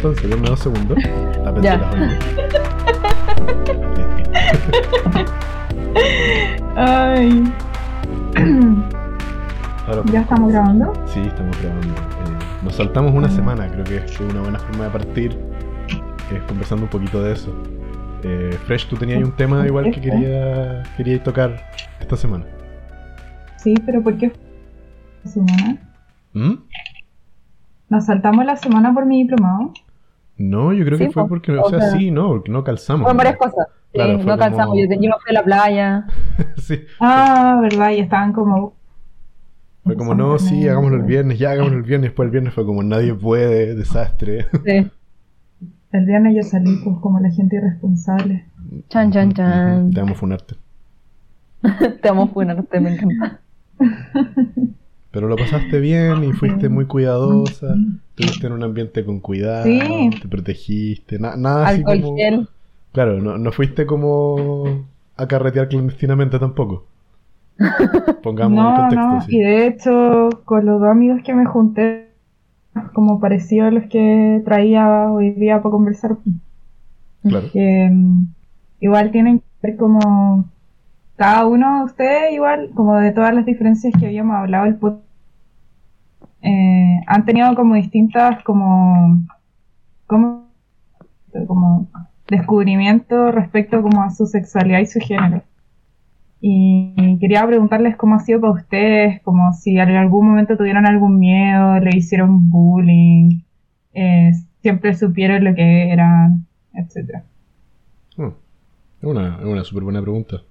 entonces, 0.00 0.30
denme 0.30 0.48
dos 0.48 0.60
segundos. 0.60 0.98
A 1.46 1.52
pensar 1.52 1.62
Ya. 1.62 2.18
Ay. 6.76 7.52
Ahora, 9.86 10.02
¿Ya 10.10 10.20
estamos 10.22 10.52
grabando? 10.52 10.92
Sí, 11.06 11.20
estamos 11.20 11.60
grabando. 11.60 11.88
Eh, 11.88 12.38
nos 12.62 12.74
saltamos 12.76 13.12
una 13.12 13.28
semana, 13.28 13.68
creo 13.68 13.84
que 13.84 13.96
es 13.98 14.20
una 14.20 14.40
buena 14.40 14.58
forma 14.58 14.84
de 14.84 14.90
partir, 14.90 15.38
es 16.32 16.42
conversando 16.44 16.84
un 16.84 16.90
poquito 16.90 17.22
de 17.22 17.32
eso. 17.32 17.54
Eh, 18.22 18.56
Fresh, 18.66 18.88
tú 18.88 18.96
tenías 18.96 19.22
un 19.22 19.32
tema 19.32 19.66
igual 19.66 19.90
que 19.90 20.00
quería, 20.00 20.82
querías 20.96 21.22
tocar 21.22 21.56
esta 22.00 22.16
semana. 22.16 22.46
Sí, 23.56 23.74
pero 23.84 24.02
¿por 24.02 24.16
qué 24.16 24.32
semana? 25.24 25.76
¿Mm? 26.32 26.54
¿Nos 27.90 28.06
saltamos 28.06 28.46
la 28.46 28.56
semana 28.56 28.94
por 28.94 29.04
mi 29.04 29.24
diplomado? 29.24 29.72
No, 30.42 30.72
yo 30.72 30.84
creo 30.86 30.96
que 30.98 31.10
fue 31.10 31.22
po. 31.24 31.28
porque, 31.28 31.52
o, 31.52 31.62
O 31.62 31.68
sea, 31.70 31.80
sea, 31.80 31.90
sí, 31.98 32.10
no, 32.10 32.28
porque 32.28 32.50
no 32.50 32.64
calzamos. 32.64 33.02
Fueron 33.02 33.16
varias 33.18 33.36
cosas. 33.36 33.66
Sí, 33.68 33.92
Claro, 33.92 34.18
no 34.18 34.38
calzamos. 34.38 34.66
como- 34.68 34.80
Yo, 34.80 34.86
yo 34.88 35.00
me 35.00 35.14
fui 35.22 35.30
a 35.30 35.32
la 35.32 35.42
playa. 35.44 36.06
sí, 36.56 36.80
Ah, 37.00 37.58
verdad, 37.60 37.90
y 37.90 37.98
estaban 38.00 38.32
como... 38.32 38.74
fue 39.84 39.96
como, 39.96 40.14
no, 40.14 40.38
sí, 40.38 40.66
hagámoslo 40.66 40.96
el 40.96 41.02
viernes, 41.02 41.38
ya 41.38 41.50
hagámoslo 41.50 41.76
el 41.78 41.82
viernes, 41.82 42.08
después 42.10 42.26
el 42.26 42.30
viernes 42.30 42.54
fue 42.54 42.64
como, 42.64 42.82
nadie 42.82 43.14
puede, 43.14 43.74
desastre. 43.74 44.46
Sí. 44.64 44.90
El 45.92 46.06
viernes 46.06 46.36
yo 46.36 46.42
salí 46.42 46.76
pues 46.84 46.96
como 47.00 47.18
la 47.20 47.30
gente 47.30 47.56
irresponsable. 47.56 48.46
Chan, 48.88 49.10
chan, 49.10 49.32
chan. 49.32 49.90
Te 49.90 50.00
vamos 50.00 50.16
a 50.16 50.20
funarte. 50.20 50.54
Te 52.00 52.08
amo, 52.08 52.28
buena, 52.28 52.54
usted 52.54 52.80
me 52.80 52.94
encanta. 52.94 53.40
Pero 55.10 55.28
lo 55.28 55.36
pasaste 55.36 55.80
bien 55.80 56.24
y 56.24 56.32
fuiste 56.32 56.68
muy 56.68 56.86
cuidadosa. 56.86 57.74
Estuviste 58.10 58.46
en 58.46 58.52
un 58.54 58.62
ambiente 58.62 59.04
con 59.04 59.20
cuidado, 59.20 59.64
Sí. 59.64 60.10
te 60.20 60.28
protegiste, 60.28 61.18
na- 61.18 61.36
nada 61.36 61.66
así 61.66 61.84
Alcohol 61.86 62.00
como... 62.02 62.16
gel. 62.16 62.48
Claro, 62.92 63.20
no, 63.20 63.38
no 63.38 63.52
fuiste 63.52 63.86
como 63.86 64.86
a 65.16 65.26
carretear 65.28 65.68
clandestinamente 65.68 66.38
tampoco. 66.38 66.84
Pongamos 68.22 68.58
en 68.58 68.64
no, 68.64 68.74
contexto, 68.74 69.08
no, 69.14 69.20
sí. 69.22 69.36
y 69.36 69.40
de 69.40 69.66
hecho 69.66 70.28
con 70.44 70.64
los 70.66 70.80
dos 70.80 70.88
amigos 70.90 71.20
que 71.24 71.34
me 71.34 71.44
junté, 71.46 72.08
como 72.94 73.20
parecido 73.20 73.66
a 73.66 73.70
los 73.70 73.84
que 73.86 74.42
traía 74.44 75.10
hoy 75.10 75.30
día 75.30 75.62
para 75.62 75.72
conversar, 75.72 76.16
Claro. 77.22 77.50
que 77.52 77.88
mm, 77.90 78.24
igual 78.80 79.10
tienen 79.12 79.40
que 79.40 79.44
ver 79.62 79.76
como 79.76 80.48
cada 81.20 81.46
uno 81.46 81.78
de 81.80 81.84
ustedes 81.84 82.32
igual 82.32 82.70
como 82.74 82.96
de 82.98 83.12
todas 83.12 83.34
las 83.34 83.46
diferencias 83.46 83.92
que 83.98 84.06
habíamos 84.06 84.36
hablado 84.36 84.66
el 84.66 84.80
pod- 84.80 85.02
eh, 86.42 87.00
han 87.06 87.24
tenido 87.24 87.54
como 87.54 87.74
distintas 87.74 88.42
como 88.44 89.26
como 90.06 90.48
como 91.46 91.88
descubrimientos 92.28 93.34
respecto 93.34 93.82
como 93.82 94.02
a 94.02 94.10
su 94.10 94.26
sexualidad 94.26 94.80
y 94.80 94.86
su 94.86 95.00
género. 95.00 95.42
Y 96.40 97.18
quería 97.20 97.46
preguntarles 97.46 97.96
cómo 97.96 98.14
ha 98.16 98.20
sido 98.20 98.40
para 98.40 98.54
ustedes 98.54 99.22
como 99.22 99.52
si 99.52 99.78
en 99.78 99.96
algún 99.96 100.28
momento 100.28 100.56
tuvieron 100.56 100.86
algún 100.86 101.18
miedo 101.18 101.78
le 101.80 101.96
hicieron 101.96 102.50
bullying 102.50 103.40
eh, 103.94 104.32
siempre 104.62 104.94
supieron 104.94 105.44
lo 105.44 105.54
que 105.54 105.92
eran 105.92 106.46
etcétera. 106.74 107.24
Mm, 108.16 108.28
Es 109.02 109.04
una, 109.04 109.38
una 109.44 109.64
súper 109.64 109.84
buena 109.84 110.02
pregunta. 110.02 110.42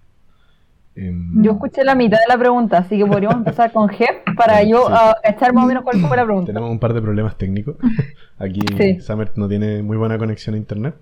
Em, 0.99 1.41
Yo 1.43 1.51
escuché 1.53 1.83
la 1.83 1.95
mitad 1.95 2.17
de 2.17 2.27
la 2.27 2.37
pregunta, 2.37 2.79
así 2.79 2.97
que 2.97 3.05
podríamos 3.05 3.37
empezar 3.45 3.71
con 3.71 3.87
Jeff 3.89 4.17
para 4.35 4.63
yo 4.63 4.87
Sí. 4.87 4.93
ah, 4.95 5.15
cachar 5.23 5.53
más 5.53 5.63
o 5.63 5.67
menos 5.67 5.83
cuál 5.83 5.99
fue 6.01 6.17
la 6.17 6.25
pregunta. 6.25 6.47
Tenemos 6.47 6.69
un 6.71 6.79
par 6.79 6.93
de 6.93 7.01
problemas 7.01 7.37
técnicos. 7.37 7.77
Aquí 8.37 8.61
Sí. 8.77 8.99
Summer 8.99 9.31
no 9.35 9.47
tiene 9.47 9.81
muy 9.81 9.97
buena 9.97 10.17
conexión 10.17 10.55
a 10.55 10.57
internet. 10.57 10.95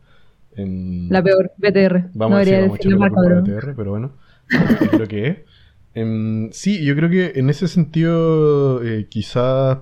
Em, 0.55 1.09
La 1.09 1.21
peor, 1.23 1.51
BTR. 1.57 2.09
Vamos 2.13 2.31
no 2.31 2.35
a 2.37 2.39
decir, 2.39 2.59
vamos 2.59 2.77
decir 2.77 2.93
a. 2.93 3.41
BTR, 3.41 3.75
pero 3.75 3.91
bueno, 3.91 4.11
es 4.49 4.99
lo 4.99 5.07
que 5.07 5.27
es. 5.27 5.37
Em, 5.93 6.51
sí, 6.51 6.83
yo 6.85 6.95
creo 6.95 7.09
que 7.09 7.39
en 7.39 7.49
ese 7.49 7.67
sentido, 7.67 8.83
eh, 8.83 9.07
quizás 9.09 9.79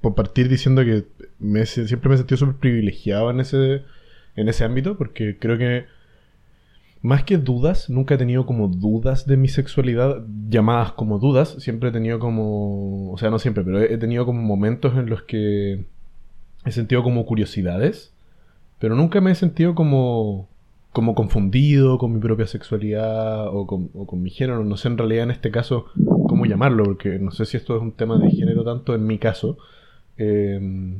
por 0.00 0.14
partir 0.14 0.48
diciendo 0.48 0.84
que 0.84 1.04
me, 1.38 1.64
siempre 1.64 2.08
me 2.08 2.14
he 2.14 2.18
sentido 2.18 2.36
súper 2.38 2.56
privilegiado 2.56 3.30
en 3.30 3.40
ese, 3.40 3.82
en 4.36 4.48
ese 4.48 4.64
ámbito, 4.64 4.98
porque 4.98 5.38
creo 5.38 5.56
que 5.58 5.84
más 7.02 7.24
que 7.24 7.38
dudas, 7.38 7.88
nunca 7.88 8.14
he 8.14 8.18
tenido 8.18 8.44
como 8.44 8.68
dudas 8.68 9.26
de 9.26 9.36
mi 9.36 9.48
sexualidad, 9.48 10.22
llamadas 10.48 10.92
como 10.92 11.18
dudas, 11.18 11.56
siempre 11.58 11.88
he 11.88 11.92
tenido 11.92 12.18
como, 12.18 13.12
o 13.12 13.18
sea, 13.18 13.30
no 13.30 13.38
siempre, 13.38 13.64
pero 13.64 13.80
he 13.80 13.96
tenido 13.96 14.26
como 14.26 14.42
momentos 14.42 14.94
en 14.96 15.08
los 15.08 15.22
que 15.22 15.84
he 16.64 16.72
sentido 16.72 17.02
como 17.02 17.24
curiosidades, 17.24 18.12
pero 18.78 18.96
nunca 18.96 19.20
me 19.20 19.30
he 19.30 19.34
sentido 19.34 19.74
como, 19.74 20.48
como 20.92 21.14
confundido 21.14 21.98
con 21.98 22.12
mi 22.12 22.20
propia 22.20 22.46
sexualidad 22.46 23.48
o 23.48 23.66
con, 23.66 23.90
o 23.94 24.06
con 24.06 24.22
mi 24.22 24.30
género. 24.30 24.64
No 24.64 24.76
sé 24.76 24.88
en 24.88 24.98
realidad 24.98 25.24
en 25.24 25.30
este 25.30 25.50
caso 25.50 25.86
cómo 26.28 26.46
llamarlo, 26.46 26.84
porque 26.84 27.18
no 27.18 27.30
sé 27.30 27.46
si 27.46 27.56
esto 27.56 27.76
es 27.76 27.82
un 27.82 27.92
tema 27.92 28.18
de 28.18 28.30
género 28.30 28.64
tanto 28.64 28.94
en 28.94 29.06
mi 29.06 29.18
caso. 29.18 29.58
Eh, 30.16 30.98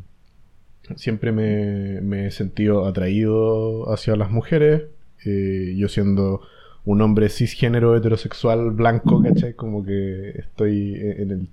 siempre 0.97 1.33
me, 1.33 2.01
me 2.01 2.27
he 2.27 2.31
sentido 2.31 2.87
atraído 2.87 3.93
hacia 3.93 4.17
las 4.17 4.31
mujeres. 4.31 4.85
Eh, 5.25 5.75
yo 5.77 5.89
siendo 5.89 6.43
un 6.85 7.03
hombre 7.03 7.29
cisgénero 7.29 7.97
heterosexual 7.97 8.71
blanco, 8.71 9.23
¿cachai? 9.23 9.55
Como 9.55 9.85
que 9.85 10.31
estoy 10.31 10.95
en 10.95 11.31
el 11.31 11.49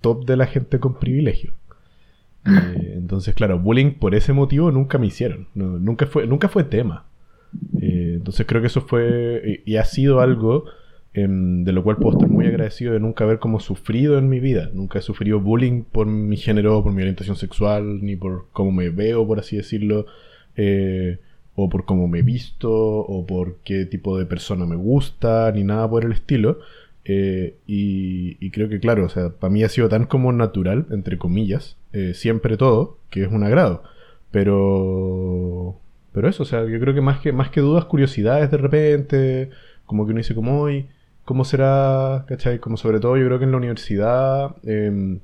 top 0.00 0.24
de 0.24 0.36
la 0.36 0.46
gente 0.46 0.78
con 0.78 0.98
privilegio. 0.98 1.54
Eh, 2.46 2.94
entonces, 2.96 3.34
claro, 3.34 3.58
bullying 3.58 3.92
por 3.92 4.14
ese 4.14 4.32
motivo 4.32 4.70
nunca 4.70 4.98
me 4.98 5.06
hicieron. 5.06 5.48
Nunca, 5.54 6.06
fue, 6.06 6.26
nunca 6.26 6.48
fue 6.48 6.64
tema. 6.64 7.04
Eh, 7.80 8.14
entonces 8.16 8.46
creo 8.46 8.60
que 8.60 8.66
eso 8.68 8.82
fue 8.82 9.62
y, 9.64 9.76
ha 9.76 9.84
sido 9.84 10.20
algo 10.20 10.64
em, 11.14 11.64
de 11.64 11.72
lo 11.72 11.82
cual 11.82 11.96
puedo 11.96 12.12
estar 12.12 12.28
muy 12.28 12.46
agradecido 12.46 12.92
de 12.92 13.00
nunca 13.00 13.24
haber 13.24 13.38
como 13.38 13.60
sufrido 13.60 14.18
en 14.18 14.28
mi 14.28 14.40
vida. 14.40 14.70
Nunca 14.72 14.98
he 14.98 15.02
sufrido 15.02 15.40
bullying 15.40 15.82
por 15.82 16.06
mi 16.06 16.36
género, 16.36 16.82
por 16.82 16.92
mi 16.92 17.02
orientación 17.02 17.36
sexual, 17.36 18.02
ni 18.02 18.16
por 18.16 18.46
cómo 18.52 18.72
me 18.72 18.90
veo, 18.90 19.26
por 19.26 19.38
así 19.38 19.56
decirlo. 19.56 20.06
O 21.60 21.68
por 21.68 21.84
cómo 21.84 22.06
me 22.06 22.20
he 22.20 22.22
visto, 22.22 22.70
o 22.70 23.26
por 23.26 23.56
qué 23.64 23.84
tipo 23.84 24.16
de 24.16 24.26
persona 24.26 24.64
me 24.64 24.76
gusta, 24.76 25.50
ni 25.52 25.64
nada 25.64 25.90
por 25.90 26.04
el 26.04 26.12
estilo. 26.12 26.60
Eh, 27.04 27.56
y, 27.66 28.50
creo 28.50 28.68
que, 28.68 28.78
claro, 28.78 29.06
o 29.06 29.08
sea, 29.08 29.30
para 29.30 29.52
mí 29.52 29.64
ha 29.64 29.68
sido 29.68 29.88
tan 29.88 30.06
como 30.06 30.32
natural, 30.32 30.86
entre 30.90 31.18
comillas, 31.18 31.76
eh, 31.92 32.14
siempre 32.14 32.56
todo, 32.56 32.98
que 33.10 33.24
es 33.24 33.32
un 33.32 33.42
agrado. 33.42 33.82
Pero. 34.30 35.80
Pero 36.12 36.28
eso, 36.28 36.44
o 36.44 36.46
sea, 36.46 36.64
yo 36.64 36.78
creo 36.78 36.94
que 36.94 37.00
más 37.00 37.20
que, 37.20 37.32
más 37.32 37.50
que 37.50 37.60
dudas, 37.60 37.86
curiosidades 37.86 38.50
de 38.50 38.56
repente, 38.56 39.50
como 39.86 40.06
que 40.06 40.12
uno 40.12 40.18
dice, 40.18 40.34
como 40.36 40.60
hoy, 40.60 40.86
¿cómo 41.24 41.44
será? 41.44 42.24
¿Cachai? 42.28 42.60
Como 42.60 42.76
sobre 42.76 43.00
todo, 43.00 43.16
yo 43.16 43.26
creo 43.26 43.38
que 43.38 43.46
en 43.46 43.52
la 43.52 43.56
universidad, 43.58 44.54
eh, 44.64 45.18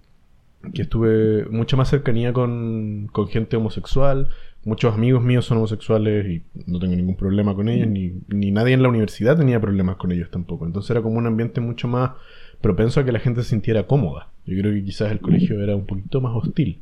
que 0.73 0.83
estuve 0.83 1.45
mucha 1.47 1.77
más 1.77 1.91
cercanía 1.91 2.33
con, 2.33 3.09
con 3.13 3.29
gente 3.29 3.57
homosexual. 3.57 4.29
Muchos 4.65 4.95
amigos 4.95 5.23
míos 5.23 5.45
son 5.45 5.59
homosexuales 5.59 6.27
y 6.27 6.43
no 6.67 6.79
tengo 6.79 6.97
ningún 6.97 7.17
problema 7.17 7.55
con 7.55 7.69
ellos, 7.69 7.87
ni, 7.89 8.15
ni 8.29 8.51
nadie 8.51 8.73
en 8.73 8.83
la 8.83 8.89
universidad 8.89 9.37
tenía 9.37 9.61
problemas 9.61 9.97
con 9.97 10.11
ellos 10.11 10.31
tampoco. 10.31 10.67
Entonces 10.67 10.91
era 10.91 11.03
como 11.03 11.19
un 11.19 11.27
ambiente 11.27 11.61
mucho 11.61 11.87
más 11.87 12.13
propenso 12.61 13.01
a 13.01 13.05
que 13.05 13.13
la 13.13 13.19
gente 13.19 13.43
se 13.43 13.51
sintiera 13.51 13.87
cómoda. 13.87 14.29
Yo 14.47 14.59
creo 14.59 14.73
que 14.73 14.83
quizás 14.83 15.13
el 15.13 15.21
colegio 15.21 15.63
era 15.63 15.77
un 15.77 15.85
poquito 15.85 16.21
más 16.21 16.35
hostil. 16.35 16.81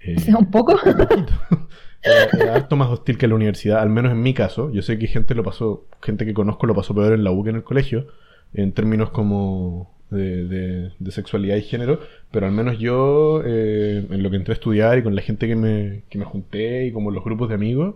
Eh, 0.00 0.16
un 0.38 0.50
poco. 0.50 0.72
un 0.84 0.96
poquito. 0.96 1.32
Era, 2.02 2.24
era 2.32 2.54
harto 2.54 2.76
más 2.76 2.88
hostil 2.88 3.18
que 3.18 3.28
la 3.28 3.34
universidad, 3.34 3.80
al 3.80 3.90
menos 3.90 4.12
en 4.12 4.22
mi 4.22 4.32
caso. 4.32 4.72
Yo 4.72 4.80
sé 4.80 4.98
que 4.98 5.06
gente 5.06 5.34
lo 5.34 5.44
pasó, 5.44 5.84
gente 6.00 6.24
que 6.24 6.32
conozco 6.32 6.66
lo 6.66 6.74
pasó 6.74 6.94
peor 6.94 7.12
en 7.12 7.24
la 7.24 7.30
U 7.30 7.44
que 7.44 7.50
en 7.50 7.56
el 7.56 7.62
colegio, 7.62 8.06
en 8.54 8.72
términos 8.72 9.10
como 9.10 9.92
de, 10.10 10.44
de- 10.46 10.92
de 10.98 11.10
sexualidad 11.12 11.56
y 11.56 11.62
género, 11.62 12.00
pero 12.30 12.46
al 12.46 12.52
menos 12.52 12.78
yo, 12.78 13.42
eh, 13.44 14.06
en 14.10 14.22
lo 14.22 14.30
que 14.30 14.36
entré 14.36 14.52
a 14.52 14.54
estudiar 14.54 14.98
y 14.98 15.02
con 15.02 15.14
la 15.14 15.22
gente 15.22 15.46
que 15.48 15.56
me, 15.56 16.02
que 16.10 16.18
me 16.18 16.24
junté 16.24 16.86
y 16.86 16.92
como 16.92 17.10
los 17.10 17.24
grupos 17.24 17.48
de 17.48 17.54
amigos, 17.56 17.94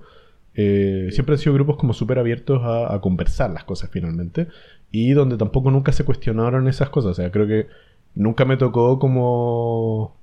eh, 0.55 1.09
siempre 1.13 1.35
han 1.35 1.39
sido 1.39 1.55
grupos 1.55 1.77
como 1.77 1.93
súper 1.95 2.19
abiertos 2.19 2.63
a, 2.63 2.95
a 2.95 3.01
conversar 3.01 3.51
las 3.51 3.65
cosas 3.65 3.91
finalmente 3.93 4.47
y 4.93 5.13
donde 5.13 5.37
tampoco 5.37 5.71
nunca 5.71 5.93
se 5.93 6.05
cuestionaron 6.05 6.69
esas 6.69 6.91
cosas. 6.91 7.13
O 7.13 7.15
sea, 7.15 7.31
creo 7.33 7.47
que 7.47 7.67
nunca 8.15 8.45
me 8.45 8.57
tocó 8.57 8.99
como 8.99 10.17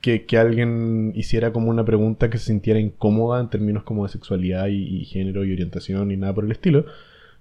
que, 0.00 0.26
que 0.26 0.36
alguien 0.38 1.12
hiciera 1.14 1.52
como 1.52 1.70
una 1.70 1.84
pregunta 1.84 2.28
que 2.30 2.38
se 2.38 2.46
sintiera 2.46 2.78
incómoda 2.80 3.40
en 3.40 3.48
términos 3.50 3.84
como 3.84 4.04
de 4.04 4.10
sexualidad 4.12 4.66
y, 4.68 5.00
y 5.00 5.04
género 5.06 5.44
y 5.44 5.52
orientación 5.52 6.10
y 6.10 6.16
nada 6.16 6.34
por 6.34 6.44
el 6.44 6.52
estilo. 6.52 6.84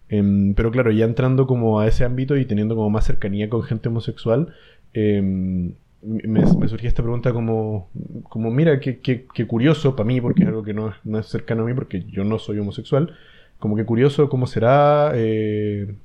Em, 0.10 0.54
pero 0.56 0.72
claro, 0.72 0.92
ya 0.92 1.06
entrando 1.06 1.48
como 1.48 1.80
a 1.80 1.88
ese 1.88 2.04
ámbito 2.06 2.38
y 2.38 2.46
teniendo 2.46 2.76
como 2.76 2.90
más 2.90 3.06
cercanía 3.06 3.50
con 3.50 3.64
gente 3.64 3.90
homosexual, 3.90 4.54
em, 4.94 5.74
me, 6.02 6.42
me 6.60 6.68
surgía 6.68 6.90
esta 6.90 7.02
pregunta 7.04 7.34
como, 7.34 7.90
como 8.30 8.52
mira, 8.52 8.80
qué, 8.80 9.00
qué- 9.00 9.26
qué 9.34 9.48
curioso 9.48 9.96
para 9.96 10.08
mí, 10.08 10.20
porque 10.22 10.44
es 10.44 10.50
algo 10.50 10.64
que 10.64 10.74
no 10.74 10.94
no 11.04 11.20
es 11.20 11.28
cercano 11.28 11.64
a 11.64 11.66
mí, 11.66 11.74
porque 11.74 12.04
yo 12.12 12.24
no 12.24 12.38
soy 12.40 12.60
homosexual, 12.60 13.16
como 13.60 13.76
que 13.76 13.86
curioso 13.86 14.30
cómo 14.30 14.46
será 14.48 15.12
eh, 15.16 15.96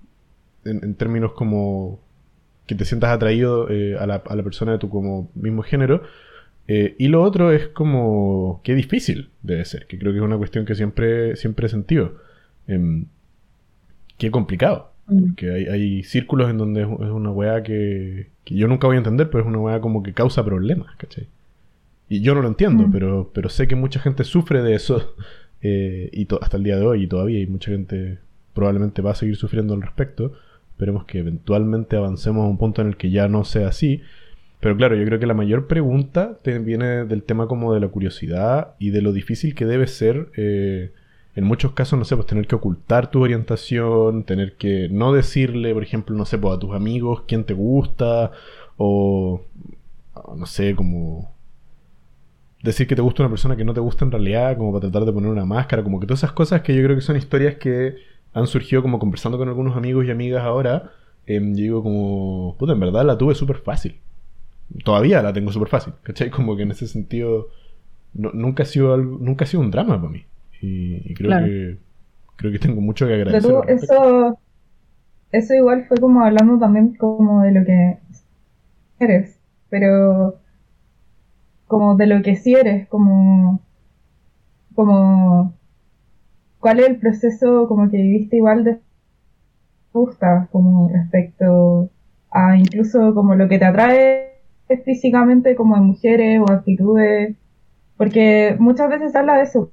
en, 0.65 0.85
en 0.85 0.95
términos 0.95 1.33
como 1.33 2.01
que 2.67 2.75
te 2.75 2.85
sientas 2.85 3.11
atraído 3.11 3.71
eh, 3.71 3.97
a, 3.99 4.07
la, 4.07 4.17
a 4.27 4.37
la 4.37 4.43
persona 4.43 4.73
de 4.73 4.79
tu 4.79 4.89
como 4.91 5.31
mismo 5.35 5.63
género, 5.63 6.03
Eh, 6.69 6.97
y 6.99 7.09
lo 7.09 7.23
otro 7.23 7.53
es 7.53 7.69
como, 7.69 8.61
qué 8.65 8.75
difícil 8.75 9.31
debe 9.43 9.65
ser, 9.65 9.87
que 9.87 9.99
creo 9.99 10.13
que 10.13 10.19
es 10.19 10.25
una 10.25 10.39
cuestión 10.39 10.67
que 10.67 10.75
siempre, 10.77 11.37
siempre 11.37 11.67
he 11.67 11.71
sentido. 11.71 12.15
Em, 12.69 13.07
qué 14.19 14.31
complicado. 14.31 14.93
Mm. 15.07 15.21
Porque 15.25 15.51
hay, 15.51 15.65
hay 15.67 16.03
círculos 16.03 16.51
en 16.51 16.59
donde 16.59 16.83
es 16.83 16.89
una 16.89 17.31
weá 17.31 17.63
que, 17.63 18.29
que 18.45 18.55
yo 18.55 18.69
nunca 18.69 18.87
voy 18.87 18.97
a 18.97 18.99
entender, 18.99 19.31
pero 19.31 19.43
es 19.45 19.49
una 19.49 19.59
weá 19.59 19.81
como 19.81 20.03
que 20.03 20.13
causa 20.13 20.45
problemas, 20.45 20.95
¿cachai? 20.97 21.27
Y 22.11 22.21
yo 22.21 22.35
no 22.35 22.43
lo 22.43 22.49
entiendo, 22.49 22.89
Mm. 22.89 22.93
pero, 22.93 23.31
pero 23.33 23.49
sé 23.49 23.67
que 23.67 23.77
mucha 23.77 24.01
gente 24.01 24.25
sufre 24.25 24.63
de 24.63 24.75
eso 24.75 25.15
eh, 25.63 26.11
y 26.13 26.27
hasta 26.41 26.57
el 26.57 26.63
día 26.65 26.77
de 26.77 26.85
hoy 26.87 27.05
y 27.05 27.07
todavía 27.07 27.39
hay 27.39 27.47
mucha 27.47 27.71
gente 27.71 28.19
probablemente 28.55 29.03
va 29.03 29.13
a 29.13 29.15
seguir 29.15 29.37
sufriendo 29.37 29.75
al 29.75 29.83
respecto. 29.83 30.33
Esperemos 30.73 31.05
que 31.05 31.19
eventualmente 31.19 31.97
avancemos 31.97 32.45
a 32.45 32.49
un 32.49 32.59
punto 32.59 32.83
en 32.83 32.89
el 32.89 32.97
que 32.97 33.11
ya 33.11 33.29
no 33.29 33.45
sea 33.45 33.69
así. 33.69 34.03
Pero 34.61 34.77
claro, 34.77 34.97
yo 34.97 35.05
creo 35.05 35.21
que 35.21 35.27
la 35.27 35.35
mayor 35.35 35.69
pregunta 35.69 36.39
te 36.43 36.59
viene 36.59 37.05
del 37.05 37.23
tema 37.23 37.47
como 37.47 37.73
de 37.75 37.81
la 37.81 37.89
curiosidad 37.89 38.75
y 38.81 38.91
de 38.91 39.03
lo 39.03 39.13
difícil 39.13 39.55
que 39.55 39.67
debe 39.67 39.87
ser, 39.87 40.29
eh, 40.37 40.91
en 41.39 41.45
muchos 41.45 41.71
casos, 41.71 41.97
no 41.97 42.05
sé, 42.05 42.17
pues 42.17 42.27
tener 42.27 42.49
que 42.49 42.57
ocultar 42.57 43.13
tu 43.13 43.23
orientación, 43.23 44.25
tener 44.25 44.57
que 44.57 44.89
no 44.91 45.13
decirle, 45.13 45.73
por 45.73 45.85
ejemplo, 45.85 46.17
no 46.17 46.25
sé, 46.25 46.37
pues 46.37 46.57
a 46.57 46.59
tus 46.59 46.75
amigos 46.75 47.23
quién 47.29 47.45
te 47.45 47.55
gusta, 47.55 48.33
o 48.77 49.43
no 50.37 50.47
sé, 50.47 50.75
como 50.75 51.33
decir 52.61 52.89
que 52.89 52.97
te 52.97 53.03
gusta 53.03 53.23
una 53.23 53.31
persona 53.31 53.55
que 53.55 53.65
no 53.65 53.73
te 53.73 53.79
gusta 53.79 54.05
en 54.05 54.11
realidad, 54.11 54.57
como 54.57 54.73
para 54.73 54.91
tratar 54.91 55.05
de 55.07 55.13
poner 55.13 55.31
una 55.31 55.45
máscara, 55.45 55.85
como 55.85 56.01
que 56.01 56.07
todas 56.07 56.21
esas 56.25 56.33
cosas 56.33 56.63
que 56.63 56.75
yo 56.75 56.83
creo 56.83 56.97
que 56.97 57.03
son 57.03 57.17
historias 57.17 57.55
que 57.55 57.95
han 58.35 58.49
surgido 58.49 58.83
como 58.83 58.99
conversando 58.99 59.39
con 59.39 59.49
algunos 59.49 59.77
amigos 59.77 60.07
y 60.07 60.11
amigas 60.11 60.43
ahora. 60.43 60.91
em, 61.27 61.55
yo 61.55 61.63
digo 61.63 61.83
como, 61.85 62.57
puta, 62.59 62.73
en 62.73 62.81
verdad 62.81 63.05
la 63.05 63.17
tuve 63.17 63.35
súper 63.37 63.59
fácil. 63.59 64.01
Todavía 64.85 65.23
la 65.23 65.33
tengo 65.33 65.53
súper 65.53 65.69
fácil, 65.69 65.93
¿cachai? 66.03 66.31
Como 66.31 66.57
que 66.57 66.63
en 66.65 66.73
ese 66.73 66.89
sentido 66.89 67.49
nunca, 68.15 68.65
ha 68.65 68.67
sido 68.67 68.97
nunca 68.97 69.45
ha 69.45 69.49
sido 69.49 69.63
un 69.63 69.71
drama 69.71 70.01
para 70.01 70.11
mí. 70.13 70.25
Y, 70.61 71.11
y 71.11 71.15
creo 71.15 71.31
Claro. 71.31 71.47
que 71.47 71.79
creo 72.37 72.53
que 72.53 72.59
tengo 72.59 72.81
mucho 72.81 73.07
que 73.07 73.15
Pero 73.31 73.63
agradecer. 73.63 73.65
respecto. 73.67 73.95
eso, 73.95 74.39
eso 75.33 75.55
igual 75.55 75.87
fue 75.89 75.99
como 75.99 76.23
hablando 76.25 76.59
también 76.59 76.95
como 76.97 77.43
de 77.43 77.53
lo 77.53 77.65
que 77.65 77.99
eres, 79.01 79.39
pero 79.71 80.41
como 81.69 81.97
de 81.97 82.07
lo 82.09 82.23
que 82.23 82.35
sí 82.37 82.55
eres, 82.55 82.89
como, 82.89 83.61
como, 84.75 85.53
cuál 86.61 86.81
es 86.81 86.87
el 86.89 86.99
proceso 87.01 87.67
como 87.67 87.91
que 87.91 87.97
viviste 87.97 88.37
igual 88.37 88.63
de 88.65 88.79
gusta, 89.93 90.49
como 90.53 90.89
respecto 90.89 91.91
a 92.31 92.57
incluso 92.57 93.15
como 93.15 93.35
lo 93.35 93.49
que 93.49 93.59
te 93.59 93.65
atrae 93.65 94.29
físicamente 94.85 95.55
como 95.57 95.77
de 95.77 95.81
mujeres 95.83 96.41
o 96.41 96.51
actitudes, 96.53 97.37
porque 97.97 98.57
muchas 98.59 98.91
veces 98.91 99.15
habla 99.17 99.37
de 99.37 99.43
eso, 99.45 99.73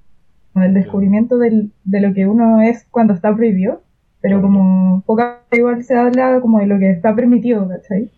como 0.55 0.63
del 0.65 0.73
descubrimiento 0.73 1.37
del- 1.37 1.71
de 1.83 1.99
lo 1.99 2.13
que 2.13 2.25
uno 2.27 2.61
es 2.61 2.87
cuando 2.89 3.13
está 3.13 3.35
prohibido, 3.35 3.83
pero 4.21 4.41
como 4.41 5.03
poca 5.05 5.41
igual 5.51 5.83
se 5.83 5.95
habla 5.97 6.39
como 6.41 6.59
de 6.59 6.67
lo 6.67 6.79
que 6.79 6.89
está 6.91 7.13
permitido, 7.13 7.67
¿cachai? 7.67 8.09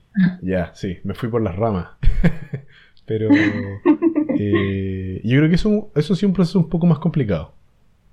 Ya, 0.43 0.71
sí, 0.75 0.99
me 1.03 1.15
fui 1.15 1.29
por 1.29 1.41
las 1.41 1.55
ramas. 1.55 1.87
Pero 3.07 3.29
eh, 4.37 5.21
yo 5.23 5.37
creo 5.37 5.49
que 5.49 5.55
eso, 5.55 5.89
eso 5.95 6.13
sí 6.15 6.25
es 6.25 6.29
un 6.29 6.33
proceso 6.33 6.59
un 6.59 6.69
poco 6.69 6.85
más 6.85 6.99
complicado. 6.99 7.53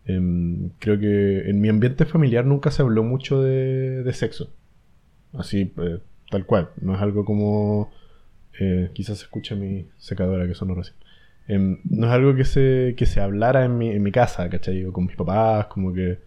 Em, 0.06 0.70
creo 0.78 0.98
que 0.98 1.48
en 1.50 1.60
mi 1.60 1.68
ambiente 1.68 2.04
familiar 2.04 2.44
nunca 2.46 2.70
se 2.70 2.82
habló 2.82 3.02
mucho 3.02 3.42
de, 3.42 4.02
de 4.02 4.12
sexo. 4.12 4.50
Así, 5.32 5.72
eh, 5.78 5.98
tal 6.30 6.46
cual. 6.46 6.70
No 6.80 6.94
es 6.94 7.02
algo 7.02 7.24
como... 7.24 7.90
eh, 8.60 8.90
quizás 8.92 9.18
se 9.18 9.24
escucha 9.24 9.54
mi 9.56 9.86
secadora 9.98 10.46
que 10.46 10.54
sonó 10.54 10.74
recién. 10.74 10.96
Em, 11.46 11.78
no 11.84 12.06
es 12.06 12.12
algo 12.12 12.34
que 12.34 12.44
se, 12.44 12.94
que 12.96 13.06
se 13.06 13.20
hablara 13.20 13.64
en 13.64 13.76
mi, 13.78 13.90
en 13.90 14.02
mi 14.02 14.12
casa, 14.12 14.48
¿cachai? 14.48 14.84
Con 14.92 15.06
mis 15.06 15.16
papás, 15.16 15.66
como 15.66 15.92
que... 15.92 16.18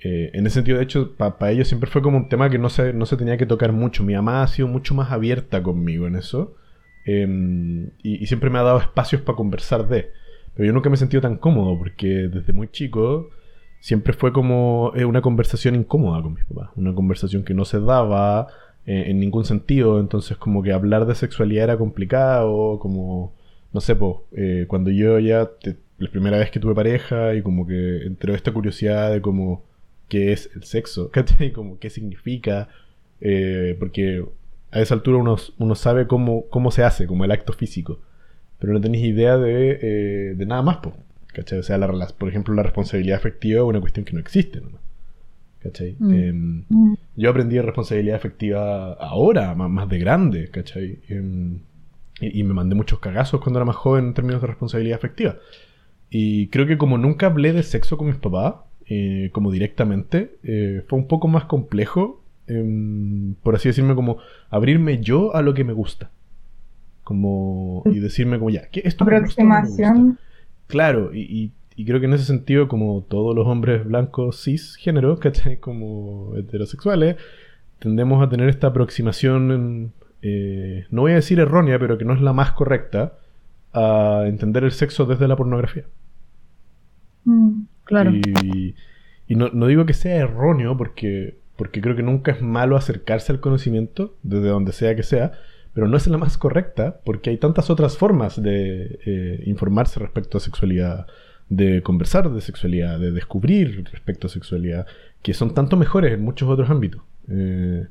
eh, 0.00 0.30
en 0.34 0.46
ese 0.46 0.54
sentido, 0.56 0.78
de 0.78 0.84
hecho, 0.84 1.14
para 1.16 1.50
ellos 1.50 1.68
siempre 1.68 1.90
fue 1.90 2.02
como 2.02 2.16
un 2.18 2.28
tema 2.28 2.50
que 2.50 2.58
no 2.58 2.68
se, 2.68 2.92
no 2.92 3.06
se 3.06 3.16
tenía 3.16 3.36
que 3.36 3.46
tocar 3.46 3.72
mucho. 3.72 4.04
Mi 4.04 4.14
mamá 4.14 4.42
ha 4.42 4.46
sido 4.48 4.68
mucho 4.68 4.94
más 4.94 5.10
abierta 5.12 5.62
conmigo 5.62 6.06
en 6.06 6.16
eso. 6.16 6.56
em, 7.06 7.90
y, 8.02 8.22
y 8.22 8.26
siempre 8.26 8.50
me 8.50 8.58
ha 8.58 8.62
dado 8.62 8.78
espacios 8.80 9.22
para 9.22 9.36
conversar 9.36 9.88
de. 9.88 10.10
Pero 10.54 10.66
yo 10.66 10.72
nunca 10.72 10.88
me 10.90 10.94
he 10.96 10.98
sentido 10.98 11.20
tan 11.22 11.36
cómodo 11.36 11.76
porque 11.78 12.06
desde 12.28 12.52
muy 12.52 12.68
chico 12.68 13.30
siempre 13.80 14.12
fue 14.14 14.32
como 14.32 14.92
eh, 14.94 15.04
una 15.04 15.20
conversación 15.20 15.74
incómoda 15.74 16.22
con 16.22 16.34
mis 16.34 16.44
papás. 16.44 16.70
Una 16.76 16.94
conversación 16.94 17.44
que 17.44 17.54
no 17.54 17.64
se 17.64 17.80
daba 17.80 18.46
eh, 18.86 19.04
en 19.08 19.20
ningún 19.20 19.44
sentido. 19.44 20.00
Entonces 20.00 20.36
como 20.38 20.62
que 20.62 20.72
hablar 20.72 21.06
de 21.06 21.14
sexualidad 21.14 21.64
era 21.64 21.78
complicado. 21.78 22.78
Como, 22.78 23.34
no 23.74 23.80
sé, 23.82 23.96
pues, 23.96 24.16
eh, 24.36 24.64
cuando 24.68 24.90
yo 24.90 25.18
ya, 25.18 25.46
te- 25.60 25.76
la 25.98 26.10
primera 26.10 26.38
vez 26.38 26.50
que 26.50 26.60
tuve 26.60 26.74
pareja 26.74 27.34
y 27.34 27.42
como 27.42 27.66
que 27.66 28.04
entró 28.06 28.34
esta 28.34 28.52
curiosidad 28.52 29.12
de 29.12 29.20
como 29.20 29.64
qué 30.08 30.32
es 30.32 30.50
el 30.56 30.64
sexo, 30.64 31.10
¿cachai? 31.12 31.52
Como 31.52 31.78
qué 31.78 31.90
significa. 31.90 32.68
eh, 33.20 33.76
porque 33.78 34.24
a 34.72 34.80
esa 34.80 34.94
altura 34.94 35.18
uno, 35.18 35.36
uno 35.58 35.74
sabe 35.76 36.06
cómo, 36.08 36.46
cómo 36.50 36.70
se 36.72 36.82
hace, 36.84 37.06
como 37.06 37.24
el 37.24 37.30
acto 37.32 37.52
físico. 37.52 38.00
Pero 38.58 38.72
no 38.72 38.80
tenéis 38.80 39.04
idea 39.06 39.38
de, 39.38 39.78
eh, 39.82 40.34
de 40.36 40.46
nada 40.46 40.62
más, 40.62 40.78
po, 40.78 40.94
¿cachai? 41.32 41.58
O 41.60 41.62
sea, 41.62 41.78
la, 41.78 41.88
por 42.18 42.28
ejemplo, 42.28 42.54
la 42.54 42.62
responsabilidad 42.64 43.18
afectiva 43.18 43.60
es 43.60 43.66
una 43.66 43.80
cuestión 43.80 44.04
que 44.06 44.12
no 44.14 44.20
existe, 44.20 44.60
¿no? 44.60 44.78
¿cachai? 45.60 45.96
Mm. 45.98 46.14
Em, 46.14 46.64
yo 47.16 47.30
aprendí 47.30 47.58
responsabilidad 47.60 48.16
afectiva 48.16 48.92
ahora, 48.94 49.54
más, 49.54 49.70
más 49.70 49.88
de 49.88 49.98
grande, 49.98 50.48
¿cachai? 50.50 50.98
Em, 51.08 51.60
y, 52.32 52.40
y 52.40 52.44
me 52.44 52.54
mandé 52.54 52.74
muchos 52.74 52.98
cagazos 53.00 53.40
cuando 53.40 53.58
era 53.58 53.64
más 53.66 53.76
joven 53.76 54.06
en 54.06 54.14
términos 54.14 54.40
de 54.40 54.46
responsabilidad 54.48 54.96
afectiva. 54.98 55.36
Y 56.10 56.48
creo 56.48 56.66
que 56.66 56.78
como 56.78 56.98
nunca 56.98 57.26
hablé 57.26 57.52
de 57.52 57.62
sexo 57.62 57.96
con 57.96 58.06
mis 58.08 58.16
papás, 58.16 58.54
eh, 58.88 59.30
como 59.32 59.50
directamente, 59.50 60.36
eh, 60.44 60.82
fue 60.88 60.98
un 60.98 61.06
poco 61.08 61.26
más 61.28 61.44
complejo, 61.46 62.22
em, 62.46 63.34
por 63.42 63.54
así 63.56 63.68
decirme, 63.68 63.94
como 63.94 64.18
abrirme 64.50 65.00
yo 65.00 65.34
a 65.34 65.42
lo 65.42 65.54
que 65.54 65.64
me 65.64 65.72
gusta. 65.72 66.10
Como, 67.02 67.82
y 67.86 67.98
decirme 68.00 68.38
como, 68.38 68.50
ya, 68.50 68.68
¿qué 68.70 68.80
esto 68.84 69.04
me 69.04 69.10
gusta 69.26 69.42
me. 69.44 69.50
Claro, 70.68 71.12
y, 71.14 71.20
y- 71.20 71.52
y 71.76 71.84
creo 71.84 71.98
que 71.98 72.06
en 72.06 72.12
ese 72.14 72.24
sentido, 72.24 72.68
como 72.68 73.04
todos 73.08 73.34
los 73.34 73.46
hombres 73.48 73.84
blancos 73.84 74.44
cisgénero, 74.44 75.18
¿cachai? 75.18 75.56
Como 75.58 76.32
heterosexuales, 76.36 77.16
tendemos 77.80 78.22
a 78.24 78.28
tener 78.30 78.48
esta 78.48 78.68
aproximación, 78.68 79.92
eh, 80.24 80.86
no 80.90 81.02
voy 81.02 81.12
a 81.12 81.16
decir 81.16 81.38
errónea, 81.38 81.78
pero 81.78 81.98
que 81.98 82.06
no 82.06 82.14
es 82.14 82.20
la 82.22 82.32
más 82.32 82.52
correcta, 82.52 83.18
a 83.74 84.24
entender 84.26 84.64
el 84.64 84.72
sexo 84.72 85.04
desde 85.04 85.28
la 85.28 85.36
pornografía. 85.36 85.84
Mm. 87.24 87.64
Claro. 87.84 88.10
Y, 88.12 88.74
y 89.28 89.34
no, 89.34 89.50
no 89.50 89.66
digo 89.66 89.84
que 89.84 89.92
sea 89.92 90.16
erróneo 90.16 90.76
porque, 90.76 91.36
porque 91.56 91.80
creo 91.80 91.94
que 91.94 92.02
nunca 92.02 92.32
es 92.32 92.40
malo 92.40 92.76
acercarse 92.76 93.32
al 93.32 93.40
conocimiento, 93.40 94.16
desde 94.22 94.48
donde 94.48 94.72
sea 94.72 94.96
que 94.96 95.02
sea, 95.02 95.32
pero 95.74 95.88
no 95.88 95.96
es 95.96 96.06
la 96.06 96.16
más 96.16 96.38
correcta 96.38 97.00
porque 97.04 97.30
hay 97.30 97.36
tantas 97.36 97.68
otras 97.68 97.98
formas 97.98 98.40
de 98.40 98.98
eh, 99.04 99.42
informarse 99.44 100.00
respecto 100.00 100.38
a 100.38 100.40
sexualidad, 100.40 101.06
de 101.48 101.82
conversar 101.82 102.30
de 102.30 102.40
sexualidad, 102.40 102.98
de 102.98 103.10
descubrir 103.10 103.84
respecto 103.92 104.28
a 104.28 104.30
sexualidad, 104.30 104.86
que 105.22 105.34
son 105.34 105.52
tanto 105.52 105.76
mejores 105.76 106.12
en 106.12 106.22
muchos 106.22 106.48
otros 106.48 106.70
ámbitos. 106.70 107.02
Eh, 107.28 107.86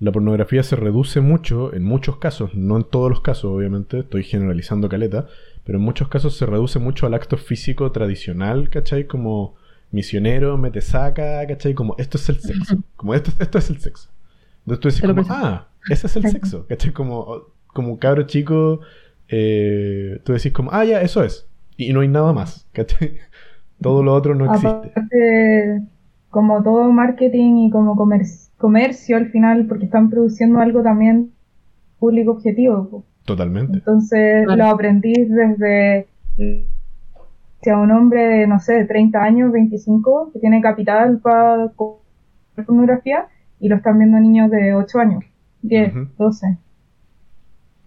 la 0.00 0.12
pornografía 0.12 0.62
se 0.62 0.76
reduce 0.76 1.20
mucho, 1.20 1.74
en 1.74 1.84
muchos 1.84 2.16
casos, 2.16 2.54
no 2.54 2.78
en 2.78 2.84
todos 2.84 3.10
los 3.10 3.20
casos, 3.20 3.44
obviamente, 3.44 4.00
estoy 4.00 4.24
generalizando 4.24 4.88
caleta, 4.88 5.26
pero 5.64 5.76
en 5.76 5.84
muchos 5.84 6.08
casos 6.08 6.36
se 6.36 6.46
reduce 6.46 6.78
mucho 6.78 7.06
al 7.06 7.12
acto 7.12 7.36
físico 7.36 7.92
tradicional, 7.92 8.70
¿cachai? 8.70 9.06
Como 9.06 9.56
misionero, 9.90 10.56
me 10.56 10.70
te 10.70 10.80
saca, 10.80 11.46
¿cachai? 11.46 11.74
Como 11.74 11.96
esto 11.98 12.16
es 12.16 12.28
el 12.30 12.40
sexo, 12.40 12.82
como 12.96 13.14
esto, 13.14 13.30
esto 13.38 13.58
es 13.58 13.68
el 13.68 13.78
sexo. 13.78 14.08
Entonces 14.60 14.80
tú 14.80 14.88
decís 14.88 15.02
como, 15.02 15.26
ah, 15.28 15.68
ese 15.90 16.06
es 16.06 16.16
el 16.16 16.30
sexo, 16.30 16.66
¿cachai? 16.66 16.92
Como, 16.92 17.48
como 17.66 17.98
cabro 17.98 18.22
chico, 18.22 18.80
eh, 19.28 20.18
tú 20.24 20.32
decís 20.32 20.52
como, 20.52 20.72
ah, 20.72 20.84
ya, 20.86 21.02
eso 21.02 21.22
es. 21.22 21.46
Y 21.76 21.92
no 21.92 22.00
hay 22.00 22.08
nada 22.08 22.32
más, 22.32 22.66
¿cachai? 22.72 23.18
Todo 23.82 24.02
lo 24.02 24.14
otro 24.14 24.34
no 24.34 24.46
existe. 24.46 24.68
Aparte, 24.68 25.82
como 26.30 26.62
todo 26.62 26.90
marketing 26.90 27.56
y 27.66 27.70
como 27.70 27.96
comer- 27.96 28.24
comercio 28.56 29.16
al 29.16 29.30
final, 29.30 29.66
porque 29.66 29.84
están 29.86 30.10
produciendo 30.10 30.60
algo 30.60 30.82
también 30.82 31.32
público 31.98 32.32
objetivo. 32.32 33.04
Totalmente. 33.24 33.78
Entonces 33.78 34.46
lo 34.46 34.66
aprendí 34.66 35.12
desde 35.12 36.06
si 36.36 37.68
a 37.68 37.76
un 37.76 37.90
hombre 37.90 38.24
de, 38.24 38.46
no 38.46 38.58
sé, 38.58 38.84
30 38.86 39.22
años, 39.22 39.52
25, 39.52 40.30
que 40.32 40.38
tiene 40.38 40.62
capital 40.62 41.18
para 41.18 41.70
pornografía, 42.56 43.26
y 43.60 43.68
lo 43.68 43.76
están 43.76 43.98
viendo 43.98 44.18
niños 44.18 44.50
de 44.50 44.72
8 44.74 44.98
años, 44.98 45.24
10, 45.62 45.94
Ujú. 45.94 46.06
12. 46.16 46.56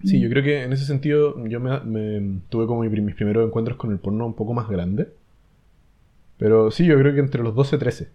Sí, 0.03 0.19
yo 0.19 0.29
creo 0.29 0.43
que 0.43 0.63
en 0.63 0.73
ese 0.73 0.85
sentido 0.85 1.43
yo 1.47 1.59
me, 1.59 1.79
me- 1.79 2.39
tuve 2.49 2.67
como 2.67 2.81
mi 2.81 2.89
mis 2.89 3.15
primeros 3.15 3.47
encuentros 3.47 3.77
con 3.77 3.91
el 3.91 3.99
porno 3.99 4.25
un 4.27 4.33
poco 4.35 4.53
más 4.53 4.67
grande. 4.69 5.07
Pero 6.37 6.71
sí, 6.71 6.85
yo 6.85 6.97
creo 6.99 7.13
que 7.13 7.21
entre 7.21 7.41
los 7.41 7.55
12 7.55 7.77
y 7.77 7.79
13. 7.79 8.09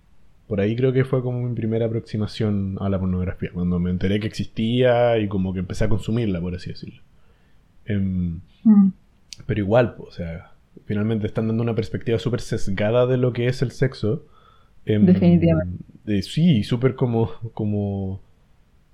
Por 0.48 0.60
ahí 0.60 0.74
creo 0.74 0.92
que 0.92 1.04
fue 1.04 1.22
como 1.22 1.46
mi 1.46 1.54
primera 1.54 1.86
aproximación 1.86 2.76
a 2.80 2.88
la 2.88 2.98
pornografía. 2.98 3.50
Cuando 3.52 3.78
me 3.78 3.90
enteré 3.90 4.18
que 4.18 4.26
existía 4.26 5.18
y 5.18 5.28
como 5.28 5.52
que 5.52 5.60
empecé 5.60 5.84
a 5.84 5.88
consumirla, 5.88 6.40
por 6.40 6.54
así 6.54 6.70
decirlo. 6.70 7.02
Em, 7.84 8.40
Mm. 8.64 8.88
Pero 9.46 9.60
igual, 9.60 9.94
o 9.98 10.10
sea, 10.10 10.52
finalmente 10.84 11.26
están 11.26 11.48
dando 11.48 11.62
una 11.62 11.74
perspectiva 11.74 12.18
súper 12.18 12.40
sesgada 12.40 13.06
de 13.06 13.16
lo 13.16 13.32
que 13.32 13.46
es 13.46 13.62
el 13.62 13.70
sexo. 13.70 14.26
Em, 14.84 15.06
Definitivamente. 15.06 16.22
sí, 16.22 16.64
súper 16.64 16.94
como, 16.94 17.30
como 17.54 18.20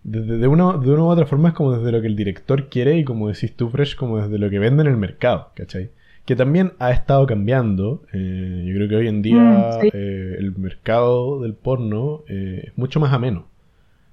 de, 0.03 0.21
de, 0.21 0.47
una, 0.47 0.77
de 0.77 0.91
una 0.91 1.05
u 1.05 1.07
otra 1.07 1.27
forma 1.27 1.51
es 1.51 1.55
como 1.55 1.73
desde 1.73 1.93
lo 1.93 2.01
que 2.01 2.09
el 2.09 2.17
director 2.17 2.69
quiere 2.69 2.99
y 2.99 3.05
como 3.05 3.29
decís 3.29 3.55
tú, 3.57 3.71
Fresh, 3.71 3.97
como 3.97 4.19
desde 4.19 4.39
lo 4.39 4.51
que 4.51 4.59
vende 4.59 4.83
en 4.83 4.89
el 4.89 4.97
mercado, 4.97 5.51
¿cachai? 5.55 5.91
Que 6.25 6.37
también 6.37 6.73
ha 6.79 6.91
estado 6.91 7.27
cambiando. 7.27 8.03
Eh, 8.13 8.65
yo 8.67 8.75
creo 8.77 8.89
que 8.89 8.97
hoy 8.97 9.09
en 9.09 9.21
día 9.23 9.37
Mm, 9.41 9.81
sí. 9.83 9.91
eh, 9.93 10.37
el 10.39 10.57
mercado 10.57 11.41
del 11.43 11.55
porno 11.55 12.23
eh, 12.29 12.63
es 12.69 12.79
mucho 12.79 12.99
más 13.01 13.13
ameno, 13.13 13.47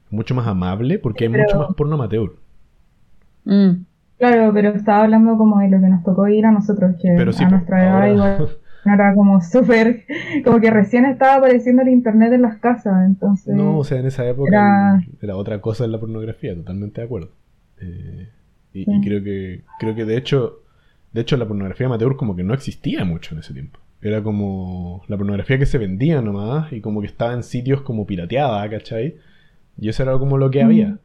mucho 0.10 0.36
más 0.36 0.46
amable 0.48 1.00
porque 1.00 1.26
hay 1.26 1.32
Pero- 1.32 1.44
mucho 1.44 1.60
más 1.60 1.74
porno 1.76 1.96
amateur. 1.96 2.34
Mm. 3.46 3.86
Claro, 4.18 4.52
pero 4.54 4.70
estaba 4.70 5.04
hablando 5.04 5.36
como 5.38 5.60
de 5.62 5.70
lo 5.70 5.80
que 5.80 5.88
nos 5.88 6.04
tocó 6.04 6.28
ir 6.28 6.46
a 6.46 6.52
nosotros, 6.52 6.96
que 7.02 7.14
Pero 7.18 7.32
sí, 7.34 7.44
a 7.44 7.50
nuestra 7.50 7.82
edad 7.84 7.94
ahora- 7.96 8.10
igual 8.14 8.48
era 8.86 9.16
como 9.16 9.42
súper, 9.42 10.04
como 10.46 10.60
que 10.60 10.70
recién 10.70 11.06
estaba 11.06 11.36
apareciendo 11.36 11.82
el 11.82 11.90
internet 11.90 12.34
en 12.34 12.44
las 12.44 12.58
casas, 12.58 13.04
entonces... 13.08 13.56
No, 13.56 13.78
o 13.80 13.84
sea, 13.84 14.00
en 14.00 14.06
esa 14.06 14.28
época 14.28 15.02
Era- 15.22 15.36
otra 15.38 15.60
cosa 15.62 15.86
en 15.86 15.92
la 15.94 16.00
pornografía, 16.00 16.54
totalmente 16.56 17.02
de 17.02 17.06
acuerdo. 17.06 17.30
Y, 18.74 18.86
Sí. 18.86 18.86
y 18.88 19.02
creo 19.02 19.24
que 19.24 19.62
creo 19.80 19.96
que 19.96 20.06
de 20.06 20.18
hecho 20.18 20.61
de 21.14 21.22
hecho 21.22 21.38
la 21.38 21.48
pornografía 21.48 21.88
amateur 21.88 22.16
como 22.16 22.36
que 22.36 22.44
no 22.44 22.54
existía 22.54 23.04
mucho 23.06 23.34
en 23.36 23.40
ese 23.42 23.54
tiempo. 23.54 23.80
Era 24.02 24.24
como 24.24 25.04
la 25.08 25.18
pornografía 25.18 25.60
que 25.60 25.66
se 25.68 25.78
vendía 25.78 26.22
nomás 26.22 26.72
y 26.74 26.82
como 26.82 27.02
que 27.02 27.08
estaba 27.08 27.34
en 27.34 27.44
sitios 27.44 27.82
como 27.82 28.06
pirateada, 28.08 28.68
¿cachai? 28.70 29.18
Y 29.80 29.90
eso 29.90 30.02
era 30.04 30.18
como 30.18 30.38
lo 30.38 30.50
que 30.50 30.64
había. 30.64 30.88
Mm. 30.90 31.00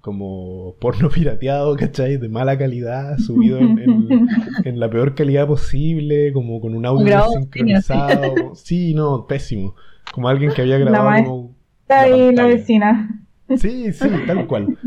Como 0.00 0.76
porno 0.80 1.08
pirateado, 1.14 1.74
¿cachai? 1.76 2.16
De 2.16 2.28
mala 2.28 2.56
calidad, 2.56 3.18
subido 3.18 3.58
en, 3.58 3.78
en- 3.80 4.28
en 4.64 4.78
la 4.80 4.88
peor 4.88 5.14
calidad 5.16 5.46
posible, 5.48 6.32
como 6.32 6.60
con 6.60 6.74
un 6.74 6.86
audio 6.86 7.12
en 7.24 7.30
sincronizado. 7.42 8.34
Sí, 8.54 8.94
no, 8.94 9.26
pésimo. 9.26 9.74
Como 10.12 10.28
alguien 10.28 10.52
que 10.52 10.62
había 10.62 10.78
La 10.78 10.84
grabado 10.90 11.50
Está 11.82 12.06
la 12.06 12.14
ahí 12.14 12.34
la 12.34 12.44
vecina. 12.46 13.24
Sí, 13.56 13.92
sí, 13.92 14.08
tal 14.26 14.46
cual. 14.46 14.78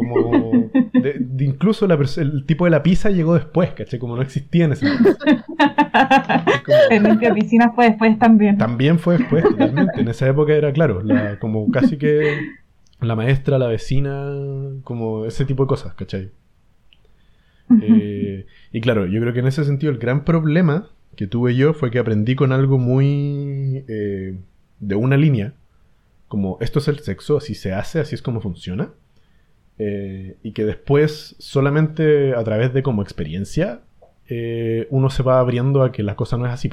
Como 0.00 0.70
de- 0.92 1.16
de 1.18 1.44
incluso 1.44 1.86
la 1.86 1.98
el 2.16 2.44
tipo 2.46 2.64
de 2.64 2.70
la 2.70 2.82
pizza 2.82 3.10
llegó 3.10 3.34
después, 3.34 3.70
¿cachai? 3.72 3.98
Como 3.98 4.16
no 4.16 4.22
existía 4.22 4.64
en 4.64 4.72
ese 4.72 4.86
momento. 4.86 5.16
El 6.90 7.02
limpia 7.02 7.34
piscinas 7.34 7.74
fue 7.74 7.86
después 7.90 8.18
también. 8.18 8.58
también 8.58 8.98
fue 8.98 9.18
después, 9.18 9.44
totalmente. 9.44 10.00
En 10.00 10.08
esa 10.08 10.28
época 10.28 10.52
era, 10.54 10.72
claro, 10.72 11.02
la- 11.02 11.38
como 11.38 11.70
casi 11.70 11.96
que 11.98 12.38
la 13.00 13.16
maestra, 13.16 13.58
la 13.58 13.66
vecina, 13.68 14.30
como 14.84 15.24
ese 15.26 15.44
tipo 15.44 15.64
de 15.64 15.68
cosas, 15.68 15.94
¿cachai? 15.94 16.30
Eh, 17.82 18.46
y 18.72 18.80
claro, 18.80 19.06
yo 19.06 19.20
creo 19.20 19.32
que 19.32 19.38
en 19.40 19.46
ese 19.46 19.64
sentido 19.64 19.92
el 19.92 19.98
gran 19.98 20.24
problema 20.24 20.88
que 21.16 21.26
tuve 21.28 21.54
yo 21.54 21.72
fue 21.72 21.90
que 21.90 21.98
aprendí 22.00 22.34
con 22.34 22.52
algo 22.52 22.78
muy 22.78 23.84
eh, 23.88 24.36
de 24.80 24.94
una 24.96 25.16
línea, 25.16 25.54
como 26.26 26.58
esto 26.60 26.78
es 26.80 26.88
el 26.88 26.98
sexo, 27.00 27.36
así 27.36 27.54
se 27.54 27.72
hace, 27.72 28.00
así 28.00 28.14
es 28.14 28.22
como 28.22 28.40
funciona, 28.40 28.90
eh, 29.82 30.36
y 30.42 30.52
que 30.52 30.66
después 30.66 31.36
solamente 31.38 32.34
a 32.34 32.44
través 32.44 32.74
de 32.74 32.82
como 32.82 33.00
experiencia 33.00 33.80
eh, 34.28 34.86
uno 34.90 35.08
se 35.08 35.22
va 35.22 35.40
abriendo 35.40 35.82
a 35.82 35.90
que 35.90 36.02
la 36.02 36.16
cosa 36.16 36.36
no 36.36 36.44
es 36.44 36.52
así. 36.52 36.70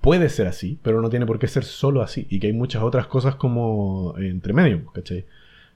Puede 0.00 0.28
ser 0.28 0.48
así, 0.48 0.80
pero 0.82 1.00
no 1.00 1.10
tiene 1.10 1.26
por 1.26 1.38
qué 1.38 1.46
ser 1.46 1.62
solo 1.62 2.02
así, 2.02 2.26
y 2.28 2.40
que 2.40 2.48
hay 2.48 2.52
muchas 2.52 2.82
otras 2.82 3.06
cosas 3.06 3.36
como 3.36 4.16
eh, 4.18 4.30
entre 4.30 4.52
medio, 4.52 4.86
¿cachai? 4.92 5.26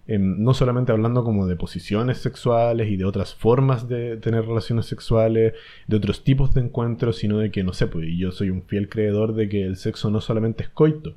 em, 0.08 0.42
no 0.42 0.52
solamente 0.52 0.90
hablando 0.90 1.22
como 1.22 1.46
de 1.46 1.54
posiciones 1.54 2.18
sexuales 2.18 2.88
y 2.90 2.96
de 2.96 3.04
otras 3.04 3.37
formas 3.37 3.88
de 3.88 4.16
tener 4.16 4.44
relaciones 4.44 4.87
sexuales, 4.87 5.54
de 5.87 5.96
otros 5.96 6.25
tipos 6.25 6.52
de 6.54 6.62
encuentros, 6.62 7.18
sino 7.18 7.38
de 7.38 7.52
que, 7.52 7.62
no 7.62 7.72
sé, 7.72 7.87
pues 7.87 8.08
yo 8.18 8.32
soy 8.32 8.50
un 8.50 8.62
fiel 8.64 8.88
creedor 8.88 9.34
de 9.34 9.49
que 9.49 9.64
el 9.64 9.76
sexo 9.76 10.11
no 10.11 10.20
solamente 10.20 10.64
es 10.64 10.70
coito, 10.70 11.14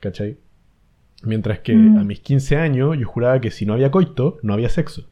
¿cachai? 0.00 0.36
Mientras 1.22 1.60
que 1.60 1.74
Mm. 1.74 1.98
a 1.98 2.04
mis 2.04 2.20
15 2.20 2.56
años 2.56 2.96
yo 2.98 3.06
juraba 3.06 3.40
que 3.40 3.50
si 3.50 3.64
no 3.66 3.74
había 3.74 3.90
coito, 3.90 4.38
no 4.42 4.52
había 4.54 4.68
sexo. 4.68 5.06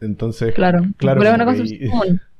Entonces, 0.00 0.54
Claro. 0.54 0.82
claro, 0.96 1.20
Pero 1.20 1.34
una 1.34 1.44
concepción 1.44 1.90
común. 1.90 2.20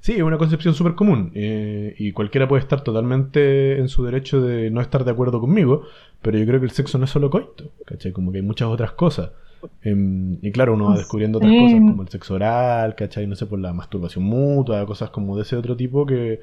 Sí, 0.00 0.12
es 0.12 0.22
una 0.22 0.38
concepción 0.38 0.72
súper 0.74 0.94
común 0.94 1.32
eh, 1.34 1.96
y 1.98 2.12
cualquiera 2.12 2.46
puede 2.46 2.62
estar 2.62 2.82
totalmente 2.84 3.78
en 3.80 3.88
su 3.88 4.04
derecho 4.04 4.40
de 4.40 4.70
no 4.70 4.80
estar 4.80 5.04
de 5.04 5.10
acuerdo 5.10 5.40
conmigo, 5.40 5.82
pero 6.22 6.38
yo 6.38 6.46
creo 6.46 6.60
que 6.60 6.66
el 6.66 6.70
sexo 6.70 6.96
no 6.98 7.06
es 7.06 7.10
solo 7.10 7.28
coito, 7.28 7.72
¿cachai? 7.86 8.12
Como 8.12 8.30
que 8.30 8.38
hay 8.38 8.44
muchas 8.44 8.68
otras 8.68 8.92
cosas. 8.92 9.30
Em, 9.82 10.38
y 10.42 10.52
claro, 10.52 10.74
uno 10.74 10.84
va 10.84 10.94
Ah, 10.94 10.98
descubriendo 10.98 11.38
otras 11.38 11.50
sí. 11.50 11.58
cosas 11.58 11.80
como 11.80 12.02
el 12.02 12.08
sexo 12.08 12.34
oral, 12.34 12.94
¿cachai? 12.94 13.26
No 13.26 13.34
sé, 13.34 13.46
por 13.46 13.58
la 13.58 13.72
masturbación 13.72 14.22
mutua, 14.22 14.86
cosas 14.86 15.10
como 15.10 15.34
de 15.34 15.42
ese 15.42 15.56
otro 15.56 15.76
tipo 15.76 16.06
que, 16.06 16.40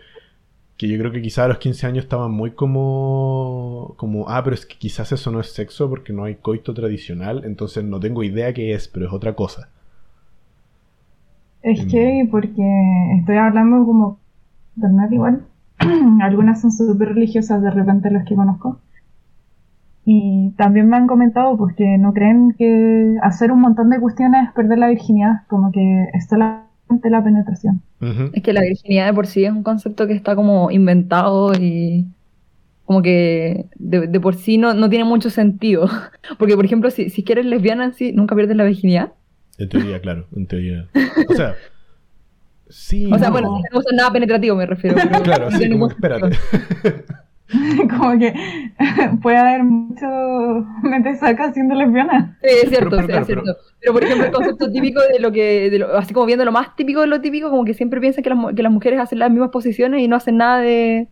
que 0.84 0.90
yo 0.90 1.00
creo 1.00 1.14
que 1.14 1.22
quizás 1.22 1.46
a 1.46 1.48
los 1.48 1.60
15 1.60 1.88
años 1.88 2.04
estaban 2.04 2.32
muy 2.32 2.52
como, 2.52 3.94
como, 3.96 4.28
ah, 4.28 4.44
pero 4.44 4.54
es 4.54 4.66
que 4.66 4.76
quizás 4.78 5.14
eso 5.14 5.32
no 5.32 5.40
es 5.40 5.54
sexo 5.54 5.90
porque 5.90 6.12
no 6.12 6.26
hay 6.26 6.36
coito 6.36 6.74
tradicional, 6.74 7.44
entonces 7.46 7.86
no 7.86 8.02
tengo 8.02 8.22
idea 8.22 8.54
qué 8.54 8.74
es, 8.74 8.90
pero 8.90 9.08
es 9.08 9.14
otra 9.14 9.34
cosa. 9.34 9.70
Es 11.62 11.86
que 11.86 12.28
porque 12.30 12.62
estoy 13.18 13.38
hablando 13.38 13.86
como 13.86 14.20
internet 14.76 15.12
igual. 15.14 15.46
Algunas 16.22 16.60
son 16.60 16.74
súper 16.74 17.14
religiosas 17.14 17.62
de 17.62 17.72
repente 17.72 18.12
las 18.12 18.28
que 18.28 18.36
conozco. 18.36 18.80
Y 20.04 20.50
también 20.58 20.90
me 20.90 20.98
han 20.98 21.08
comentado 21.08 21.56
pues 21.56 21.78
que 21.78 21.98
no 21.98 22.14
creen 22.14 22.56
que 22.58 23.16
hacer 23.22 23.54
un 23.54 23.62
montón 23.62 23.90
de 23.90 24.02
cuestiones 24.02 24.50
es 24.50 24.54
perder 24.54 24.80
la 24.80 24.90
virginidad, 24.90 25.44
como 25.48 25.72
que 25.72 26.10
es 26.12 26.28
solamente 26.88 27.10
la 27.10 27.24
penetración. 27.24 27.82
Ujú. 28.02 28.32
Es 28.34 28.44
que 28.44 28.54
la 28.54 28.62
virginidad 28.62 29.08
de 29.08 29.14
por 29.14 29.28
sí 29.28 29.46
es 29.46 29.52
un 29.52 29.64
concepto 29.64 30.08
que 30.08 30.14
está 30.14 30.36
como 30.36 30.72
inventado 30.72 31.54
y 31.54 32.06
como 32.86 33.02
que 33.02 33.66
de, 33.76 34.08
de 34.08 34.20
por 34.20 34.36
sí 34.36 34.58
no, 34.58 34.74
no 34.74 34.90
tiene 34.90 35.06
mucho 35.06 35.30
sentido. 35.30 35.88
Porque, 36.38 36.56
por 36.56 36.66
ejemplo, 36.66 36.90
si, 36.92 37.10
si 37.10 37.24
quieres 37.24 37.46
lesbiana 37.46 37.86
en 37.86 37.94
sí, 37.94 38.12
nunca 38.12 38.36
pierdes 38.36 38.58
la 38.58 38.66
virginidad. 38.66 39.14
En 39.58 39.70
teoría, 39.70 40.02
claro, 40.02 40.28
en 40.36 40.48
teoría. 40.48 40.88
O 41.30 41.34
sea, 41.36 41.56
sí. 42.70 43.06
O 43.12 43.18
sea, 43.18 43.28
no. 43.28 43.34
bueno, 43.34 43.62
no 43.72 43.82
nada 43.96 44.12
penetrativo, 44.12 44.56
me 44.56 44.66
refiero. 44.66 44.98
pero 45.12 45.24
Claro, 45.24 45.50
no 45.50 45.58
sí, 45.58 45.70
como 45.70 45.88
espérate. 45.88 46.38
como 47.98 48.18
que 48.20 48.34
puede 49.22 49.38
haber 49.38 49.64
mucho 49.64 50.06
mente 50.84 51.16
saca 51.18 51.54
siendo 51.54 51.76
lesbiana. 51.76 52.38
Sí, 52.42 52.50
es 52.64 52.70
cierto, 52.70 52.90
Pero- 52.96 53.08
pero 53.08 53.20
es 53.20 53.26
cierto. 53.28 53.52
Pero, 53.80 53.94
por 53.94 54.04
ejemplo, 54.04 54.26
el 54.28 54.32
concepto 54.32 54.72
típico 54.72 55.02
de 55.02 55.20
lo 55.20 55.32
que, 55.32 55.70
de 55.70 55.80
lo- 55.80 55.98
así 55.98 56.14
como 56.14 56.26
viendo 56.26 56.46
lo 56.46 56.52
más 56.52 56.76
típico 56.76 57.02
de 57.02 57.08
lo 57.08 57.22
típico, 57.22 57.50
como 57.50 57.66
que 57.66 57.74
siempre 57.74 58.00
piensan 58.00 58.24
que 58.24 58.30
las, 58.30 58.54
que 58.56 58.64
las 58.64 58.72
mujeres 58.72 59.00
hacen 59.00 59.20
las 59.20 59.30
mismas 59.32 59.50
posiciones 59.50 60.02
y 60.02 60.08
no 60.08 60.16
hacen 60.16 60.38
nada 60.38 60.60
de 60.60 61.08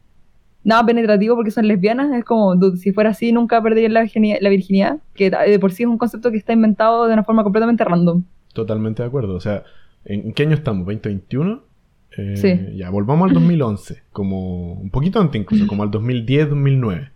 nada 0.64 0.86
penetrativo 0.86 1.36
porque 1.36 1.52
son 1.52 1.68
lesbianas. 1.68 2.12
Es 2.14 2.24
como, 2.24 2.56
dude, 2.56 2.78
si 2.78 2.92
fuera 2.92 3.10
así, 3.12 3.32
nunca 3.32 3.62
perderían 3.62 3.94
la 3.94 4.02
virginidad, 4.02 4.38
la 4.42 4.50
virginidad, 4.50 4.98
que 5.16 5.30
de 5.32 5.60
por 5.60 5.72
sí 5.72 5.84
es 5.84 5.90
un 5.90 5.98
concepto 5.98 6.32
que 6.32 6.38
está 6.38 6.54
inventado 6.54 7.08
de 7.08 7.14
una 7.14 7.24
forma 7.24 7.44
completamente 7.44 7.84
random. 7.84 8.24
Totalmente 8.54 9.02
de 9.02 9.08
acuerdo. 9.08 9.36
O 9.36 9.40
sea, 9.40 9.64
¿en 10.06 10.28
en 10.28 10.34
qué 10.34 10.44
año 10.44 10.54
estamos? 10.56 10.86
¿2021? 10.88 11.62
Eh, 12.18 12.36
Sí. 12.38 12.76
Ya, 12.78 12.90
volvamos 12.90 13.30
al 13.30 13.34
2011. 13.36 14.04
Como 14.12 14.74
un 14.74 14.90
poquito 14.90 15.20
antes 15.22 15.40
incluso, 15.42 15.68
como 15.68 15.84
al 15.84 15.92
2010-2009. 15.92 17.12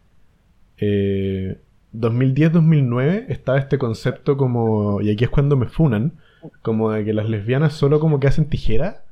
Eh, 0.78 1.58
2010-2009 1.94 3.26
estaba 3.30 3.58
este 3.58 3.78
concepto 3.78 4.38
como, 4.38 5.02
y 5.02 5.10
aquí 5.12 5.24
es 5.24 5.30
cuando 5.30 5.56
me 5.58 5.68
funan, 5.68 6.14
como 6.62 6.92
de 6.92 7.04
que 7.06 7.14
las 7.14 7.30
lesbianas 7.30 7.74
solo 7.74 8.00
como 8.00 8.20
que 8.20 8.28
hacen 8.28 8.46
tijera, 8.46 9.04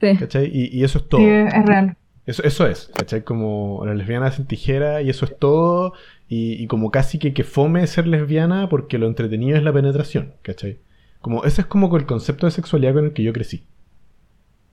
Sí. 0.00 0.16
¿cachai? 0.16 0.46
Y, 0.52 0.76
y 0.78 0.84
eso 0.84 0.98
es 0.98 1.08
todo. 1.08 1.20
Sí, 1.20 1.26
es 1.26 1.66
real. 1.66 1.96
Eso, 2.24 2.42
eso 2.44 2.66
es, 2.68 2.90
¿cachai? 2.94 3.24
Como 3.24 3.82
las 3.84 3.96
lesbianas 3.96 4.34
hacen 4.34 4.46
tijera 4.46 5.02
y 5.02 5.10
eso 5.10 5.24
es 5.24 5.36
todo. 5.38 5.92
Y, 6.28 6.52
y 6.62 6.66
como 6.68 6.90
casi 6.90 7.18
que, 7.18 7.32
que 7.34 7.42
fome 7.42 7.84
ser 7.86 8.06
lesbiana 8.06 8.68
porque 8.68 8.96
lo 8.98 9.06
entretenido 9.08 9.56
es 9.56 9.62
la 9.64 9.72
penetración, 9.72 10.34
¿cachai? 10.42 10.78
Como 11.20 11.44
ese 11.44 11.62
es 11.62 11.66
como 11.66 11.94
el 11.96 12.06
concepto 12.06 12.46
de 12.46 12.52
sexualidad 12.52 12.94
con 12.94 13.06
el 13.06 13.12
que 13.12 13.22
yo 13.24 13.32
crecí. 13.32 13.64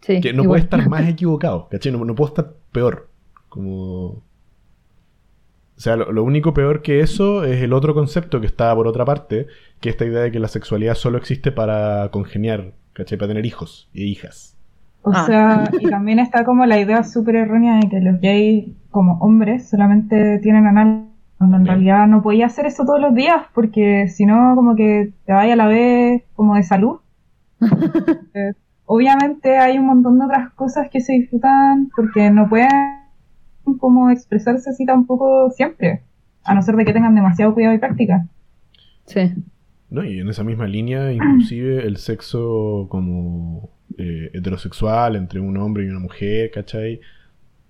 Sí, 0.05 0.21
Que 0.21 0.33
no 0.33 0.43
igual. 0.43 0.47
puede 0.47 0.61
estar 0.63 0.89
más 0.89 1.07
equivocado, 1.09 1.67
¿cachai? 1.69 1.91
No, 1.91 2.03
no 2.05 2.15
puedo 2.15 2.29
estar 2.29 2.53
peor. 2.71 3.09
Como... 3.49 4.23
O 5.77 5.81
sea, 5.81 5.95
lo, 5.97 6.11
lo 6.11 6.23
único 6.23 6.53
peor 6.53 6.81
que 6.81 7.01
eso 7.01 7.43
es 7.43 7.61
el 7.61 7.73
otro 7.73 7.93
concepto 7.93 8.39
que 8.39 8.47
está 8.47 8.73
por 8.75 8.87
otra 8.87 9.03
parte, 9.03 9.47
que 9.81 9.89
es 9.89 9.95
esta 9.95 10.05
idea 10.05 10.21
de 10.21 10.31
que 10.31 10.39
la 10.39 10.47
sexualidad 10.47 10.95
solo 10.95 11.17
existe 11.17 11.51
para 11.51 12.09
congeniar, 12.11 12.73
¿cachai? 12.93 13.17
Para 13.17 13.29
tener 13.29 13.45
hijos 13.45 13.89
e 13.93 14.03
hijas. 14.03 14.55
O 15.01 15.11
Ah. 15.13 15.25
sea, 15.25 15.71
y 15.79 15.89
también 15.89 16.19
está 16.19 16.45
como 16.45 16.65
la 16.65 16.79
idea 16.79 17.03
súper 17.03 17.35
errónea 17.35 17.79
de 17.79 17.89
que 17.89 17.99
los 17.99 18.21
gays, 18.21 18.69
como 18.89 19.17
hombres, 19.19 19.69
solamente 19.69 20.39
tienen 20.39 20.65
anal, 20.65 21.09
cuando 21.37 21.57
en 21.57 21.63
Bien. 21.63 21.75
realidad 21.75 22.07
no 22.07 22.21
podía 22.23 22.45
hacer 22.45 22.65
eso 22.67 22.85
todos 22.85 23.01
los 23.01 23.13
días, 23.13 23.41
porque 23.53 24.07
si 24.07 24.25
no, 24.25 24.53
como 24.55 24.75
que 24.75 25.11
te 25.25 25.33
vaya 25.33 25.53
a 25.53 25.57
la 25.57 25.67
vez 25.67 26.23
como 26.35 26.55
de 26.55 26.63
salud. 26.63 26.99
Obviamente 28.85 29.57
hay 29.57 29.77
un 29.79 29.85
montón 29.87 30.19
de 30.19 30.25
otras 30.25 30.51
cosas 30.53 30.89
que 30.91 31.01
se 31.01 31.13
disfrutan 31.13 31.89
porque 31.95 32.29
no 32.29 32.47
pueden 32.47 32.69
como 33.79 34.09
expresarse 34.11 34.69
así 34.69 34.85
tampoco 34.85 35.49
siempre, 35.51 36.03
a 36.43 36.53
no 36.53 36.61
ser 36.61 36.75
de 36.75 36.85
que 36.85 36.93
tengan 36.93 37.15
demasiado 37.15 37.53
cuidado 37.53 37.73
y 37.73 37.79
práctica. 37.79 38.27
Sí. 39.05 39.33
¿no? 39.89 40.03
Y 40.03 40.19
en 40.19 40.29
esa 40.29 40.43
misma 40.43 40.67
línea, 40.67 41.11
inclusive 41.11 41.83
el 41.87 41.97
sexo 41.97 42.87
como 42.89 43.69
eh, 43.97 44.29
heterosexual 44.33 45.15
entre 45.15 45.39
un 45.39 45.57
hombre 45.57 45.85
y 45.85 45.89
una 45.89 45.99
mujer, 45.99 46.51
¿cachai? 46.51 46.99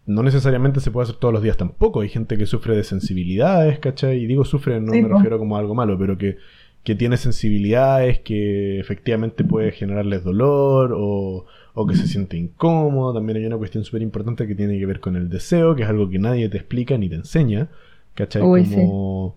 No 0.06 0.22
necesariamente 0.22 0.80
se 0.82 0.92
puede 0.92 1.06
hacer 1.06 1.16
todos 1.16 1.34
los 1.34 1.42
días 1.44 1.58
tampoco. 1.58 2.02
Hay 2.02 2.10
gente 2.10 2.38
que 2.38 2.46
sufre 2.46 2.76
de 2.76 2.84
sensibilidades, 2.84 3.80
¿cachai? 3.80 4.18
Y 4.24 4.28
digo 4.28 4.44
sufre, 4.44 4.80
no 4.80 4.92
Sí, 4.92 5.02
me 5.02 5.08
po. 5.10 5.16
refiero 5.16 5.40
como 5.40 5.56
a 5.56 5.60
algo 5.60 5.74
malo, 5.76 5.98
pero 5.98 6.18
que, 6.18 6.38
que 6.86 6.96
tiene 6.96 7.18
sensibilidades 7.18 8.20
que 8.20 8.80
efectivamente 8.80 9.44
puede 9.44 9.72
generarles 9.72 10.24
dolor 10.24 10.94
o, 10.96 11.46
o 11.74 11.88
que 11.88 11.96
se 11.96 12.08
siente 12.08 12.38
incómodo. 12.38 13.12
También 13.14 13.40
hay 13.40 13.46
una 13.48 13.58
cuestión 13.58 13.84
súper 13.84 14.04
importante 14.04 14.48
que 14.48 14.54
tiene 14.54 14.78
que 14.78 14.86
ver 14.86 15.00
con 15.00 15.16
el 15.16 15.28
deseo, 15.28 15.76
que 15.76 15.82
es 15.82 15.90
algo 15.90 16.10
que 16.10 16.20
nadie 16.20 16.48
te 16.48 16.58
explica 16.58 16.96
ni 16.98 17.10
te 17.10 17.16
enseña, 17.16 17.70
¿cachai? 18.14 18.44
Uy, 18.44 18.66
sí. 18.66 18.76
como... 18.76 19.36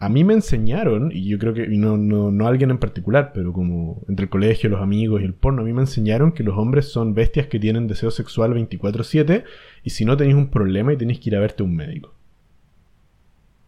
A 0.00 0.08
mí 0.08 0.24
me 0.24 0.34
enseñaron, 0.34 1.12
y 1.12 1.28
yo 1.28 1.38
creo 1.38 1.54
que, 1.54 1.64
y 1.64 1.78
no, 1.78 1.96
no, 1.96 2.32
no 2.32 2.46
alguien 2.48 2.70
en 2.72 2.78
particular, 2.78 3.30
pero 3.32 3.52
como 3.52 4.02
entre 4.08 4.24
el 4.24 4.28
colegio, 4.28 4.68
los 4.68 4.82
amigos 4.82 5.22
y 5.22 5.24
el 5.24 5.32
porno, 5.32 5.62
a 5.62 5.64
mí 5.64 5.72
me 5.72 5.82
enseñaron 5.82 6.32
que 6.32 6.42
los 6.42 6.58
hombres 6.58 6.90
son 6.90 7.14
bestias 7.14 7.46
que 7.46 7.60
tienen 7.60 7.86
deseo 7.86 8.10
sexual 8.10 8.52
24/7 8.52 9.44
y 9.84 9.90
si 9.90 10.04
no 10.04 10.16
tenéis 10.16 10.36
un 10.36 10.50
problema 10.50 10.92
y 10.92 10.96
tenéis 10.96 11.20
que 11.20 11.30
ir 11.30 11.36
a 11.36 11.40
verte 11.40 11.62
a 11.62 11.66
un 11.66 11.76
médico. 11.76 12.12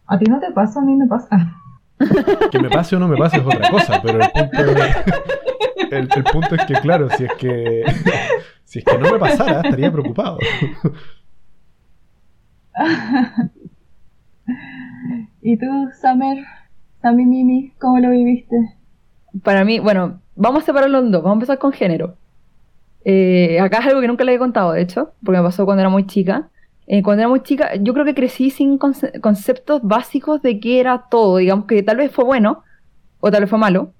A 0.06 0.18
ti 0.18 0.26
no 0.28 0.40
te 0.40 0.50
pasa, 0.52 0.80
a 0.80 0.84
mí 0.84 0.94
me 0.96 1.06
pasa. 1.06 1.55
Que 2.50 2.58
me 2.58 2.68
pase 2.68 2.96
o 2.96 2.98
no 2.98 3.08
me 3.08 3.16
pase 3.16 3.38
es 3.38 3.46
otra 3.46 3.70
cosa, 3.70 4.02
pero 4.02 4.22
el 4.22 4.30
punto 4.30 4.60
es, 4.60 4.96
el, 5.90 6.08
el 6.14 6.24
punto 6.24 6.54
es 6.54 6.66
que, 6.66 6.74
claro, 6.74 7.08
si 7.10 7.24
es 7.24 7.32
que, 7.34 7.84
si 8.64 8.80
es 8.80 8.84
que 8.84 8.98
no 8.98 9.12
me 9.12 9.18
pasara, 9.18 9.62
estaría 9.62 9.90
preocupado. 9.90 10.38
¿Y 15.42 15.56
tú, 15.56 15.66
Summer? 16.00 16.44
Sammy 17.00 17.24
Mimi, 17.24 17.72
¿cómo 17.78 17.98
lo 18.00 18.10
viviste? 18.10 18.56
Para 19.42 19.64
mí, 19.64 19.78
bueno, 19.78 20.20
vamos 20.34 20.62
a 20.62 20.66
separarlo 20.66 20.98
en 20.98 21.12
dos. 21.12 21.22
Vamos 21.22 21.36
a 21.36 21.38
empezar 21.38 21.58
con 21.58 21.72
género. 21.72 22.16
Eh, 23.04 23.60
acá 23.60 23.78
es 23.78 23.86
algo 23.86 24.00
que 24.00 24.08
nunca 24.08 24.24
le 24.24 24.34
he 24.34 24.38
contado, 24.38 24.72
de 24.72 24.82
hecho, 24.82 25.12
porque 25.24 25.38
me 25.38 25.44
pasó 25.44 25.64
cuando 25.64 25.82
era 25.82 25.88
muy 25.88 26.06
chica. 26.06 26.48
Eh, 26.86 27.02
cuando 27.02 27.22
era 27.22 27.28
muy 27.28 27.42
chica, 27.42 27.74
yo 27.76 27.92
creo 27.94 28.04
que 28.04 28.14
crecí 28.14 28.50
sin 28.50 28.78
conce- 28.78 29.20
conceptos 29.20 29.80
básicos 29.82 30.42
de 30.42 30.60
qué 30.60 30.80
era 30.80 31.06
todo. 31.10 31.38
Digamos 31.38 31.66
que 31.66 31.82
tal 31.82 31.96
vez 31.96 32.12
fue 32.12 32.24
bueno 32.24 32.62
o 33.20 33.30
tal 33.30 33.42
vez 33.42 33.50
fue 33.50 33.58
malo. 33.58 33.94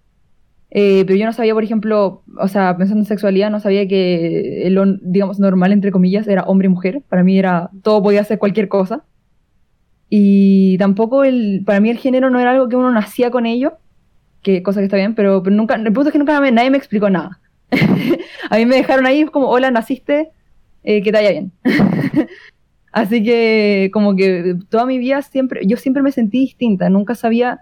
Eh, 0.70 1.04
pero 1.06 1.18
yo 1.18 1.26
no 1.26 1.32
sabía, 1.34 1.54
por 1.54 1.64
ejemplo, 1.64 2.24
o 2.40 2.48
sea, 2.48 2.76
pensando 2.76 3.02
en 3.02 3.06
sexualidad, 3.06 3.50
no 3.50 3.60
sabía 3.60 3.88
que 3.88 4.68
lo, 4.70 4.84
digamos, 5.02 5.38
normal, 5.40 5.72
entre 5.72 5.92
comillas, 5.92 6.28
era 6.28 6.44
hombre 6.44 6.66
y 6.66 6.70
mujer. 6.70 7.02
Para 7.08 7.24
mí 7.24 7.38
era, 7.38 7.70
todo 7.82 8.02
podía 8.02 8.24
ser 8.24 8.38
cualquier 8.38 8.68
cosa. 8.68 9.04
Y 10.08 10.78
tampoco 10.78 11.24
el, 11.24 11.62
para 11.66 11.80
mí 11.80 11.90
el 11.90 11.98
género 11.98 12.30
no 12.30 12.38
era 12.40 12.52
algo 12.52 12.68
que 12.68 12.76
uno 12.76 12.90
nacía 12.92 13.30
con 13.30 13.44
ello, 13.46 13.78
que 14.42 14.62
cosa 14.62 14.80
que 14.80 14.86
está 14.86 14.96
bien, 14.98 15.14
pero, 15.14 15.42
pero 15.42 15.56
nunca, 15.56 15.76
el 15.76 15.84
punto 15.92 16.08
es 16.08 16.12
que 16.12 16.18
nunca 16.18 16.40
nadie 16.52 16.70
me 16.70 16.78
explicó 16.78 17.10
nada. 17.10 17.40
a 18.50 18.56
mí 18.58 18.66
me 18.66 18.76
dejaron 18.76 19.06
ahí 19.06 19.24
como, 19.26 19.48
hola, 19.48 19.70
naciste, 19.70 20.30
eh, 20.84 21.02
que 21.02 21.12
te 21.12 21.18
vaya 21.18 21.30
bien. 21.32 21.52
Así 22.96 23.22
que 23.22 23.90
como 23.92 24.16
que 24.16 24.56
toda 24.70 24.86
mi 24.86 24.96
vida 24.96 25.20
siempre, 25.20 25.60
yo 25.66 25.76
siempre 25.76 26.02
me 26.02 26.12
sentí 26.12 26.38
distinta, 26.38 26.88
nunca 26.88 27.14
sabía, 27.14 27.60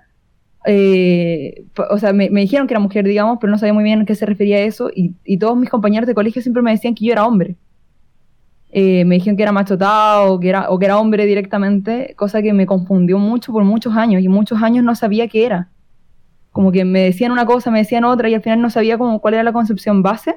eh, 0.64 1.64
o 1.90 1.98
sea, 1.98 2.12
me, 2.12 2.30
me 2.30 2.42
dijeron 2.42 2.68
que 2.68 2.74
era 2.74 2.78
mujer, 2.78 3.04
digamos, 3.04 3.38
pero 3.40 3.50
no 3.50 3.58
sabía 3.58 3.72
muy 3.72 3.82
bien 3.82 4.02
a 4.02 4.04
qué 4.04 4.14
se 4.14 4.26
refería 4.26 4.60
eso, 4.60 4.90
y, 4.94 5.12
y 5.24 5.38
todos 5.38 5.56
mis 5.56 5.68
compañeros 5.68 6.06
de 6.06 6.14
colegio 6.14 6.40
siempre 6.40 6.62
me 6.62 6.70
decían 6.70 6.94
que 6.94 7.06
yo 7.06 7.10
era 7.10 7.26
hombre. 7.26 7.56
Eh, 8.70 9.04
me 9.06 9.16
dijeron 9.16 9.36
que 9.36 9.42
era 9.42 9.50
machotado 9.50 10.34
o 10.34 10.38
que 10.38 10.50
era, 10.50 10.70
o 10.70 10.78
que 10.78 10.84
era 10.84 11.00
hombre 11.00 11.26
directamente, 11.26 12.14
cosa 12.16 12.40
que 12.40 12.52
me 12.52 12.64
confundió 12.64 13.18
mucho 13.18 13.50
por 13.50 13.64
muchos 13.64 13.96
años, 13.96 14.22
y 14.22 14.28
muchos 14.28 14.62
años 14.62 14.84
no 14.84 14.94
sabía 14.94 15.26
qué 15.26 15.46
era. 15.46 15.68
Como 16.52 16.70
que 16.70 16.84
me 16.84 17.00
decían 17.00 17.32
una 17.32 17.44
cosa, 17.44 17.72
me 17.72 17.80
decían 17.80 18.04
otra, 18.04 18.28
y 18.28 18.34
al 18.34 18.42
final 18.42 18.62
no 18.62 18.70
sabía 18.70 18.98
como 18.98 19.20
cuál 19.20 19.34
era 19.34 19.42
la 19.42 19.52
concepción 19.52 20.00
base, 20.00 20.36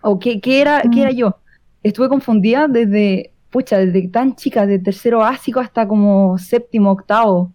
o 0.00 0.18
qué, 0.18 0.40
qué 0.40 0.62
era, 0.62 0.82
qué 0.90 1.02
era 1.02 1.10
yo. 1.10 1.36
Estuve 1.82 2.08
confundida 2.08 2.68
desde, 2.68 3.33
pucha, 3.54 3.78
desde 3.78 4.08
tan 4.08 4.34
chica, 4.34 4.66
de 4.66 4.80
tercero 4.80 5.18
básico 5.18 5.60
hasta 5.60 5.86
como 5.86 6.36
séptimo, 6.38 6.90
octavo, 6.90 7.52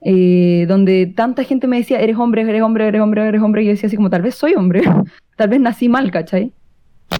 eh, 0.00 0.64
donde 0.66 1.06
tanta 1.06 1.44
gente 1.44 1.68
me 1.68 1.76
decía, 1.76 2.00
eres 2.00 2.16
hombre, 2.16 2.42
eres 2.42 2.60
hombre, 2.60 2.88
eres 2.88 3.00
hombre, 3.00 3.28
eres 3.28 3.40
hombre, 3.40 3.62
y 3.62 3.66
yo 3.66 3.70
decía 3.70 3.86
así 3.86 3.94
como, 3.94 4.10
tal 4.10 4.22
vez 4.22 4.34
soy 4.34 4.54
hombre, 4.54 4.82
tal 5.36 5.48
vez 5.48 5.60
nací 5.60 5.88
mal, 5.88 6.10
¿cachai? 6.10 6.52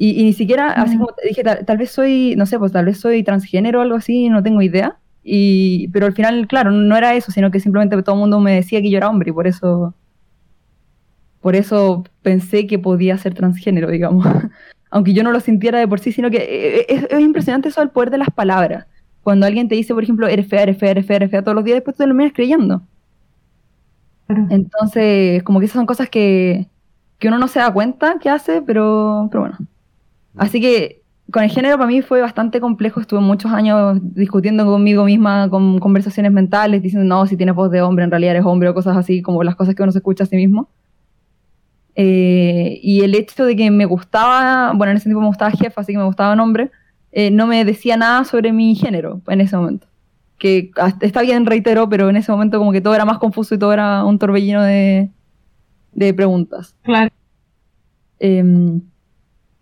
Y, 0.01 0.21
y 0.21 0.25
ni 0.25 0.33
siquiera, 0.33 0.73
así 0.73 0.97
como 0.97 1.11
dije, 1.25 1.45
tal, 1.45 1.65
tal 1.65 1.79
vez 1.79 1.93
soy, 1.93 2.35
no 2.37 2.45
sé, 2.45 2.59
pues 2.59 2.73
tal 2.73 2.87
vez 2.87 2.99
soy 2.99 3.23
transgénero 3.23 3.79
o 3.79 3.83
algo 3.83 3.97
así, 3.97 4.29
no 4.29 4.43
tengo 4.43 4.63
idea. 4.63 4.97
Y, 5.23 5.87
pero 5.93 6.07
al 6.07 6.13
final, 6.13 6.49
claro, 6.49 6.73
no 6.73 6.97
era 6.97 7.15
eso, 7.15 7.31
sino 7.31 7.53
que 7.53 7.61
simplemente 7.61 8.03
todo 8.03 8.17
el 8.17 8.21
mundo 8.21 8.41
me 8.41 8.55
decía 8.57 8.83
que 8.83 8.91
yo 8.91 8.97
era 8.97 9.09
hombre 9.09 9.31
y 9.31 9.33
por 9.33 9.47
eso, 9.47 9.95
por 11.41 11.55
eso 11.55 12.03
pensé 12.23 12.67
que 12.67 12.81
podía 12.81 13.17
ser 13.17 13.35
transgénero, 13.35 13.91
digamos. 13.91 14.27
Aunque 14.91 15.13
yo 15.13 15.23
no 15.23 15.33
lo 15.33 15.41
sintiera 15.41 15.79
de 15.79 15.89
por 15.89 16.01
sí, 16.01 16.13
sino 16.13 16.31
que 16.31 16.39
eh, 16.39 16.87
es, 16.89 17.07
es 17.11 17.21
impresionante 17.21 17.69
eso 17.69 17.81
del 17.81 17.91
poder 17.91 18.11
de 18.11 18.19
las 18.19 18.31
palabras. 18.31 18.87
Cuando 19.23 19.47
alguien 19.47 19.69
te 19.69 19.75
dice, 19.75 19.95
por 19.95 20.03
ejemplo, 20.03 20.27
eres 20.27 20.49
fea, 20.49 20.63
eres 20.63 20.79
fea, 20.79 20.91
eres 20.91 21.07
fea, 21.07 21.17
eres 21.17 21.31
fea 21.31 21.43
todos 21.43 21.55
los 21.55 21.65
días, 21.65 21.77
después 21.77 21.97
tú 21.97 22.03
te 22.03 22.07
lo 22.07 22.15
miras 22.15 22.33
creyendo. 22.35 22.83
Claro. 24.27 24.47
Entonces, 24.51 25.43
como 25.43 25.61
que 25.61 25.67
esas 25.67 25.75
son 25.75 25.87
cosas 25.87 26.09
que, 26.09 26.69
que 27.19 27.29
uno 27.29 27.39
no 27.39 27.49
se 27.49 27.61
da 27.61 27.73
cuenta 27.73 28.19
que 28.19 28.31
hace, 28.31 28.63
pero, 28.63 29.29
pero 29.31 29.43
bueno. 29.43 29.59
Así 30.37 30.61
que 30.61 31.03
con 31.31 31.45
el 31.45 31.51
género 31.51 31.77
para 31.77 31.89
mí 31.89 32.03
fue 32.03 32.21
bastante 32.21 32.61
complejo. 32.61 33.01
Estuve 33.01 33.21
muchos 33.21 33.53
años 33.53 33.99
discutiendo 34.03 34.65
conmigo 34.65 35.05
misma, 35.05 35.49
con 35.49 35.79
conversaciones 35.79 36.33
mentales, 36.33 36.83
diciendo, 36.83 37.07
no, 37.07 37.27
si 37.27 37.37
tienes 37.37 37.55
voz 37.55 37.71
de 37.71 37.83
hombre, 37.83 38.05
en 38.05 38.11
realidad 38.11 38.33
eres 38.33 38.47
hombre, 38.47 38.69
o 38.69 38.75
cosas 38.75 38.97
así, 38.97 39.23
como 39.23 39.45
las 39.45 39.55
cosas 39.55 39.75
que 39.75 39.83
uno 39.83 39.93
se 39.93 39.99
escucha 39.99 40.25
a 40.25 40.27
sí 40.27 40.37
mismo. 40.37 40.69
Eh, 42.03 42.81
y 42.83 43.03
el 43.03 43.15
hecho 43.15 43.45
de 43.45 43.55
que 43.55 43.71
me 43.71 43.85
gustaba, 43.85 44.73
bueno, 44.73 44.93
en 44.93 44.97
ese 44.97 45.05
tiempo 45.05 45.21
me 45.21 45.27
gustaba 45.27 45.51
jefa, 45.51 45.83
así 45.83 45.93
que 45.93 45.99
me 45.99 46.05
gustaba 46.05 46.33
un 46.33 46.41
hombre, 46.41 46.71
eh, 47.13 47.31
no 47.31 47.47
me 47.47 47.63
decía 47.63 47.99
nada 47.99 48.25
sobre 48.25 48.55
mi 48.55 48.75
género 48.75 49.21
en 49.29 49.43
ese 49.43 49.55
momento. 49.55 49.87
Que 50.39 50.71
está 51.03 51.21
bien, 51.21 51.45
reitero, 51.45 51.91
pero 51.91 52.09
en 52.09 52.17
ese 52.17 52.33
momento 52.33 52.59
como 52.59 52.73
que 52.73 52.81
todo 52.81 52.95
era 52.95 53.05
más 53.05 53.19
confuso 53.19 53.55
y 53.55 53.59
todo 53.59 53.75
era 53.75 54.03
un 54.03 54.19
torbellino 54.19 54.63
de, 54.63 55.11
de 55.93 56.15
preguntas. 56.15 56.75
Claro. 56.85 57.11
Em, 58.19 58.81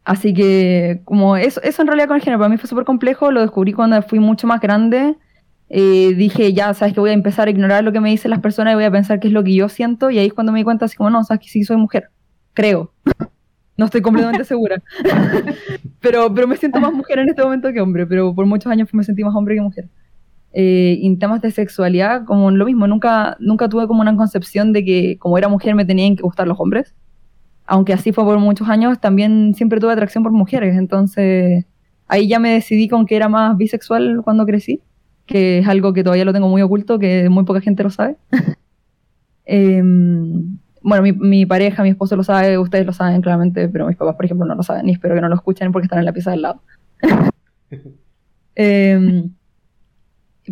así 0.04 0.32
que, 0.32 1.00
como 1.04 1.36
eso, 1.36 1.60
eso 1.62 1.82
en 1.82 1.88
realidad 1.88 2.06
con 2.06 2.18
el 2.18 2.22
género, 2.22 2.38
para 2.38 2.50
mí 2.50 2.56
fue 2.56 2.68
súper 2.68 2.84
complejo, 2.84 3.32
lo 3.32 3.40
descubrí 3.40 3.72
cuando 3.72 4.00
fui 4.02 4.20
mucho 4.20 4.46
más 4.46 4.60
grande. 4.60 5.16
Eh, 5.70 6.14
dije, 6.14 6.52
ya, 6.52 6.72
sabes 6.72 6.94
que 6.94 7.00
voy 7.00 7.10
a 7.10 7.14
empezar 7.14 7.48
a 7.48 7.50
ignorar 7.50 7.82
lo 7.82 7.90
que 7.90 7.98
me 7.98 8.10
dicen 8.10 8.30
las 8.30 8.40
personas 8.40 8.74
y 8.74 8.74
voy 8.76 8.84
a 8.84 8.92
pensar 8.92 9.18
qué 9.18 9.26
es 9.26 9.34
lo 9.34 9.42
que 9.42 9.56
yo 9.56 9.68
siento, 9.68 10.08
y 10.08 10.18
ahí 10.20 10.28
es 10.28 10.34
cuando 10.34 10.52
me 10.52 10.60
di 10.60 10.64
cuenta, 10.64 10.84
así 10.84 10.96
como, 10.96 11.10
no, 11.10 11.24
sabes 11.24 11.42
que 11.42 11.48
sí 11.48 11.64
soy 11.64 11.76
mujer, 11.78 12.10
creo. 12.58 12.92
No 13.76 13.84
estoy 13.84 14.02
completamente 14.02 14.44
segura. 14.52 14.82
pero, 16.00 16.32
pero 16.34 16.46
me 16.46 16.56
siento 16.56 16.80
más 16.80 16.92
mujer 16.92 17.20
en 17.20 17.28
este 17.28 17.42
momento 17.42 17.72
que 17.72 17.80
hombre, 17.80 18.06
pero 18.06 18.34
por 18.34 18.46
muchos 18.46 18.70
años 18.70 18.92
me 18.92 19.04
sentí 19.04 19.22
más 19.22 19.34
hombre 19.34 19.54
que 19.54 19.60
mujer. 19.60 19.88
Eh, 20.52 20.98
en 21.02 21.18
temas 21.18 21.40
de 21.42 21.50
sexualidad, 21.50 22.24
como 22.24 22.50
lo 22.50 22.64
mismo, 22.64 22.86
nunca, 22.86 23.36
nunca 23.38 23.68
tuve 23.68 23.86
como 23.86 24.00
una 24.00 24.16
concepción 24.16 24.72
de 24.72 24.84
que 24.84 25.18
como 25.18 25.38
era 25.38 25.48
mujer 25.48 25.74
me 25.74 25.84
tenían 25.84 26.16
que 26.16 26.22
gustar 26.22 26.48
los 26.48 26.58
hombres 26.58 26.94
aunque 27.68 27.92
así 27.92 28.12
fue 28.12 28.24
por 28.24 28.38
muchos 28.38 28.68
años, 28.68 28.98
también 28.98 29.54
siempre 29.54 29.78
tuve 29.78 29.92
atracción 29.92 30.24
por 30.24 30.32
mujeres. 30.32 30.76
Entonces, 30.76 31.66
ahí 32.08 32.26
ya 32.26 32.38
me 32.38 32.50
decidí 32.50 32.88
con 32.88 33.04
que 33.04 33.14
era 33.14 33.28
más 33.28 33.56
bisexual 33.58 34.22
cuando 34.24 34.46
crecí, 34.46 34.80
que 35.26 35.58
es 35.58 35.68
algo 35.68 35.92
que 35.92 36.02
todavía 36.02 36.24
lo 36.24 36.32
tengo 36.32 36.48
muy 36.48 36.62
oculto, 36.62 36.98
que 36.98 37.28
muy 37.28 37.44
poca 37.44 37.60
gente 37.60 37.82
lo 37.84 37.90
sabe. 37.90 38.16
Em, 39.50 40.58
bueno, 40.88 41.02
mi, 41.02 41.12
mi 41.12 41.46
pareja, 41.46 41.82
mi 41.82 41.90
esposo 41.90 42.16
lo 42.16 42.24
sabe, 42.24 42.58
ustedes 42.58 42.86
lo 42.86 42.92
saben 42.92 43.22
claramente, 43.22 43.68
pero 43.68 43.86
mis 43.86 43.96
papás, 43.96 44.16
por 44.16 44.24
ejemplo, 44.24 44.46
no 44.46 44.54
lo 44.54 44.62
saben, 44.62 44.88
y 44.88 44.92
espero 44.92 45.14
que 45.14 45.20
no 45.20 45.28
lo 45.28 45.34
escuchen 45.36 45.72
porque 45.72 45.86
están 45.86 46.00
en 46.00 46.04
la 46.06 46.12
pieza 46.12 46.30
del 46.32 46.42
lado. 46.42 46.62
Em, 48.56 49.34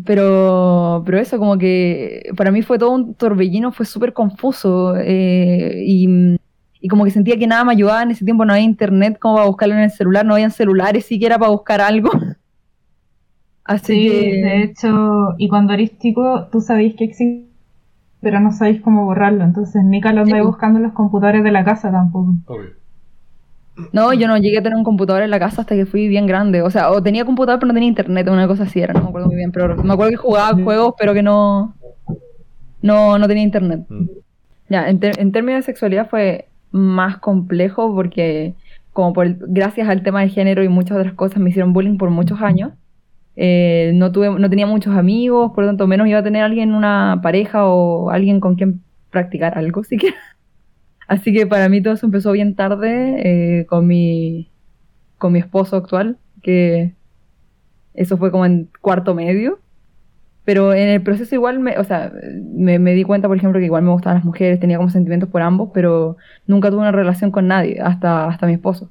pero, 0.05 1.03
pero 1.07 1.19
eso, 1.19 1.39
como 1.39 1.57
que 1.59 2.31
para 2.37 2.51
mí 2.51 2.63
fue 2.63 2.79
todo 2.79 2.91
un 2.93 3.15
torbellino, 3.15 3.73
fue 3.73 3.87
súper 3.87 4.13
confuso. 4.13 4.95
eh, 4.97 5.83
y, 5.87 6.37
y 6.81 6.89
como 6.89 7.05
que 7.05 7.11
sentía 7.11 7.39
que 7.39 7.47
nada 7.47 7.65
me 7.65 7.73
ayudaba 7.73 8.03
en 8.03 8.11
ese 8.11 8.25
tiempo, 8.25 8.45
no 8.45 8.53
había 8.53 8.65
internet 8.65 9.19
como 9.19 9.37
para 9.37 9.47
buscarlo 9.47 9.75
en 9.75 9.81
el 9.83 9.91
celular, 9.91 10.27
no 10.27 10.35
habían 10.35 10.51
celulares 10.51 11.07
siquiera 11.07 11.39
para 11.39 11.51
buscar 11.51 11.81
algo. 11.81 12.11
Así 13.65 13.99
Sí, 13.99 13.99
que. 14.01 14.27
de 14.43 14.63
hecho, 14.65 15.35
y 15.39 15.49
cuando 15.49 15.73
eres 15.73 15.99
chico, 15.99 16.49
tú 16.51 16.61
sabéis 16.61 16.95
que 16.97 17.05
existe, 17.05 17.49
pero 18.27 18.41
no 18.41 18.51
sabéis 18.51 18.81
cómo 18.81 19.05
borrarlo. 19.05 19.45
Entonces, 19.45 19.85
Nika 19.85 20.13
lo 20.13 20.23
anda 20.23 20.37
Sí. 20.39 20.43
buscando 20.45 20.79
en 20.81 20.83
los 20.83 20.93
computadores 20.95 21.45
de 21.45 21.53
la 21.53 21.63
casa 21.65 21.93
tampoco. 21.93 22.35
Obvio. 22.49 22.71
No, 23.93 24.13
yo 24.15 24.27
no 24.27 24.37
llegué 24.37 24.59
a 24.59 24.63
tener 24.65 24.77
un 24.77 24.83
computador 24.83 25.23
en 25.23 25.31
la 25.31 25.39
casa 25.39 25.61
hasta 25.61 25.77
que 25.77 25.87
fui 25.87 26.09
bien 26.09 26.27
grande. 26.27 26.61
O 26.63 26.71
sea, 26.71 26.91
o 26.91 27.01
tenía 27.01 27.25
computador 27.25 27.61
pero 27.61 27.69
no 27.69 27.75
tenía 27.75 27.89
internet, 27.89 28.27
una 28.29 28.49
cosa 28.49 28.65
así 28.65 28.81
era, 28.81 28.93
no 28.95 29.03
me 29.03 29.09
acuerdo 29.11 29.29
muy 29.29 29.37
bien. 29.37 29.53
Pero 29.53 29.77
me 29.77 29.93
acuerdo 29.93 30.11
que 30.11 30.17
jugaba 30.17 30.61
juegos, 30.61 30.95
pero 30.99 31.15
que 31.15 31.23
no, 31.23 31.73
no, 32.83 33.17
no 33.17 33.29
tenía 33.29 33.45
internet. 33.45 33.85
Mm. 33.89 34.07
Ya, 34.71 34.89
en, 34.89 34.99
ter- 34.99 35.21
en 35.21 35.31
términos 35.31 35.61
de 35.61 35.63
sexualidad 35.67 36.09
fue 36.11 36.49
más 36.73 37.19
complejo 37.19 37.95
porque 37.95 38.55
como 38.93 39.13
por 39.13 39.27
el- 39.27 39.39
gracias 39.47 39.89
al 39.89 40.03
tema 40.03 40.23
de 40.23 40.31
género 40.31 40.65
y 40.65 40.69
muchas 40.69 40.99
otras 40.99 41.15
cosas 41.15 41.39
me 41.39 41.51
hicieron 41.51 41.73
bullying 41.73 41.97
por 41.97 42.11
muchos 42.11 42.41
años. 42.43 42.73
Eh, 43.37 43.93
no 43.95 44.13
tuve, 44.13 44.31
no 44.31 44.49
tenía 44.49 44.67
muchos 44.67 44.97
amigos, 44.97 45.53
por 45.55 45.65
lo 45.65 45.71
tanto 45.71 45.87
menos 45.87 46.09
iba 46.09 46.19
a 46.19 46.23
tener 46.23 46.43
alguien, 46.43 46.73
una 46.73 47.21
pareja 47.23 47.67
o 47.67 48.11
alguien 48.11 48.41
con 48.41 48.57
quien 48.57 48.83
practicar 49.11 49.59
algo 49.59 49.85
siquiera. 49.85 50.17
Así 51.09 51.33
que 51.33 51.47
para 51.47 51.69
mí 51.69 51.83
todo 51.83 51.95
eso 51.95 52.07
empezó 52.07 52.33
bien 52.33 52.57
tarde 52.57 53.61
eh, 53.61 53.67
con, 53.67 53.87
mi, 53.87 54.51
con 55.19 55.33
mi 55.33 55.39
esposo 55.39 55.77
actual, 55.77 56.19
que 56.43 56.95
eso 57.95 58.17
fue 58.17 58.31
como 58.31 58.47
en 58.47 58.69
cuarto 58.81 59.15
medio. 59.15 59.61
Pero 60.45 60.73
en 60.75 60.89
el 60.89 61.03
proceso 61.03 61.35
igual, 61.35 61.59
me, 61.59 61.77
o 61.79 61.85
sea, 61.85 62.13
me, 62.55 62.79
me, 62.79 62.95
di 62.95 63.03
cuenta, 63.03 63.27
por 63.29 63.37
ejemplo, 63.37 63.59
que 63.59 63.67
igual 63.67 63.83
me 63.83 63.91
gustaban 63.91 64.19
las 64.19 64.25
mujeres, 64.25 64.61
tenía 64.61 64.77
como 64.77 64.91
sentimientos 64.91 65.29
por 65.29 65.43
ambos, 65.43 65.71
pero 65.75 66.17
nunca 66.47 66.71
tuve 66.71 66.81
una 66.81 66.93
relación 66.93 67.33
con 67.33 67.49
nadie, 67.49 67.81
hasta, 67.81 68.29
hasta 68.29 68.47
mi 68.47 68.55
esposo. 68.55 68.91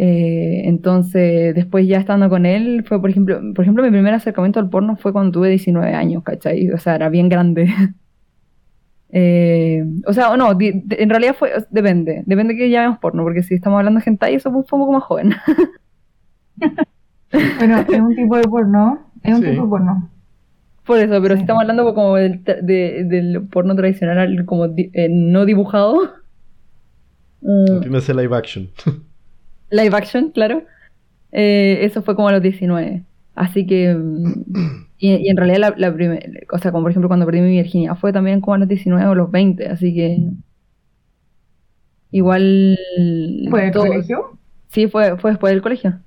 Eh, 0.00 0.62
entonces, 0.66 1.56
después 1.56 1.88
ya 1.88 1.98
estando 1.98 2.28
con 2.30 2.46
él, 2.46 2.84
fue, 2.86 3.00
por 3.00 3.10
ejemplo, 3.10 3.40
por 3.52 3.64
ejemplo, 3.64 3.82
mi 3.82 3.90
primer 3.90 4.14
acercamiento 4.14 4.60
al 4.60 4.70
porno 4.70 4.96
fue 4.96 5.12
cuando 5.12 5.32
tuve 5.32 5.48
19 5.48 5.92
años, 5.92 6.22
¿cachai? 6.22 6.70
O 6.70 6.78
sea, 6.78 6.94
era 6.94 7.08
bien 7.08 7.28
grande. 7.28 7.68
eh, 9.10 9.84
o 10.06 10.12
sea, 10.12 10.36
no, 10.36 10.56
en 10.60 11.10
realidad 11.10 11.34
fue, 11.36 11.50
depende, 11.70 12.22
depende 12.26 12.56
que 12.56 12.70
llamemos 12.70 13.00
porno, 13.00 13.24
porque 13.24 13.42
si 13.42 13.54
estamos 13.54 13.78
hablando 13.78 13.98
de 13.98 14.08
hentai, 14.08 14.36
eso 14.36 14.52
fue 14.52 14.60
un 14.60 14.66
poco 14.66 14.92
más 14.92 15.02
joven. 15.02 15.34
bueno, 17.58 17.80
es 17.80 18.00
un 18.00 18.14
tipo 18.14 18.36
de 18.36 18.44
porno, 18.44 19.00
es 19.24 19.34
un 19.34 19.42
tipo 19.42 19.62
de 19.64 19.68
porno. 19.68 20.10
Por 20.86 20.98
eso, 20.98 21.20
pero 21.20 21.34
si 21.34 21.40
estamos 21.40 21.62
hablando 21.62 21.92
como 21.92 22.14
del, 22.14 22.44
del 22.44 23.48
porno 23.50 23.74
tradicional, 23.74 24.46
como 24.46 24.66
eh, 24.76 25.08
no 25.10 25.44
dibujado. 25.44 26.12
Entiéndase 27.42 28.14
live 28.14 28.34
action. 28.36 28.68
live 29.70 29.96
action, 29.96 30.30
claro. 30.30 30.62
Eh, 31.32 31.78
eso 31.82 32.02
fue 32.02 32.16
como 32.16 32.28
a 32.28 32.32
los 32.32 32.42
19. 32.42 33.04
Así 33.34 33.66
que. 33.66 33.94
Mm, 33.94 34.86
y, 34.98 35.28
en 35.28 35.36
realidad, 35.36 35.74
la, 35.76 35.94
primera. 35.94 36.26
O 36.52 36.58
sea, 36.58 36.72
como 36.72 36.82
por 36.82 36.90
ejemplo, 36.90 37.08
cuando 37.08 37.26
perdí 37.26 37.40
mi 37.40 37.50
virginidad, 37.50 37.96
fue 37.96 38.12
también 38.12 38.40
como 38.40 38.54
a 38.54 38.58
los 38.58 38.68
19 38.68 39.06
o 39.06 39.14
los 39.14 39.30
20. 39.30 39.68
Así 39.68 39.94
que. 39.94 40.18
Igual. 42.10 42.78
¿Fue 43.50 43.62
del 43.62 43.72
colegio? 43.72 44.38
Sí, 44.68 44.88
fue, 44.88 45.16
fue 45.18 45.30
después 45.30 45.52
del 45.52 45.62
colegio. 45.62 46.00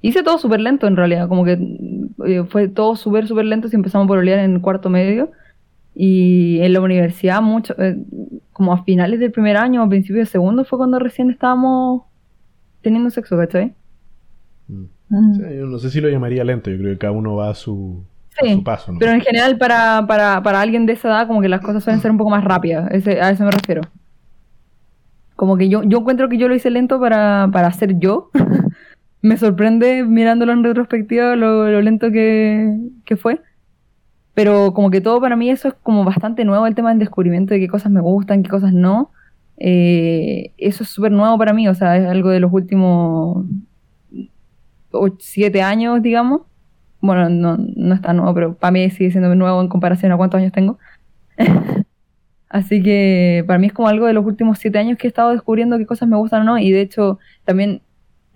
Hice 0.00 0.22
todo 0.22 0.38
súper 0.38 0.60
lento 0.60 0.86
en 0.86 0.96
realidad. 0.96 1.28
Como 1.28 1.44
que 1.44 1.58
eh, 2.26 2.44
fue 2.48 2.68
todo 2.68 2.94
súper, 2.96 3.26
súper 3.26 3.46
lento 3.46 3.68
si 3.68 3.76
empezamos 3.76 4.06
por 4.06 4.18
olear 4.18 4.38
en 4.38 4.60
cuarto 4.60 4.90
medio. 4.90 5.32
Y 6.00 6.60
en 6.60 6.74
la 6.74 6.80
universidad, 6.80 7.42
mucho, 7.42 7.74
eh, 7.76 7.96
como 8.52 8.72
a 8.72 8.84
finales 8.84 9.18
del 9.18 9.32
primer 9.32 9.56
año 9.56 9.82
o 9.82 9.84
a 9.84 9.88
principios 9.88 10.18
del 10.18 10.26
segundo, 10.28 10.64
fue 10.64 10.78
cuando 10.78 11.00
recién 11.00 11.28
estábamos 11.28 12.02
teniendo 12.82 13.10
sexo, 13.10 13.36
¿cachai? 13.36 13.74
Mm. 14.68 14.84
Mm. 15.08 15.58
yo 15.58 15.66
no 15.66 15.76
sé 15.80 15.90
si 15.90 16.00
lo 16.00 16.08
llamaría 16.08 16.44
lento, 16.44 16.70
yo 16.70 16.78
creo 16.78 16.92
que 16.92 16.98
cada 16.98 17.12
uno 17.12 17.34
va 17.34 17.50
a 17.50 17.54
su, 17.54 18.04
paso. 18.62 18.94
Pero 19.00 19.10
en 19.10 19.22
general, 19.22 19.58
para, 19.58 20.06
para, 20.06 20.40
para, 20.40 20.60
alguien 20.60 20.86
de 20.86 20.92
esa 20.92 21.08
edad, 21.08 21.26
como 21.26 21.40
que 21.40 21.48
las 21.48 21.62
cosas 21.62 21.82
suelen 21.82 22.00
ser 22.00 22.12
un 22.12 22.18
poco 22.18 22.30
más 22.30 22.44
rápidas, 22.44 22.88
a 22.88 23.30
eso 23.30 23.44
me 23.44 23.50
refiero. 23.50 23.82
Como 25.34 25.56
que 25.56 25.68
yo, 25.68 25.82
yo 25.82 25.98
encuentro 25.98 26.28
que 26.28 26.38
yo 26.38 26.46
lo 26.46 26.54
hice 26.54 26.70
lento 26.70 27.00
para, 27.00 27.48
para 27.52 27.72
ser 27.72 27.98
yo. 27.98 28.30
me 29.20 29.36
sorprende 29.36 30.04
mirándolo 30.04 30.52
en 30.52 30.62
retrospectiva 30.62 31.34
lo, 31.34 31.68
lo 31.68 31.82
lento 31.82 32.12
que, 32.12 32.72
que 33.04 33.16
fue. 33.16 33.40
Pero 34.38 34.72
como 34.72 34.92
que 34.92 35.00
todo 35.00 35.20
para 35.20 35.34
mí 35.34 35.50
eso 35.50 35.66
es 35.66 35.74
como 35.82 36.04
bastante 36.04 36.44
nuevo, 36.44 36.64
el 36.64 36.76
tema 36.76 36.90
del 36.90 37.00
descubrimiento 37.00 37.54
de 37.54 37.58
qué 37.58 37.66
cosas 37.66 37.90
me 37.90 38.00
gustan, 38.00 38.44
qué 38.44 38.48
cosas 38.48 38.72
no. 38.72 39.10
Eh, 39.56 40.52
eso 40.58 40.84
es 40.84 40.90
súper 40.90 41.10
nuevo 41.10 41.36
para 41.36 41.52
mí, 41.52 41.66
o 41.66 41.74
sea, 41.74 41.96
es 41.96 42.06
algo 42.06 42.30
de 42.30 42.38
los 42.38 42.52
últimos 42.52 43.44
siete 45.18 45.60
años, 45.60 46.00
digamos. 46.02 46.42
Bueno, 47.00 47.28
no, 47.28 47.56
no 47.58 47.94
es 47.96 48.00
tan 48.00 48.18
nuevo, 48.18 48.32
pero 48.32 48.54
para 48.54 48.70
mí 48.70 48.88
sigue 48.90 49.10
siendo 49.10 49.34
nuevo 49.34 49.60
en 49.60 49.66
comparación 49.66 50.12
a 50.12 50.16
cuántos 50.16 50.38
años 50.38 50.52
tengo. 50.52 50.78
Así 52.48 52.80
que 52.80 53.42
para 53.44 53.58
mí 53.58 53.66
es 53.66 53.72
como 53.72 53.88
algo 53.88 54.06
de 54.06 54.12
los 54.12 54.24
últimos 54.24 54.60
siete 54.60 54.78
años 54.78 54.98
que 54.98 55.08
he 55.08 55.10
estado 55.10 55.32
descubriendo 55.32 55.78
qué 55.78 55.86
cosas 55.86 56.08
me 56.08 56.16
gustan 56.16 56.42
o 56.42 56.44
no. 56.44 56.58
Y 56.58 56.70
de 56.70 56.82
hecho, 56.82 57.18
también 57.44 57.82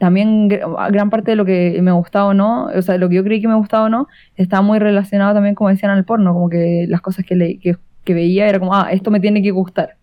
también 0.03 0.49
gran 0.49 1.11
parte 1.11 1.31
de 1.31 1.37
lo 1.37 1.45
que 1.45 1.79
me 1.81 1.93
gustaba 1.93 2.27
o 2.27 2.35
no, 2.35 2.65
o 2.65 2.83
sea, 2.83 2.99
lo 2.99 3.09
que 3.09 3.15
yo 3.15 3.23
creí 3.23 3.41
que 3.41 3.47
me 3.47 3.55
gustaba 3.55 3.85
o 3.85 3.88
no, 3.88 4.09
estaba 4.35 4.61
muy 4.61 4.81
relacionado 4.81 5.33
también, 5.33 5.55
como 5.55 5.71
decían, 5.71 5.93
al 5.93 6.05
porno, 6.05 6.35
como 6.35 6.49
que 6.49 6.87
las 6.88 7.01
cosas 7.01 7.25
que, 7.25 7.37
le, 7.37 7.61
que, 7.61 7.77
veía 8.12 8.49
era 8.49 8.59
como, 8.59 8.75
ah, 8.75 8.88
esto 8.91 9.12
me 9.12 9.21
tiene 9.21 9.45
que 9.45 9.53
gustar. 9.53 9.99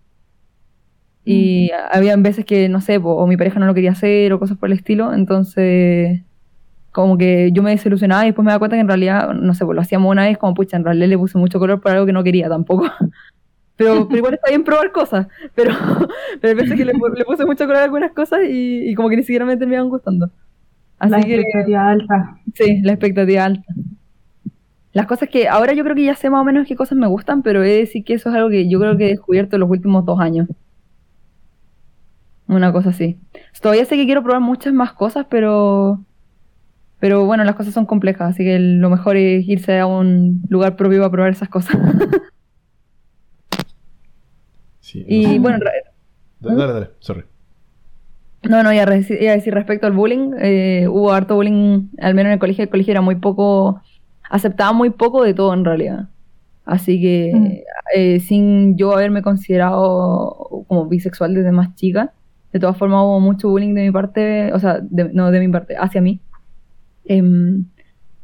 Y 1.25 1.69
había 1.91 2.15
veces 2.15 2.45
que, 2.45 2.69
no 2.69 2.79
sé, 2.79 2.97
o 3.03 3.27
mi 3.27 3.35
pareja 3.35 3.59
no 3.59 3.65
lo 3.65 3.73
quería 3.73 3.91
hacer 3.91 4.31
o 4.31 4.39
cosas 4.39 4.57
por 4.57 4.69
el 4.69 4.77
estilo, 4.77 5.13
entonces 5.13 6.21
como 6.93 7.17
que 7.17 7.51
yo 7.51 7.61
me 7.61 7.71
desilusionaba 7.71 8.23
y 8.23 8.27
después 8.27 8.45
me 8.45 8.51
daba 8.51 8.59
cuenta 8.59 8.77
que 8.77 8.81
en 8.81 8.87
realidad, 8.87 9.33
no 9.33 9.53
sé, 9.53 9.65
pues 9.65 9.75
lo 9.75 9.81
hacíamos 9.81 10.09
una 10.09 10.27
vez 10.27 10.37
como, 10.37 10.53
pucha, 10.53 10.77
en 10.77 10.85
realidad 10.85 11.09
le 11.09 11.17
puse 11.17 11.37
mucho 11.37 11.59
color 11.59 11.81
por 11.81 11.91
algo 11.91 12.05
que 12.05 12.13
no 12.13 12.23
quería 12.23 12.47
tampoco. 12.47 12.85
Pero, 13.79 14.09
igual 14.11 14.33
está 14.33 14.49
bien 14.49 14.65
probar 14.65 14.91
cosas. 14.91 15.27
Pero, 15.55 15.71
pero 16.41 16.55
veces 16.57 16.75
que 16.75 16.83
le, 16.83 16.93
puse 16.93 17.45
mucho 17.45 17.65
color 17.65 17.77
a 17.77 17.83
algunas 17.85 18.11
cosas 18.11 18.41
y, 18.45 18.93
como 18.93 19.07
que 19.07 19.15
ni 19.15 19.23
siquiera 19.23 19.45
me 19.45 19.55
terminaban 19.55 19.89
gustando. 19.89 20.29
Así 20.99 21.11
la 21.11 21.19
expectativa 21.19 21.89
alta. 21.89 22.39
Sí, 22.53 22.81
la 22.81 22.91
expectativa 22.91 23.45
alta. 23.45 23.73
Las 24.91 25.05
cosas 25.05 25.29
que 25.29 25.47
ahora 25.47 25.71
yo 25.71 25.85
creo 25.85 25.95
que 25.95 26.03
ya 26.03 26.15
sé 26.15 26.29
más 26.29 26.41
o 26.41 26.43
menos 26.43 26.67
qué 26.67 26.75
cosas 26.75 26.97
me 26.97 27.07
gustan, 27.07 27.41
pero 27.41 27.63
he 27.63 27.69
de 27.69 27.77
decir 27.77 28.03
que 28.03 28.15
eso 28.15 28.27
es 28.27 28.35
algo 28.35 28.49
que 28.49 28.69
yo 28.69 28.81
creo 28.81 28.97
que 28.97 29.05
he 29.05 29.09
descubierto 29.11 29.55
en 29.55 29.61
los 29.61 29.69
últimos 29.69 30.03
dos 30.03 30.19
años. 30.19 30.49
Una 32.49 32.73
cosa 32.73 32.89
así. 32.89 33.17
Todavía 33.61 33.85
sé 33.85 33.95
que 33.95 34.05
quiero 34.05 34.23
probar 34.23 34.41
muchas 34.41 34.73
más 34.73 34.91
cosas, 34.91 35.25
pero 35.29 36.03
pero 36.99 37.25
bueno, 37.25 37.45
las 37.45 37.55
cosas 37.55 37.73
son 37.73 37.85
complejas, 37.85 38.31
así 38.31 38.43
que 38.43 38.59
lo 38.59 38.89
mejor 38.89 39.15
es 39.15 39.47
irse 39.47 39.79
a 39.79 39.85
un 39.85 40.41
lugar 40.49 40.75
propio 40.75 41.05
a 41.05 41.09
probar 41.09 41.31
esas 41.31 41.47
cosas. 41.47 41.77
y 44.93 45.39
bueno. 45.39 45.59
Dale, 46.39 46.73
dale, 46.73 46.89
sorry. 46.99 47.23
No, 48.43 48.63
no, 48.63 48.71
iba 48.71 48.83
a, 48.83 48.85
decir 48.85 49.53
respecto 49.53 49.87
al 49.87 49.93
bullying. 49.93 50.31
Eh, 50.39 50.87
hubo 50.87 51.11
harto 51.11 51.35
bullying, 51.35 51.89
al 51.99 52.15
menos 52.15 52.29
en 52.29 52.33
el 52.33 52.39
colegio. 52.39 52.63
El 52.63 52.69
colegio 52.69 52.91
era 52.91 53.01
muy 53.01 53.15
poco. 53.15 53.81
aceptaba 54.29 54.71
muy 54.71 54.91
poco 54.91 55.23
de 55.23 55.33
todo 55.33 55.53
en 55.53 55.65
realidad. 55.65 56.07
Así 56.65 57.01
que, 57.01 57.31
mm. 57.33 57.47
eh, 57.95 58.19
sin 58.19 58.77
yo 58.77 58.93
haberme 58.93 59.21
considerado 59.21 60.65
como 60.67 60.85
bisexual 60.85 61.33
desde 61.33 61.51
más 61.51 61.73
chica, 61.75 62.13
de 62.53 62.59
todas 62.59 62.77
formas 62.77 63.01
hubo 63.03 63.19
mucho 63.19 63.49
bullying 63.49 63.73
de 63.73 63.83
mi 63.83 63.91
parte, 63.91 64.53
o 64.53 64.59
sea, 64.59 64.79
no 64.89 65.31
de 65.31 65.39
mi 65.39 65.47
parte, 65.49 65.75
hacia 65.77 65.99
mí. 65.99 66.21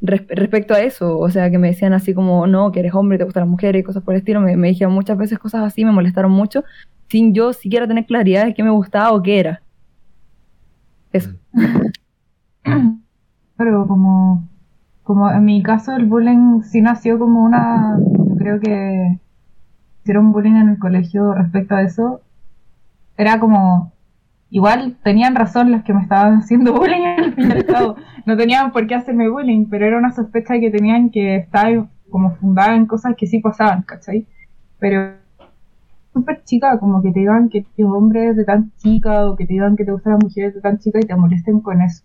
Respecto 0.02 0.74
a 0.74 0.82
eso, 0.82 1.18
o 1.18 1.30
sea, 1.30 1.50
que 1.50 1.58
me 1.58 1.70
decían 1.70 1.94
así 1.94 2.14
como, 2.14 2.46
no, 2.48 2.72
que 2.72 2.82
eres 2.82 2.94
hombre, 2.94 3.18
te 3.18 3.24
gustan 3.24 3.42
las 3.42 3.50
mujeres, 3.50 3.84
cosas 3.84 4.04
por 4.04 4.14
el 4.14 4.20
estilo, 4.20 4.42
me, 4.42 4.56
me 4.56 4.68
dijeron 4.68 4.94
muchas 4.94 5.18
veces 5.18 5.40
cosas 5.40 5.64
así, 5.64 5.84
me 5.86 5.92
molestaron 5.92 6.32
mucho, 6.32 6.64
sin 7.08 7.34
yo 7.34 7.54
siquiera 7.54 7.88
tener 7.88 8.06
claridad 8.06 8.46
de 8.46 8.54
qué 8.54 8.64
me 8.64 8.70
gustaba 8.70 9.12
o 9.12 9.24
qué 9.24 9.40
era. 9.40 9.62
Eso. 11.12 11.32
Pero 13.58 13.88
como, 13.88 14.48
como 15.04 15.32
en 15.32 15.46
mi 15.46 15.64
caso 15.64 15.96
el 15.96 16.06
bullying 16.06 16.62
sí 16.62 16.82
nació 16.82 17.18
como 17.18 17.44
una, 17.44 17.98
yo 18.00 18.36
creo 18.36 18.60
que 18.60 19.20
hicieron 20.02 20.32
bullying 20.32 20.56
en 20.56 20.70
el 20.70 20.80
colegio 20.80 21.34
respecto 21.34 21.76
a 21.76 21.84
eso, 21.84 22.22
era 23.18 23.40
como 23.40 23.94
igual 24.50 24.98
tenían 25.04 25.36
razón 25.36 25.72
los 25.72 25.84
que 25.84 25.94
me 25.94 26.02
estaban 26.02 26.40
haciendo 26.40 26.74
bullying 26.74 27.06
al 27.18 27.34
fin 27.34 27.50
y 27.50 27.52
al 27.52 27.66
cabo. 27.66 27.96
No 28.26 28.36
tenían 28.36 28.72
por 28.72 28.88
qué 28.88 28.96
hacerme 28.96 29.30
bullying, 29.30 29.66
pero 29.70 29.86
era 29.86 29.98
una 29.98 30.12
sospecha 30.12 30.60
que 30.60 30.72
tenían 30.72 31.10
que 31.12 31.36
estar 31.38 31.88
como 32.10 32.36
fundada 32.36 32.76
en 32.76 32.86
cosas 32.86 33.16
que 33.18 33.28
sí 33.28 33.40
pasaban, 33.40 33.84
¿cachai? 33.84 34.26
Pero 34.80 35.14
súper 36.14 36.44
chica, 36.44 36.80
como 36.80 37.02
que 37.02 37.12
te 37.12 37.20
digan 37.20 37.50
que 37.50 37.60
eres 37.60 37.70
hombre 37.80 38.34
de 38.34 38.46
tan 38.46 38.72
chica 38.78 39.28
o 39.28 39.36
que 39.36 39.46
te 39.46 39.54
digan 39.54 39.76
que 39.76 39.86
te 39.86 39.92
gustan 39.92 40.14
las 40.14 40.24
mujeres 40.24 40.56
de 40.56 40.62
tan 40.62 40.80
chica 40.80 41.00
y 41.00 41.06
te 41.06 41.16
molesten 41.16 41.60
con 41.60 41.82
eso, 41.82 42.04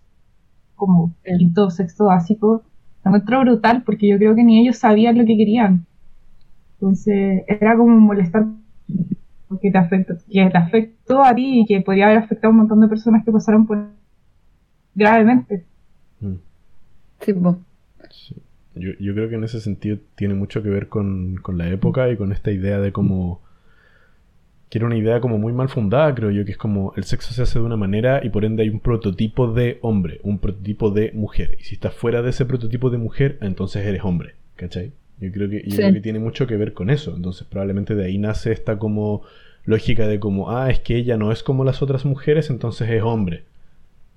como 0.75 1.13
el 1.23 1.39
quinto 1.39 1.69
sexto 1.69 2.05
básico, 2.05 2.63
lo 3.03 3.09
encuentro 3.09 3.39
brutal 3.41 3.83
porque 3.83 4.07
yo 4.07 4.17
creo 4.17 4.35
que 4.35 4.43
ni 4.43 4.61
ellos 4.61 4.77
sabían 4.77 5.17
lo 5.17 5.25
que 5.25 5.37
querían. 5.37 5.85
Entonces 6.73 7.43
era 7.47 7.75
como 7.77 7.99
molestar 7.99 8.45
que 9.61 9.71
te 9.71 9.77
afectó, 9.77 10.15
que 10.29 10.49
te 10.49 10.57
afectó 10.57 11.23
a 11.23 11.33
ti 11.33 11.61
y 11.61 11.65
que 11.65 11.81
podría 11.81 12.05
haber 12.05 12.17
afectado 12.19 12.49
a 12.49 12.51
un 12.51 12.57
montón 12.57 12.79
de 12.81 12.87
personas 12.87 13.23
que 13.23 13.31
pasaron 13.31 13.65
por 13.65 13.89
gravemente. 14.95 15.65
Mm. 16.21 16.35
Sí, 17.19 17.33
Yo, 18.75 18.91
yo, 18.99 19.13
creo 19.13 19.29
que 19.29 19.35
en 19.35 19.43
ese 19.43 19.59
sentido 19.59 19.97
tiene 20.15 20.33
mucho 20.33 20.63
que 20.63 20.69
ver 20.69 20.87
con, 20.87 21.35
con 21.37 21.57
la 21.57 21.69
época 21.69 22.09
y 22.09 22.17
con 22.17 22.31
esta 22.31 22.51
idea 22.51 22.79
de 22.79 22.91
cómo 22.91 23.41
que 24.71 24.77
era 24.77 24.87
una 24.87 24.95
idea 24.95 25.19
como 25.19 25.37
muy 25.37 25.51
mal 25.51 25.67
fundada, 25.67 26.15
creo 26.15 26.31
yo, 26.31 26.45
que 26.45 26.51
es 26.51 26.57
como 26.57 26.93
el 26.95 27.03
sexo 27.03 27.33
se 27.33 27.41
hace 27.41 27.59
de 27.59 27.65
una 27.65 27.75
manera 27.75 28.21
y 28.23 28.29
por 28.29 28.45
ende 28.45 28.63
hay 28.63 28.69
un 28.69 28.79
prototipo 28.79 29.51
de 29.51 29.79
hombre, 29.81 30.21
un 30.23 30.39
prototipo 30.39 30.91
de 30.91 31.11
mujer. 31.11 31.57
Y 31.59 31.63
si 31.63 31.75
estás 31.75 31.93
fuera 31.93 32.21
de 32.21 32.29
ese 32.29 32.45
prototipo 32.45 32.89
de 32.89 32.97
mujer, 32.97 33.37
entonces 33.41 33.85
eres 33.85 34.01
hombre, 34.05 34.35
¿cachai? 34.55 34.93
Yo 35.19 35.29
creo 35.33 35.49
que, 35.49 35.63
yo 35.67 35.75
creo 35.75 35.91
que 35.91 35.99
tiene 35.99 36.19
mucho 36.19 36.47
que 36.47 36.55
ver 36.55 36.71
con 36.71 36.89
eso. 36.89 37.13
Entonces 37.13 37.45
probablemente 37.49 37.95
de 37.95 38.05
ahí 38.05 38.17
nace 38.17 38.53
esta 38.53 38.79
como 38.79 39.23
lógica 39.65 40.07
de 40.07 40.21
como, 40.21 40.51
ah, 40.51 40.71
es 40.71 40.79
que 40.79 40.95
ella 40.95 41.17
no 41.17 41.33
es 41.33 41.43
como 41.43 41.65
las 41.65 41.81
otras 41.81 42.05
mujeres, 42.05 42.49
entonces 42.49 42.89
es 42.89 43.03
hombre. 43.03 43.43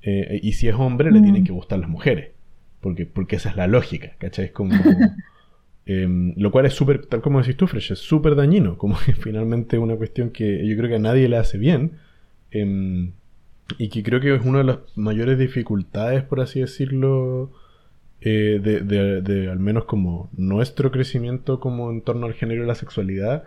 Eh, 0.05 0.41
y 0.43 0.53
si 0.53 0.69
es 0.69 0.75
hombre, 0.75 1.11
le 1.11 1.21
tienen 1.21 1.43
mm. 1.43 1.47
que 1.47 1.53
gustar 1.53 1.79
las 1.79 1.89
mujeres. 1.89 2.31
Porque, 2.81 3.07
porque 3.07 3.37
esa 3.37 3.51
es 3.51 3.57
la 3.57 3.67
lógica, 3.67 4.13
¿cachai? 4.19 4.47
Es 4.47 4.53
como... 4.53 4.75
Em, 5.87 6.33
lo 6.39 6.51
cual 6.51 6.65
es 6.65 6.73
súper, 6.73 7.05
tal 7.05 7.21
como 7.21 7.41
decís 7.41 7.59
tú, 7.59 7.67
Fresh, 7.67 7.93
es 7.93 7.99
súper 7.99 8.37
dañino, 8.37 8.79
como 8.79 8.97
que 9.05 9.13
finalmente 9.13 9.77
una 9.77 9.97
cuestión 9.97 10.31
que 10.31 10.67
yo 10.67 10.79
creo 10.79 10.89
que 10.89 10.97
a 10.97 10.99
nadie 10.99 11.29
le 11.29 11.37
hace 11.37 11.59
bien. 11.59 11.99
Em, 12.51 13.13
y 13.79 13.89
que 13.89 14.03
creo 14.03 14.21
que 14.21 14.35
es 14.35 14.45
una 14.45 14.59
de 14.59 14.65
las 14.65 14.79
mayores 14.95 15.39
dificultades, 15.39 16.23
por 16.23 16.41
así 16.41 16.61
decirlo, 16.61 17.51
eh, 18.21 18.61
de, 18.63 18.81
de, 18.81 19.21
de, 19.23 19.51
al 19.51 19.59
menos 19.59 19.85
como 19.85 20.31
nuestro 20.37 20.91
crecimiento 20.91 21.61
como 21.61 21.91
en 21.91 22.01
torno 22.03 22.27
al 22.27 22.35
género 22.35 22.65
y 22.65 22.67
la 22.67 22.75
sexualidad, 22.75 23.45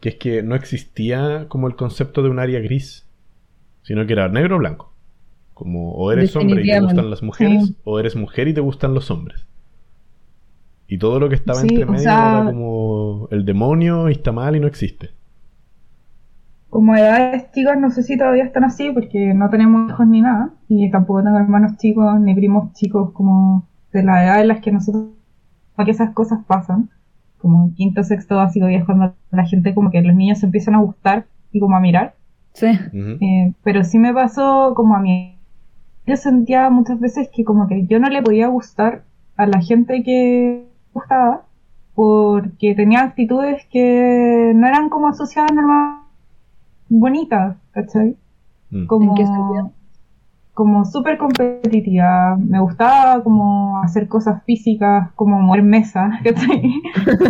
que 0.00 0.10
es 0.10 0.14
que 0.16 0.42
no 0.42 0.54
existía 0.54 1.46
como 1.48 1.68
el 1.68 1.76
concepto 1.76 2.22
de 2.22 2.28
un 2.30 2.38
área 2.38 2.60
gris, 2.60 3.06
sino 3.82 4.06
que 4.06 4.12
era 4.12 4.28
negro 4.28 4.56
o 4.56 4.58
blanco. 4.58 4.87
Como 5.58 5.90
o 5.90 6.12
eres 6.12 6.36
hombre 6.36 6.62
y 6.62 6.68
te 6.68 6.78
gustan 6.78 7.10
las 7.10 7.20
mujeres, 7.20 7.74
o 7.82 7.98
eres 7.98 8.14
mujer 8.14 8.46
y 8.46 8.54
te 8.54 8.60
gustan 8.60 8.94
los 8.94 9.10
hombres. 9.10 9.44
Y 10.86 10.98
todo 10.98 11.18
lo 11.18 11.28
que 11.28 11.34
estaba 11.34 11.60
entre 11.62 11.84
medio 11.84 12.02
era 12.02 12.44
como 12.46 13.26
el 13.32 13.44
demonio 13.44 14.08
y 14.08 14.12
está 14.12 14.30
mal 14.30 14.54
y 14.54 14.60
no 14.60 14.68
existe. 14.68 15.10
Como 16.70 16.94
edades 16.94 17.50
chicas, 17.50 17.76
no 17.76 17.90
sé 17.90 18.04
si 18.04 18.16
todavía 18.16 18.44
están 18.44 18.62
así, 18.62 18.92
porque 18.92 19.34
no 19.34 19.50
tenemos 19.50 19.90
hijos 19.90 20.06
ni 20.06 20.20
nada, 20.20 20.50
y 20.68 20.88
tampoco 20.92 21.24
tengo 21.24 21.38
hermanos 21.38 21.76
chicos 21.78 22.20
ni 22.20 22.36
primos 22.36 22.72
chicos 22.74 23.10
como 23.10 23.66
de 23.92 24.04
la 24.04 24.24
edad 24.24 24.40
en 24.40 24.48
las 24.48 24.60
que 24.60 24.70
nosotros, 24.70 25.06
que 25.84 25.90
esas 25.90 26.10
cosas 26.10 26.38
pasan, 26.46 26.88
como 27.38 27.74
quinto, 27.74 28.04
sexto 28.04 28.36
básico, 28.36 28.68
y 28.68 28.76
es 28.76 28.84
cuando 28.84 29.12
la 29.32 29.44
gente 29.44 29.74
como 29.74 29.90
que 29.90 30.02
los 30.02 30.14
niños 30.14 30.38
se 30.38 30.46
empiezan 30.46 30.76
a 30.76 30.82
gustar 30.82 31.26
y 31.50 31.58
como 31.58 31.74
a 31.74 31.80
mirar. 31.80 32.14
Sí. 32.52 32.68
Eh, 32.92 33.52
pero 33.64 33.82
sí 33.82 33.98
me 33.98 34.14
pasó 34.14 34.72
como 34.76 34.94
a 34.94 35.00
mí. 35.00 35.34
Yo 36.08 36.16
sentía 36.16 36.70
muchas 36.70 36.98
veces 36.98 37.28
que 37.32 37.44
como 37.44 37.68
que 37.68 37.86
yo 37.86 37.98
no 37.98 38.08
le 38.08 38.22
podía 38.22 38.48
gustar 38.48 39.02
a 39.36 39.46
la 39.46 39.60
gente 39.60 40.02
que 40.02 40.64
gustaba 40.94 41.42
porque 41.94 42.74
tenía 42.74 43.02
actitudes 43.02 43.66
que 43.70 44.52
no 44.54 44.66
eran 44.66 44.88
como 44.88 45.08
asociadas 45.08 45.52
normal 45.52 46.00
bonitas, 46.88 47.56
¿cachai? 47.72 48.16
Mm. 48.70 48.86
Como, 48.86 49.10
¿En 49.10 49.16
qué 49.16 49.24
como 50.58 50.84
súper 50.84 51.18
competitiva. 51.18 52.36
Me 52.36 52.58
gustaba 52.58 53.22
como 53.22 53.80
hacer 53.80 54.08
cosas 54.08 54.42
físicas, 54.42 55.12
como 55.14 55.40
mover 55.40 55.62
mesa, 55.62 56.10
¿cachai? 56.24 56.72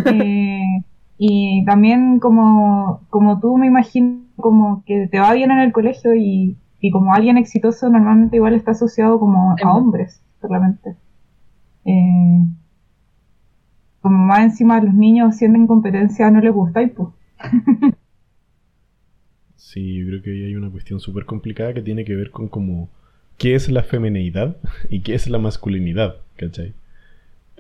Eh, 0.15 0.83
y 1.19 1.63
también 1.67 2.21
como, 2.21 3.01
como 3.11 3.39
tú 3.39 3.59
me 3.59 3.67
imagino 3.67 4.21
como 4.37 4.83
que 4.87 5.09
te 5.09 5.19
va 5.19 5.35
bien 5.35 5.51
en 5.51 5.59
el 5.59 5.73
colegio 5.73 6.15
y, 6.15 6.57
y 6.81 6.91
como 6.91 7.13
alguien 7.13 7.39
exitoso 7.39 7.89
normalmente 7.89 8.37
igual 8.37 8.55
está 8.55 8.73
asociado 8.73 9.19
como 9.19 9.57
a 9.63 9.73
hombres, 9.73 10.23
solamente. 10.41 10.97
Eh, 11.85 12.45
como 14.01 14.27
más 14.27 14.41
encima 14.41 14.81
los 14.81 14.95
niños 14.95 15.37
sienten 15.37 15.67
competencia 15.67 16.31
no 16.31 16.41
les 16.41 16.53
gusta 16.53 16.83
y 16.83 16.89
pues. 16.89 17.09
Sí, 19.57 19.97
yo 19.97 20.07
creo 20.07 20.23
que 20.23 20.31
ahí 20.31 20.45
hay 20.45 20.57
una 20.57 20.71
cuestión 20.71 20.99
súper 20.99 21.27
complicada 21.27 21.75
que 21.75 21.83
tiene 21.83 22.05
que 22.07 22.17
ver 22.17 22.31
con 22.31 22.49
como 22.49 22.89
qué 23.37 23.55
es 23.55 23.69
la 23.69 23.83
feminidad 23.83 24.57
y 24.89 25.03
qué 25.03 25.15
es 25.15 25.29
la 25.29 25.39
masculinidad, 25.39 26.17
¿cachai? 26.37 26.73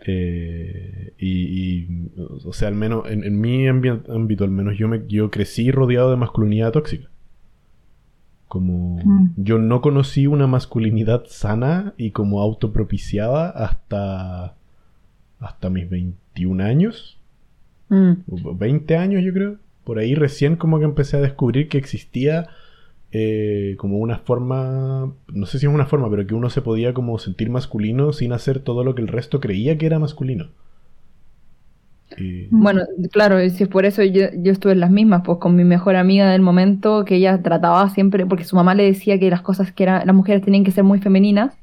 Eh, 0.06 1.12
y, 1.18 1.86
o 2.46 2.52
sea, 2.52 2.68
al 2.68 2.76
menos 2.76 3.04
en, 3.10 3.40
mi 3.40 3.66
ámbito, 3.66 4.44
al 4.44 4.50
menos 4.50 4.78
yo, 4.78 4.88
me, 4.88 5.02
yo 5.06 5.30
crecí 5.30 5.70
rodeado 5.70 6.10
de 6.10 6.16
masculinidad 6.16 6.72
tóxica. 6.72 7.08
Como 8.48 8.98
Mm. 9.04 9.30
yo 9.36 9.58
no 9.58 9.80
conocí 9.82 10.26
una 10.26 10.46
masculinidad 10.46 11.24
sana 11.28 11.92
y 11.96 12.10
como 12.12 12.40
autopropiciada 12.40 13.50
hasta, 13.50 14.54
hasta 15.38 15.70
mis 15.70 15.88
21 15.88 16.60
años, 16.62 17.18
Mm. 17.90 18.12
o 18.30 18.54
20 18.54 18.96
años 18.96 19.22
yo 19.24 19.32
creo. 19.32 19.56
Por 19.84 19.98
ahí 19.98 20.14
recién 20.14 20.56
como 20.56 20.78
que 20.78 20.84
empecé 20.84 21.16
a 21.16 21.20
descubrir 21.20 21.68
que 21.68 21.78
existía 21.78 22.48
eh, 23.10 23.76
como 23.78 23.96
una 23.98 24.18
forma, 24.18 25.10
no 25.32 25.46
sé 25.46 25.58
si 25.58 25.64
es 25.66 25.72
una 25.72 25.86
forma, 25.86 26.10
pero 26.10 26.26
que 26.26 26.34
uno 26.34 26.50
se 26.50 26.60
podía 26.60 26.92
como 26.92 27.18
sentir 27.18 27.48
masculino 27.48 28.12
sin 28.12 28.32
hacer 28.34 28.58
todo 28.58 28.84
lo 28.84 28.94
que 28.94 29.00
el 29.00 29.08
resto 29.08 29.40
creía 29.40 29.78
que 29.78 29.86
era 29.86 29.98
masculino. 29.98 30.48
Bueno, 32.50 32.82
claro, 33.10 33.38
si 33.50 33.62
es 33.62 33.68
por 33.68 33.84
eso 33.84 34.02
yo, 34.02 34.26
yo 34.36 34.52
estuve 34.52 34.72
en 34.72 34.80
las 34.80 34.90
mismas, 34.90 35.22
pues 35.24 35.38
con 35.38 35.56
mi 35.56 35.64
mejor 35.64 35.96
amiga 35.96 36.30
del 36.30 36.42
momento, 36.42 37.04
que 37.04 37.16
ella 37.16 37.42
trataba 37.42 37.88
siempre, 37.90 38.26
porque 38.26 38.44
su 38.44 38.56
mamá 38.56 38.74
le 38.74 38.84
decía 38.84 39.18
que 39.18 39.30
las 39.30 39.42
cosas 39.42 39.72
que 39.72 39.84
eran, 39.84 40.06
las 40.06 40.14
mujeres 40.14 40.42
tenían 40.42 40.64
que 40.64 40.70
ser 40.70 40.84
muy 40.84 41.00
femeninas. 41.00 41.54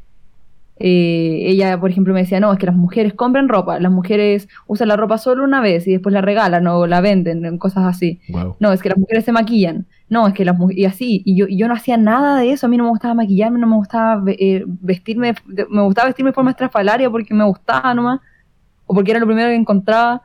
Eh, 0.77 1.43
ella, 1.45 1.79
por 1.79 1.89
ejemplo, 1.89 2.13
me 2.13 2.21
decía, 2.21 2.39
no, 2.39 2.51
es 2.51 2.59
que 2.59 2.65
las 2.65 2.75
mujeres 2.75 3.13
compran 3.13 3.47
ropa, 3.47 3.79
las 3.79 3.91
mujeres 3.91 4.49
usan 4.67 4.89
la 4.89 4.97
ropa 4.97 5.17
solo 5.17 5.43
una 5.43 5.61
vez 5.61 5.87
y 5.87 5.91
después 5.93 6.11
la 6.11 6.21
regalan 6.21 6.67
o 6.67 6.85
la 6.85 6.99
venden, 6.99 7.57
cosas 7.57 7.85
así. 7.85 8.19
Wow. 8.29 8.57
No, 8.59 8.73
es 8.73 8.81
que 8.81 8.89
las 8.89 8.97
mujeres 8.97 9.23
se 9.23 9.31
maquillan. 9.31 9.85
No, 10.09 10.27
es 10.27 10.33
que 10.33 10.45
las 10.45 10.57
mujeres. 10.57 10.81
Y 10.81 10.85
así. 10.85 11.21
Y 11.25 11.35
yo, 11.35 11.45
y 11.47 11.57
yo 11.57 11.67
no 11.67 11.73
hacía 11.73 11.97
nada 11.97 12.39
de 12.39 12.51
eso. 12.51 12.67
A 12.67 12.69
mí 12.69 12.77
no 12.77 12.83
me 12.83 12.89
gustaba 12.89 13.13
maquillarme, 13.13 13.59
no 13.59 13.67
me 13.67 13.75
gustaba 13.75 14.23
eh, 14.27 14.63
vestirme. 14.67 15.33
Me 15.69 15.81
gustaba 15.81 16.07
vestirme 16.07 16.31
de 16.31 16.35
forma 16.35 16.51
estrafalaria 16.51 17.09
porque 17.09 17.33
me 17.33 17.43
gustaba 17.43 17.93
nomás. 17.93 18.19
O 18.85 18.93
porque 18.93 19.11
era 19.11 19.19
lo 19.19 19.25
primero 19.25 19.49
que 19.49 19.55
encontraba. 19.55 20.21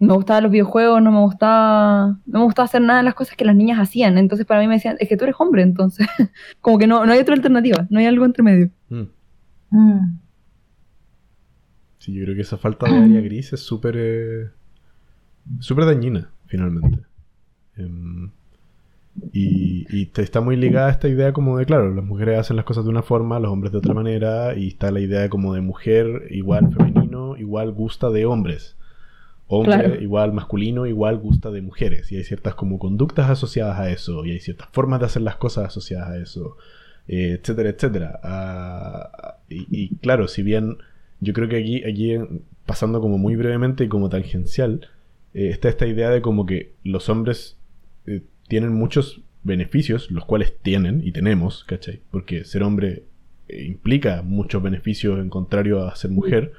Me 0.00 0.14
gustaban 0.14 0.42
los 0.44 0.50
videojuegos, 0.52 1.02
no 1.02 1.12
me 1.12 1.20
gustaba. 1.20 2.18
No 2.26 2.38
me 2.40 2.44
gustaba 2.46 2.64
hacer 2.64 2.80
nada 2.82 3.00
de 3.00 3.04
las 3.04 3.14
cosas 3.14 3.36
que 3.36 3.44
las 3.44 3.54
niñas 3.54 3.78
hacían. 3.78 4.16
Entonces 4.18 4.46
para 4.46 4.60
mí 4.60 4.66
me 4.66 4.74
decían, 4.74 4.96
es 4.98 5.08
que 5.08 5.16
tú 5.16 5.24
eres 5.24 5.36
hombre, 5.38 5.62
entonces. 5.62 6.06
Como 6.60 6.78
que 6.78 6.86
no, 6.86 7.04
no 7.06 7.12
hay 7.12 7.18
otra 7.20 7.34
alternativa, 7.34 7.86
no 7.90 7.98
hay 7.98 8.06
algo 8.06 8.24
entre 8.24 8.42
medio. 8.42 8.70
Mm. 8.88 9.02
Mm. 9.70 10.18
Sí, 11.98 12.14
yo 12.14 12.24
creo 12.24 12.34
que 12.34 12.40
esa 12.42 12.56
falta 12.56 12.86
de 12.90 12.96
área 12.96 13.20
gris 13.20 13.52
es 13.52 13.60
súper 13.60 13.94
eh, 13.98 14.48
súper 15.60 15.84
dañina, 15.84 16.30
finalmente. 16.46 17.00
Em, 17.76 18.30
y, 19.32 19.84
y 19.90 20.06
te- 20.06 20.22
está 20.22 20.40
muy 20.40 20.56
ligada 20.56 20.86
a 20.88 20.90
esta 20.92 21.08
idea 21.08 21.32
como 21.34 21.58
de, 21.58 21.66
claro, 21.66 21.94
las 21.94 22.04
mujeres 22.04 22.38
hacen 22.38 22.56
las 22.56 22.64
cosas 22.64 22.84
de 22.84 22.90
una 22.90 23.02
forma, 23.02 23.38
los 23.38 23.50
hombres 23.52 23.70
de 23.72 23.78
otra 23.78 23.92
manera, 23.92 24.54
y 24.56 24.68
está 24.68 24.90
la 24.90 25.00
idea 25.00 25.28
como 25.28 25.52
de 25.52 25.60
mujer 25.60 26.26
igual 26.30 26.72
femenino, 26.72 27.36
igual 27.36 27.72
gusta 27.72 28.08
de 28.08 28.24
hombres. 28.24 28.76
Hombre 29.52 29.72
Claro. 29.78 30.00
igual 30.00 30.32
masculino, 30.32 30.86
igual 30.86 31.18
gusta 31.18 31.50
de 31.50 31.60
mujeres. 31.60 32.10
Y 32.12 32.16
hay 32.16 32.24
ciertas 32.24 32.54
como 32.54 32.78
conductas 32.78 33.28
asociadas 33.28 33.78
a 33.80 33.90
eso, 33.90 34.24
y 34.24 34.30
hay 34.30 34.40
ciertas 34.40 34.68
formas 34.72 35.00
de 35.00 35.06
hacer 35.06 35.22
las 35.22 35.36
cosas 35.36 35.66
asociadas 35.66 36.08
a 36.10 36.18
eso, 36.18 36.56
eh, 37.08 37.38
etcétera, 37.40 37.70
etcétera. 37.70 38.20
Ah, 38.22 39.36
y, 39.48 39.66
y 39.70 39.96
claro, 39.96 40.28
si 40.28 40.42
bien 40.42 40.76
yo 41.20 41.32
creo 41.32 41.48
que 41.48 41.56
aquí, 41.58 41.82
aquí 41.84 42.12
en- 42.12 42.42
pasando 42.64 43.00
como 43.00 43.18
muy 43.18 43.34
brevemente 43.36 43.84
y 43.84 43.88
como 43.88 44.08
tangencial, 44.08 44.86
eh, 45.34 45.48
está 45.50 45.68
esta 45.68 45.86
idea 45.86 46.10
de 46.10 46.22
como 46.22 46.46
que 46.46 46.72
los 46.84 47.08
hombres 47.08 47.56
eh, 48.06 48.22
tienen 48.48 48.72
muchos 48.72 49.20
beneficios, 49.42 50.10
los 50.10 50.24
cuales 50.26 50.54
tienen 50.62 51.02
y 51.04 51.12
tenemos, 51.12 51.64
¿cachai? 51.64 52.00
Porque 52.12 52.44
ser 52.44 52.62
hombre 52.62 53.02
eh, 53.48 53.64
implica 53.64 54.22
muchos 54.22 54.62
beneficios 54.62 55.18
en 55.18 55.28
contrario 55.28 55.84
a 55.86 55.96
ser 55.96 56.10
mujer. 56.12 56.52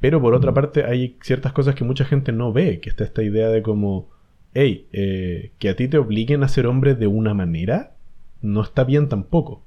Pero 0.00 0.20
por 0.20 0.34
otra 0.34 0.54
parte 0.54 0.84
hay 0.84 1.16
ciertas 1.22 1.52
cosas 1.52 1.74
que 1.74 1.84
mucha 1.84 2.04
gente 2.04 2.32
no 2.32 2.52
ve, 2.52 2.80
que 2.80 2.88
está 2.88 3.04
esta 3.04 3.22
idea 3.22 3.48
de 3.48 3.62
como, 3.62 4.08
hey, 4.54 4.86
eh, 4.92 5.52
que 5.58 5.68
a 5.68 5.76
ti 5.76 5.88
te 5.88 5.98
obliguen 5.98 6.42
a 6.42 6.48
ser 6.48 6.66
hombre 6.66 6.94
de 6.94 7.06
una 7.06 7.34
manera, 7.34 7.92
no 8.40 8.62
está 8.62 8.84
bien 8.84 9.08
tampoco. 9.08 9.62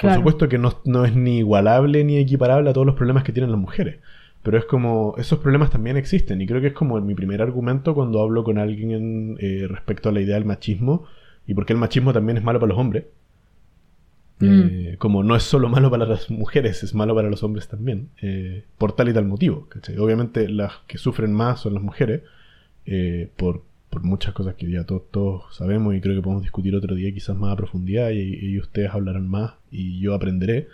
Por 0.00 0.14
supuesto 0.14 0.48
que 0.48 0.58
no, 0.58 0.80
no 0.84 1.04
es 1.04 1.16
ni 1.16 1.38
igualable 1.38 2.04
ni 2.04 2.18
equiparable 2.18 2.70
a 2.70 2.72
todos 2.72 2.86
los 2.86 2.96
problemas 2.96 3.24
que 3.24 3.32
tienen 3.32 3.50
las 3.50 3.60
mujeres. 3.60 3.98
Pero 4.42 4.58
es 4.58 4.64
como, 4.64 5.14
esos 5.18 5.40
problemas 5.40 5.70
también 5.70 5.96
existen. 5.96 6.40
Y 6.40 6.46
creo 6.46 6.60
que 6.60 6.68
es 6.68 6.72
como 6.72 7.00
mi 7.00 7.14
primer 7.14 7.42
argumento 7.42 7.94
cuando 7.94 8.22
hablo 8.22 8.44
con 8.44 8.58
alguien 8.58 9.36
eh, 9.40 9.66
respecto 9.68 10.08
a 10.08 10.12
la 10.12 10.20
idea 10.20 10.36
del 10.36 10.44
machismo. 10.44 11.04
Y 11.46 11.54
porque 11.54 11.72
el 11.72 11.78
machismo 11.78 12.12
también 12.12 12.38
es 12.38 12.44
malo 12.44 12.60
para 12.60 12.70
los 12.70 12.78
hombres. 12.78 13.04
Eh, 14.40 14.94
como 14.98 15.24
no 15.24 15.34
es 15.36 15.42
solo 15.42 15.68
malo 15.74 15.90
para 15.90 16.06
las 16.06 16.30
mujeres, 16.30 16.82
es 16.84 16.94
malo 16.94 17.14
para 17.14 17.28
los 17.30 17.42
hombres 17.42 17.68
también. 17.68 18.08
eh, 18.22 18.64
por 18.78 18.92
tal 18.92 19.08
y 19.08 19.12
tal 19.14 19.24
motivo. 19.26 19.66
¿cachai? 19.68 19.98
Obviamente 19.98 20.48
las 20.48 20.72
que 20.86 20.98
sufren 20.98 21.32
más 21.32 21.60
son 21.60 21.74
las 21.74 21.82
mujeres. 21.82 22.22
eh, 22.86 23.30
por, 23.36 23.62
por 23.90 24.02
muchas 24.02 24.34
cosas 24.34 24.54
que 24.54 24.70
ya 24.70 24.84
todos, 24.84 25.02
todos 25.10 25.54
sabemos 25.54 25.94
y 25.94 26.00
creo 26.00 26.14
que 26.16 26.22
podemos 26.22 26.42
discutir 26.42 26.74
otro 26.76 26.94
día 26.94 27.12
quizás 27.12 27.36
más 27.36 27.52
a 27.52 27.56
profundidad 27.56 28.10
y, 28.10 28.20
y 28.34 28.58
ustedes 28.58 28.90
hablarán 28.92 29.28
más 29.28 29.54
y 29.70 30.00
yo 30.00 30.14
aprenderé. 30.14 30.68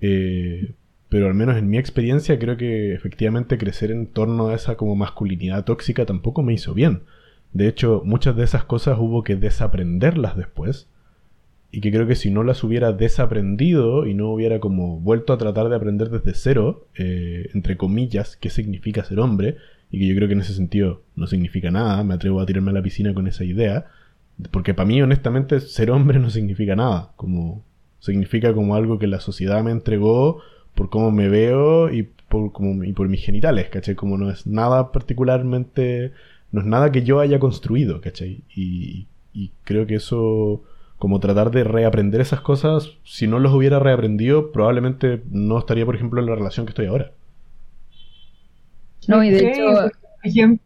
Eh, 0.00 0.72
pero 1.08 1.26
al 1.28 1.34
menos 1.34 1.56
en 1.56 1.68
mi 1.68 1.78
experiencia 1.78 2.38
creo 2.38 2.56
que 2.56 2.94
efectivamente 2.94 3.58
crecer 3.58 3.90
en 3.90 4.06
torno 4.06 4.48
a 4.48 4.54
esa 4.54 4.76
como 4.76 4.96
masculinidad 4.96 5.64
tóxica 5.64 6.06
tampoco 6.06 6.42
me 6.42 6.54
hizo 6.54 6.74
bien. 6.74 7.02
De 7.52 7.68
hecho, 7.68 8.02
muchas 8.04 8.34
de 8.36 8.44
esas 8.44 8.64
cosas 8.64 8.98
hubo 8.98 9.22
que 9.24 9.36
desaprenderlas 9.36 10.36
después. 10.36 10.88
Y 11.72 11.80
que 11.80 11.90
creo 11.90 12.06
que 12.06 12.14
si 12.14 12.30
no 12.30 12.44
las 12.44 12.62
hubiera 12.62 12.92
desaprendido 12.92 14.06
y 14.06 14.14
no 14.14 14.30
hubiera 14.30 14.60
como 14.60 15.00
vuelto 15.00 15.32
a 15.32 15.38
tratar 15.38 15.68
de 15.68 15.76
aprender 15.76 16.10
desde 16.10 16.34
cero, 16.34 16.86
eh, 16.96 17.48
entre 17.54 17.76
comillas, 17.76 18.36
qué 18.36 18.50
significa 18.50 19.04
ser 19.04 19.18
hombre, 19.18 19.56
y 19.90 19.98
que 19.98 20.06
yo 20.06 20.14
creo 20.14 20.28
que 20.28 20.34
en 20.34 20.40
ese 20.40 20.54
sentido 20.54 21.02
no 21.16 21.26
significa 21.26 21.70
nada, 21.70 22.04
me 22.04 22.14
atrevo 22.14 22.40
a 22.40 22.46
tirarme 22.46 22.70
a 22.70 22.74
la 22.74 22.82
piscina 22.82 23.14
con 23.14 23.26
esa 23.26 23.44
idea, 23.44 23.86
porque 24.50 24.74
para 24.74 24.86
mí 24.86 25.00
honestamente 25.00 25.60
ser 25.60 25.90
hombre 25.90 26.18
no 26.18 26.30
significa 26.30 26.76
nada, 26.76 27.12
como 27.16 27.64
significa 28.00 28.52
como 28.52 28.74
algo 28.74 28.98
que 28.98 29.06
la 29.06 29.20
sociedad 29.20 29.62
me 29.62 29.70
entregó 29.70 30.42
por 30.74 30.90
cómo 30.90 31.10
me 31.10 31.28
veo 31.28 31.92
y 31.92 32.08
por, 32.28 32.52
como, 32.52 32.82
y 32.84 32.92
por 32.92 33.08
mis 33.08 33.24
genitales, 33.24 33.68
¿cachai? 33.68 33.94
Como 33.94 34.18
no 34.18 34.30
es 34.30 34.46
nada 34.46 34.90
particularmente, 34.90 36.12
no 36.50 36.60
es 36.60 36.66
nada 36.66 36.90
que 36.90 37.02
yo 37.02 37.20
haya 37.20 37.38
construido, 37.38 38.00
¿cachai? 38.00 38.42
Y, 38.54 39.06
y 39.32 39.50
creo 39.64 39.86
que 39.86 39.96
eso, 39.96 40.62
como 41.02 41.18
tratar 41.18 41.50
de 41.50 41.64
reaprender 41.64 42.20
esas 42.20 42.42
cosas, 42.42 43.00
si 43.02 43.26
no 43.26 43.40
los 43.40 43.52
hubiera 43.52 43.80
reaprendido, 43.80 44.52
probablemente 44.52 45.24
no 45.32 45.58
estaría, 45.58 45.84
por 45.84 45.96
ejemplo, 45.96 46.20
en 46.20 46.26
la 46.28 46.36
relación 46.36 46.64
que 46.64 46.70
estoy 46.70 46.86
ahora. 46.86 47.10
No, 49.08 49.22
y 49.24 49.30
de 49.30 49.38
Sí, 49.40 49.46
hecho, 49.46 49.62
por 49.72 49.92
ejemplo, 50.22 50.64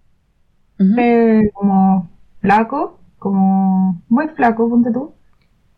eh, 0.99 1.51
como 1.55 2.11
flaco, 2.41 3.01
como 3.19 4.03
muy 4.09 4.29
flaco, 4.29 4.69
ponte 4.69 4.93
tú. 4.93 5.15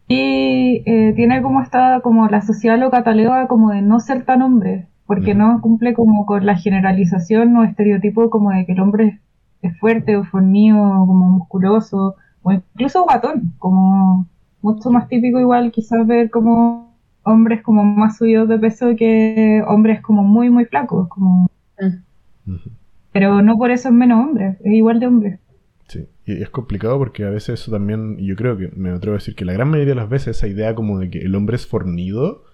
Y 0.08 0.82
eh, 0.86 1.12
tiene 1.16 1.42
como 1.42 1.62
esta, 1.62 2.00
como 2.02 2.28
la 2.28 2.42
sociedad 2.42 2.78
lo 2.78 2.90
cataloga 2.90 3.46
como 3.48 3.70
de 3.70 3.82
no 3.82 4.00
ser 4.00 4.24
tan 4.24 4.42
hombre, 4.42 4.88
porque 5.06 5.34
no 5.34 5.60
cumple 5.60 5.94
como 5.94 6.26
con 6.26 6.46
la 6.46 6.56
generalización 6.56 7.56
o 7.56 7.64
estereotipo 7.64 8.30
como 8.30 8.50
de 8.50 8.66
que 8.66 8.72
el 8.72 8.80
hombre 8.80 9.20
es 9.62 9.78
fuerte 9.78 10.16
o 10.16 10.24
fornido, 10.24 10.78
como 11.06 11.28
musculoso, 11.30 12.16
o 12.42 12.52
incluso 12.52 13.04
guatón, 13.04 13.54
como 13.58 14.28
mucho 14.62 14.90
más 14.90 15.08
típico 15.08 15.40
igual 15.40 15.70
quizás 15.70 16.06
ver 16.06 16.30
como 16.30 16.96
hombres 17.22 17.62
como 17.62 17.84
más 17.84 18.18
subidos 18.18 18.48
de 18.48 18.58
peso 18.58 18.96
que 18.96 19.62
hombres 19.66 20.00
como 20.00 20.22
muy, 20.22 20.50
muy 20.50 20.64
flacos, 20.64 21.08
como... 21.08 21.50
Mm. 22.46 22.54
Pero 23.12 23.42
no 23.42 23.56
por 23.56 23.70
eso 23.70 23.88
es 23.88 23.94
menos 23.94 24.24
hombre, 24.24 24.56
es 24.64 24.72
igual 24.72 25.00
de 25.00 25.06
hombre. 25.06 25.38
Sí, 25.88 26.06
y 26.26 26.42
es 26.42 26.50
complicado 26.50 26.98
porque 26.98 27.24
a 27.24 27.30
veces 27.30 27.60
eso 27.60 27.70
también, 27.70 28.18
yo 28.18 28.36
creo 28.36 28.56
que 28.56 28.70
me 28.76 28.90
atrevo 28.90 29.14
a 29.14 29.18
decir 29.18 29.34
que 29.34 29.44
la 29.44 29.52
gran 29.52 29.68
mayoría 29.68 29.94
de 29.94 30.00
las 30.00 30.08
veces 30.08 30.36
esa 30.36 30.46
idea 30.46 30.74
como 30.74 30.98
de 30.98 31.10
que 31.10 31.18
el 31.18 31.34
hombre 31.34 31.56
es 31.56 31.66
fornido 31.66 32.44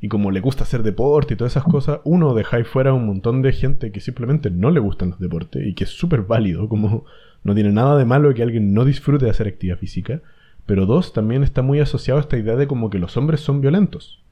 y 0.00 0.08
como 0.08 0.30
le 0.30 0.40
gusta 0.40 0.64
hacer 0.64 0.82
deporte 0.82 1.34
y 1.34 1.36
todas 1.36 1.54
esas 1.54 1.64
cosas, 1.64 2.00
uno 2.04 2.34
deja 2.34 2.58
ahí 2.58 2.64
fuera 2.64 2.92
un 2.92 3.06
montón 3.06 3.42
de 3.42 3.52
gente 3.52 3.90
que 3.90 4.00
simplemente 4.00 4.50
no 4.50 4.70
le 4.70 4.80
gustan 4.80 5.10
los 5.10 5.18
deportes 5.18 5.66
y 5.66 5.74
que 5.74 5.84
es 5.84 5.90
súper 5.90 6.22
válido, 6.22 6.68
como 6.68 7.04
no 7.42 7.54
tiene 7.54 7.72
nada 7.72 7.96
de 7.96 8.04
malo 8.04 8.32
que 8.34 8.42
alguien 8.42 8.74
no 8.74 8.84
disfrute 8.84 9.24
de 9.24 9.30
hacer 9.30 9.48
actividad 9.48 9.78
física, 9.78 10.22
pero 10.66 10.86
dos, 10.86 11.12
también 11.12 11.42
está 11.42 11.62
muy 11.62 11.80
asociado 11.80 12.18
a 12.18 12.22
esta 12.22 12.38
idea 12.38 12.56
de 12.56 12.66
como 12.66 12.90
que 12.90 12.98
los 12.98 13.16
hombres 13.16 13.40
son 13.40 13.60
violentos, 13.60 14.22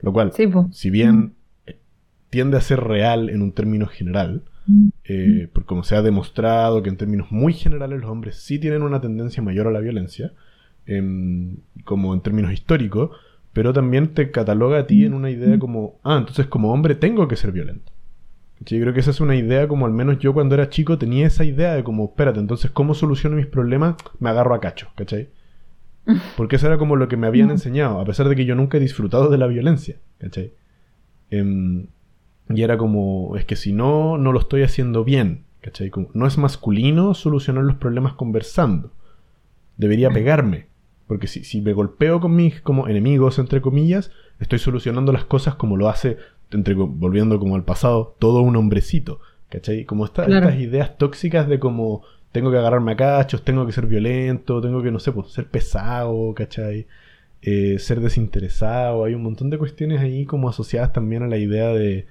lo 0.00 0.12
cual, 0.12 0.32
Sí, 0.32 0.48
si 0.72 0.90
bien 0.90 1.34
eh, 1.66 1.76
tiende 2.30 2.56
a 2.56 2.60
ser 2.60 2.80
real 2.80 3.30
en 3.30 3.42
un 3.42 3.52
término 3.52 3.86
general, 3.86 4.42
eh, 5.04 5.48
por 5.52 5.64
como 5.64 5.82
se 5.82 5.96
ha 5.96 6.02
demostrado 6.02 6.82
que 6.82 6.88
en 6.88 6.96
términos 6.96 7.32
muy 7.32 7.52
generales 7.52 8.00
los 8.00 8.10
hombres 8.10 8.36
sí 8.36 8.58
tienen 8.58 8.82
una 8.82 9.00
tendencia 9.00 9.42
mayor 9.42 9.66
a 9.66 9.72
la 9.72 9.80
violencia, 9.80 10.32
em, 10.86 11.56
como 11.84 12.14
en 12.14 12.20
términos 12.20 12.52
históricos, 12.52 13.10
pero 13.52 13.72
también 13.72 14.14
te 14.14 14.30
cataloga 14.30 14.78
a 14.78 14.86
ti 14.86 15.04
en 15.04 15.14
una 15.14 15.30
idea 15.30 15.58
como, 15.58 15.98
ah, 16.04 16.16
entonces 16.18 16.46
como 16.46 16.72
hombre 16.72 16.94
tengo 16.94 17.28
que 17.28 17.36
ser 17.36 17.52
violento. 17.52 17.92
Yo 18.60 18.80
creo 18.80 18.94
que 18.94 19.00
esa 19.00 19.10
es 19.10 19.20
una 19.20 19.34
idea 19.34 19.66
como 19.66 19.86
al 19.86 19.92
menos 19.92 20.18
yo 20.20 20.32
cuando 20.32 20.54
era 20.54 20.70
chico 20.70 20.96
tenía 20.96 21.26
esa 21.26 21.44
idea 21.44 21.74
de 21.74 21.82
como, 21.82 22.04
espérate, 22.04 22.38
entonces 22.38 22.70
¿cómo 22.70 22.94
soluciono 22.94 23.36
mis 23.36 23.46
problemas? 23.46 23.96
Me 24.20 24.30
agarro 24.30 24.54
a 24.54 24.60
cacho, 24.60 24.88
¿cachai? 24.94 25.28
Porque 26.36 26.56
eso 26.56 26.66
era 26.66 26.78
como 26.78 26.96
lo 26.96 27.08
que 27.08 27.16
me 27.16 27.26
habían 27.26 27.50
enseñado, 27.50 28.00
a 28.00 28.04
pesar 28.04 28.28
de 28.28 28.36
que 28.36 28.44
yo 28.44 28.54
nunca 28.54 28.76
he 28.76 28.80
disfrutado 28.80 29.28
de 29.30 29.38
la 29.38 29.46
violencia, 29.46 29.96
¿cachai? 30.18 30.52
Em, 31.30 31.86
y 32.48 32.62
era 32.62 32.76
como, 32.76 33.36
es 33.36 33.44
que 33.44 33.56
si 33.56 33.72
no, 33.72 34.18
no 34.18 34.32
lo 34.32 34.40
estoy 34.40 34.62
haciendo 34.62 35.04
bien, 35.04 35.44
¿cachai? 35.60 35.90
Como, 35.90 36.08
no 36.14 36.26
es 36.26 36.38
masculino 36.38 37.14
solucionar 37.14 37.64
los 37.64 37.76
problemas 37.76 38.14
conversando. 38.14 38.92
Debería 39.76 40.10
pegarme. 40.10 40.66
Porque 41.06 41.26
si, 41.26 41.44
si 41.44 41.60
me 41.60 41.72
golpeo 41.72 42.20
con 42.20 42.34
mis 42.34 42.60
como 42.60 42.88
enemigos, 42.88 43.38
entre 43.38 43.60
comillas, 43.60 44.10
estoy 44.40 44.58
solucionando 44.58 45.12
las 45.12 45.24
cosas 45.24 45.54
como 45.56 45.76
lo 45.76 45.88
hace, 45.88 46.16
entre, 46.50 46.74
volviendo 46.74 47.38
como 47.38 47.54
al 47.56 47.64
pasado, 47.64 48.16
todo 48.18 48.42
un 48.42 48.56
hombrecito. 48.56 49.20
¿Cachai? 49.50 49.84
Como 49.84 50.04
esta- 50.06 50.24
Claro. 50.24 50.48
estas 50.48 50.60
ideas 50.62 50.96
tóxicas 50.98 51.46
de 51.48 51.58
como 51.58 52.02
tengo 52.32 52.50
que 52.50 52.56
agarrarme 52.58 52.92
a 52.92 52.96
cachos, 52.96 53.44
tengo 53.44 53.66
que 53.66 53.72
ser 53.72 53.86
violento, 53.86 54.60
tengo 54.60 54.82
que, 54.82 54.90
no 54.90 54.98
sé, 54.98 55.12
pues, 55.12 55.28
ser 55.32 55.46
pesado, 55.46 56.34
¿cachai? 56.34 56.86
Eh, 57.42 57.78
ser 57.78 58.00
desinteresado. 58.00 59.04
Hay 59.04 59.14
un 59.14 59.22
montón 59.22 59.50
de 59.50 59.58
cuestiones 59.58 60.00
ahí 60.00 60.24
como 60.24 60.48
asociadas 60.48 60.92
también 60.92 61.22
a 61.22 61.28
la 61.28 61.36
idea 61.36 61.68
de, 61.68 62.06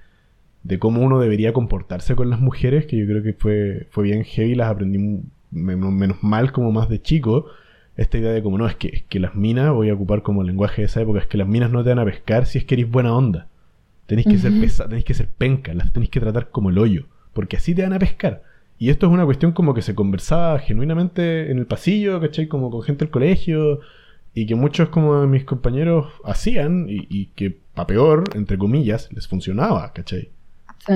de 0.63 0.79
cómo 0.79 1.01
uno 1.01 1.19
debería 1.19 1.53
comportarse 1.53 2.15
con 2.15 2.29
las 2.29 2.39
mujeres, 2.39 2.85
que 2.85 2.97
yo 2.97 3.05
creo 3.07 3.23
que 3.23 3.33
fue, 3.33 3.87
fue 3.89 4.03
bien 4.05 4.23
heavy, 4.23 4.55
las 4.55 4.69
aprendí 4.69 5.21
menos, 5.49 6.23
mal 6.23 6.51
como 6.51 6.71
más 6.71 6.87
de 6.87 7.01
chico. 7.01 7.47
Esta 7.97 8.17
idea 8.17 8.31
de 8.31 8.43
como 8.43 8.57
no, 8.57 8.67
es 8.67 8.75
que, 8.75 8.87
es 8.89 9.03
que 9.03 9.19
las 9.19 9.35
minas, 9.35 9.73
voy 9.73 9.89
a 9.89 9.93
ocupar 9.93 10.21
como 10.21 10.43
lenguaje 10.43 10.83
de 10.83 10.85
esa 10.85 11.01
época, 11.01 11.19
es 11.19 11.27
que 11.27 11.37
las 11.37 11.47
minas 11.47 11.71
no 11.71 11.83
te 11.83 11.89
van 11.89 11.99
a 11.99 12.05
pescar 12.05 12.45
si 12.45 12.59
es 12.59 12.65
que 12.65 12.75
eres 12.75 12.89
buena 12.89 13.13
onda. 13.13 13.47
Tenéis 14.05 14.27
que 14.27 14.37
ser 14.37 14.51
pesa, 14.59 14.85
tenéis 14.87 15.05
que 15.05 15.13
ser 15.13 15.27
penca, 15.27 15.73
las 15.73 15.93
tenéis 15.93 16.09
que 16.09 16.19
tratar 16.19 16.49
como 16.49 16.69
el 16.69 16.77
hoyo, 16.77 17.05
porque 17.33 17.57
así 17.57 17.73
te 17.73 17.83
van 17.83 17.93
a 17.93 17.99
pescar. 17.99 18.43
Y 18.81 18.89
esto 18.89 19.05
es 19.05 19.11
una 19.11 19.25
cuestión 19.25 19.51
como 19.51 19.75
que 19.75 19.83
se 19.83 19.93
conversaba 19.93 20.57
genuinamente 20.57 21.51
en 21.51 21.59
el 21.59 21.67
pasillo, 21.67 22.19
¿cachai? 22.19 22.47
Como 22.47 22.71
con 22.71 22.81
gente 22.81 23.05
del 23.05 23.11
colegio, 23.11 23.79
y 24.33 24.47
que 24.47 24.55
muchos 24.55 24.89
como 24.89 25.21
de 25.21 25.27
mis 25.27 25.43
compañeros 25.45 26.07
hacían, 26.25 26.87
y, 26.89 27.05
y 27.07 27.27
que, 27.35 27.59
pa' 27.75 27.85
peor, 27.85 28.23
entre 28.33 28.57
comillas, 28.57 29.07
les 29.13 29.27
funcionaba, 29.27 29.93
¿cachai? 29.93 30.29
Sí. 30.87 30.93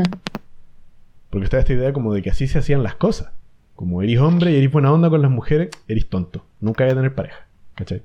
Porque 1.30 1.43
está 1.43 1.60
esta 1.60 1.74
idea 1.74 1.93
como 1.93 2.12
de 2.12 2.24
que 2.24 2.32
así 2.32 2.48
se 2.48 2.58
hacían 2.58 2.82
las 2.82 2.95
cosas. 2.95 3.32
Como 3.76 4.02
eres 4.02 4.19
hombre 4.19 4.54
y 4.54 4.56
eres 4.56 4.71
buena 4.71 4.91
onda 4.91 5.12
con 5.12 5.21
las 5.21 5.30
mujeres, 5.30 5.69
eres 5.88 6.10
tonto. 6.10 6.43
Nunca 6.62 6.86
vas 6.86 6.93
a 6.93 6.95
tener 6.95 7.13
pareja. 7.13 7.45
¿Cachai? 7.76 8.02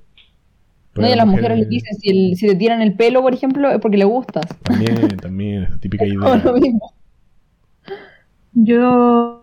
Pero 0.93 1.07
No, 1.07 1.09
y 1.09 1.13
a 1.15 1.17
las 1.17 1.27
mujeres 1.27 1.59
les 1.59 1.69
dicen, 1.71 1.95
si, 1.97 2.11
el- 2.11 2.37
si 2.37 2.47
te 2.49 2.55
tiran 2.57 2.83
el 2.83 2.97
pelo, 2.97 3.23
por 3.23 3.33
ejemplo, 3.33 3.71
es 3.71 3.79
porque 3.79 3.97
le 3.97 4.05
gustas. 4.05 4.45
También, 4.63 5.17
también, 5.17 5.63
esta 5.63 5.79
típica 5.79 6.05
idea. 6.07 6.37
lo 6.37 6.53
mismo. 6.53 6.93
Yo, 8.53 9.40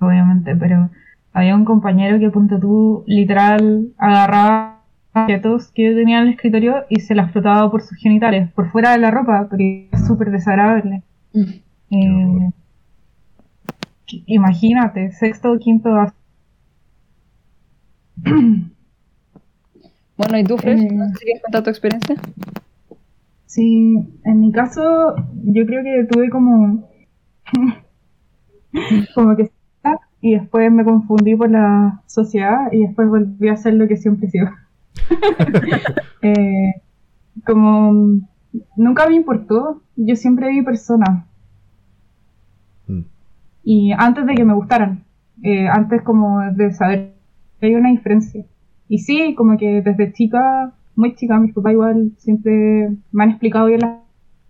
obviamente, 0.00 0.54
pero 0.56 0.90
había 1.32 1.54
un 1.54 1.64
compañero 1.64 2.18
que, 2.18 2.30
punto 2.30 2.58
tú, 2.58 3.04
literal, 3.06 3.88
agarraba 3.98 4.82
objetos 5.14 5.72
que 5.72 5.90
yo 5.90 5.96
tenía 5.96 6.18
en 6.18 6.28
el 6.28 6.34
escritorio 6.34 6.84
y 6.88 7.00
se 7.00 7.14
las 7.14 7.32
frotaba 7.32 7.70
por 7.70 7.82
sus 7.82 7.98
genitales, 7.98 8.50
por 8.52 8.70
fuera 8.70 8.92
de 8.92 8.98
la 8.98 9.10
ropa, 9.10 9.46
porque 9.48 9.88
es 9.92 10.06
súper 10.06 10.30
desagradable. 10.30 11.02
Mm. 11.32 11.42
Eh, 11.90 12.52
imagínate, 14.26 15.12
sexto 15.12 15.52
o 15.52 15.58
quinto 15.58 15.90
Bueno, 20.16 20.38
¿y 20.38 20.44
tú, 20.44 20.56
Fresh? 20.56 20.80
Eh. 20.82 20.88
¿No 20.92 21.04
¿Quieres 21.12 21.42
contar 21.42 21.62
tu 21.62 21.70
experiencia? 21.70 22.16
Sí, 23.44 23.98
en 24.24 24.40
mi 24.40 24.50
caso, 24.50 25.14
yo 25.44 25.66
creo 25.66 25.82
que 25.82 26.04
tuve 26.10 26.30
como. 26.30 26.88
como 29.14 29.36
que. 29.36 29.50
Y 30.20 30.34
después 30.34 30.72
me 30.72 30.84
confundí 30.84 31.36
por 31.36 31.50
la 31.50 32.02
sociedad 32.06 32.72
y 32.72 32.86
después 32.86 33.08
volví 33.08 33.48
a 33.48 33.52
hacer 33.52 33.74
lo 33.74 33.86
que 33.86 33.96
siempre 33.96 34.26
he 34.26 34.30
sido. 34.30 34.50
Eh, 36.22 36.82
como. 37.46 38.20
Nunca 38.74 39.06
me 39.08 39.16
importó, 39.16 39.82
yo 39.96 40.16
siempre 40.16 40.48
vi 40.48 40.62
personas. 40.62 41.24
Mm. 42.86 43.02
Y 43.64 43.92
antes 43.92 44.26
de 44.26 44.34
que 44.34 44.44
me 44.44 44.54
gustaran, 44.54 45.04
eh, 45.42 45.68
antes 45.68 46.02
como 46.02 46.40
de 46.52 46.72
saber 46.72 47.12
que 47.60 47.66
hay 47.66 47.74
una 47.74 47.90
diferencia. 47.90 48.44
Y 48.88 48.98
sí, 48.98 49.34
como 49.34 49.58
que 49.58 49.82
desde 49.82 50.12
chica, 50.12 50.72
muy 50.94 51.14
chica, 51.14 51.38
mis 51.38 51.52
papás 51.52 51.72
igual 51.72 52.12
siempre 52.16 52.92
me 53.12 53.24
han 53.24 53.30
explicado 53.30 53.66
bien 53.66 53.80
las 53.80 53.98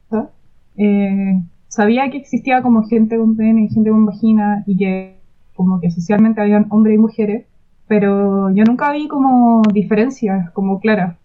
cosas. 0.09 0.31
Eh, 0.77 1.43
sabía 1.69 2.11
que 2.11 2.19
existía 2.19 2.63
como 2.63 2.85
gente 2.87 3.17
con 3.17 3.37
pene 3.37 3.65
y 3.65 3.69
gente 3.69 3.91
con 3.91 4.07
vagina 4.07 4.63
y 4.67 4.77
que 4.77 5.16
como 5.57 5.81
que 5.81 5.91
socialmente 5.91 6.41
habían 6.41 6.67
hombres 6.71 6.97
y 6.97 6.99
mujeres, 6.99 7.47
pero 7.89 8.51
yo 8.51 8.65
nunca 8.65 8.93
vi 8.93 9.09
como 9.09 9.63
diferencias 9.73 10.51
como 10.53 10.81
claras. 10.81 11.17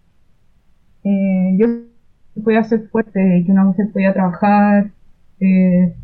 Eh, 1.04 1.56
yo 1.58 1.66
podía 2.42 2.64
ser 2.64 2.88
fuerte, 2.88 3.42
que 3.44 3.52
una 3.52 3.64
mujer 3.64 3.90
podía 3.92 4.12
trabajar, 4.12 4.90
eh, 5.40 5.94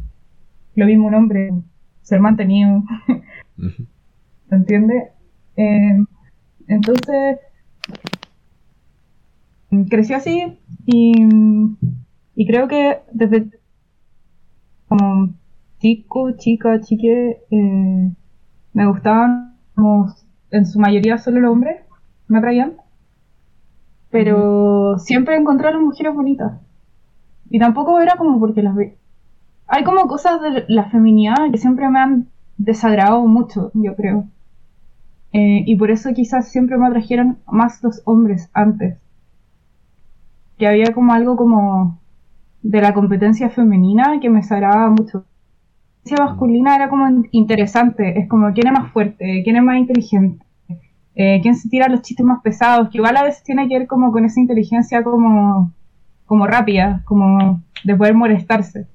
lo 0.75 0.87
mismo 0.87 1.09
un 1.09 1.15
hombre, 1.15 1.53
ser 2.03 2.21
mantenido, 2.21 2.83
Ujú. 3.59 3.87
¿se 4.49 4.55
entiende? 4.55 5.11
Eh, 5.57 6.05
entonces, 6.69 7.39
crecí 9.91 10.15
así 10.15 10.59
y, 10.87 11.15
y 12.35 12.47
creo 12.47 12.69
que 12.69 12.99
desde 13.13 13.51
como 14.89 15.35
chico, 15.81 16.33
chica, 16.33 16.81
chique, 16.81 17.39
eh, 17.51 18.11
me 18.79 18.87
gustaban 18.87 19.57
como 19.75 20.15
en 20.53 20.65
su 20.65 20.79
mayoría 20.79 21.19
solo 21.19 21.41
los 21.41 21.51
hombres, 21.51 21.81
me 22.29 22.39
atraían, 22.39 22.75
pero 24.09 25.01
siempre 25.01 25.37
las 25.43 25.83
mujeres 25.83 26.15
bonitas. 26.15 26.61
Y 27.51 27.59
tampoco 27.59 28.01
era 28.01 28.15
como 28.17 28.39
porque 28.39 28.63
las 28.63 28.77
ve. 28.77 28.97
Hay 29.67 29.83
como 29.83 30.07
cosas 30.07 30.41
de 30.41 30.65
la 30.69 30.85
feminidad 30.91 31.51
que 31.51 31.59
siempre 31.59 31.89
me 31.91 31.99
han 31.99 32.29
desagradado 32.57 33.27
mucho, 33.27 33.73
yo 33.75 33.97
creo. 33.97 34.29
Eh, 35.33 35.65
y 35.67 35.75
por 35.75 35.91
eso 35.91 36.11
quizás 36.15 36.49
siempre 36.49 36.79
me 36.79 36.87
atrajeron 36.87 37.39
más 37.49 37.83
los 37.83 38.01
hombres 38.05 38.49
antes. 38.53 38.97
Que 40.57 40.69
había 40.69 40.95
como 40.95 41.13
algo 41.13 41.37
como 41.37 41.99
de 42.63 42.81
la 42.81 42.95
competencia 42.95 43.51
femenina 43.51 44.21
que 44.21 44.31
me 44.31 44.39
desagradaba 44.39 44.89
mucho. 44.91 45.25
Masculina 46.17 46.77
era 46.77 46.89
como 46.89 47.25
interesante, 47.33 48.19
es 48.19 48.29
como 48.29 48.53
quién 48.53 48.69
es 48.69 48.73
más 48.73 48.93
fuerte, 48.93 49.43
quién 49.45 49.57
es 49.57 49.63
más 49.63 49.79
inteligente, 49.79 50.45
eh, 51.15 51.41
quién 51.43 51.55
se 51.55 51.69
tira 51.69 51.89
los 51.89 52.03
chistes 52.03 52.25
más 52.25 52.41
pesados, 52.43 52.91
que 52.91 52.99
igual 52.99 53.17
a 53.17 53.25
veces 53.25 53.43
tiene 53.43 53.69
que 53.69 53.79
ver 53.79 53.87
como 53.89 54.13
con 54.13 54.25
esa 54.25 54.41
inteligencia 54.41 55.03
como, 55.03 55.73
como 56.27 56.47
rápida, 56.47 57.03
como 57.05 57.63
de 57.85 57.97
poder 57.97 58.15
molestarse. 58.15 58.87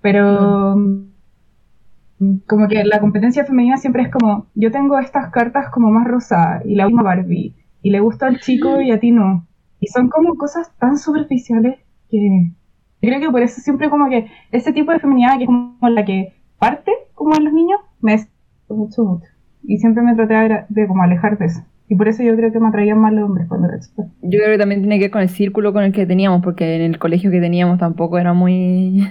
Pero 0.00 0.76
mm, 0.76 2.36
como 2.46 2.68
que 2.68 2.84
la 2.84 3.00
competencia 3.00 3.44
femenina 3.44 3.76
siempre 3.76 4.02
es 4.02 4.10
como, 4.10 4.46
yo 4.54 4.70
tengo 4.70 4.98
estas 4.98 5.30
cartas 5.30 5.70
como 5.70 5.90
más 5.90 6.06
rosadas 6.06 6.64
y 6.64 6.74
la 6.74 6.86
última 6.86 7.02
Barbie, 7.02 7.54
y 7.82 7.90
le 7.90 8.00
gusta 8.00 8.26
al 8.26 8.40
chico 8.40 8.80
y 8.80 8.90
a 8.90 9.00
ti 9.00 9.10
no. 9.10 9.46
Y 9.80 9.88
son 9.88 10.08
como 10.08 10.36
cosas 10.36 10.70
tan 10.78 10.96
superficiales 10.98 11.78
que 12.10 12.52
creo 13.00 13.20
que 13.20 13.30
por 13.30 13.42
eso 13.42 13.60
siempre 13.60 13.90
como 13.90 14.08
que 14.08 14.30
ese 14.52 14.72
tipo 14.72 14.92
de 14.92 15.00
feminidad 15.00 15.36
que 15.38 15.44
es 15.44 15.46
como 15.46 15.76
la 15.88 16.04
que 16.04 16.32
parte 16.58 16.92
como 17.14 17.36
en 17.36 17.44
los 17.44 17.52
niños, 17.52 17.80
me 18.00 18.14
es 18.14 18.28
mucho, 18.68 19.04
mucho. 19.04 19.26
Y 19.64 19.78
siempre 19.78 20.02
me 20.02 20.14
traté 20.14 20.34
de, 20.34 20.64
de 20.68 20.86
como 20.86 21.02
alejar 21.02 21.38
de 21.38 21.46
eso. 21.46 21.60
Y 21.88 21.94
por 21.96 22.08
eso 22.08 22.22
yo 22.22 22.34
creo 22.36 22.52
que 22.52 22.58
me 22.58 22.68
atraían 22.68 22.98
más 22.98 23.12
los 23.12 23.24
hombres 23.24 23.46
cuando 23.48 23.68
era 23.68 23.78
chica. 23.80 24.04
Yo 24.22 24.38
creo 24.40 24.52
que 24.52 24.58
también 24.58 24.80
tiene 24.80 24.96
que 24.98 25.04
ver 25.04 25.10
con 25.10 25.22
el 25.22 25.28
círculo 25.28 25.72
con 25.72 25.84
el 25.84 25.92
que 25.92 26.04
teníamos, 26.06 26.42
porque 26.42 26.76
en 26.76 26.82
el 26.82 26.98
colegio 26.98 27.30
que 27.30 27.40
teníamos 27.40 27.78
tampoco 27.78 28.18
era 28.18 28.32
muy 28.32 29.06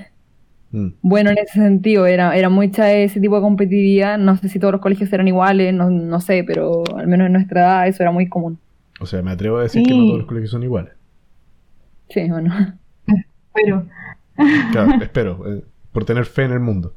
Mm. 0.72 0.88
bueno 1.02 1.30
en 1.30 1.38
ese 1.38 1.54
sentido. 1.54 2.06
Era, 2.06 2.36
era 2.36 2.50
mucha 2.50 2.92
ese 2.92 3.22
tipo 3.22 3.36
de 3.36 3.42
competitividad. 3.42 4.18
No 4.18 4.36
sé 4.36 4.50
si 4.50 4.60
todos 4.60 4.74
los 4.74 4.82
colegios 4.82 5.12
eran 5.14 5.28
iguales, 5.28 5.74
no, 5.74 5.90
no 5.90 6.20
sé, 6.20 6.44
pero 6.46 6.84
al 6.98 7.08
menos 7.08 7.28
en 7.28 7.34
nuestra 7.34 7.62
edad 7.62 7.88
eso 7.88 8.04
era 8.04 8.12
muy 8.12 8.28
común. 8.28 8.60
O 9.00 9.06
sea, 9.06 9.22
me 9.22 9.32
atrevo 9.32 9.58
a 9.58 9.64
decir 9.64 9.84
que 9.84 9.94
no 9.94 10.06
todos 10.06 10.18
los 10.20 10.28
colegios 10.28 10.52
son 10.52 10.64
iguales. 10.64 10.94
Sí, 12.10 12.30
bueno. 12.30 12.54
Pero, 13.56 13.86
Claro, 14.72 14.94
espero, 15.02 15.32
eh, 15.52 15.64
por 15.92 16.06
tener 16.06 16.26
fe 16.26 16.44
en 16.44 16.52
el 16.52 16.60
mundo. 16.60 16.94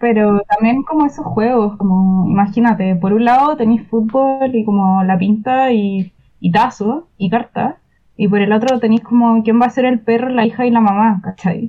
pero 0.00 0.40
también 0.48 0.82
como 0.82 1.06
esos 1.06 1.24
juegos, 1.24 1.76
como 1.76 2.26
imagínate, 2.28 2.96
por 2.96 3.12
un 3.12 3.24
lado 3.24 3.56
tenéis 3.56 3.86
fútbol 3.88 4.54
y 4.54 4.64
como 4.64 5.04
la 5.04 5.18
pinta 5.18 5.70
y, 5.72 6.12
y 6.40 6.50
tazo 6.50 7.08
y 7.18 7.30
carta, 7.30 7.78
y 8.16 8.28
por 8.28 8.40
el 8.40 8.52
otro 8.52 8.80
tenéis 8.80 9.02
como 9.02 9.42
quién 9.42 9.60
va 9.60 9.66
a 9.66 9.70
ser 9.70 9.84
el 9.84 10.00
perro, 10.00 10.28
la 10.28 10.44
hija 10.46 10.66
y 10.66 10.70
la 10.70 10.80
mamá, 10.80 11.20
¿cachai? 11.22 11.62
Sí, 11.62 11.68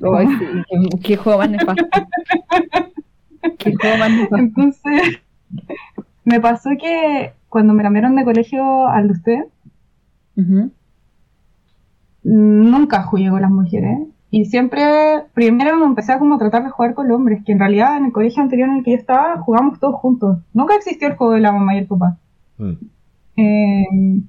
qué, 0.70 1.00
qué 1.04 1.18
juego 1.18 1.40
más 1.40 1.50
nefasto. 1.50 1.86
Qué 3.60 3.76
juego 3.76 3.98
más 3.98 4.10
nefasto. 4.12 4.38
Entonces, 4.38 5.20
me 6.26 6.40
pasó 6.40 6.72
que 6.80 7.34
cuando 7.50 7.74
me 7.74 7.84
cambiaron 7.84 8.16
de 8.16 8.24
colegio 8.24 8.88
al 8.88 9.08
de 9.08 9.14
usted, 9.14 9.40
Ujú. 10.36 10.72
Nunca 12.24 13.04
jugué 13.04 13.30
con 13.30 13.42
las 13.42 13.52
mujeres. 13.52 14.00
Y 14.32 14.46
siempre, 14.46 14.82
primero 15.34 15.78
me 15.78 15.86
empecé 15.86 16.14
a 16.14 16.20
como 16.20 16.38
tratar 16.40 16.64
de 16.64 16.72
jugar 16.72 16.96
con 16.96 17.08
los 17.08 17.18
hombres, 17.18 17.44
que 17.46 17.52
en 17.52 17.60
realidad 17.60 17.98
en 17.98 18.06
el 18.06 18.12
colegio 18.12 18.42
anterior 18.42 18.68
en 18.68 18.78
el 18.78 18.84
que 18.84 18.92
yo 18.92 18.98
estaba, 18.98 19.38
jugamos 19.38 19.80
todos 19.80 19.96
juntos. 19.96 20.40
Nunca 20.54 20.76
existió 20.76 21.08
el 21.08 21.16
juego 21.16 21.34
de 21.34 21.42
la 21.42 21.52
mamá 21.52 21.76
y 21.76 21.80
el 21.80 21.88
papá. 21.88 22.18
Mm. 22.58 22.72
Eh, 23.38 24.22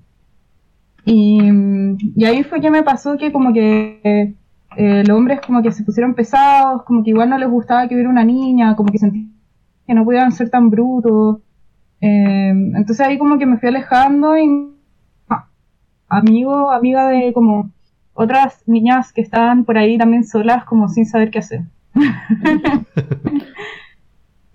y, 1.07 1.40
y 2.16 2.24
ahí 2.24 2.42
fue 2.42 2.61
que 2.61 2.70
me 2.70 2.82
pasó 2.82 3.16
que 3.16 3.32
como 3.32 3.53
que 3.53 4.34
eh, 4.76 5.05
los 5.07 5.16
hombres 5.16 5.40
como 5.40 5.62
que 5.62 5.72
se 5.72 5.84
pusieron 5.84 6.14
pesados, 6.14 6.82
como 6.82 7.03
que 7.05 7.11
igual 7.11 7.30
no 7.30 7.38
les 7.38 7.49
gustaba 7.49 7.86
que 7.88 7.95
hubiera 7.95 8.11
una 8.11 8.24
niña, 8.24 8.74
como 8.76 8.90
que 8.90 8.99
sentían 8.99 9.34
que 9.86 9.95
no 9.95 10.05
podían 10.05 10.32
ser 10.32 10.51
tan 10.51 10.70
brutos. 10.70 11.38
Eh, 12.01 12.49
entonces 12.51 13.01
ahí 13.01 13.18
como 13.18 13.38
que 13.38 13.47
me 13.47 13.59
fui 13.59 13.68
alejando 13.68 14.36
y 14.36 14.72
ah, 15.28 15.47
amigo, 16.09 16.70
amiga 16.70 17.09
de 17.09 17.32
como 17.32 17.70
otras 18.14 18.62
niñas 18.66 19.12
que 19.12 19.20
estaban 19.20 19.64
por 19.64 19.76
ahí 19.76 19.98
también 19.98 20.24
solas 20.24 20.64
como 20.64 20.88
sin 20.88 21.06
saber 21.06 21.30
qué 21.30 21.38
hacer. 21.40 21.62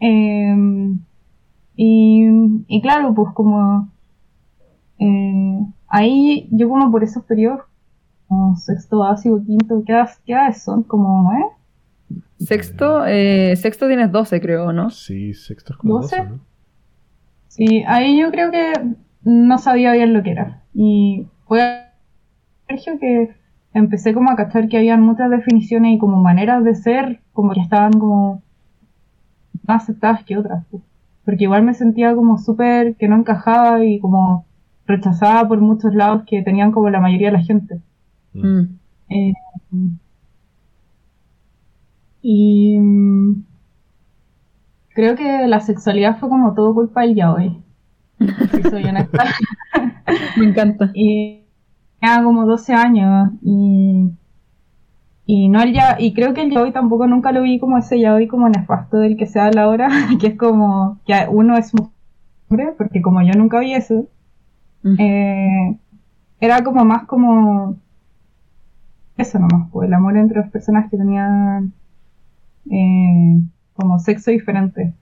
Eh, 0.01 0.55
y, 1.75 2.25
y 2.67 2.81
claro, 2.81 3.13
pues 3.13 3.33
como 3.33 3.89
eh, 4.97 5.65
ahí 5.89 6.47
yo 6.51 6.69
como 6.69 6.91
por 6.91 7.03
esos 7.03 7.23
periodos, 7.23 7.61
como 8.27 8.55
sexto 8.55 8.99
básico, 8.99 9.41
quinto, 9.45 9.83
¿qué 9.85 9.93
edades, 10.33 10.61
son? 10.61 10.83
Como 10.83 11.23
nueve. 11.23 11.45
Sexto, 12.37 13.05
eh, 13.05 13.55
sexto 13.55 13.87
tienes 13.87 14.11
12, 14.11 14.39
creo, 14.41 14.71
¿no? 14.71 14.89
Sí, 14.89 15.33
sexto 15.33 15.73
es 15.73 15.77
como 15.79 16.01
¿Doce? 16.01 16.17
12, 16.17 16.29
¿no? 16.29 16.39
Sí, 17.47 17.83
ahí 17.87 18.19
yo 18.19 18.31
creo 18.31 18.51
que 18.51 18.73
no 19.23 19.57
sabía 19.57 19.91
bien 19.93 20.13
lo 20.13 20.23
que 20.23 20.31
era. 20.31 20.63
Y 20.73 21.27
fue 21.45 21.85
colegio 22.67 22.99
que 22.99 23.35
empecé 23.79 24.13
como 24.13 24.31
a 24.31 24.35
cachar 24.35 24.67
que 24.67 24.77
habían 24.77 25.01
muchas 25.01 25.29
definiciones 25.29 25.95
y 25.95 25.97
como 25.97 26.21
maneras 26.21 26.63
de 26.63 26.75
ser, 26.75 27.21
como 27.33 27.53
que 27.53 27.61
estaban 27.61 27.93
como 27.93 28.41
más 29.67 29.83
aceptadas 29.83 30.23
que 30.23 30.37
otras. 30.37 30.65
pues. 30.69 30.83
Porque 31.25 31.43
igual 31.43 31.63
me 31.63 31.73
sentía 31.73 32.15
como 32.15 32.37
súper 32.37 32.95
que 32.95 33.07
no 33.07 33.17
encajaba 33.17 33.83
y 33.83 33.99
como 33.99 34.45
rechazada 34.87 35.47
por 35.47 35.61
muchos 35.61 35.93
lados 35.93 36.23
que 36.27 36.41
tenían 36.41 36.71
como 36.71 36.89
la 36.89 36.99
mayoría 36.99 37.27
de 37.27 37.37
la 37.37 37.43
gente. 37.43 37.81
Mm. 38.33 38.47
Mm. 38.47 38.77
Eh, 39.09 39.33
y 42.21 42.77
mm, 42.79 43.43
creo 44.93 45.15
que 45.15 45.47
la 45.47 45.59
sexualidad 45.59 46.17
fue 46.19 46.29
como 46.29 46.53
todo 46.53 46.73
culpa 46.73 47.01
del 47.01 47.15
yaoi. 47.15 47.61
Si 48.51 48.63
soy 48.63 48.83
honesta. 48.83 49.23
Me 50.37 50.45
encanta. 50.45 50.91
Y 50.93 51.43
tenía 51.99 52.23
como 52.23 52.45
12 52.45 52.73
años 52.73 53.31
y, 53.41 54.09
y 55.25 55.49
no 55.49 55.61
el 55.61 55.73
ya, 55.73 55.97
y 55.99 56.13
creo 56.13 56.33
que 56.33 56.41
el 56.41 56.51
yaoi 56.51 56.71
tampoco 56.71 57.07
nunca 57.07 57.31
lo 57.31 57.41
vi 57.43 57.59
como 57.59 57.77
ese 57.77 57.99
yaoi 57.99 58.27
como 58.27 58.49
nefasto 58.49 58.97
del 58.97 59.17
que 59.17 59.25
se 59.27 59.39
habla 59.39 59.63
ahora, 59.63 59.89
que 60.19 60.27
es 60.27 60.37
como 60.37 60.99
que 61.05 61.13
uno 61.29 61.57
es 61.57 61.71
hombre, 62.49 62.73
porque 62.77 63.01
como 63.01 63.21
yo 63.21 63.33
nunca 63.33 63.59
vi 63.59 63.73
eso, 63.73 64.07
Mm. 64.81 64.95
eh, 64.97 65.77
era 66.39 66.63
como 66.63 66.85
más 66.85 67.03
como 67.05 67.75
eso 69.17 69.39
nomás, 69.39 69.69
pues 69.71 69.87
el 69.89 69.93
amor 69.93 70.15
entre 70.15 70.39
las 70.39 70.49
personas 70.51 70.89
que 70.89 70.95
tenían 70.97 71.73
eh, 72.71 73.41
como 73.73 73.99
sexo 73.99 74.31
diferente. 74.31 74.93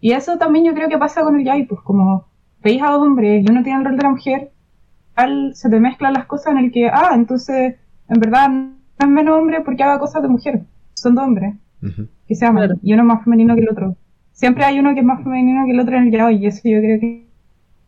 Y 0.00 0.12
eso 0.12 0.38
también 0.38 0.64
yo 0.64 0.72
creo 0.74 0.88
que 0.88 0.96
pasa 0.96 1.22
con 1.22 1.36
el 1.38 1.44
yaoi, 1.44 1.66
pues 1.66 1.80
como 1.82 2.24
veis 2.62 2.82
a 2.82 2.90
dos 2.92 3.02
hombres 3.06 3.44
y 3.46 3.50
uno 3.50 3.62
tiene 3.62 3.80
el 3.80 3.84
rol 3.84 3.96
de 3.96 4.02
la 4.02 4.10
mujer, 4.10 4.52
se 5.54 5.68
te 5.68 5.80
mezclan 5.80 6.12
las 6.14 6.26
cosas 6.26 6.52
en 6.52 6.58
el 6.58 6.72
que, 6.72 6.88
ah, 6.88 7.10
entonces 7.14 7.76
en 8.08 8.20
verdad 8.20 8.48
no 8.48 8.72
es 8.98 9.08
menos 9.08 9.38
hombre 9.38 9.60
porque 9.64 9.82
haga 9.82 9.98
cosas 9.98 10.22
de 10.22 10.28
mujer, 10.28 10.62
son 10.94 11.14
dos 11.14 11.24
hombres 11.24 11.54
que 12.26 12.34
se 12.34 12.44
aman, 12.46 12.64
Claro. 12.66 12.80
y 12.82 12.92
uno 12.92 13.02
es 13.02 13.06
más 13.06 13.24
femenino 13.24 13.54
que 13.54 13.60
el 13.62 13.70
otro. 13.70 13.96
Siempre 14.32 14.64
hay 14.64 14.78
uno 14.78 14.94
que 14.94 15.00
es 15.00 15.06
más 15.06 15.22
femenino 15.22 15.64
que 15.66 15.72
el 15.72 15.80
otro 15.80 15.96
en 15.96 16.04
el 16.04 16.10
yaoi, 16.12 16.36
y 16.36 16.46
eso 16.46 16.60
yo 16.64 16.80
creo 16.80 17.00
que 17.00 17.26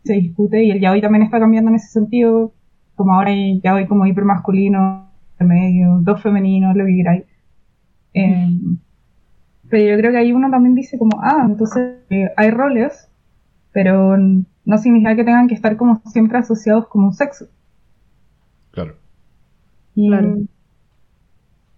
se 0.03 0.13
discute, 0.13 0.63
y 0.63 0.71
el 0.71 0.79
yaoi 0.79 1.01
también 1.01 1.23
está 1.23 1.39
cambiando 1.39 1.69
en 1.69 1.75
ese 1.75 1.87
sentido, 1.87 2.53
como 2.95 3.13
ahora 3.13 3.29
hay 3.31 3.59
yaoi 3.61 3.87
como 3.87 4.05
hipermasculino, 4.05 5.09
medio, 5.39 5.99
dos 6.01 6.21
femeninos, 6.21 6.75
lo 6.75 6.85
que 6.85 6.95
queráis. 6.95 7.23
Eh, 8.13 8.49
pero 9.69 9.91
yo 9.91 9.97
creo 9.97 10.11
que 10.11 10.17
ahí 10.17 10.33
uno 10.33 10.49
también 10.51 10.75
dice 10.75 10.97
como, 10.97 11.19
ah, 11.21 11.43
entonces 11.45 11.97
eh, 12.09 12.29
hay 12.35 12.51
roles, 12.51 13.09
pero 13.71 14.15
no 14.65 14.77
significa 14.77 15.15
que 15.15 15.23
tengan 15.23 15.47
que 15.47 15.55
estar 15.55 15.77
como 15.77 16.01
siempre 16.07 16.37
asociados 16.39 16.87
como 16.87 17.07
un 17.07 17.13
sexo. 17.13 17.47
Claro. 18.71 18.95
Y, 19.95 20.09
Claro. 20.09 20.41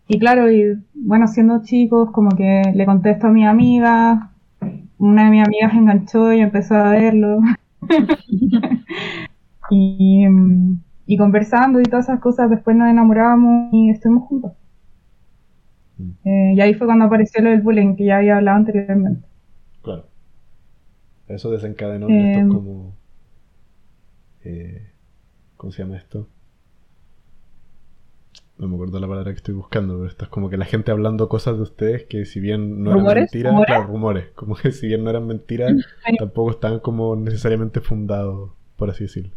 y 0.07 0.19
claro, 0.19 0.51
y 0.51 0.77
bueno, 0.93 1.27
siendo 1.27 1.61
chicos, 1.63 2.11
como 2.11 2.31
que 2.35 2.61
le 2.73 2.85
contesto 2.85 3.27
a 3.27 3.31
mi 3.31 3.45
amiga, 3.45 4.31
una 4.97 5.25
de 5.25 5.31
mis 5.31 5.45
amigas 5.45 5.73
enganchó 5.73 6.33
y 6.33 6.41
empezó 6.41 6.75
a 6.75 6.91
verlo. 6.91 7.39
y, 9.71 10.25
y 11.07 11.17
conversando 11.17 11.79
y 11.81 11.83
todas 11.83 12.05
esas 12.07 12.19
cosas, 12.21 12.49
después 12.49 12.75
nos 12.77 12.89
enamoramos 12.89 13.69
y 13.73 13.89
estuvimos 13.91 14.25
juntos. 14.27 14.53
Mm. 15.97 16.11
Eh, 16.25 16.53
y 16.55 16.61
ahí 16.61 16.73
fue 16.73 16.87
cuando 16.87 17.05
apareció 17.05 17.41
lo 17.43 17.49
del 17.51 17.61
bullying 17.61 17.95
que 17.95 18.05
ya 18.05 18.17
había 18.17 18.37
hablado 18.37 18.57
anteriormente. 18.57 19.27
Claro. 19.83 20.12
Eso 21.27 21.51
desencadenó 21.51 22.07
en 22.11 22.15
Eh, 22.15 22.15
esto 22.21 22.47
como... 22.47 22.95
eh, 24.43 24.91
¿Cómo 25.57 25.71
se 25.73 25.83
llama 25.83 25.97
esto? 25.97 26.27
No 28.57 28.67
me 28.67 28.73
acuerdo 28.75 28.99
la 28.99 29.07
palabra 29.07 29.31
que 29.31 29.37
estoy 29.37 29.53
buscando, 29.53 29.93
pero 29.95 30.07
esto 30.07 30.25
es 30.25 30.29
como 30.31 30.49
que 30.49 30.57
la 30.57 30.65
gente 30.65 30.89
hablando 30.91 31.29
cosas 31.29 31.55
de 31.57 31.61
ustedes 31.63 32.05
que 32.05 32.25
si 32.25 32.39
bien 32.39 32.83
no 32.83 32.91
eran 32.91 33.05
¿Rumores? 33.05 33.11
mentiras, 33.11 33.51
¿Rumores? 33.51 33.65
claro, 33.65 33.85
rumores, 33.87 34.29
como 34.35 34.55
que 34.55 34.71
si 34.71 34.87
bien 34.87 35.03
no 35.03 35.09
eran 35.11 35.27
mentiras, 35.27 35.77
tampoco 36.17 36.49
estaban 36.51 36.79
como 36.79 37.15
necesariamente 37.15 37.79
fundados, 37.81 38.51
por 38.75 38.89
así 38.89 39.03
decirlo. 39.03 39.33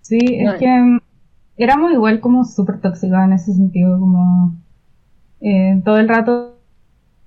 Sí, 0.00 0.18
es 0.40 0.54
que 0.56 0.98
éramos 1.56 1.92
igual 1.92 2.20
como 2.20 2.44
súper 2.44 2.80
tóxicas 2.80 3.24
en 3.26 3.32
ese 3.34 3.52
sentido, 3.54 3.98
como 3.98 4.56
eh, 5.40 5.82
todo 5.84 5.98
el 5.98 6.08
rato 6.08 6.58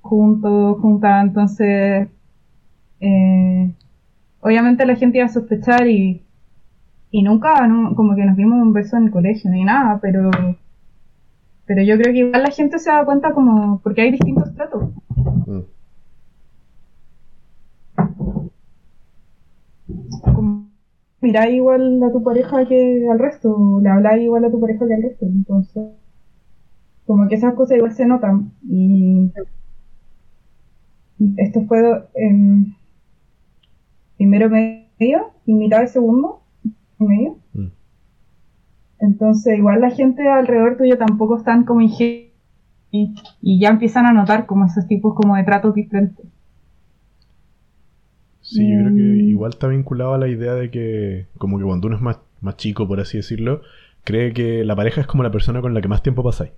juntos, 0.01 0.80
juntas, 0.82 1.24
entonces 1.26 2.09
eh, 3.01 3.73
obviamente 4.41 4.85
la 4.85 4.95
gente 4.97 5.19
iba 5.19 5.27
a 5.27 5.29
sospechar 5.29 5.87
y, 5.87 6.23
y 7.11 7.23
nunca, 7.23 7.67
no- 7.67 7.95
como 7.95 8.15
que 8.15 8.25
nos 8.25 8.37
dimos 8.37 8.61
un 8.61 8.73
beso 8.73 8.97
en 8.97 9.05
el 9.05 9.11
colegio 9.11 9.51
ni 9.51 9.63
nada, 9.65 9.99
pero 10.01 10.31
Pero 11.65 11.81
yo 11.81 11.97
creo 11.97 12.13
que 12.13 12.19
igual 12.19 12.43
la 12.43 12.51
gente 12.51 12.77
se 12.77 12.91
da 12.91 13.03
cuenta 13.03 13.33
como, 13.33 13.79
porque 13.81 14.01
hay 14.01 14.11
distintos 14.11 14.53
tratos. 14.53 14.89
Mm. 15.47 15.61
Como, 20.35 20.67
igual 21.21 22.01
a 22.03 22.11
tu 22.11 22.23
pareja 22.23 22.65
que 22.67 23.07
al 23.11 23.19
resto, 23.19 23.79
le 23.81 23.89
hablas 23.89 24.19
igual 24.19 24.45
a 24.45 24.51
tu 24.51 24.59
pareja 24.59 24.87
que 24.87 24.93
al 24.95 25.03
resto. 25.03 25.25
Entonces, 25.25 25.83
como 27.05 27.27
que 27.27 27.35
esas 27.35 27.53
cosas 27.53 27.77
igual 27.77 27.93
se 27.93 28.05
notan. 28.07 28.51
Y 28.67 29.31
esto 31.37 31.61
fue 31.67 32.03
en 32.15 32.75
primero 34.22 34.49
medio 34.51 35.32
y 35.47 35.53
mitad 35.53 35.80
de 35.82 35.88
segundo 35.88 36.41
medio. 36.99 37.38
Mm. 37.53 37.67
Entonces, 38.99 39.57
igual 39.57 39.82
la 39.82 39.89
gente 39.89 40.28
alrededor 40.28 40.78
tuyo 40.78 40.95
tampoco 40.97 41.38
están 41.38 41.63
como 41.65 41.82
ingenuos 41.82 42.30
y, 42.91 43.15
y 43.41 43.59
ya 43.59 43.69
empiezan 43.69 44.05
a 44.05 44.13
notar 44.13 44.45
como 44.45 44.65
esos 44.65 44.86
tipos 44.88 45.15
como 45.15 45.36
de 45.38 45.43
tratos 45.43 45.74
diferentes. 45.74 46.26
Sí, 48.41 48.59
yo 48.69 48.80
creo 48.80 48.95
que 48.95 49.01
Mm. 49.01 49.30
igual 49.30 49.51
está 49.53 49.67
vinculado 49.67 50.13
a 50.13 50.17
la 50.19 50.28
idea 50.28 50.53
de 50.53 50.69
que, 50.69 51.26
como 51.39 51.57
que 51.57 51.63
cuando 51.63 51.88
uno 51.88 51.95
es 51.95 52.01
más, 52.01 52.19
más 52.41 52.57
chico, 52.57 52.88
por 52.88 52.99
así 52.99 53.17
decirlo, 53.17 53.61
cree 54.03 54.34
que 54.34 54.63
la 54.65 54.76
pareja 54.76 55.01
es 55.01 55.07
como 55.07 55.24
la 55.24 55.32
persona 55.32 55.61
con 55.61 55.74
la 55.74 55.82
que 55.82 55.88
más 55.88 56.03
tiempo 56.03 56.24
pasáis. 56.24 56.51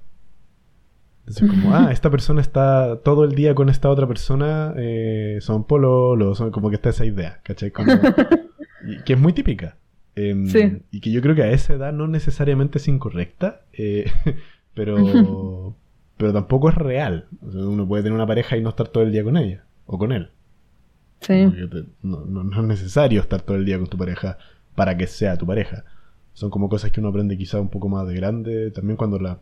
Entonces, 1.28 1.50
como, 1.50 1.74
ah, 1.74 1.90
esta 1.92 2.10
persona 2.10 2.42
está 2.42 3.00
todo 3.02 3.24
el 3.24 3.34
día 3.34 3.56
con 3.56 3.70
esta 3.70 3.90
otra 3.90 4.08
persona, 4.08 4.74
eh, 4.78 5.38
son 5.42 5.64
pololos, 5.64 6.38
son 6.38 6.52
como 6.52 6.70
que 6.70 6.76
está 6.76 6.90
esa 6.90 7.06
idea, 7.06 7.40
¿cachai? 7.44 7.72
Como- 7.72 7.92
y 8.88 9.02
que 9.04 9.14
es 9.14 9.20
muy 9.20 9.32
típica. 9.34 9.78
Em, 10.16 10.48
Sí. 10.48 10.82
Y 10.92 11.00
que 11.00 11.12
yo 11.12 11.22
creo 11.22 11.34
que 11.36 11.44
a 11.44 11.52
esa 11.52 11.74
edad 11.74 11.94
no 11.94 12.08
necesariamente 12.08 12.78
es 12.78 12.88
incorrecta, 12.90 13.62
eh, 13.74 14.12
pero, 14.76 15.76
pero 16.18 16.34
tampoco 16.34 16.70
es 16.70 16.76
real. 16.76 17.26
O 17.42 17.52
sea, 17.52 17.62
uno 17.62 17.88
puede 17.88 18.04
tener 18.04 18.16
una 18.16 18.28
pareja 18.28 18.58
y 18.58 18.62
no 18.62 18.70
estar 18.70 18.88
todo 18.90 19.04
el 19.04 19.12
día 19.12 19.24
con 19.24 19.38
ella, 19.38 19.64
o 19.86 19.98
con 19.98 20.12
él. 20.12 20.30
Sí. 21.22 21.46
Te- 21.72 21.86
no, 22.02 22.26
no- 22.26 22.44
no 22.44 22.62
es 22.62 22.68
necesario 22.68 23.22
estar 23.22 23.42
todo 23.42 23.56
el 23.56 23.64
día 23.66 23.78
con 23.80 23.88
tu 23.88 23.98
pareja 23.98 24.38
para 24.76 24.98
que 24.98 25.08
sea 25.08 25.38
tu 25.38 25.46
pareja. 25.48 25.86
Son 26.34 26.50
como 26.50 26.68
cosas 26.68 26.92
que 26.92 27.00
uno 27.00 27.10
aprende 27.10 27.38
quizá 27.38 27.62
un 27.62 27.70
poco 27.70 27.88
más 27.88 28.06
de 28.08 28.16
grande. 28.16 28.72
También 28.72 28.98
cuando 28.98 29.20
la 29.20 29.40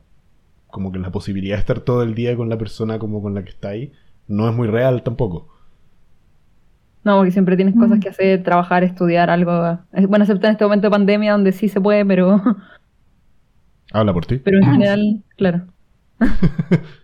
como 0.72 0.92
que 0.92 0.98
la 1.00 1.12
posibilidad 1.12 1.56
de 1.58 1.62
estar 1.62 1.80
todo 1.82 2.02
el 2.04 2.16
día 2.16 2.36
con 2.36 2.50
la 2.50 2.58
persona 2.58 2.98
como 3.00 3.22
con 3.22 3.34
la 3.36 3.44
que 3.44 3.50
está 3.52 3.70
ahí 3.70 3.92
no 4.28 4.50
es 4.50 4.56
muy 4.56 4.68
real 4.68 5.04
tampoco. 5.04 5.48
No, 7.04 7.18
porque 7.18 7.32
siempre 7.32 7.56
tienes 7.56 7.76
cosas 7.76 7.98
Mm. 7.98 8.00
que 8.00 8.10
hacer, 8.10 8.44
trabajar, 8.44 8.84
estudiar, 8.84 9.30
algo. 9.32 9.52
Eh, 9.94 10.06
Bueno, 10.08 10.24
excepto 10.24 10.46
en 10.48 10.52
este 10.54 10.64
momento 10.66 10.88
de 10.88 10.92
pandemia 10.92 11.32
donde 11.34 11.52
sí 11.52 11.68
se 11.68 11.82
puede, 11.82 12.06
pero, 12.06 12.42
Habla 13.94 14.14
por 14.14 14.26
ti. 14.26 14.38
pero 14.38 14.58
en 14.60 14.64
general, 14.66 15.24
claro. 15.38 15.66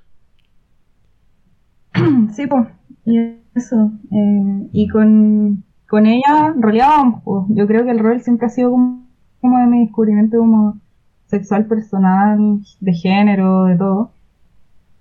Sí, 2.34 2.46
pues, 2.48 2.68
y 3.06 3.18
eso. 3.56 3.92
eh, 4.12 4.68
y 4.72 4.88
con, 4.90 5.64
con 5.90 6.06
ella 6.06 6.54
roleábamos, 6.60 7.22
pues. 7.24 7.46
Yo 7.50 7.66
creo 7.68 7.84
que 7.86 7.92
el 7.92 8.00
rol 8.00 8.22
siempre 8.22 8.48
ha 8.48 8.50
sido 8.50 8.72
como, 8.72 9.08
como 9.42 9.58
de 9.60 9.66
mi 9.68 9.80
descubrimiento 9.86 10.38
como 10.38 10.80
sexual 11.28 11.66
personal, 11.68 12.60
de 12.80 12.94
género, 12.94 13.66
de 13.66 13.78
todo. 13.78 14.12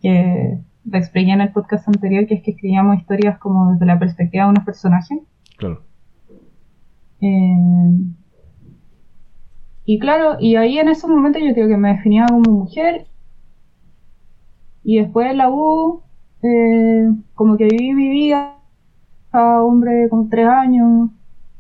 Que 0.01 0.61
te 0.89 0.99
expliqué 0.99 1.33
en 1.33 1.41
el 1.41 1.53
podcast 1.53 1.89
anterior, 1.89 2.27
que 2.27 2.35
es 2.35 2.43
que 2.43 2.53
escribíamos 2.53 2.99
historias 2.99 3.39
como 3.39 3.73
desde 3.73 3.87
la 3.87 3.99
perspectiva 3.99 4.45
de 4.45 4.51
unos 4.51 4.65
personajes. 4.65 5.19
Claro. 5.57 5.83
Eh, 7.21 7.99
y 9.85 9.99
claro, 9.99 10.37
y 10.41 10.57
ahí 10.57 10.79
en 10.79 10.89
ese 10.89 11.07
momento 11.07 11.39
yo 11.39 11.55
creo 11.55 11.69
que 11.69 11.77
me 11.77 11.95
definía 11.95 12.27
como 12.27 12.51
mujer. 12.51 13.07
Y 14.83 14.99
después 14.99 15.31
en 15.31 15.39
la 15.39 15.51
U, 15.51 16.03
eh, 16.43 17.09
como 17.35 17.57
que 17.57 17.65
viví 17.65 17.95
mi 17.95 18.09
vida 18.11 18.57
a 19.33 19.63
hombre 19.63 20.09
con 20.09 20.29
tres 20.29 20.47
años, 20.47 21.11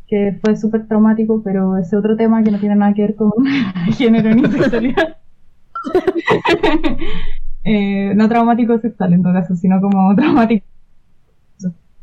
que 0.08 0.38
fue 0.42 0.56
súper 0.56 0.86
traumático, 0.86 1.42
pero 1.42 1.76
ese 1.76 1.96
otro 1.96 2.16
tema 2.16 2.42
que 2.42 2.50
no 2.50 2.58
tiene 2.58 2.76
nada 2.76 2.94
que 2.94 3.02
ver 3.02 3.16
con 3.16 3.32
género 3.96 4.34
ni 4.34 4.46
sexualidad. 4.48 5.16
Eh, 7.68 8.14
no 8.14 8.28
traumático 8.28 8.78
sexual 8.78 9.12
en 9.12 9.24
todo 9.24 9.32
caso, 9.32 9.56
sino 9.56 9.80
como 9.80 10.14
traumático. 10.14 10.64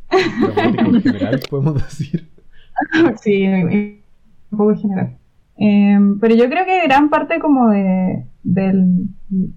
Dramático 0.09 0.95
en 0.95 1.01
general, 1.01 1.39
podemos 1.49 1.75
decir. 1.75 2.29
Sí, 3.21 3.47
un 3.47 4.57
poco 4.57 4.75
general. 4.75 5.15
Eh, 5.57 5.97
pero 6.19 6.35
yo 6.35 6.49
creo 6.49 6.65
que 6.65 6.83
gran 6.85 7.09
parte 7.09 7.39
como 7.39 7.69
de 7.69 8.25
del 8.43 9.07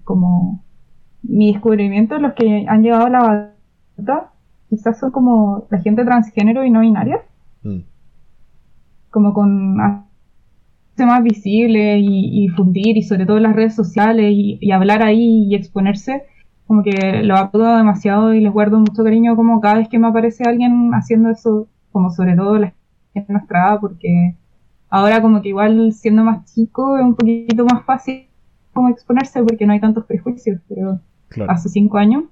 como 0.05 0.63
mi 1.23 1.51
descubrimiento, 1.51 2.19
los 2.19 2.33
que 2.35 2.65
han 2.69 2.83
llegado 2.83 3.07
a 3.07 3.09
la 3.09 3.51
batuta, 3.97 4.31
quizás 4.69 4.97
son 4.99 5.11
como 5.11 5.67
la 5.69 5.79
gente 5.79 6.05
transgénero 6.05 6.63
y 6.63 6.71
no 6.71 6.79
binaria, 6.79 7.21
Mm. 7.63 7.79
Como 9.17 9.33
con 9.33 9.75
más 9.75 11.23
visible 11.23 11.99
y, 11.99 12.45
y 12.45 12.47
fundir 12.49 12.97
y 12.97 13.03
sobre 13.03 13.25
todo 13.25 13.37
en 13.37 13.43
las 13.43 13.55
redes 13.55 13.75
sociales 13.75 14.31
y, 14.33 14.57
y 14.61 14.71
hablar 14.71 15.03
ahí 15.03 15.45
y 15.47 15.55
exponerse, 15.55 16.23
como 16.65 16.83
que 16.83 17.23
lo 17.23 17.35
aplaudo 17.37 17.77
demasiado 17.77 18.33
y 18.33 18.41
les 18.41 18.51
guardo 18.51 18.79
mucho 18.79 19.03
cariño 19.03 19.35
como 19.35 19.61
cada 19.61 19.75
vez 19.75 19.89
que 19.89 19.99
me 19.99 20.07
aparece 20.07 20.43
alguien 20.45 20.91
haciendo 20.93 21.29
eso, 21.29 21.67
como 21.91 22.09
sobre 22.11 22.35
todo 22.35 22.57
la 22.57 22.73
gente 23.13 23.33
nuestra 23.33 23.79
porque 23.79 24.35
ahora 24.89 25.21
como 25.21 25.41
que 25.41 25.49
igual 25.49 25.91
siendo 25.93 26.23
más 26.23 26.45
chico 26.53 26.97
es 26.97 27.03
un 27.05 27.15
poquito 27.15 27.65
más 27.65 27.83
fácil 27.85 28.27
como 28.73 28.89
exponerse 28.89 29.43
porque 29.43 29.65
no 29.65 29.73
hay 29.73 29.79
tantos 29.79 30.05
prejuicios, 30.05 30.61
pero 30.69 30.99
Claro, 31.29 31.51
hace 31.51 31.69
cinco 31.69 31.97
años 31.97 32.23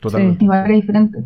totalmente. 0.00 0.44
igual 0.44 0.64
era 0.66 0.74
diferente. 0.74 1.24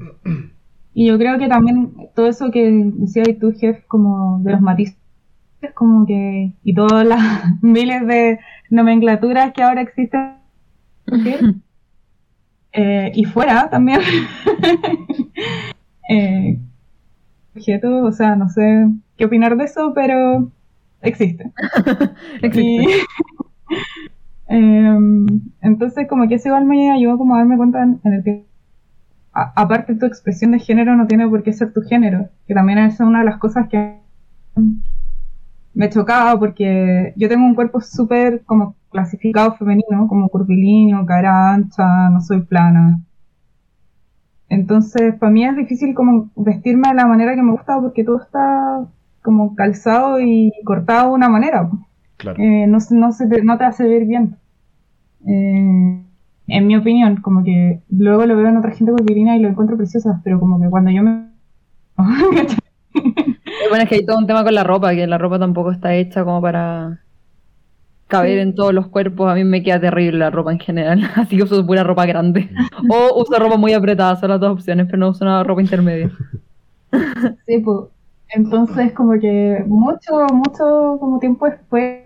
Y 0.94 1.08
yo 1.08 1.18
creo 1.18 1.38
que 1.38 1.48
también 1.48 1.92
todo 2.14 2.26
eso 2.26 2.50
que 2.50 2.70
decía 2.94 3.24
tú, 3.40 3.52
Jeff, 3.58 3.84
como 3.86 4.40
de 4.40 4.52
los 4.52 4.60
matices, 4.60 4.96
como 5.74 6.06
que, 6.06 6.52
y 6.62 6.74
todas 6.74 7.06
las 7.06 7.20
miles 7.62 8.06
de 8.06 8.38
nomenclaturas 8.70 9.52
que 9.52 9.62
ahora 9.62 9.82
existen. 9.82 10.36
Eh, 12.74 13.12
y 13.14 13.24
fuera 13.24 13.68
también, 13.68 14.00
eh, 16.08 16.58
objeto, 17.54 18.04
o 18.04 18.12
sea, 18.12 18.34
no 18.34 18.48
sé 18.48 18.88
qué 19.16 19.26
opinar 19.26 19.56
de 19.56 19.64
eso, 19.64 19.92
pero 19.94 20.50
existe. 21.02 21.52
Y, 22.54 22.86
em, 24.48 25.26
entonces, 25.60 26.06
como 26.08 26.28
que 26.28 26.36
eso 26.36 26.48
igual 26.48 26.64
me 26.64 26.90
ayudó 26.90 27.18
como 27.18 27.34
a 27.34 27.38
darme 27.38 27.56
cuenta 27.56 27.82
en, 27.82 28.00
el 28.04 28.24
que, 28.24 28.46
a- 29.32 29.52
aparte 29.56 29.94
tu 29.94 30.06
expresión 30.06 30.52
de 30.52 30.58
género 30.60 30.94
no 30.96 31.06
tiene 31.06 31.28
por 31.28 31.42
qué 31.42 31.52
ser 31.52 31.72
tu 31.72 31.82
género, 31.82 32.28
que 32.46 32.54
también 32.54 32.78
es 32.78 33.00
una 33.00 33.20
de 33.20 33.24
las 33.26 33.38
cosas 33.38 33.68
que 33.68 34.00
me 35.74 35.88
chocaba 35.88 36.38
porque 36.38 37.14
yo 37.16 37.28
tengo 37.28 37.46
un 37.46 37.54
cuerpo 37.54 37.80
súper 37.80 38.42
como 38.44 38.76
clasificado 38.90 39.54
femenino, 39.54 40.06
como 40.08 40.28
curvilíneo, 40.28 41.06
cara 41.06 41.52
ancha, 41.54 42.10
no 42.10 42.20
soy 42.20 42.42
plana. 42.42 43.00
Entonces, 44.48 45.14
para 45.14 45.32
mí 45.32 45.44
es 45.46 45.56
difícil 45.56 45.94
como 45.94 46.30
vestirme 46.36 46.88
de 46.88 46.94
la 46.94 47.06
manera 47.06 47.34
que 47.34 47.42
me 47.42 47.52
gusta 47.52 47.80
porque 47.80 48.04
todo 48.04 48.20
está 48.20 48.84
como 49.22 49.54
calzado 49.54 50.20
y 50.20 50.52
cortado 50.64 51.08
de 51.10 51.14
una 51.14 51.28
manera 51.28 51.70
Claro. 52.18 52.38
eh, 52.40 52.66
no, 52.66 52.78
se- 52.80 52.94
no, 52.94 53.12
se 53.12 53.26
te, 53.26 53.42
no 53.42 53.56
te 53.56 53.64
hace 53.64 53.84
ver 53.88 54.04
bien. 54.04 54.36
Eh, 55.26 56.02
en 56.46 56.66
mi 56.66 56.76
opinión, 56.76 57.16
como 57.22 57.44
que 57.44 57.80
luego 57.90 58.26
lo 58.26 58.36
veo 58.36 58.48
en 58.48 58.56
otra 58.56 58.72
gente 58.72 58.92
curvilínea 58.92 59.36
y 59.36 59.40
lo 59.40 59.48
encuentro 59.48 59.76
preciosas, 59.76 60.20
pero 60.24 60.40
como 60.40 60.60
que 60.60 60.68
cuando 60.70 60.90
yo 60.90 61.02
me... 61.02 61.28
Bueno, 63.68 63.84
es 63.84 63.88
que 63.88 63.94
hay 63.96 64.06
todo 64.06 64.18
un 64.18 64.26
tema 64.26 64.44
con 64.44 64.54
la 64.54 64.64
ropa, 64.64 64.94
que 64.94 65.06
la 65.06 65.18
ropa 65.18 65.38
tampoco 65.38 65.70
está 65.72 65.94
hecha 65.94 66.24
como 66.24 66.40
para 66.42 67.00
caber 68.08 68.34
Sí. 68.34 68.40
en 68.40 68.54
todos 68.54 68.72
los 68.74 68.88
cuerpos. 68.88 69.30
A 69.30 69.34
mí 69.34 69.44
me 69.44 69.62
queda 69.62 69.80
terrible 69.80 70.18
la 70.18 70.30
ropa 70.30 70.52
en 70.52 70.60
general, 70.60 71.00
así 71.16 71.36
que 71.36 71.42
uso 71.44 71.66
pura 71.66 71.84
ropa 71.84 72.06
grande. 72.06 72.50
O 72.88 73.20
uso 73.20 73.38
ropa 73.38 73.56
muy 73.56 73.72
apretada, 73.72 74.16
son 74.16 74.30
las 74.30 74.40
dos 74.40 74.52
opciones, 74.52 74.86
pero 74.86 74.98
no 74.98 75.10
uso 75.10 75.24
una 75.24 75.42
ropa 75.44 75.62
intermedia. 75.62 76.10
sí, 77.46 77.58
pues, 77.60 77.88
entonces 78.28 78.92
como 78.92 79.18
que 79.20 79.64
mucho, 79.66 80.32
mucho 80.32 80.98
como 81.00 81.18
tiempo 81.18 81.46
después, 81.46 82.02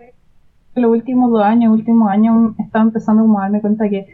los 0.75 0.91
últimos 0.91 1.31
dos 1.31 1.43
años, 1.43 1.73
últimos 1.73 2.09
años, 2.11 2.53
estaba 2.59 2.85
empezando 2.85 3.23
como 3.23 3.39
a 3.39 3.43
darme 3.43 3.61
cuenta 3.61 3.89
que 3.89 4.07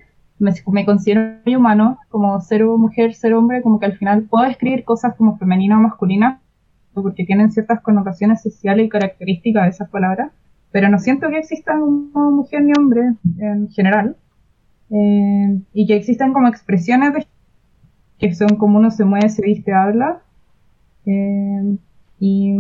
me, 0.44 0.86
considero 0.86 1.38
muy 1.46 1.56
humano, 1.56 1.98
como 2.10 2.40
ser 2.42 2.66
mujer, 2.66 3.14
ser 3.14 3.34
hombre, 3.34 3.62
como 3.62 3.80
que 3.80 3.86
al 3.86 3.98
final 3.98 4.24
puedo 4.24 4.46
escribir 4.46 4.84
cosas 4.84 5.16
como 5.16 5.38
femenina 5.38 5.78
o 5.78 5.82
masculina, 5.82 6.42
porque 6.94 7.26
tienen 7.26 7.52
ciertas 7.52 7.82
connotaciones 7.82 8.42
sociales 8.42 8.86
y 8.86 8.90
características 8.90 9.64
de 9.64 9.70
esas 9.70 9.90
palabras, 9.90 10.32
pero 10.72 10.90
no 10.90 11.00
siento 11.00 11.30
que 11.30 11.40
existan 11.40 12.10
como 12.12 12.32
mujer 12.32 12.64
ni 12.64 12.74
hombre 12.78 13.14
en 13.40 13.70
general, 13.70 14.16
eh, 14.90 15.60
y 15.74 15.88
que 15.88 15.96
existan 15.96 16.34
como 16.34 16.48
expresiones 16.48 17.14
de 17.14 17.28
que 18.20 18.36
son 18.36 18.58
como 18.58 18.78
uno 18.78 18.92
se 18.92 19.06
mueve, 19.06 19.30
se 19.30 19.42
viste, 19.42 19.74
habla, 19.74 20.22
eh, 21.06 21.78
y 22.20 22.56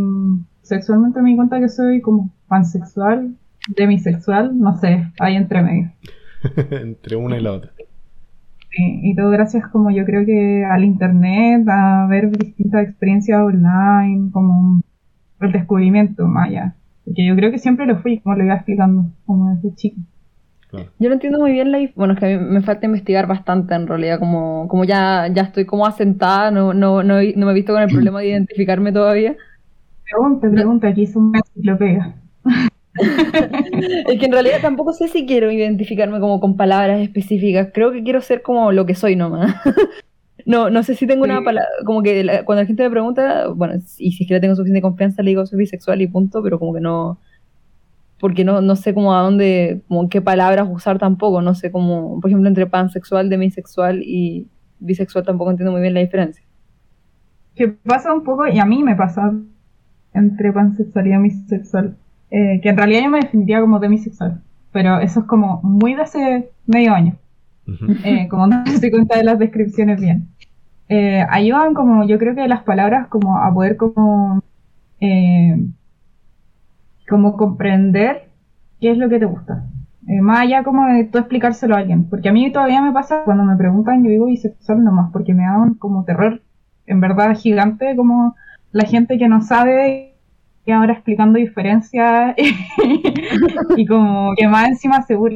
sexualmente 0.61 1.21
me 1.21 1.29
di 1.29 1.35
cuenta 1.35 1.59
que 1.59 1.69
soy 1.69 2.01
como 2.01 2.29
pansexual, 2.47 3.35
demisexual, 3.67 4.57
no 4.57 4.77
sé, 4.77 5.11
ahí 5.19 5.35
entre 5.35 5.61
medio. 5.61 5.91
entre 6.71 7.15
una 7.15 7.37
y 7.37 7.41
la 7.41 7.53
otra. 7.53 7.71
Sí, 8.71 8.99
y 9.03 9.15
todo 9.15 9.29
gracias 9.29 9.67
como 9.67 9.91
yo 9.91 10.03
creo 10.03 10.25
que 10.25 10.65
al 10.65 10.83
internet, 10.83 11.67
a 11.69 12.07
ver 12.09 12.31
distintas 12.31 12.87
experiencias 12.87 13.39
online, 13.39 14.31
como 14.31 14.81
el 15.41 15.51
descubrimiento 15.51 16.27
maya. 16.27 16.75
Porque 17.05 17.25
yo 17.25 17.35
creo 17.35 17.51
que 17.51 17.59
siempre 17.59 17.85
lo 17.85 17.97
fui, 17.97 18.19
como 18.19 18.35
lo 18.35 18.45
iba 18.45 18.55
explicando, 18.55 19.05
como 19.25 19.53
desde 19.53 19.75
chico. 19.75 20.01
Yo 20.97 21.09
no 21.09 21.13
entiendo 21.13 21.39
muy 21.39 21.51
bien 21.51 21.71
la... 21.71 21.87
Bueno, 21.95 22.13
es 22.13 22.19
que 22.19 22.33
a 22.33 22.39
mí 22.39 22.45
me 22.45 22.61
falta 22.61 22.87
investigar 22.87 23.27
bastante 23.27 23.75
en 23.75 23.85
realidad, 23.85 24.17
como, 24.17 24.67
como 24.67 24.85
ya, 24.85 25.27
ya 25.31 25.43
estoy 25.43 25.65
como 25.65 25.85
asentada, 25.85 26.49
no, 26.49 26.73
no, 26.73 27.03
no, 27.03 27.15
no 27.21 27.45
me 27.45 27.51
he 27.51 27.55
visto 27.55 27.73
con 27.73 27.83
el 27.83 27.89
problema 27.89 28.21
de 28.21 28.29
identificarme 28.29 28.91
todavía. 28.91 29.35
Pregunta, 30.03 30.49
pregunta, 30.49 30.87
aquí 30.87 31.03
es 31.03 31.15
una 31.15 31.39
enciclopedia. 31.39 32.15
es 34.07 34.19
que 34.19 34.25
en 34.25 34.31
realidad 34.31 34.61
tampoco 34.61 34.93
sé 34.93 35.07
si 35.07 35.25
quiero 35.25 35.51
identificarme 35.51 36.19
como 36.19 36.39
con 36.39 36.55
palabras 36.55 37.01
específicas. 37.01 37.69
Creo 37.73 37.91
que 37.91 38.03
quiero 38.03 38.21
ser 38.21 38.41
como 38.41 38.71
lo 38.71 38.85
que 38.85 38.95
soy 38.95 39.15
nomás. 39.15 39.55
no, 40.45 40.69
no 40.69 40.83
sé 40.83 40.95
si 40.95 41.07
tengo 41.07 41.23
una 41.23 41.43
palabra, 41.43 41.69
como 41.85 42.03
que 42.03 42.43
cuando 42.45 42.61
la 42.61 42.67
gente 42.67 42.83
me 42.83 42.89
pregunta, 42.89 43.47
bueno, 43.47 43.75
y 43.97 44.11
si 44.11 44.23
es 44.23 44.27
que 44.27 44.35
le 44.35 44.39
tengo 44.39 44.55
suficiente 44.55 44.81
confianza, 44.81 45.23
le 45.23 45.31
digo 45.31 45.45
soy 45.45 45.59
bisexual 45.59 46.01
y 46.01 46.07
punto, 46.07 46.43
pero 46.43 46.59
como 46.59 46.73
que 46.73 46.81
no, 46.81 47.19
porque 48.19 48.43
no, 48.43 48.61
no 48.61 48.75
sé 48.75 48.93
cómo 48.93 49.15
a 49.15 49.21
dónde, 49.21 49.81
como 49.87 50.07
qué 50.09 50.21
palabras 50.21 50.67
usar 50.69 50.99
tampoco, 50.99 51.41
no 51.41 51.55
sé 51.55 51.71
cómo, 51.71 52.19
por 52.21 52.29
ejemplo, 52.29 52.47
entre 52.47 52.67
pansexual, 52.67 53.29
demisexual 53.29 54.03
y 54.03 54.47
bisexual 54.79 55.25
tampoco 55.25 55.51
entiendo 55.51 55.71
muy 55.71 55.81
bien 55.81 55.93
la 55.93 56.01
diferencia. 56.01 56.43
Que 57.55 57.69
pasa 57.69 58.13
un 58.13 58.23
poco, 58.23 58.47
y 58.47 58.59
a 58.59 58.65
mí 58.65 58.83
me 58.83 58.95
pasa 58.95 59.33
entre 60.13 60.51
pansexual 60.51 61.07
y 61.07 61.09
demisexual 61.11 61.97
eh, 62.35 62.59
que 62.63 62.69
en 62.69 62.77
realidad 62.77 63.03
yo 63.03 63.09
me 63.11 63.19
definiría 63.19 63.61
como 63.61 63.77
demisexual, 63.77 64.41
pero 64.71 64.99
eso 64.99 65.19
es 65.19 65.25
como 65.27 65.61
muy 65.61 65.93
de 65.93 66.01
hace 66.01 66.49
medio 66.65 66.95
año, 66.95 67.15
eh, 68.03 68.27
como 68.27 68.47
no 68.47 68.65
se 68.65 68.89
cuenta 68.89 69.19
de 69.19 69.23
las 69.23 69.37
descripciones 69.37 70.01
bien. 70.01 70.29
Eh, 70.89 71.23
ayudan 71.29 71.75
como, 71.75 72.07
yo 72.07 72.17
creo 72.17 72.33
que 72.33 72.47
las 72.47 72.63
palabras 72.63 73.07
como 73.07 73.37
a 73.37 73.53
poder 73.53 73.77
como, 73.77 74.41
como 77.07 77.37
comprender 77.37 78.29
qué 78.81 78.89
es 78.89 78.97
lo 78.97 79.09
que 79.09 79.19
te 79.19 79.25
gusta. 79.25 79.67
más 80.21 80.39
allá 80.39 80.63
como 80.63 80.87
de 80.87 81.03
tú 81.03 81.19
explicárselo 81.19 81.75
a 81.75 81.79
alguien, 81.79 82.05
porque 82.09 82.29
a 82.29 82.33
mí 82.33 82.51
todavía 82.51 82.81
me 82.81 82.93
pasa 82.93 83.21
cuando 83.25 83.43
me 83.43 83.55
preguntan, 83.57 84.03
yo 84.03 84.09
digo 84.09 84.25
bisexual 84.25 84.83
nomás, 84.83 85.11
porque 85.11 85.35
me 85.35 85.43
da 85.43 85.59
un 85.59 85.75
como 85.75 86.03
terror, 86.03 86.41
en 86.87 86.99
verdad 86.99 87.37
gigante, 87.37 87.95
como 87.95 88.35
la 88.71 88.85
gente 88.85 89.19
que 89.19 89.27
no 89.27 89.41
sabe 89.41 90.12
y 90.65 90.71
ahora 90.71 90.93
explicando 90.93 91.39
diferencias 91.39 92.35
y 93.77 93.85
como 93.85 94.33
que 94.35 94.47
más 94.47 94.69
encima 94.69 95.01
seguro 95.03 95.35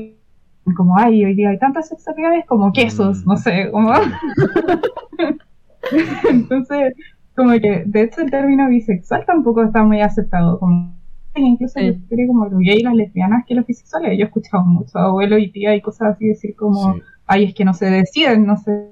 como 0.75 0.97
ay 0.97 1.25
hoy 1.25 1.35
día 1.35 1.49
hay 1.49 1.59
tantas 1.59 1.89
sexualidades 1.89 2.45
como 2.45 2.71
quesos 2.71 3.25
no 3.25 3.37
sé 3.37 3.69
como 3.71 3.93
entonces 6.29 6.93
como 7.35 7.51
que 7.51 7.83
de 7.85 8.03
hecho 8.03 8.21
el 8.21 8.31
término 8.31 8.67
bisexual 8.67 9.25
tampoco 9.25 9.63
está 9.63 9.83
muy 9.83 10.01
aceptado 10.01 10.59
como 10.59 10.95
incluso 11.35 11.79
yo 11.79 11.93
creo 12.09 12.27
como 12.27 12.45
los 12.45 12.59
gays 12.59 12.79
y 12.79 12.83
las 12.83 12.95
lesbianas 12.95 13.45
que 13.45 13.55
los 13.55 13.65
bisexuales 13.65 14.17
yo 14.17 14.23
he 14.23 14.27
escuchado 14.27 14.65
mucho 14.65 14.97
abuelo 14.97 15.37
y 15.37 15.51
tía 15.51 15.75
y 15.75 15.81
cosas 15.81 16.15
así 16.15 16.27
decir 16.27 16.55
como 16.55 16.95
ay 17.27 17.45
es 17.45 17.53
que 17.53 17.65
no 17.65 17.73
se 17.73 17.85
deciden 17.85 18.45
no 18.45 18.57
sé 18.57 18.89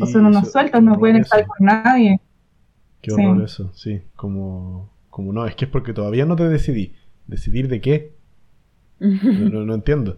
o 0.00 0.06
son 0.06 0.26
unos 0.26 0.52
sueltos 0.52 0.82
no 0.82 0.98
pueden 0.98 1.16
estar 1.16 1.44
con 1.46 1.66
nadie 1.66 2.20
qué 3.00 3.12
horror 3.12 3.42
eso 3.42 3.72
sí 3.72 4.02
como 4.14 4.91
como 5.12 5.30
no, 5.34 5.46
es 5.46 5.54
que 5.54 5.66
es 5.66 5.70
porque 5.70 5.92
todavía 5.92 6.24
no 6.24 6.36
te 6.36 6.48
decidí. 6.48 6.94
¿Decidir 7.26 7.68
de 7.68 7.82
qué? 7.82 8.16
No, 8.98 9.74
entiendo. 9.74 10.16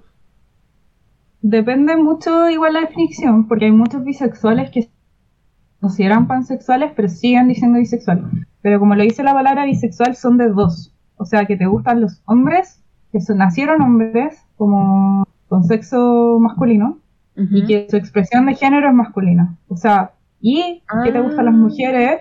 Depende 1.43 1.97
mucho 1.97 2.49
igual 2.49 2.75
la 2.75 2.83
definición, 2.83 3.49
porque 3.49 3.65
hay 3.65 3.73
muchos 3.73 4.05
bisexuales 4.05 4.71
que 4.71 4.89
consideran 5.81 6.29
pansexuales, 6.29 6.93
pero 6.95 7.09
siguen 7.09 7.49
diciendo 7.49 7.81
bisexual. 7.81 8.31
Pero 8.63 8.79
como 8.79 8.95
lo 8.95 9.03
dice 9.03 9.25
la 9.25 9.35
palabra 9.35 9.65
bisexual, 9.65 10.15
son 10.15 10.39
de 10.39 10.51
dos. 10.51 10.95
O 11.17 11.25
sea, 11.25 11.45
que 11.47 11.57
te 11.57 11.67
gustan 11.67 12.01
los 12.01 12.23
hombres, 12.27 12.81
que 13.11 13.21
son, 13.21 13.39
nacieron 13.39 13.83
hombres, 13.83 14.47
como 14.57 15.27
con 15.49 15.65
sexo 15.65 16.39
masculino, 16.39 17.01
y 17.35 17.67
que 17.67 17.89
su 17.91 17.97
expresión 17.97 18.47
de 18.47 18.55
género 18.55 18.91
es 18.91 18.95
masculina. 18.95 19.57
O 19.67 19.77
sea, 19.77 20.13
y 20.41 20.85
que 21.03 21.11
te 21.11 21.21
gustan 21.21 21.47
las 21.47 21.55
ah. 21.55 21.59
mujeres, 21.59 22.21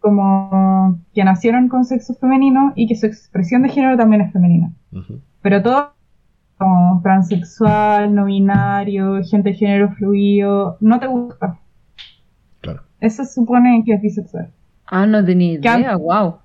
como 0.00 0.98
que 1.14 1.24
nacieron 1.24 1.68
con 1.68 1.84
sexo 1.84 2.14
femenino 2.14 2.72
y 2.74 2.86
que 2.86 2.96
su 2.96 3.06
expresión 3.06 3.62
de 3.62 3.68
género 3.70 3.96
también 3.96 4.22
es 4.22 4.32
femenina. 4.32 4.72
Pero 5.42 5.62
todo 5.62 5.92
como 6.56 7.00
transexual, 7.02 8.14
no 8.14 8.24
binario, 8.24 9.22
gente 9.22 9.50
de 9.50 9.56
género 9.56 9.90
fluido, 9.92 10.76
no 10.80 10.98
te 10.98 11.06
gusta. 11.06 11.58
Claro. 12.60 12.82
Eso 13.00 13.24
supone 13.24 13.82
que 13.86 13.94
es 13.94 14.02
bisexual. 14.02 14.50
Ah, 14.86 15.06
no 15.06 15.24
tenía 15.24 15.54
idea, 15.54 15.96
wow. 15.96 16.36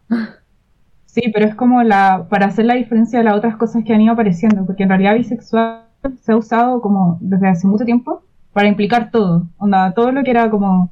Sí, 1.06 1.32
pero 1.34 1.46
es 1.48 1.56
como 1.56 1.84
la 1.84 2.28
para 2.30 2.48
hacer 2.48 2.66
la 2.66 2.74
diferencia 2.74 3.20
de 3.20 3.26
las 3.26 3.36
otras 3.36 3.56
cosas 3.56 3.84
que 3.84 3.94
han 3.94 4.02
ido 4.02 4.14
apareciendo, 4.14 4.66
porque 4.66 4.84
en 4.84 4.90
realidad 4.90 5.16
bisexual 5.16 5.84
se 6.22 6.32
ha 6.32 6.36
usado 6.36 6.82
como 6.82 7.18
desde 7.22 7.48
hace 7.48 7.68
mucho 7.68 7.86
tiempo 7.86 8.24
para 8.52 8.68
implicar 8.68 9.12
todo, 9.12 9.48
onda, 9.58 9.94
todo 9.94 10.12
lo 10.12 10.24
que 10.24 10.32
era 10.32 10.50
como 10.50 10.92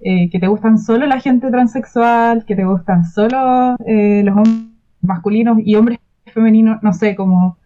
eh, 0.00 0.30
que 0.30 0.38
te 0.38 0.46
gustan 0.46 0.78
solo 0.78 1.06
la 1.06 1.20
gente 1.20 1.50
transexual, 1.50 2.44
que 2.44 2.54
te 2.54 2.64
gustan 2.64 3.04
solo 3.04 3.76
eh, 3.84 4.22
los 4.24 4.36
hombres 4.36 4.66
masculinos 5.00 5.58
y 5.64 5.74
hombres 5.74 5.98
femeninos, 6.26 6.82
no 6.82 6.92
sé, 6.92 7.16
como 7.16 7.58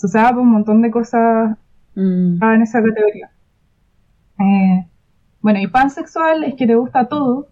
por 0.00 0.38
un 0.38 0.50
montón 0.50 0.82
de 0.82 0.90
cosas 0.90 1.56
mm. 1.96 2.42
en 2.42 2.62
esa 2.62 2.82
categoría. 2.82 3.30
Eh, 4.38 4.86
bueno, 5.42 5.58
y 5.60 5.66
pansexual 5.66 6.44
es 6.44 6.54
que 6.54 6.66
te 6.66 6.76
gusta 6.76 7.08
todo, 7.08 7.48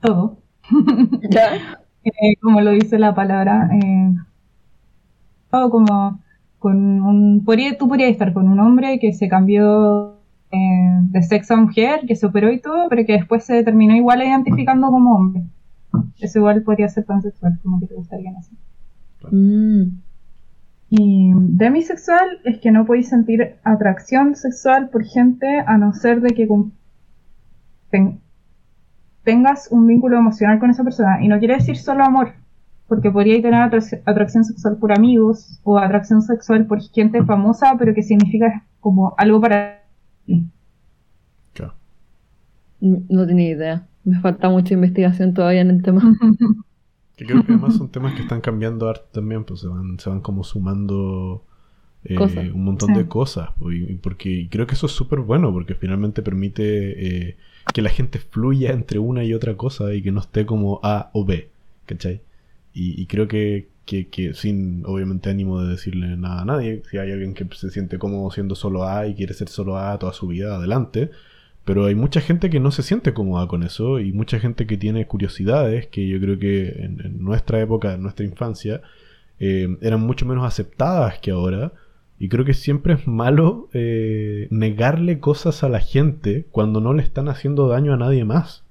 todo, 0.00 0.38
como 2.42 2.60
lo 2.60 2.72
dice 2.72 2.98
la 2.98 3.14
palabra, 3.14 3.70
todo 5.50 5.70
como 5.70 6.20
con 6.58 7.02
un, 7.02 7.44
podría, 7.44 7.78
tú 7.78 7.88
podrías 7.88 8.10
estar 8.10 8.32
con 8.32 8.48
un 8.48 8.58
hombre 8.58 8.98
que 8.98 9.12
se 9.12 9.28
cambió 9.28 10.15
eh, 10.56 11.00
de 11.10 11.22
sexo 11.22 11.54
a 11.54 11.58
mujer, 11.58 12.00
que 12.06 12.16
se 12.16 12.26
operó 12.26 12.50
y 12.52 12.60
todo, 12.60 12.88
pero 12.88 13.04
que 13.04 13.14
después 13.14 13.44
se 13.44 13.62
terminó 13.62 13.94
igual 13.94 14.22
identificando 14.22 14.88
como 14.88 15.14
hombre. 15.14 15.44
Eso 16.20 16.38
igual 16.38 16.62
podría 16.62 16.88
ser 16.88 17.04
pansexual, 17.04 17.58
como 17.62 17.80
que 17.80 17.86
te 17.86 17.94
gustaría 17.94 18.32
así. 18.38 18.56
Mm. 19.30 20.00
Y 20.88 21.32
demisexual 21.34 22.40
es 22.44 22.58
que 22.58 22.70
no 22.70 22.86
podéis 22.86 23.08
sentir 23.08 23.56
atracción 23.64 24.36
sexual 24.36 24.88
por 24.88 25.04
gente 25.04 25.60
a 25.66 25.78
no 25.78 25.92
ser 25.92 26.20
de 26.20 26.30
que 26.30 26.48
tengas 29.24 29.68
un 29.70 29.86
vínculo 29.86 30.18
emocional 30.18 30.58
con 30.60 30.70
esa 30.70 30.84
persona. 30.84 31.18
Y 31.22 31.28
no 31.28 31.38
quiere 31.38 31.54
decir 31.54 31.76
solo 31.76 32.04
amor, 32.04 32.34
porque 32.86 33.10
podría 33.10 33.42
tener 33.42 33.62
atracción 34.04 34.44
sexual 34.44 34.76
por 34.76 34.92
amigos 34.92 35.60
o 35.64 35.78
atracción 35.78 36.22
sexual 36.22 36.66
por 36.66 36.80
gente 36.80 37.24
famosa, 37.24 37.74
pero 37.78 37.92
que 37.92 38.02
significa 38.02 38.62
como 38.80 39.14
algo 39.18 39.40
para 39.40 39.85
no 42.80 43.26
tenía 43.26 43.50
idea. 43.50 43.86
Me 44.04 44.20
falta 44.20 44.48
mucha 44.48 44.74
investigación 44.74 45.34
todavía 45.34 45.62
en 45.62 45.70
el 45.70 45.82
tema. 45.82 46.02
que 47.16 47.24
creo 47.24 47.44
que 47.44 47.52
además 47.52 47.76
son 47.76 47.90
temas 47.90 48.14
que 48.14 48.22
están 48.22 48.40
cambiando 48.40 48.88
arte 48.88 49.06
también, 49.12 49.44
pues 49.44 49.60
se 49.60 49.68
van, 49.68 49.98
se 49.98 50.10
van 50.10 50.20
como 50.20 50.44
sumando 50.44 51.44
eh, 52.04 52.18
un 52.54 52.64
montón 52.64 52.94
de 52.94 53.06
cosas. 53.08 53.50
Porque 54.02 54.48
creo 54.50 54.66
que 54.66 54.74
eso 54.74 54.86
es 54.86 54.92
súper 54.92 55.20
bueno, 55.20 55.52
porque 55.52 55.74
finalmente 55.74 56.22
permite 56.22 57.28
eh, 57.28 57.36
que 57.72 57.82
la 57.82 57.90
gente 57.90 58.18
fluya 58.18 58.72
entre 58.72 58.98
una 58.98 59.24
y 59.24 59.34
otra 59.34 59.56
cosa 59.56 59.92
y 59.94 60.02
que 60.02 60.12
no 60.12 60.20
esté 60.20 60.46
como 60.46 60.80
A 60.82 61.10
o 61.14 61.24
B, 61.24 61.50
¿cachai? 61.86 62.20
Y, 62.78 63.06
creo 63.06 63.26
que, 63.26 63.68
que, 63.86 64.32
sin 64.34 64.82
obviamente 64.84 65.30
ánimo 65.30 65.62
de 65.62 65.70
decirle 65.70 66.16
nada 66.16 66.42
a 66.42 66.44
nadie, 66.44 66.82
si 66.90 66.98
hay 66.98 67.12
alguien 67.12 67.34
que 67.34 67.46
se 67.54 67.70
siente 67.70 67.98
cómodo 67.98 68.30
siendo 68.32 68.56
solo 68.56 68.84
A 68.84 69.06
y 69.06 69.14
quiere 69.14 69.32
ser 69.32 69.48
solo 69.48 69.78
A 69.78 69.98
toda 69.98 70.12
su 70.12 70.26
vida, 70.26 70.56
adelante. 70.56 71.10
Pero 71.64 71.86
hay 71.86 71.94
mucha 71.94 72.20
gente 72.20 72.50
que 72.50 72.60
no 72.60 72.70
se 72.70 72.82
siente 72.82 73.14
cómoda 73.14 73.48
con 73.48 73.62
eso 73.62 73.98
y 74.00 74.12
mucha 74.12 74.38
gente 74.38 74.66
que 74.66 74.76
tiene 74.76 75.06
curiosidades 75.06 75.86
que 75.88 76.06
yo 76.06 76.20
creo 76.20 76.38
que 76.38 76.68
en, 76.68 77.24
nuestra 77.24 77.60
época, 77.60 77.94
en 77.94 78.02
nuestra 78.02 78.24
infancia, 78.24 78.82
eh, 79.40 79.76
eran 79.80 80.00
mucho 80.00 80.26
menos 80.26 80.44
aceptadas 80.44 81.18
que 81.20 81.30
ahora. 81.30 81.72
Y 82.18 82.28
creo 82.28 82.44
que 82.44 82.54
siempre 82.54 82.94
es 82.94 83.06
malo 83.06 83.68
eh, 83.72 84.48
negarle 84.50 85.20
cosas 85.20 85.64
a 85.64 85.68
la 85.68 85.80
gente 85.80 86.46
cuando 86.50 86.80
no 86.80 86.94
le 86.94 87.02
están 87.02 87.28
haciendo 87.28 87.68
daño 87.68 87.94
a 87.94 87.98
nadie 87.98 88.24
más. 88.24 88.65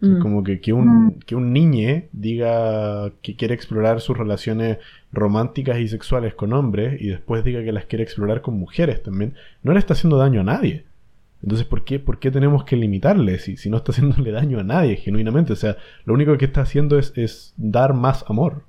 Mm. 0.00 0.18
Como 0.20 0.44
que, 0.44 0.60
que, 0.60 0.72
un, 0.72 1.06
mm. 1.06 1.18
que 1.26 1.34
un 1.34 1.52
niñe 1.52 2.08
diga 2.12 3.10
que 3.22 3.34
quiere 3.34 3.54
explorar 3.54 4.00
sus 4.00 4.16
relaciones 4.16 4.78
románticas 5.12 5.78
y 5.78 5.88
sexuales 5.88 6.34
con 6.34 6.52
hombres 6.52 7.00
y 7.00 7.08
después 7.08 7.42
diga 7.44 7.64
que 7.64 7.72
las 7.72 7.86
quiere 7.86 8.04
explorar 8.04 8.42
con 8.42 8.58
mujeres 8.58 9.02
también, 9.02 9.34
no 9.62 9.72
le 9.72 9.78
está 9.78 9.94
haciendo 9.94 10.18
daño 10.18 10.40
a 10.40 10.44
nadie. 10.44 10.84
Entonces, 11.42 11.66
¿por 11.66 11.84
qué, 11.84 11.98
¿por 11.98 12.18
qué 12.18 12.30
tenemos 12.30 12.64
que 12.64 12.76
limitarle 12.76 13.38
si, 13.38 13.56
si 13.56 13.70
no 13.70 13.78
está 13.78 13.92
haciéndole 13.92 14.32
daño 14.32 14.58
a 14.58 14.64
nadie, 14.64 14.96
genuinamente? 14.96 15.52
O 15.52 15.56
sea, 15.56 15.76
lo 16.04 16.14
único 16.14 16.36
que 16.36 16.44
está 16.44 16.62
haciendo 16.62 16.98
es, 16.98 17.54
dar 17.56 17.94
más 17.94 18.24
amor. 18.28 18.64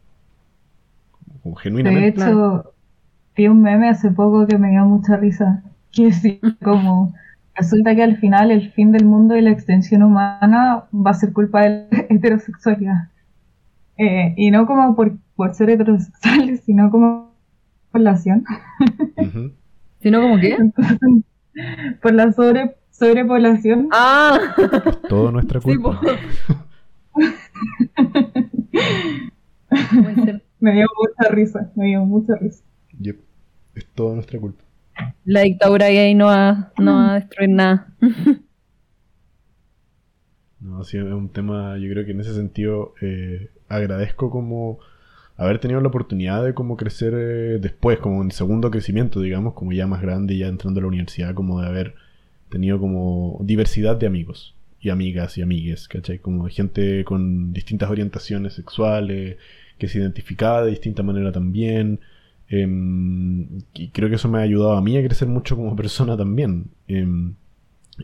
genuinamente. 1.57 2.23
De 2.23 2.29
hecho, 2.29 2.73
vi 3.35 3.47
un 3.47 3.61
meme 3.61 3.89
hace 3.89 4.11
poco 4.11 4.47
que 4.47 4.57
me 4.57 4.69
dio 4.69 4.85
mucha 4.85 5.17
risa. 5.17 5.63
Que 5.91 6.11
sí, 6.11 6.39
como 6.63 7.13
resulta 7.57 7.95
que 7.95 8.03
al 8.03 8.17
final 8.17 8.51
el 8.51 8.71
fin 8.71 8.91
del 8.91 9.05
mundo 9.05 9.35
y 9.35 9.41
la 9.41 9.51
extensión 9.51 10.03
humana 10.03 10.85
va 10.93 11.11
a 11.11 11.15
ser 11.15 11.33
culpa 11.33 11.63
de 11.63 11.69
la 11.69 11.87
heterosexualidad. 12.09 13.09
Eh, 13.97 14.33
y 14.37 14.51
no 14.51 14.67
como 14.67 14.95
por, 14.95 15.17
por 15.35 15.55
ser 15.55 15.71
heterosexuales, 15.71 16.61
sino 16.61 16.91
como 16.91 17.33
población. 17.91 18.45
Ujú. 19.17 19.51
¿Sino 19.99 20.21
como 20.21 20.39
qué? 20.39 20.53
Entonces, 20.53 20.99
por 22.01 22.13
la 22.13 22.31
sobre, 22.31 22.77
sobrepoblación. 22.91 23.89
Ah, 23.91 24.39
Todo 25.09 25.31
nuestra 25.31 25.59
culpa. 25.59 25.99
Me 30.59 30.73
dio 30.73 30.85
mucha 30.95 31.29
risa, 31.31 31.71
me 31.75 31.85
dio 31.87 32.05
mucha 32.05 32.35
risa. 32.35 32.63
Yep. 32.99 33.17
Es 33.73 33.85
toda 33.87 34.13
nuestra 34.13 34.39
culpa. 34.39 34.63
La 35.25 35.41
dictadura 35.41 35.89
gay 35.89 36.15
no 36.15 36.27
va, 36.27 36.71
no 36.77 36.95
va 36.95 37.11
a 37.11 37.15
destruir 37.15 37.49
nada. 37.49 37.87
No, 40.59 40.83
sí, 40.83 40.97
es 40.97 41.03
un 41.03 41.29
tema, 41.29 41.77
yo 41.77 41.89
creo 41.91 42.03
que 42.03 42.11
en 42.11 42.19
ese 42.19 42.33
sentido 42.33 42.93
eh, 43.01 43.51
agradezco 43.69 44.31
como 44.31 44.79
haber 45.37 45.59
tenido 45.59 45.79
la 45.81 45.87
oportunidad 45.87 46.43
de 46.43 46.53
como 46.53 46.77
crecer 46.77 47.13
eh, 47.15 47.59
después, 47.59 47.99
como 47.99 48.23
en 48.23 48.31
segundo 48.31 48.71
crecimiento, 48.71 49.21
digamos, 49.21 49.53
como 49.53 49.71
ya 49.71 49.85
más 49.87 50.01
grande, 50.01 50.37
ya 50.37 50.47
entrando 50.47 50.79
a 50.79 50.81
la 50.81 50.87
universidad, 50.87 51.35
como 51.35 51.61
de 51.61 51.67
haber 51.67 51.95
tenido 52.49 52.79
como 52.79 53.37
diversidad 53.43 53.97
de 53.97 54.07
amigos 54.07 54.55
y 54.81 54.89
amigas 54.89 55.37
y 55.37 55.41
amigues, 55.41 55.87
¿cachai? 55.87 56.19
Como 56.19 56.47
gente 56.49 57.03
con 57.03 57.53
distintas 57.53 57.89
orientaciones 57.89 58.53
sexuales, 58.53 59.37
que 59.77 59.87
se 59.87 59.99
identificaba 59.99 60.63
de 60.63 60.71
distinta 60.71 61.03
manera 61.03 61.31
también. 61.31 61.99
Em, 62.49 63.59
y 63.73 63.89
creo 63.89 64.09
que 64.09 64.15
eso 64.15 64.29
me 64.29 64.39
ha 64.39 64.41
ayudado 64.41 64.73
a 64.77 64.81
mí 64.81 64.97
a 64.97 65.03
crecer 65.03 65.27
mucho 65.27 65.55
como 65.55 65.75
persona 65.75 66.17
también. 66.17 66.65
em, 66.87 67.35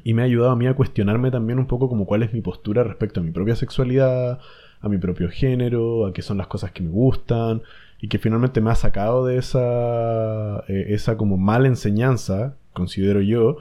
y 0.04 0.14
me 0.14 0.24
ha 0.24 0.26
ayudado 0.26 0.52
a 0.52 0.56
mí 0.56 0.68
a 0.68 0.76
cuestionarme 0.76 1.32
también 1.32 1.60
un 1.60 1.68
poco 1.68 1.88
como 1.90 2.06
cuál 2.06 2.24
es 2.24 2.34
mi 2.34 2.42
postura 2.42 2.84
respecto 2.84 3.20
a 3.20 3.24
mi 3.24 3.32
propia 3.32 3.56
sexualidad, 3.56 4.40
a 4.82 4.90
mi 4.90 4.98
propio 4.98 5.30
género, 5.30 6.06
a 6.08 6.14
qué 6.14 6.22
son 6.22 6.38
las 6.38 6.48
cosas 6.48 6.72
que 6.72 6.84
me 6.84 6.90
gustan, 6.90 7.62
y 8.02 8.08
que 8.10 8.18
finalmente 8.20 8.60
me 8.62 8.72
ha 8.72 8.76
sacado 8.76 9.26
de 9.26 9.38
esa, 9.38 10.60
eh, 10.68 10.88
esa 10.90 11.18
como 11.18 11.38
mala 11.38 11.68
enseñanza, 11.68 12.56
considero 12.74 13.22
yo, 13.22 13.58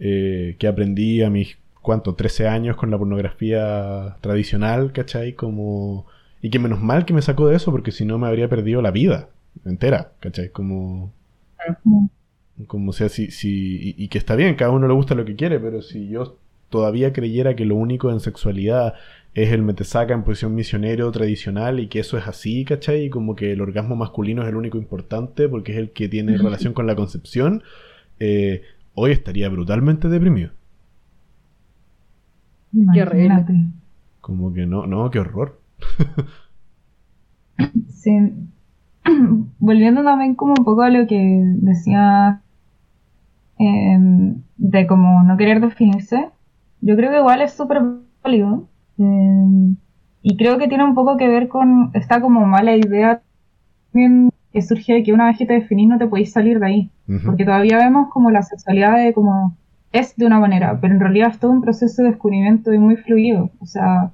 eh, 0.00 0.56
que 0.58 0.68
aprendí 0.68 1.22
a 1.22 1.30
mis, 1.30 1.56
¿cuánto? 1.82 2.14
13 2.14 2.48
años 2.48 2.76
con 2.76 2.90
la 2.90 2.98
pornografía 2.98 4.16
tradicional, 4.20 4.92
¿cachai? 4.92 5.34
Como... 5.34 6.06
Y 6.42 6.50
que 6.50 6.58
menos 6.58 6.82
mal 6.82 7.06
que 7.06 7.14
me 7.14 7.22
sacó 7.22 7.48
de 7.48 7.56
eso, 7.56 7.70
porque 7.72 7.92
si 7.92 8.04
no 8.04 8.18
me 8.18 8.26
habría 8.26 8.48
perdido 8.48 8.82
la 8.82 8.90
vida 8.90 9.30
entera, 9.64 10.12
¿cachai? 10.20 10.50
Como... 10.50 11.12
Como 12.66 12.92
sea, 12.92 13.08
si, 13.08 13.30
si, 13.30 13.76
y, 13.76 13.94
y 14.04 14.08
que 14.08 14.18
está 14.18 14.34
bien, 14.34 14.54
cada 14.54 14.70
uno 14.70 14.88
le 14.88 14.94
gusta 14.94 15.14
lo 15.14 15.24
que 15.24 15.36
quiere, 15.36 15.60
pero 15.60 15.82
si 15.82 16.08
yo 16.08 16.38
todavía 16.70 17.12
creyera 17.12 17.54
que 17.54 17.64
lo 17.64 17.76
único 17.76 18.10
en 18.10 18.20
sexualidad 18.20 18.94
es 19.34 19.52
el 19.52 19.62
metesaca 19.62 20.14
en 20.14 20.22
posición 20.22 20.54
misionero 20.54 21.12
tradicional 21.12 21.78
y 21.78 21.88
que 21.88 22.00
eso 22.00 22.16
es 22.16 22.26
así, 22.26 22.64
¿cachai? 22.64 23.04
Y 23.04 23.10
como 23.10 23.36
que 23.36 23.52
el 23.52 23.60
orgasmo 23.60 23.94
masculino 23.94 24.42
es 24.42 24.48
el 24.48 24.56
único 24.56 24.78
importante 24.78 25.48
porque 25.48 25.72
es 25.72 25.78
el 25.78 25.90
que 25.90 26.08
tiene 26.08 26.38
relación 26.38 26.72
con 26.72 26.86
la 26.86 26.96
concepción, 26.96 27.62
eh, 28.18 28.62
hoy 28.94 29.12
estaría 29.12 29.50
brutalmente 29.50 30.08
deprimido. 30.08 30.52
Qué 32.94 33.02
horrible. 33.02 33.44
Como 34.22 34.54
que 34.54 34.66
no, 34.66 34.86
no, 34.86 35.10
qué 35.10 35.20
horror. 35.20 35.60
Sí. 37.88 38.12
Volviendo 39.58 40.02
también 40.02 40.34
como 40.34 40.54
un 40.58 40.64
poco 40.64 40.82
a 40.82 40.90
lo 40.90 41.06
que 41.06 41.42
decía 41.62 42.42
em, 43.58 44.42
de 44.56 44.86
como 44.86 45.22
no 45.22 45.36
querer 45.36 45.60
definirse, 45.60 46.30
yo 46.80 46.96
creo 46.96 47.10
que 47.10 47.18
igual 47.18 47.42
es 47.42 47.52
súper 47.52 47.82
válido. 48.22 48.68
em, 48.98 49.76
y 50.22 50.36
creo 50.36 50.58
que 50.58 50.68
tiene 50.68 50.84
un 50.84 50.94
poco 50.94 51.16
que 51.16 51.28
ver 51.28 51.48
con 51.48 51.90
esta 51.94 52.20
como 52.20 52.44
mala 52.46 52.76
idea 52.76 53.22
también 53.92 54.30
que 54.52 54.62
surge 54.62 54.94
de 54.94 55.02
que 55.02 55.12
una 55.12 55.26
vez 55.26 55.38
que 55.38 55.46
te 55.46 55.54
definís 55.54 55.88
no 55.88 55.98
te 55.98 56.06
podéis 56.06 56.32
salir 56.32 56.58
de 56.58 56.66
ahí. 56.66 56.90
Porque 57.24 57.44
todavía 57.44 57.78
vemos 57.78 58.08
como 58.10 58.30
la 58.30 58.42
sexualidad 58.42 58.96
de 58.96 59.14
como 59.14 59.56
es 59.92 60.16
de 60.16 60.26
una 60.26 60.40
manera, 60.40 60.78
pero 60.80 60.94
en 60.94 61.00
realidad 61.00 61.28
es 61.30 61.38
todo 61.38 61.52
un 61.52 61.60
proceso 61.60 62.02
de 62.02 62.10
descubrimiento 62.10 62.72
y 62.72 62.78
muy 62.78 62.96
fluido. 62.96 63.50
O 63.60 63.66
sea, 63.66 64.10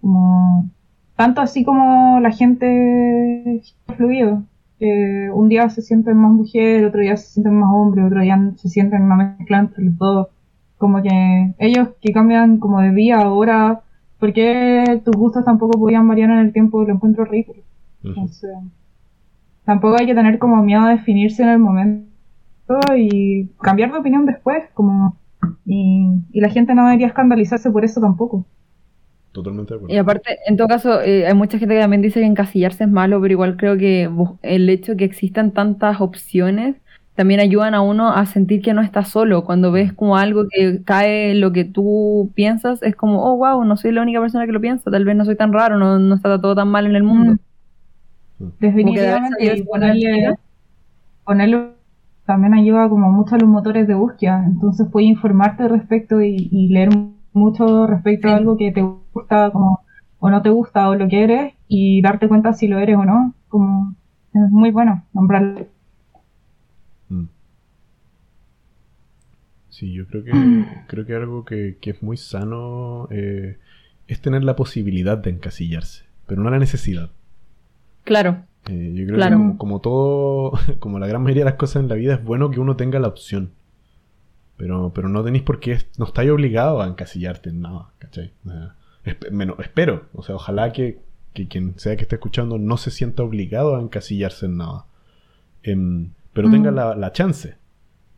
como 0.00 0.70
tanto 1.16 1.40
así 1.40 1.64
como 1.64 2.20
la 2.20 2.30
gente 2.30 3.62
fluido, 3.96 4.42
que 4.78 5.30
un 5.32 5.48
día 5.48 5.68
se 5.70 5.82
sienten 5.82 6.18
más 6.18 6.30
mujer, 6.30 6.84
otro 6.84 7.00
día 7.00 7.16
se 7.16 7.32
sienten 7.32 7.58
más 7.58 7.70
hombre, 7.72 8.04
otro 8.04 8.20
día 8.20 8.38
se 8.56 8.68
sienten 8.68 9.02
una 9.02 9.36
mezcla 9.38 9.58
entre 9.60 9.84
los 9.84 9.98
dos. 9.98 10.28
Como 10.76 11.02
que 11.02 11.54
ellos 11.58 11.88
que 12.02 12.12
cambian 12.12 12.58
como 12.58 12.80
de 12.82 12.92
día 12.92 13.20
a 13.20 13.30
hora, 13.32 13.80
porque 14.20 15.00
tus 15.04 15.16
gustos 15.16 15.44
tampoco 15.44 15.78
podían 15.78 16.06
variar 16.06 16.30
en 16.30 16.38
el 16.38 16.52
tiempo, 16.52 16.84
lo 16.84 16.92
encuentro 16.92 17.24
ridículo. 17.24 17.62
Entonces, 18.04 18.50
tampoco 19.64 19.96
hay 19.98 20.06
que 20.06 20.14
tener 20.14 20.38
como 20.38 20.62
miedo 20.62 20.82
a 20.82 20.90
definirse 20.90 21.42
en 21.42 21.48
el 21.48 21.58
momento 21.58 22.06
y 22.96 23.48
cambiar 23.62 23.90
de 23.90 23.98
opinión 23.98 24.26
después, 24.26 24.64
como 24.74 25.16
y, 25.64 26.08
y 26.30 26.40
la 26.40 26.50
gente 26.50 26.74
no 26.74 26.84
debería 26.84 27.06
escandalizarse 27.06 27.70
por 27.70 27.84
eso 27.84 28.00
tampoco. 28.00 28.44
Totalmente 29.36 29.74
de 29.74 29.76
acuerdo. 29.76 29.94
Y 29.94 29.98
aparte, 29.98 30.38
en 30.46 30.56
todo 30.56 30.66
caso, 30.66 31.02
eh, 31.02 31.26
hay 31.26 31.34
mucha 31.34 31.58
gente 31.58 31.74
que 31.74 31.80
también 31.82 32.00
dice 32.00 32.20
que 32.20 32.26
encasillarse 32.26 32.84
es 32.84 32.90
malo, 32.90 33.20
pero 33.20 33.32
igual 33.32 33.58
creo 33.58 33.76
que 33.76 34.08
el 34.40 34.70
hecho 34.70 34.92
de 34.92 34.96
que 34.96 35.04
existan 35.04 35.50
tantas 35.50 36.00
opciones 36.00 36.76
también 37.14 37.40
ayudan 37.40 37.74
a 37.74 37.82
uno 37.82 38.08
a 38.08 38.24
sentir 38.24 38.62
que 38.62 38.72
no 38.72 38.80
está 38.80 39.04
solo. 39.04 39.44
Cuando 39.44 39.72
ves 39.72 39.92
como 39.92 40.16
algo 40.16 40.46
que 40.48 40.82
cae 40.84 41.32
en 41.32 41.42
lo 41.42 41.52
que 41.52 41.66
tú 41.66 42.32
piensas, 42.34 42.82
es 42.82 42.96
como, 42.96 43.24
oh, 43.24 43.36
wow, 43.36 43.62
no 43.62 43.76
soy 43.76 43.92
la 43.92 44.00
única 44.00 44.20
persona 44.20 44.46
que 44.46 44.52
lo 44.52 44.60
piensa, 44.62 44.90
tal 44.90 45.04
vez 45.04 45.14
no 45.14 45.26
soy 45.26 45.36
tan 45.36 45.52
raro, 45.52 45.76
no, 45.76 45.98
no 45.98 46.14
está 46.14 46.40
todo 46.40 46.54
tan 46.54 46.68
mal 46.68 46.86
en 46.86 46.96
el 46.96 47.02
mundo. 47.02 47.36
Mm. 48.38 48.46
Definitivamente, 48.58 49.64
ponerle, 49.64 50.34
ponerlo 51.24 51.72
también 52.24 52.54
ayuda 52.54 52.88
como 52.88 53.12
mucho 53.12 53.34
a 53.34 53.38
los 53.38 53.50
motores 53.50 53.86
de 53.86 53.94
búsqueda. 53.94 54.42
Entonces 54.46 54.86
puedes 54.90 55.10
informarte 55.10 55.64
al 55.64 55.70
respecto 55.70 56.22
y, 56.22 56.48
y 56.50 56.68
leer 56.68 56.88
mucho 57.36 57.86
respecto 57.86 58.28
a 58.28 58.36
algo 58.36 58.56
que 58.56 58.72
te 58.72 58.82
gusta 58.82 59.50
como, 59.52 59.80
o 60.20 60.30
no 60.30 60.42
te 60.42 60.50
gusta 60.50 60.88
o 60.90 60.94
lo 60.96 61.08
que 61.08 61.24
eres 61.24 61.54
y 61.68 62.02
darte 62.02 62.28
cuenta 62.28 62.52
si 62.54 62.68
lo 62.68 62.78
eres 62.78 62.96
o 62.96 63.04
no. 63.04 63.34
Como 63.48 63.94
es 64.34 64.50
muy 64.50 64.70
bueno 64.72 65.04
nombrarlo. 65.14 65.66
Mm. 67.10 67.26
Sí, 69.68 69.92
yo 69.92 70.06
creo 70.06 70.24
que 70.24 70.68
creo 70.86 71.04
que 71.06 71.14
algo 71.14 71.44
que, 71.44 71.78
que 71.80 71.90
es 71.90 72.02
muy 72.02 72.16
sano 72.16 73.08
eh, 73.10 73.58
es 74.06 74.20
tener 74.20 74.44
la 74.44 74.56
posibilidad 74.56 75.18
de 75.18 75.30
encasillarse, 75.30 76.04
pero 76.26 76.42
no 76.42 76.50
la 76.50 76.58
necesidad. 76.58 77.10
Claro, 78.04 78.46
Eh, 78.68 78.92
yo 78.96 79.06
creo 79.06 79.16
Claro. 79.16 79.36
que 79.36 79.36
como, 79.36 79.58
como 79.58 79.80
todo, 79.80 80.52
como 80.80 80.98
la 80.98 81.06
gran 81.06 81.22
mayoría 81.22 81.44
de 81.44 81.50
las 81.50 81.58
cosas 81.58 81.82
en 81.82 81.88
la 81.88 81.94
vida, 81.94 82.14
es 82.14 82.24
bueno 82.24 82.50
que 82.50 82.60
uno 82.60 82.76
tenga 82.76 82.98
la 82.98 83.08
opción. 83.08 83.52
Pero, 84.56 84.90
pero 84.94 85.08
no 85.08 85.22
tenéis 85.22 85.42
por 85.44 85.60
qué, 85.60 85.78
no 85.98 86.06
estáis 86.06 86.30
obligado 86.30 86.80
a 86.80 86.86
encasillarte 86.86 87.50
en 87.50 87.60
nada, 87.60 87.90
¿cachai? 87.98 88.32
O 88.46 88.50
sea, 88.50 88.74
esp- 89.04 89.30
menos- 89.30 89.58
espero, 89.60 90.06
o 90.14 90.22
sea, 90.22 90.34
ojalá 90.36 90.72
que, 90.72 90.98
que 91.34 91.46
quien 91.46 91.78
sea 91.78 91.94
que 91.96 92.02
esté 92.02 92.16
escuchando 92.16 92.56
no 92.58 92.76
se 92.78 92.90
sienta 92.90 93.22
obligado 93.22 93.76
a 93.76 93.80
encasillarse 93.82 94.46
en 94.46 94.56
nada. 94.56 94.86
Em, 95.62 96.10
pero 96.32 96.50
tenga 96.50 96.70
Mm. 96.70 96.74
la, 96.74 96.94
la 96.96 97.12
chance. 97.12 97.56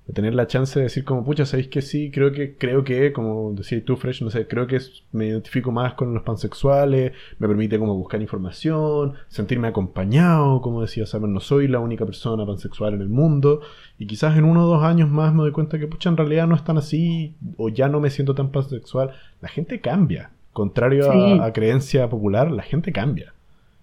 De 0.09 0.15
tener 0.15 0.35
la 0.35 0.47
chance 0.47 0.79
de 0.79 0.85
decir 0.85 1.05
como, 1.05 1.23
pucha, 1.23 1.45
¿sabéis 1.45 1.69
que 1.69 1.83
sí? 1.83 2.11
Creo 2.11 2.33
que, 2.33 2.57
creo 2.57 2.83
que, 2.83 3.13
como 3.13 3.53
decías 3.53 3.85
tú, 3.85 3.95
Fresh, 3.97 4.23
no 4.23 4.31
sé, 4.31 4.47
creo 4.49 4.67
que 4.67 4.79
me 5.13 5.27
identifico 5.27 5.71
más 5.71 5.93
con 5.95 6.15
los 6.15 6.23
pansexuales, 6.23 7.13
me 7.39 7.47
permite 7.47 7.79
como 7.79 7.95
buscar 7.95 8.23
información, 8.23 9.13
sentirme 9.29 9.69
acompañado, 9.69 10.63
como 10.63 10.81
decía 10.81 11.05
Samuel, 11.05 11.35
no 11.35 11.41
soy 11.41 11.69
la 11.69 11.79
única 11.81 12.07
persona 12.07 12.47
pansexual 12.47 12.95
en 12.95 13.03
el 13.03 13.11
mundo, 13.11 13.61
y 13.99 14.07
quizás 14.07 14.37
en 14.39 14.45
uno 14.45 14.65
o 14.65 14.67
dos 14.67 14.83
años 14.83 15.11
más 15.11 15.35
me 15.35 15.43
doy 15.43 15.53
cuenta 15.53 15.79
que, 15.79 15.87
pucha, 15.87 16.09
en 16.09 16.17
realidad 16.17 16.47
no 16.47 16.55
es 16.57 16.65
tan 16.65 16.79
así, 16.79 17.35
o 17.59 17.69
ya 17.69 17.89
no 17.91 18.01
me 18.01 18.09
siento 18.09 18.35
tan 18.35 18.51
pansexual. 18.51 19.11
La 19.43 19.49
gente 19.49 19.79
cambia. 19.83 20.31
Contrario 20.55 21.11
a- 21.11 21.13
Sí. 21.13 21.39
a, 21.43 21.53
creencia 21.53 22.09
popular, 22.09 22.51
la 22.51 22.63
gente 22.63 22.93
cambia. 22.93 23.35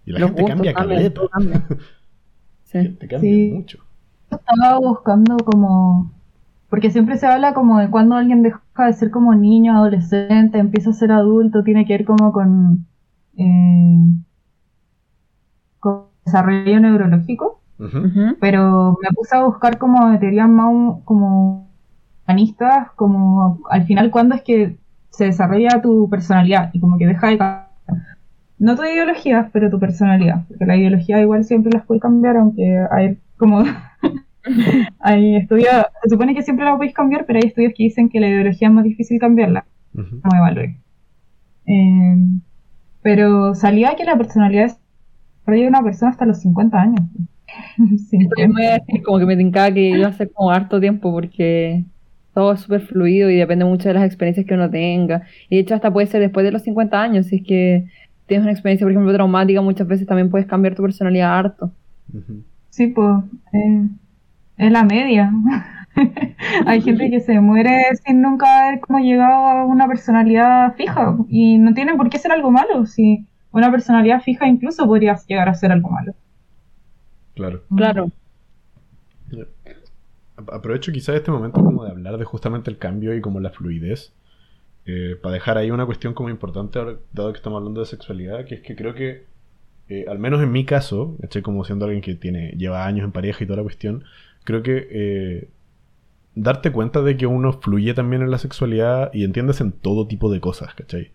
Y 0.07 0.11
la 0.11 0.19
los 0.19 0.29
gente 0.31 0.45
cambia 0.45 0.73
caleta. 0.73 1.21
cambia. 1.31 1.65
La 1.69 2.81
Sí. 2.81 2.87
gente 2.87 3.07
cambia 3.07 3.29
Sí. 3.31 3.51
mucho. 3.53 3.77
Estaba 4.31 4.79
buscando 4.79 5.37
como, 5.37 6.11
porque 6.69 6.91
siempre 6.91 7.17
se 7.17 7.27
habla 7.27 7.53
como 7.53 7.79
de 7.79 7.89
cuando 7.89 8.15
alguien 8.15 8.41
deja 8.41 8.61
de 8.77 8.93
ser 8.93 9.11
como 9.11 9.33
niño, 9.35 9.75
adolescente, 9.77 10.57
empieza 10.57 10.89
a 10.89 10.93
ser 10.93 11.11
adulto, 11.11 11.63
tiene 11.63 11.85
que 11.85 11.93
ver 11.93 12.05
como 12.05 12.31
con, 12.31 12.85
eh, 13.37 13.97
con 15.79 16.05
desarrollo 16.25 16.79
neurológico. 16.79 17.61
Pero 18.39 18.97
me 19.01 19.09
puse 19.13 19.35
a 19.35 19.43
buscar 19.43 19.77
como 19.77 20.09
de 20.09 20.17
teorías 20.17 20.47
más 20.47 21.01
como 21.03 21.69
humanistas, 22.25 22.91
como 22.95 23.59
al 23.69 23.83
final 23.85 24.11
cuándo 24.11 24.35
es 24.35 24.41
que 24.43 24.77
se 25.09 25.25
desarrolla 25.25 25.81
tu 25.81 26.09
personalidad 26.09 26.69
y 26.73 26.79
como 26.79 26.97
que 26.97 27.07
deja 27.07 27.27
de 27.27 27.37
cambiar. 27.37 27.65
No 28.57 28.75
tu 28.75 28.83
ideología, 28.83 29.49
pero 29.51 29.69
tu 29.69 29.79
personalidad, 29.79 30.45
porque 30.47 30.65
la 30.65 30.77
ideología 30.77 31.19
igual 31.19 31.43
siempre 31.43 31.71
las 31.73 31.85
puede 31.85 31.99
cambiar, 31.99 32.37
aunque 32.37 32.85
hay 32.91 33.17
como 33.37 33.63
hay 34.99 35.35
estudios, 35.35 35.73
se 36.03 36.09
supone 36.09 36.35
que 36.35 36.43
siempre 36.43 36.65
la 36.65 36.75
podéis 36.75 36.93
cambiar, 36.93 37.25
pero 37.25 37.39
hay 37.41 37.47
estudios 37.47 37.73
que 37.75 37.83
dicen 37.83 38.09
que 38.09 38.19
la 38.19 38.29
ideología 38.29 38.67
es 38.67 38.73
más 38.73 38.83
difícil 38.83 39.19
cambiarla. 39.19 39.65
Ujú. 39.93 40.21
Como 40.21 40.35
evalué. 40.35 40.77
Eh, 41.67 42.17
pero 43.01 43.55
salía 43.55 43.95
que 43.95 44.03
la 44.03 44.17
personalidad 44.17 44.77
desarrolla 45.39 45.63
de 45.63 45.69
una 45.69 45.83
persona 45.83 46.11
hasta 46.11 46.25
los 46.25 46.39
50 46.39 46.81
años. 46.81 47.01
Esto 47.77 48.27
yo 48.37 48.45
50. 48.45 48.47
me 48.47 48.53
voy 48.53 48.65
a 48.65 48.73
decir 48.79 49.03
como 49.03 49.19
que 49.19 49.25
me 49.25 49.37
tincaba 49.37 49.71
que 49.71 49.89
iba 49.89 50.07
a 50.07 50.13
ser 50.13 50.31
como 50.31 50.51
harto 50.51 50.79
tiempo 50.79 51.11
porque 51.11 51.85
todo 52.33 52.53
es 52.53 52.59
súper 52.59 52.81
fluido 52.81 53.29
y 53.29 53.37
depende 53.37 53.63
mucho 53.63 53.87
de 53.87 53.93
las 53.93 54.05
experiencias 54.05 54.45
que 54.45 54.53
uno 54.53 54.69
tenga. 54.69 55.23
Y 55.49 55.55
de 55.55 55.61
hecho 55.61 55.75
hasta 55.75 55.91
puede 55.91 56.07
ser 56.07 56.21
después 56.21 56.43
de 56.45 56.51
los 56.51 56.63
50 56.63 57.01
años, 57.01 57.27
si 57.27 57.37
es 57.37 57.43
que 57.43 57.85
tienes 58.27 58.43
una 58.43 58.51
experiencia, 58.51 58.85
por 58.85 58.91
ejemplo, 58.91 59.13
traumática, 59.13 59.61
muchas 59.61 59.87
veces 59.87 60.07
también 60.07 60.29
puedes 60.29 60.47
cambiar 60.47 60.75
tu 60.75 60.81
personalidad 60.81 61.37
harto. 61.37 61.71
Ujú. 62.13 62.43
Sí, 62.69 62.87
pues, 62.87 63.23
eh, 63.53 63.87
es 64.57 64.71
la 64.71 64.83
media. 64.83 65.31
Hay 66.65 66.81
gente 66.81 67.09
que 67.09 67.19
se 67.21 67.39
muere 67.39 67.83
sin 68.05 68.21
nunca 68.21 68.67
haber 68.67 68.79
como 68.81 68.99
llegado 68.99 69.33
a 69.47 69.65
una 69.65 69.87
personalidad 69.87 70.75
fija 70.75 71.17
y 71.29 71.57
no 71.57 71.73
tiene 71.73 71.95
por 71.95 72.09
qué 72.09 72.19
ser 72.19 72.31
algo 72.31 72.51
malo. 72.51 72.85
Si 72.85 73.25
una 73.51 73.71
personalidad 73.71 74.21
fija 74.21 74.47
incluso 74.47 74.85
podría 74.87 75.15
llegar 75.27 75.49
a 75.49 75.53
ser 75.53 75.71
algo 75.71 75.89
malo. 75.89 76.13
Claro. 77.35 77.63
Claro. 77.75 78.11
Aprovecho 80.37 80.91
quizás 80.91 81.15
este 81.15 81.31
momento 81.31 81.63
como 81.63 81.83
de 81.85 81.91
hablar 81.91 82.17
de 82.17 82.25
justamente 82.25 82.69
el 82.69 82.77
cambio 82.77 83.15
y 83.15 83.21
como 83.21 83.39
la 83.39 83.51
fluidez. 83.51 84.13
eh, 84.85 85.17
para 85.21 85.33
dejar 85.35 85.57
ahí 85.59 85.71
una 85.71 85.85
cuestión 85.87 86.13
como 86.15 86.29
importante, 86.29 86.79
dado 87.13 87.33
que 87.33 87.37
estamos 87.37 87.59
hablando 87.59 87.81
de 87.81 87.87
sexualidad, 87.87 88.45
que 88.45 88.55
es 88.55 88.61
que 88.63 88.75
creo 88.75 88.95
que, 88.95 89.27
eh, 89.89 90.05
al 90.09 90.19
menos 90.19 90.41
en 90.43 90.51
mi 90.51 90.65
caso, 90.65 91.17
¿cachai? 91.21 91.41
como 91.43 91.65
siendo 91.65 91.85
alguien 91.85 92.01
que 92.03 92.15
tiene, 92.15 92.51
lleva 92.57 92.85
años 92.87 93.05
en 93.05 93.11
pareja 93.13 93.43
y 93.43 93.47
toda 93.47 93.57
la 93.57 93.63
cuestión, 93.63 94.05
creo 94.45 94.63
que 94.63 94.87
eh, 94.89 95.49
darte 96.35 96.71
cuenta 96.71 97.01
de 97.01 97.17
que 97.17 97.27
uno 97.27 97.51
fluye 97.53 97.93
también 97.93 98.21
en 98.21 98.31
la 98.31 98.37
sexualidad 98.37 99.13
y 99.13 99.25
entiendes 99.25 99.59
en 99.59 99.73
todo 99.73 100.07
tipo 100.07 100.31
de 100.31 100.39
cosas, 100.39 100.73
¿cachai? 100.73 101.11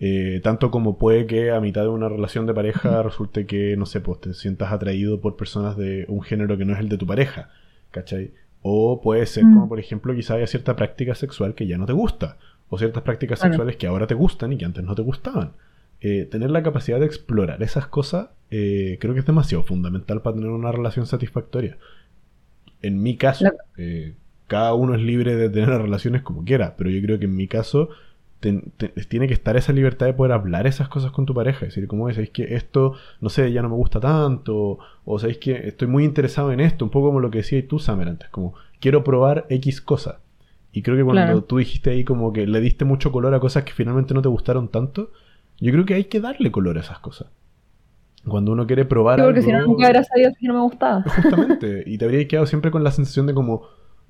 Eh, 0.00 0.40
tanto 0.44 0.70
como 0.70 0.96
puede 0.96 1.26
que 1.26 1.50
a 1.50 1.60
mitad 1.60 1.82
de 1.82 1.88
una 1.88 2.08
relación 2.08 2.46
de 2.46 2.54
pareja 2.54 3.02
resulte 3.02 3.46
que, 3.46 3.76
no 3.76 3.84
sé, 3.84 4.00
pues 4.00 4.20
te 4.20 4.32
sientas 4.32 4.72
atraído 4.72 5.20
por 5.20 5.36
personas 5.36 5.76
de 5.76 6.06
un 6.08 6.22
género 6.22 6.56
que 6.56 6.64
no 6.64 6.72
es 6.72 6.78
el 6.78 6.88
de 6.88 6.98
tu 6.98 7.06
pareja, 7.06 7.50
¿cachai? 7.90 8.32
O 8.62 9.00
puede 9.02 9.26
ser 9.26 9.44
Mm. 9.44 9.54
como, 9.54 9.68
por 9.68 9.80
ejemplo, 9.80 10.14
quizá 10.14 10.34
haya 10.34 10.46
cierta 10.46 10.76
práctica 10.76 11.14
sexual 11.14 11.54
que 11.54 11.66
ya 11.66 11.78
no 11.78 11.86
te 11.86 11.92
gusta, 11.92 12.36
o 12.68 12.78
ciertas 12.78 13.02
prácticas 13.02 13.40
sexuales 13.40 13.76
que 13.76 13.86
ahora 13.86 14.06
te 14.06 14.14
gustan 14.14 14.52
y 14.52 14.58
que 14.58 14.64
antes 14.66 14.84
no 14.84 14.94
te 14.94 15.02
gustaban. 15.02 15.52
Eh, 16.00 16.28
tener 16.30 16.50
la 16.50 16.62
capacidad 16.62 17.00
de 17.00 17.06
explorar 17.06 17.60
esas 17.60 17.88
cosas 17.88 18.28
eh, 18.50 18.98
creo 19.00 19.14
que 19.14 19.20
es 19.20 19.26
demasiado 19.26 19.64
fundamental 19.64 20.22
para 20.22 20.36
tener 20.36 20.50
una 20.50 20.70
relación 20.70 21.06
satisfactoria. 21.06 21.76
En 22.82 23.02
mi 23.02 23.16
caso, 23.16 23.44
eh, 23.76 24.14
cada 24.46 24.74
uno 24.74 24.94
es 24.94 25.00
libre 25.02 25.36
de 25.36 25.50
tener 25.50 25.68
las 25.68 25.80
relaciones 25.82 26.22
como 26.22 26.44
quiera, 26.44 26.76
pero 26.76 26.90
yo 26.90 27.00
creo 27.02 27.18
que 27.18 27.26
en 27.26 27.36
mi 27.36 27.48
caso 27.48 27.88
ten- 28.40 28.72
tiene 29.08 29.26
que 29.26 29.34
estar 29.34 29.56
esa 29.56 29.72
libertad 29.72 30.06
de 30.06 30.14
poder 30.14 30.32
hablar 30.32 30.66
esas 30.66 30.88
cosas 30.88 31.10
con 31.10 31.26
tu 31.26 31.34
pareja. 31.34 31.66
Es 31.66 31.74
decir, 31.74 31.88
como 31.88 32.08
es, 32.08 32.14
sabéis 32.16 32.30
que 32.30 32.54
esto, 32.54 32.94
no 33.20 33.28
sé, 33.30 33.52
ya 33.52 33.62
no 33.62 33.68
me 33.68 33.74
gusta 33.74 34.00
tanto, 34.00 34.78
o 35.04 35.18
sabéis 35.18 35.38
que 35.38 35.66
estoy 35.68 35.88
muy 35.88 36.04
interesado 36.04 36.52
en 36.52 36.60
esto, 36.60 36.84
un 36.84 36.90
poco 36.90 37.08
como 37.08 37.20
lo 37.20 37.30
que 37.30 37.38
decías 37.38 37.64
tú, 37.68 37.78
Samer, 37.78 38.08
antes, 38.08 38.28
como 38.30 38.54
quiero 38.80 39.02
probar 39.04 39.46
X 39.50 39.80
cosa. 39.80 40.20
Y 40.72 40.82
creo 40.82 40.96
que 40.96 41.04
cuando 41.04 41.24
Claro. 41.24 41.44
tú 41.44 41.56
dijiste 41.58 41.90
ahí 41.90 42.04
como 42.04 42.32
que 42.32 42.46
le 42.46 42.60
diste 42.60 42.84
mucho 42.84 43.10
color 43.10 43.34
a 43.34 43.40
cosas 43.40 43.64
que 43.64 43.72
finalmente 43.72 44.14
no 44.14 44.22
te 44.22 44.28
gustaron 44.28 44.68
tanto, 44.68 45.10
yo 45.60 45.72
creo 45.72 45.84
que 45.84 45.94
hay 45.94 46.04
que 46.04 46.20
darle 46.20 46.52
color 46.52 46.78
a 46.78 46.82
esas 46.82 47.00
cosas. 47.00 47.28
Cuando 48.26 48.52
uno 48.52 48.66
quiere 48.66 48.84
probar 48.84 49.18
Sí, 49.18 49.22
porque 49.22 49.38
algo, 49.40 49.46
si 49.46 49.52
no, 49.52 49.58
nunca 49.60 49.84
hubiera 49.84 50.04
sabido 50.04 50.32
que 50.38 50.46
no 50.48 50.54
me 50.54 50.60
gustaba. 50.60 51.02
Justamente, 51.02 51.82
y 51.86 51.98
te 51.98 52.04
habría 52.04 52.26
quedado 52.28 52.46
siempre 52.46 52.70
con 52.70 52.84
la 52.84 52.90
sensación 52.90 53.26
de 53.26 53.34
como, 53.34 53.62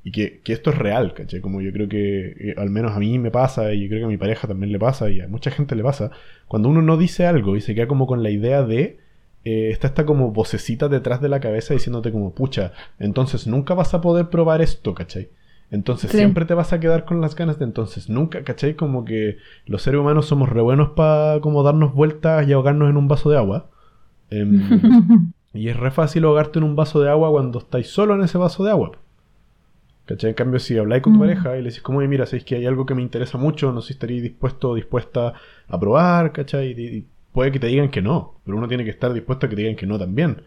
y 0.02 0.10
que, 0.12 0.40
que 0.42 0.52
esto 0.52 0.70
es 0.70 0.78
real, 0.78 1.14
¿cachai? 1.14 1.40
Como 1.40 1.60
yo 1.60 1.72
creo 1.72 1.88
que, 1.88 2.30
eh, 2.30 2.54
al 2.56 2.70
menos 2.70 2.92
a 2.92 2.98
mí 2.98 3.18
me 3.18 3.30
pasa, 3.30 3.72
y 3.74 3.82
yo 3.82 3.88
creo 3.88 4.00
que 4.00 4.04
a 4.06 4.08
mi 4.08 4.16
pareja 4.16 4.48
también 4.48 4.72
le 4.72 4.78
pasa, 4.78 5.10
y 5.10 5.20
a 5.20 5.28
mucha 5.28 5.50
gente 5.50 5.76
le 5.76 5.82
pasa, 5.82 6.10
cuando 6.46 6.68
uno 6.68 6.82
no 6.82 6.96
dice 6.96 7.26
algo 7.26 7.56
y 7.56 7.60
se 7.60 7.74
queda 7.74 7.86
como 7.86 8.06
con 8.06 8.22
la 8.22 8.30
idea 8.30 8.62
de, 8.62 8.98
eh, 9.44 9.70
está 9.70 9.88
esta 9.88 10.06
como 10.06 10.32
vocecita 10.32 10.88
detrás 10.88 11.20
de 11.20 11.28
la 11.28 11.40
cabeza 11.40 11.74
diciéndote 11.74 12.10
como, 12.10 12.34
pucha, 12.34 12.72
entonces 12.98 13.46
nunca 13.46 13.74
vas 13.74 13.94
a 13.94 14.00
poder 14.00 14.28
probar 14.30 14.62
esto, 14.62 14.94
¿cachai? 14.94 15.28
Entonces 15.70 16.10
Sí. 16.10 16.16
siempre 16.16 16.46
te 16.46 16.54
vas 16.54 16.72
a 16.72 16.80
quedar 16.80 17.04
con 17.04 17.20
las 17.20 17.36
ganas 17.36 17.58
de 17.58 17.66
entonces 17.66 18.08
nunca, 18.08 18.42
¿cachai? 18.42 18.74
Como 18.74 19.04
que 19.04 19.36
los 19.66 19.82
seres 19.82 20.00
humanos 20.00 20.26
somos 20.26 20.48
re 20.48 20.62
buenos 20.62 20.90
para 20.96 21.40
como 21.42 21.62
darnos 21.62 21.92
vueltas 21.94 22.48
y 22.48 22.52
ahogarnos 22.54 22.88
en 22.88 22.96
un 22.96 23.06
vaso 23.06 23.28
de 23.30 23.36
agua. 23.36 23.68
Em, 24.30 24.60
y 25.54 25.68
es 25.68 25.76
re 25.76 25.90
fácil 25.90 26.24
ahogarte 26.24 26.58
en 26.58 26.64
un 26.64 26.76
vaso 26.76 27.00
de 27.00 27.10
agua 27.10 27.30
cuando 27.30 27.58
estáis 27.60 27.88
solo 27.88 28.14
en 28.14 28.22
ese 28.22 28.38
vaso 28.38 28.64
de 28.64 28.70
agua. 28.70 28.92
¿Cachai? 30.06 30.30
En 30.30 30.34
cambio, 30.34 30.58
si 30.58 30.76
habláis 30.78 31.02
con 31.02 31.12
tu 31.12 31.18
Mm. 31.18 31.22
pareja 31.22 31.56
y 31.56 31.62
le 31.62 31.68
decís, 31.68 31.82
como, 31.82 31.98
"Oye, 31.98 32.08
mira, 32.08 32.24
sabéis 32.26 32.44
que 32.44 32.54
hay 32.56 32.66
algo 32.66 32.86
que 32.86 32.94
me 32.94 33.02
interesa 33.02 33.36
mucho, 33.36 33.72
no 33.72 33.82
sé 33.82 33.88
si 33.88 33.92
estaréis 33.94 34.22
dispuesto 34.22 34.70
o 34.70 34.74
dispuesta 34.74 35.34
a 35.68 35.80
probar, 35.80 36.32
¿cachai? 36.32 36.72
Y, 36.72 36.86
y 36.98 37.06
puede 37.32 37.52
que 37.52 37.58
te 37.60 37.66
digan 37.66 37.90
que 37.90 38.00
no, 38.00 38.40
pero 38.44 38.56
uno 38.56 38.68
tiene 38.68 38.84
que 38.84 38.90
estar 38.90 39.12
dispuesto 39.12 39.46
a 39.46 39.48
que 39.50 39.56
te 39.56 39.62
digan 39.62 39.76
que 39.76 39.86
no 39.86 39.98
también. 39.98 40.42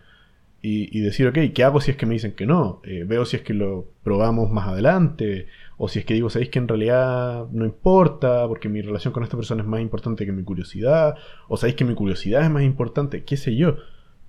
Y, 0.64 0.96
y 0.98 1.02
decir, 1.02 1.28
ok, 1.28 1.38
¿qué 1.54 1.64
hago 1.64 1.82
si 1.82 1.92
es 1.92 1.98
que 1.98 2.06
me 2.08 2.14
dicen 2.16 2.34
que 2.34 2.46
no? 2.48 2.82
Eh, 2.84 3.04
veo 3.08 3.26
si 3.26 3.36
es 3.38 3.44
que 3.44 3.54
lo 3.54 3.86
probamos 4.04 4.50
más 4.52 4.68
adelante, 4.68 5.48
o 5.84 5.88
si 5.88 5.98
es 6.00 6.06
que 6.06 6.14
digo, 6.14 6.30
sabéis 6.30 6.52
que 6.52 6.60
en 6.60 6.68
realidad 6.68 7.48
no 7.52 7.66
importa, 7.66 8.48
porque 8.48 8.70
mi 8.70 8.82
relación 8.82 9.14
con 9.14 9.24
esta 9.24 9.36
persona 9.36 9.64
es 9.64 9.68
más 9.68 9.82
importante 9.82 10.26
que 10.28 10.32
mi 10.32 10.44
curiosidad, 10.44 11.16
o 11.48 11.58
sabéis 11.58 11.76
que 11.76 11.86
mi 11.86 11.96
curiosidad 11.96 12.44
es 12.44 12.52
más 12.52 12.64
importante, 12.64 13.24
qué 13.26 13.36
sé 13.36 13.56
yo. 13.56 13.78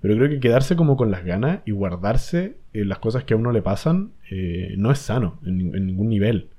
Pero 0.01 0.15
creo 0.15 0.29
que 0.29 0.39
quedarse 0.39 0.75
como 0.75 0.97
con 0.97 1.11
las 1.11 1.23
ganas 1.23 1.59
y 1.65 1.71
guardarse 1.71 2.57
eh, 2.73 2.85
las 2.85 2.97
cosas 2.99 3.23
que 3.23 3.35
a 3.35 3.37
uno 3.37 3.51
le 3.51 3.61
pasan 3.61 4.13
eh, 4.31 4.73
no 4.77 4.91
es 4.91 4.99
sano 4.99 5.39
en, 5.45 5.75
en 5.75 5.85
ningún 5.85 6.09
nivel. 6.09 6.49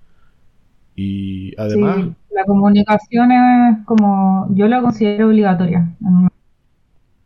Y 0.97 1.55
además, 1.61 1.97
Sí, 1.97 2.17
la 2.31 2.45
comunicación 2.45 3.33
es 3.33 3.85
como, 3.87 4.49
yo 4.55 4.69
la 4.69 4.81
considero 4.83 5.29
obligatoria. 5.29 5.95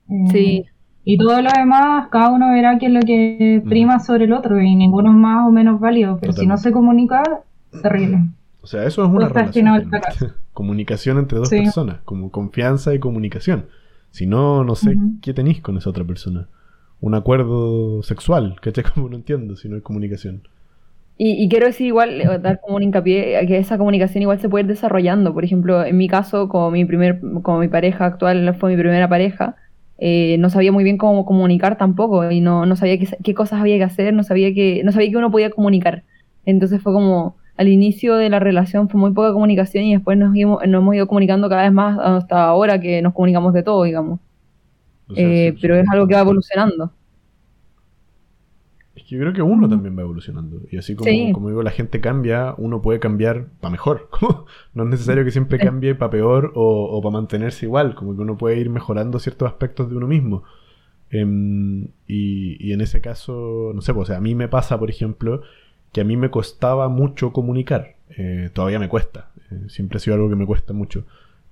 Eh, 0.09 0.29
Sí, 0.33 0.65
Y 1.05 1.17
todo 1.19 1.41
lo 1.43 1.51
demás, 1.57 2.09
cada 2.11 2.31
uno 2.31 2.51
verá 2.51 2.79
qué 2.79 2.87
es 2.87 2.93
lo 2.93 3.01
que 3.01 3.63
prima 3.69 3.99
sobre 3.99 4.25
el 4.27 4.33
otro 4.33 4.61
y 4.61 4.75
ninguno 4.77 5.11
es 5.11 5.17
más 5.17 5.47
o 5.49 5.51
menos 5.51 5.81
válido. 5.81 6.19
Pero 6.21 6.33
si 6.35 6.47
no 6.47 6.57
se 6.59 6.73
comunica, 6.73 7.23
terrible. 7.83 8.19
o 8.63 8.67
sea, 8.67 8.85
eso 8.85 9.05
es 9.05 9.11
una 9.11 9.29
relación. 9.29 9.91
Comunicación 10.53 11.19
entre 11.19 11.39
dos 11.39 11.49
Sí. 11.49 11.59
personas, 11.59 11.99
como 12.05 12.31
confianza 12.31 12.95
y 12.95 12.99
comunicación. 12.99 13.67
Si 14.11 14.27
no, 14.27 14.65
no 14.65 14.75
sé 14.75 14.97
qué 15.23 15.33
tenéis 15.35 15.61
con 15.61 15.77
esa 15.77 15.91
otra 15.91 16.05
persona. 16.05 16.49
Un 17.01 17.15
acuerdo 17.15 18.03
sexual, 18.03 18.57
¿cachai? 18.61 18.83
Como 18.95 19.09
no 19.09 19.17
entiendo 19.17 19.55
si 19.55 19.69
no 19.69 19.77
hay 19.77 19.83
comunicación. 19.83 20.43
Y, 21.17 21.43
y 21.45 21.49
quiero 21.49 21.67
decir 21.67 21.87
igual, 21.89 22.21
eh, 22.21 22.39
dar 22.41 22.61
como 22.61 22.77
un 22.77 22.83
hincapié 22.85 23.37
a 23.39 23.47
que 23.47 23.59
esa 23.59 23.77
comunicación 23.77 24.23
igual 24.23 24.41
se 24.41 24.49
puede 24.49 24.63
ir 24.65 24.69
desarrollando. 24.69 25.35
Por 25.35 25.45
ejemplo, 25.45 25.85
en 25.85 25.97
mi 25.97 26.09
caso, 26.09 26.49
como 26.49 26.71
mi 26.71 26.85
primer, 26.85 27.21
como 27.43 27.59
mi 27.59 27.69
pareja 27.69 28.07
actual 28.07 28.55
fue 28.57 28.71
mi 28.71 28.81
primera 28.81 29.09
pareja, 29.09 29.57
eh, 29.99 30.37
no 30.39 30.49
sabía 30.49 30.71
muy 30.73 30.85
bien 30.85 30.97
cómo 30.97 31.25
comunicar 31.27 31.77
tampoco 31.77 32.31
y 32.31 32.41
no, 32.41 32.67
no 32.67 32.77
sabía 32.77 32.99
qué, 32.99 33.09
qué 33.25 33.35
cosas 33.35 33.61
había 33.61 33.77
que 33.79 33.85
hacer, 33.85 34.15
no 34.15 34.23
sabía 34.23 34.55
que, 34.55 34.83
no 34.85 34.93
sabía 34.93 35.11
que 35.11 35.17
uno 35.17 35.31
podía 35.33 35.51
comunicar. 35.51 36.05
Entonces 36.47 36.81
fue 36.81 36.93
como, 36.93 37.37
al 37.59 37.69
inicio 37.69 38.17
de 38.17 38.31
la 38.31 38.41
relación 38.41 38.89
fue 38.91 39.01
muy 39.01 39.13
poca 39.13 39.33
comunicación 39.35 39.85
y 39.85 39.95
después 39.95 40.19
nos, 40.19 40.35
íbamos- 40.37 40.67
nos 40.69 40.83
hemos 40.83 40.95
ido 40.97 41.09
comunicando 41.09 41.49
cada 41.51 41.63
vez 41.65 41.73
más 41.73 41.99
hasta 42.01 42.45
ahora 42.47 42.81
que 42.81 43.03
nos 43.03 43.15
comunicamos 43.15 43.53
de 43.55 43.63
todo, 43.65 43.85
digamos. 43.85 44.21
O 45.09 45.17
sea, 45.17 45.35
Eh, 45.35 45.35
sí, 45.35 45.57
pero 45.61 45.77
sí. 45.77 45.81
es 45.81 45.89
algo 45.91 46.07
que 46.09 46.15
va 46.15 46.21
evolucionando. 46.23 46.93
Es 48.95 49.05
que 49.05 49.11
yo 49.15 49.21
creo 49.21 49.33
que 49.33 49.43
uno 49.43 49.69
también 49.69 49.97
va 49.97 50.03
evolucionando. 50.03 50.63
Y 50.71 50.77
así 50.77 50.97
como, 50.97 51.31
como 51.31 51.49
digo, 51.51 51.63
la 51.63 51.71
gente 51.71 52.01
cambia, 52.01 52.55
uno 52.59 52.83
puede 52.83 52.99
cambiar 52.99 53.47
para 53.61 53.71
mejor. 53.71 54.09
No 54.75 54.85
es 54.85 54.89
necesario 54.91 55.25
que 55.25 55.31
siempre 55.31 55.59
cambie 55.61 55.95
para 55.95 56.11
peor 56.11 56.53
o, 56.55 56.85
o 56.97 57.01
para 57.03 57.13
mantenerse 57.13 57.67
igual. 57.67 57.95
Como 57.95 58.15
que 58.17 58.23
uno 58.23 58.37
puede 58.37 58.59
ir 58.59 58.71
mejorando 58.71 59.19
ciertos 59.21 59.49
aspectos 59.49 59.89
de 59.91 59.97
uno 59.97 60.07
mismo. 60.09 60.43
Em, 61.11 61.85
y, 62.09 62.57
y 62.69 62.73
en 62.73 62.81
ese 62.83 63.01
caso, 63.01 63.73
no 63.75 63.83
sé, 63.83 63.95
pues, 63.95 64.05
o 64.09 64.13
sea, 64.13 64.19
a 64.19 64.21
mí 64.21 64.35
me 64.35 64.49
pasa, 64.49 64.79
por 64.79 64.91
ejemplo, 64.91 65.43
que 65.93 66.01
a 66.01 66.05
mí 66.05 66.17
me 66.17 66.31
costaba 66.31 66.89
mucho 66.89 67.33
comunicar. 67.33 67.95
Eh, 68.17 68.51
todavía 68.53 68.79
me 68.79 68.89
cuesta. 68.89 69.31
Eh, 69.51 69.69
siempre 69.69 69.97
ha 69.97 70.01
sido 70.01 70.15
algo 70.15 70.29
que 70.29 70.37
me 70.37 70.47
cuesta 70.47 70.73
mucho. 70.73 71.05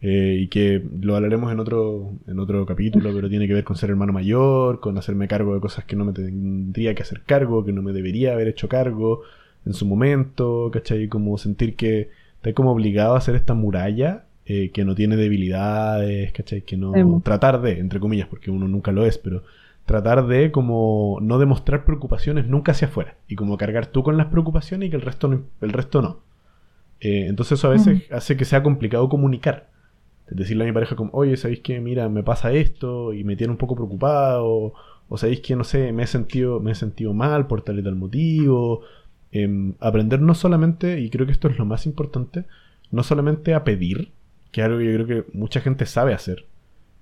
Eh, 0.02 0.36
y 0.40 0.48
que 0.48 0.82
lo 1.00 1.16
hablaremos 1.16 1.50
en 1.50 1.58
otro, 1.58 2.12
en 2.26 2.38
otro 2.38 2.66
capítulo, 2.66 3.12
pero 3.14 3.30
tiene 3.30 3.48
que 3.48 3.54
ver 3.54 3.64
con 3.64 3.76
ser 3.76 3.90
hermano 3.90 4.12
mayor, 4.12 4.80
con 4.80 4.98
hacerme 4.98 5.26
cargo 5.26 5.54
de 5.54 5.60
cosas 5.60 5.84
que 5.84 5.96
no 5.96 6.04
me 6.04 6.12
tendría 6.12 6.94
que 6.94 7.02
hacer 7.02 7.22
cargo, 7.22 7.64
que 7.64 7.72
no 7.72 7.82
me 7.82 7.92
debería 7.92 8.32
haber 8.32 8.48
hecho 8.48 8.68
cargo 8.68 9.22
en 9.64 9.72
su 9.72 9.86
momento, 9.86 10.70
¿cachai? 10.72 11.08
Como 11.08 11.38
sentir 11.38 11.76
que 11.76 12.10
estoy 12.36 12.52
como 12.52 12.72
obligado 12.72 13.14
a 13.14 13.18
hacer 13.18 13.34
esta 13.34 13.54
muralla 13.54 14.24
que 14.44 14.84
no 14.84 14.94
tiene 14.94 15.16
debilidades, 15.16 16.30
¿cachai? 16.30 16.62
Que 16.62 16.76
no... 16.76 17.20
Tratar 17.24 17.60
de, 17.60 17.80
entre 17.80 17.98
comillas, 17.98 18.28
porque 18.28 18.52
uno 18.52 18.68
nunca 18.68 18.92
lo 18.92 19.04
es, 19.04 19.18
pero 19.18 19.42
tratar 19.86 20.26
de 20.26 20.50
como 20.50 21.18
no 21.22 21.38
demostrar 21.38 21.84
preocupaciones 21.84 22.46
nunca 22.46 22.72
hacia 22.72 22.88
afuera 22.88 23.16
y 23.28 23.36
como 23.36 23.56
cargar 23.56 23.86
tú 23.86 24.02
con 24.02 24.16
las 24.16 24.26
preocupaciones 24.26 24.88
y 24.88 24.90
que 24.90 24.96
el 24.96 25.02
resto 25.02 25.28
no, 25.28 25.44
el 25.60 25.72
resto 25.72 26.02
no. 26.02 26.20
Eh, 27.00 27.26
entonces 27.28 27.58
eso 27.58 27.68
a 27.68 27.70
veces 27.70 28.02
hace 28.10 28.36
que 28.36 28.44
sea 28.44 28.62
complicado 28.62 29.08
comunicar. 29.08 29.70
Decirle 30.28 30.64
a 30.64 30.66
mi 30.66 30.72
pareja 30.72 30.96
como, 30.96 31.12
oye, 31.12 31.36
¿sabéis 31.36 31.60
que 31.60 31.80
Mira, 31.80 32.08
me 32.08 32.24
pasa 32.24 32.52
esto 32.52 33.12
y 33.12 33.22
me 33.22 33.36
tiene 33.36 33.52
un 33.52 33.58
poco 33.58 33.76
preocupado. 33.76 34.74
o 35.08 35.16
sabéis 35.16 35.40
que, 35.40 35.54
no 35.54 35.62
sé, 35.62 35.92
me 35.92 36.02
he 36.02 36.06
sentido, 36.08 36.58
me 36.58 36.72
he 36.72 36.74
sentido 36.74 37.14
mal 37.14 37.46
por 37.46 37.62
tal 37.62 37.78
y 37.78 37.82
tal 37.82 37.94
motivo. 37.94 38.82
Em, 39.30 39.74
aprender 39.80 40.20
no 40.20 40.34
solamente, 40.34 41.00
y 41.00 41.10
creo 41.10 41.26
que 41.26 41.32
esto 41.32 41.48
es 41.48 41.58
lo 41.58 41.64
más 41.64 41.86
importante, 41.86 42.44
no 42.90 43.02
solamente 43.02 43.54
a 43.54 43.64
pedir, 43.64 44.10
que 44.50 44.62
es 44.62 44.64
algo 44.64 44.78
que 44.78 44.86
yo 44.86 44.92
creo 44.94 45.06
que 45.06 45.30
mucha 45.36 45.60
gente 45.60 45.86
sabe 45.86 46.14
hacer, 46.14 46.46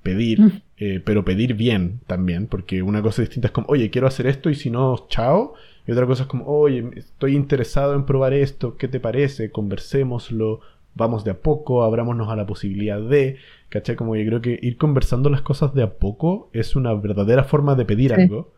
pedir, 0.05 0.41
Mm. 0.41 0.53
eh, 0.77 1.03
pero 1.05 1.25
pedir 1.25 1.55
bien 1.55 1.99
también, 2.07 2.47
porque 2.47 2.83
una 2.83 3.03
cosa 3.03 3.23
distinta 3.23 3.49
es 3.49 3.53
como, 3.53 3.67
oye, 3.69 3.91
quiero 3.91 4.07
hacer 4.07 4.29
esto 4.29 4.51
y 4.51 4.55
si 4.55 4.71
no, 4.71 5.07
chao. 5.09 5.55
Y 5.87 5.93
otra 5.93 6.07
cosa 6.07 6.23
es 6.23 6.29
como, 6.29 6.47
oye, 6.47 6.89
estoy 6.95 7.35
interesado 7.35 7.95
en 7.95 8.05
probar 8.07 8.33
esto, 8.33 8.77
¿qué 8.77 8.87
te 8.87 9.01
parece? 9.01 9.51
Conversémoslo, 9.51 10.61
vamos 10.95 11.25
de 11.25 11.33
a 11.33 11.39
poco, 11.41 11.83
abrámonos 11.83 12.29
a 12.31 12.37
la 12.37 12.47
posibilidad 12.47 13.01
de, 13.01 13.37
¿cachai? 13.69 13.97
Como 13.97 14.15
yo 14.15 14.25
creo 14.25 14.41
que 14.41 14.59
ir 14.63 14.77
conversando 14.79 15.29
las 15.29 15.43
cosas 15.43 15.75
de 15.75 15.83
a 15.83 15.91
poco 15.95 16.49
es 16.53 16.77
una 16.77 16.95
verdadera 16.95 17.43
forma 17.45 17.75
de 17.75 17.85
pedir 17.85 18.15
Sí. 18.15 18.21
algo. 18.23 18.53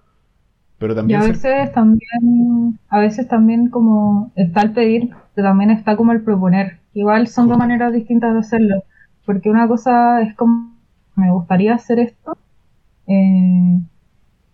Pero 0.79 0.93
Y 0.93 0.97
también 0.97 1.21
a 1.21 1.23
ser- 1.23 1.33
veces 1.33 1.73
también, 1.73 2.79
a 2.91 2.99
veces 3.01 3.27
también 3.29 3.71
como 3.71 4.31
está 4.37 4.61
el 4.63 4.73
pedir, 4.73 5.11
pero 5.35 5.49
también 5.49 5.71
está 5.71 5.97
como 5.97 6.13
el 6.13 6.21
proponer. 6.23 6.79
Igual 6.93 7.29
son 7.29 7.49
dos 7.49 7.57
maneras 7.57 7.93
distintas 7.95 8.35
de 8.35 8.41
hacerlo, 8.41 8.83
porque 9.25 9.49
una 9.49 9.67
cosa 9.69 10.21
es 10.23 10.35
como, 10.37 10.76
me 11.17 11.31
gustaría 11.33 11.75
hacer 11.75 11.99
esto, 11.99 12.37
eh, 13.07 13.81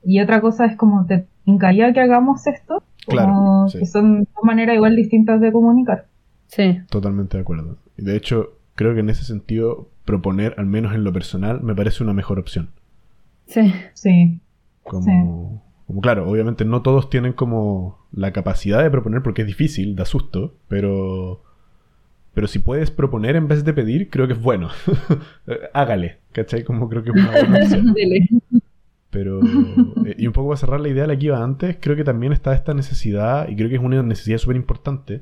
y 0.04 0.20
otra 0.20 0.40
cosa 0.40 0.66
es 0.66 0.76
como, 0.76 1.06
te 1.06 1.26
encantaría 1.46 1.92
que 1.92 2.00
hagamos 2.00 2.46
esto, 2.46 2.82
Claro, 3.06 3.32
como 3.34 3.68
sí. 3.68 3.78
que 3.80 3.86
son 3.86 4.20
dos 4.20 4.44
maneras 4.44 4.76
igual 4.76 4.94
distintas 4.96 5.40
de 5.40 5.52
comunicar. 5.52 6.06
Sí. 6.46 6.78
Totalmente 6.90 7.36
de 7.36 7.42
acuerdo. 7.42 7.76
Y 7.96 8.04
de 8.04 8.16
hecho, 8.16 8.50
creo 8.74 8.94
que 8.94 9.00
en 9.00 9.10
ese 9.10 9.24
sentido, 9.24 9.88
proponer, 10.04 10.54
al 10.58 10.66
menos 10.66 10.94
en 10.94 11.02
lo 11.04 11.12
personal, 11.12 11.62
me 11.62 11.74
parece 11.74 12.04
una 12.04 12.12
mejor 12.12 12.38
opción. 12.38 12.70
Sí. 13.46 13.72
Sí, 13.94 14.40
Como, 14.84 15.62
como 15.86 16.00
claro, 16.00 16.28
obviamente 16.30 16.64
no 16.64 16.82
todos 16.82 17.10
tienen 17.10 17.32
como 17.32 17.98
la 18.12 18.32
capacidad 18.32 18.82
de 18.82 18.90
proponer 18.90 19.22
porque 19.22 19.42
es 19.42 19.48
difícil, 19.48 19.96
da 19.96 20.04
susto, 20.04 20.54
pero 20.68 21.42
pero 22.34 22.46
si 22.46 22.58
puedes 22.58 22.90
proponer 22.90 23.36
en 23.36 23.48
vez 23.48 23.64
de 23.64 23.72
pedir, 23.72 24.08
creo 24.08 24.26
que 24.26 24.32
es 24.32 24.42
bueno. 24.42 24.70
Hágale, 25.74 26.18
¿cachai? 26.32 26.64
Como 26.64 26.88
creo 26.88 27.02
que 27.02 27.10
es 27.10 27.16
una 27.16 27.30
buena 27.30 27.58
opción. 27.62 27.94
Pero, 29.10 29.40
eh, 30.06 30.14
y 30.16 30.26
un 30.26 30.32
poco 30.32 30.48
para 30.48 30.56
cerrar 30.56 30.80
la 30.80 30.88
idea 30.88 31.02
de 31.02 31.08
la 31.08 31.18
que 31.18 31.26
iba 31.26 31.42
antes, 31.42 31.76
creo 31.78 31.96
que 31.96 32.04
también 32.04 32.32
está 32.32 32.54
esta 32.54 32.72
necesidad, 32.72 33.46
y 33.48 33.56
creo 33.56 33.68
que 33.68 33.74
es 33.74 33.82
una 33.82 34.02
necesidad 34.02 34.38
súper 34.38 34.56
importante, 34.56 35.20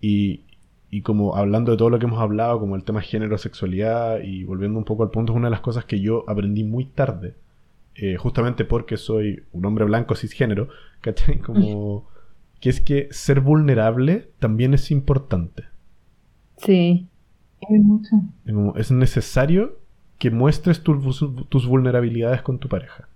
y, 0.00 0.44
y 0.90 1.02
como 1.02 1.36
hablando 1.36 1.72
de 1.72 1.76
todo 1.76 1.90
lo 1.90 1.98
que 1.98 2.06
hemos 2.06 2.20
hablado, 2.20 2.58
como 2.58 2.76
el 2.76 2.84
tema 2.84 3.02
género, 3.02 3.36
sexualidad, 3.36 4.20
y 4.22 4.44
volviendo 4.44 4.78
un 4.78 4.86
poco 4.86 5.02
al 5.02 5.10
punto, 5.10 5.34
es 5.34 5.36
una 5.36 5.48
de 5.48 5.50
las 5.50 5.60
cosas 5.60 5.84
que 5.84 6.00
yo 6.00 6.24
aprendí 6.26 6.64
muy 6.64 6.86
tarde, 6.86 7.34
eh, 7.94 8.16
justamente 8.16 8.64
porque 8.64 8.96
soy 8.96 9.42
un 9.52 9.66
hombre 9.66 9.84
blanco 9.84 10.14
cisgénero, 10.14 10.68
¿cachai? 11.02 11.38
Como 11.38 12.08
que 12.60 12.70
es 12.70 12.80
que 12.80 13.08
ser 13.10 13.40
vulnerable 13.40 14.30
también 14.38 14.72
es 14.72 14.90
importante. 14.90 15.64
Sí. 16.58 17.06
hay 17.68 17.78
mucho. 17.78 18.16
Es 18.76 18.90
necesario 18.90 19.78
que 20.18 20.30
muestres 20.30 20.82
tus, 20.82 21.24
tus 21.48 21.66
vulnerabilidades 21.66 22.42
con 22.42 22.58
tu 22.58 22.68
pareja. 22.68 23.08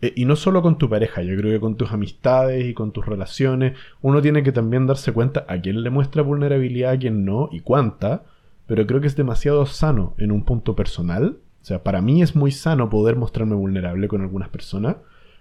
Eh, 0.00 0.12
y 0.16 0.24
no 0.24 0.36
solo 0.36 0.62
con 0.62 0.78
tu 0.78 0.88
pareja, 0.88 1.22
yo 1.22 1.36
creo 1.36 1.52
que 1.52 1.60
con 1.60 1.76
tus 1.76 1.92
amistades 1.92 2.64
y 2.66 2.74
con 2.74 2.92
tus 2.92 3.06
relaciones. 3.06 3.76
Uno 4.00 4.22
tiene 4.22 4.42
que 4.42 4.52
también 4.52 4.86
darse 4.86 5.12
cuenta 5.12 5.44
a 5.48 5.60
quién 5.60 5.82
le 5.82 5.90
muestra 5.90 6.22
vulnerabilidad, 6.22 6.92
a 6.92 6.98
quién 6.98 7.24
no 7.24 7.48
y 7.52 7.60
cuánta. 7.60 8.24
Pero 8.66 8.86
creo 8.86 9.00
que 9.00 9.06
es 9.06 9.16
demasiado 9.16 9.64
sano 9.66 10.14
en 10.18 10.30
un 10.30 10.44
punto 10.44 10.76
personal. 10.76 11.38
O 11.62 11.64
sea, 11.64 11.82
para 11.82 12.00
mí 12.00 12.22
es 12.22 12.36
muy 12.36 12.52
sano 12.52 12.90
poder 12.90 13.16
mostrarme 13.16 13.54
vulnerable 13.54 14.08
con 14.08 14.20
algunas 14.22 14.48
personas. 14.48 14.96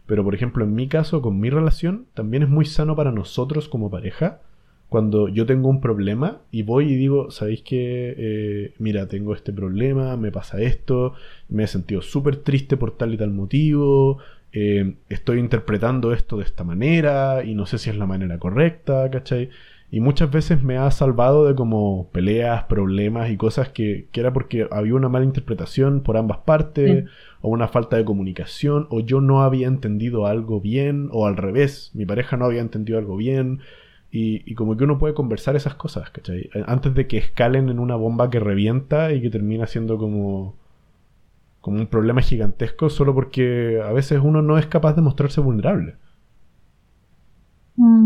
Pero 0.05 0.23
por 0.23 0.33
ejemplo, 0.33 0.63
en 0.63 0.73
mi 0.73 0.87
caso, 0.87 1.21
con 1.21 1.39
mi 1.39 1.49
relación, 1.49 2.05
también 2.13 2.43
es 2.43 2.49
muy 2.49 2.65
sano 2.65 2.95
para 2.95 3.11
nosotros 3.11 3.67
como 3.67 3.91
pareja 3.91 4.41
cuando 4.89 5.27
yo 5.27 5.45
tengo 5.45 5.69
un 5.69 5.81
problema 5.81 6.39
y 6.51 6.63
voy 6.63 6.91
y 6.91 6.95
digo, 6.95 7.29
¿sabéis 7.31 7.61
que 7.61 8.73
Mira, 8.79 9.07
tengo 9.07 9.33
este 9.35 9.51
problema, 9.53 10.15
me 10.17 10.31
pasa 10.31 10.61
esto, 10.61 11.13
me 11.49 11.63
he 11.63 11.67
sentido 11.67 12.01
súper 12.01 12.37
triste 12.37 12.77
por 12.77 12.95
tal 12.97 13.13
y 13.13 13.17
tal 13.17 13.31
motivo, 13.31 14.19
eh, 14.53 14.95
estoy 15.09 15.39
interpretando 15.39 16.13
esto 16.13 16.37
de 16.37 16.43
esta 16.45 16.63
manera 16.63 17.43
y 17.43 17.53
no 17.53 17.65
sé 17.65 17.77
si 17.77 17.89
es 17.89 17.97
la 17.97 18.05
manera 18.05 18.39
correcta, 18.39 19.09
¿cachai? 19.11 19.49
Y 19.89 19.99
muchas 20.01 20.31
veces 20.31 20.63
me 20.63 20.77
ha 20.77 20.89
salvado 20.91 21.45
de 21.47 21.55
como 21.55 22.09
peleas, 22.11 22.63
problemas 22.65 23.29
y 23.29 23.37
cosas 23.37 23.69
que, 23.69 24.07
que 24.11 24.19
era 24.19 24.33
porque 24.33 24.67
había 24.71 24.95
una 24.95 25.09
mala 25.09 25.25
interpretación 25.25 26.01
por 26.01 26.17
ambas 26.17 26.39
partes, 26.39 27.03
Sí. 27.05 27.09
o 27.41 27.49
una 27.49 27.67
falta 27.67 27.95
de 27.97 28.03
comunicación, 28.05 28.87
o 28.89 28.99
yo 28.99 29.21
no 29.21 29.43
había 29.43 29.67
entendido 29.67 30.25
algo 30.27 30.59
bien, 30.59 31.07
o 31.11 31.25
al 31.27 31.37
revés, 31.37 31.91
mi 31.93 32.05
pareja 32.05 32.35
no 32.37 32.45
había 32.45 32.61
entendido 32.61 32.97
algo 32.99 33.15
bien. 33.15 33.59
Y, 34.11 34.43
y 34.51 34.55
como 34.55 34.77
que 34.77 34.85
uno 34.85 34.97
puede 34.99 35.13
conversar 35.13 35.55
esas 35.55 35.75
cosas, 35.75 36.09
¿cachai? 36.11 36.49
Antes 36.67 36.93
de 36.95 37.07
que 37.07 37.17
escalen 37.17 37.69
en 37.69 37.79
una 37.79 37.95
bomba 37.95 38.29
que 38.29 38.39
revienta 38.39 39.11
y 39.13 39.21
que 39.21 39.29
termina 39.29 39.67
siendo 39.67 39.97
como, 39.97 40.57
como 41.61 41.77
un 41.79 41.87
problema 41.87 42.21
gigantesco 42.21 42.89
solo 42.89 43.13
porque 43.13 43.79
a 43.83 43.91
veces 43.93 44.19
uno 44.23 44.41
no 44.41 44.57
es 44.57 44.65
capaz 44.67 44.93
de 44.95 45.01
mostrarse 45.03 45.41
vulnerable. 45.41 45.95
Mm, 47.75 48.05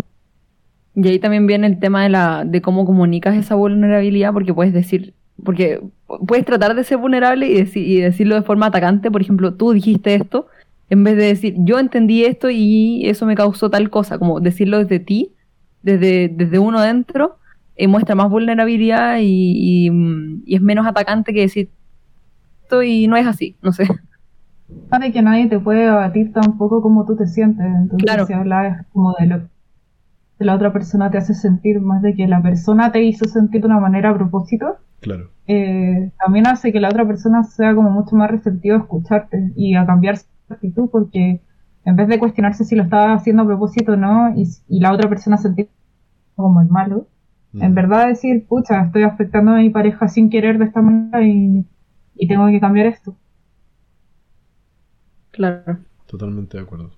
Y 0.96 1.08
ahí 1.08 1.20
también 1.20 1.48
viene 1.48 1.68
el 1.68 1.80
tema 1.80 2.04
de 2.04 2.10
la 2.10 2.44
de 2.46 2.62
cómo 2.62 2.86
comunicas 2.86 3.36
esa 3.38 3.56
vulnerabilidad, 3.56 4.34
porque 4.34 4.54
puedes 4.54 4.74
decir, 4.74 5.16
porque 5.44 5.82
puedes 6.28 6.46
tratar 6.46 6.76
de 6.76 6.84
ser 6.84 6.98
vulnerable 6.98 7.48
y, 7.50 7.56
deci- 7.58 7.86
y 7.86 8.02
decirlo 8.02 8.36
de 8.36 8.44
forma 8.44 8.68
atacante, 8.68 9.12
por 9.12 9.22
ejemplo, 9.22 9.56
tú 9.56 9.72
dijiste 9.74 10.16
esto, 10.16 10.48
en 10.90 11.04
vez 11.06 11.16
de 11.18 11.26
decir, 11.26 11.56
yo 11.60 11.80
entendí 11.80 12.26
esto 12.26 12.50
y 12.52 13.08
eso 13.08 13.26
me 13.26 13.36
causó 13.36 13.70
tal 13.70 13.90
cosa, 13.90 14.20
como 14.20 14.40
decirlo 14.42 14.80
desde 14.80 15.00
ti, 15.00 15.34
desde, 15.82 16.30
desde 16.30 16.60
uno 16.60 16.82
dentro, 16.82 17.38
eh, 17.76 17.88
muestra 17.88 18.16
más 18.16 18.30
vulnerabilidad 18.30 19.18
y, 19.22 19.86
y, 19.86 19.90
mm, 19.92 20.44
y 20.46 20.56
es 20.56 20.62
menos 20.62 20.86
atacante 20.88 21.34
que 21.34 21.42
decir 21.42 21.70
esto 22.64 22.84
y 22.84 23.08
no 23.08 23.16
es 23.18 23.28
así, 23.28 23.58
no 23.62 23.72
sé. 23.72 23.88
Sabe 24.90 25.12
que 25.12 25.22
nadie 25.22 25.48
te 25.48 25.60
puede 25.60 25.88
abatir 25.88 26.32
tampoco 26.34 26.82
como 26.82 27.06
tú 27.06 27.16
te 27.16 27.28
sientes. 27.28 27.66
Entonces, 27.66 28.04
Claro. 28.06 28.26
si 28.26 28.34
hablas 28.34 28.86
como 28.94 29.14
de 29.20 29.26
lo 29.28 29.40
que 30.38 30.46
la 30.46 30.56
otra 30.56 30.72
persona 30.74 31.12
te 31.12 31.18
hace 31.18 31.34
sentir, 31.34 31.80
más 31.82 32.02
de 32.02 32.16
que 32.16 32.28
la 32.28 32.42
persona 32.42 32.92
te 32.92 33.04
hizo 33.04 33.26
sentir 33.26 33.62
de 33.62 33.68
una 33.68 33.80
manera 33.80 34.10
a 34.10 34.16
propósito, 34.16 34.78
Claro. 35.02 35.30
eh, 35.48 36.12
también 36.24 36.48
hace 36.48 36.72
que 36.72 36.80
la 36.80 36.90
otra 36.90 37.06
persona 37.06 37.44
sea 37.44 37.76
como 37.76 37.90
mucho 37.90 38.16
más 38.16 38.32
receptiva 38.32 38.78
a 38.78 38.80
escucharte 38.80 39.52
y 39.56 39.76
a 39.76 39.86
cambiar 39.86 40.18
su 40.18 40.26
actitud, 40.50 40.90
porque 40.92 41.42
en 41.86 41.96
vez 41.96 42.08
de 42.08 42.20
cuestionarse 42.20 42.66
si 42.66 42.76
lo 42.76 42.84
estaba 42.84 43.14
haciendo 43.14 43.44
a 43.44 43.48
propósito 43.48 43.94
o 43.94 43.98
no, 43.98 44.34
y, 44.36 44.48
y 44.70 44.80
la 44.80 44.94
otra 44.94 45.10
persona 45.10 45.38
sentir 45.38 45.70
como 46.36 46.62
el 46.62 46.70
malo, 46.70 47.08
en 47.60 47.72
Mm. 47.72 47.76
verdad 47.76 48.08
decir, 48.08 48.46
pucha, 48.48 48.82
estoy 48.84 49.04
afectando 49.04 49.52
a 49.54 49.58
mi 49.58 49.70
pareja 49.72 50.08
sin 50.08 50.30
querer 50.30 50.58
de 50.60 50.66
esta 50.66 50.82
manera 50.82 51.24
y, 51.26 51.66
y 52.16 52.28
tengo 52.28 52.48
que 52.48 52.60
cambiar 52.62 52.88
esto. 52.88 53.16
Claro. 55.32 55.80
Totalmente 56.08 56.58
de 56.58 56.64
acuerdo. 56.64 56.92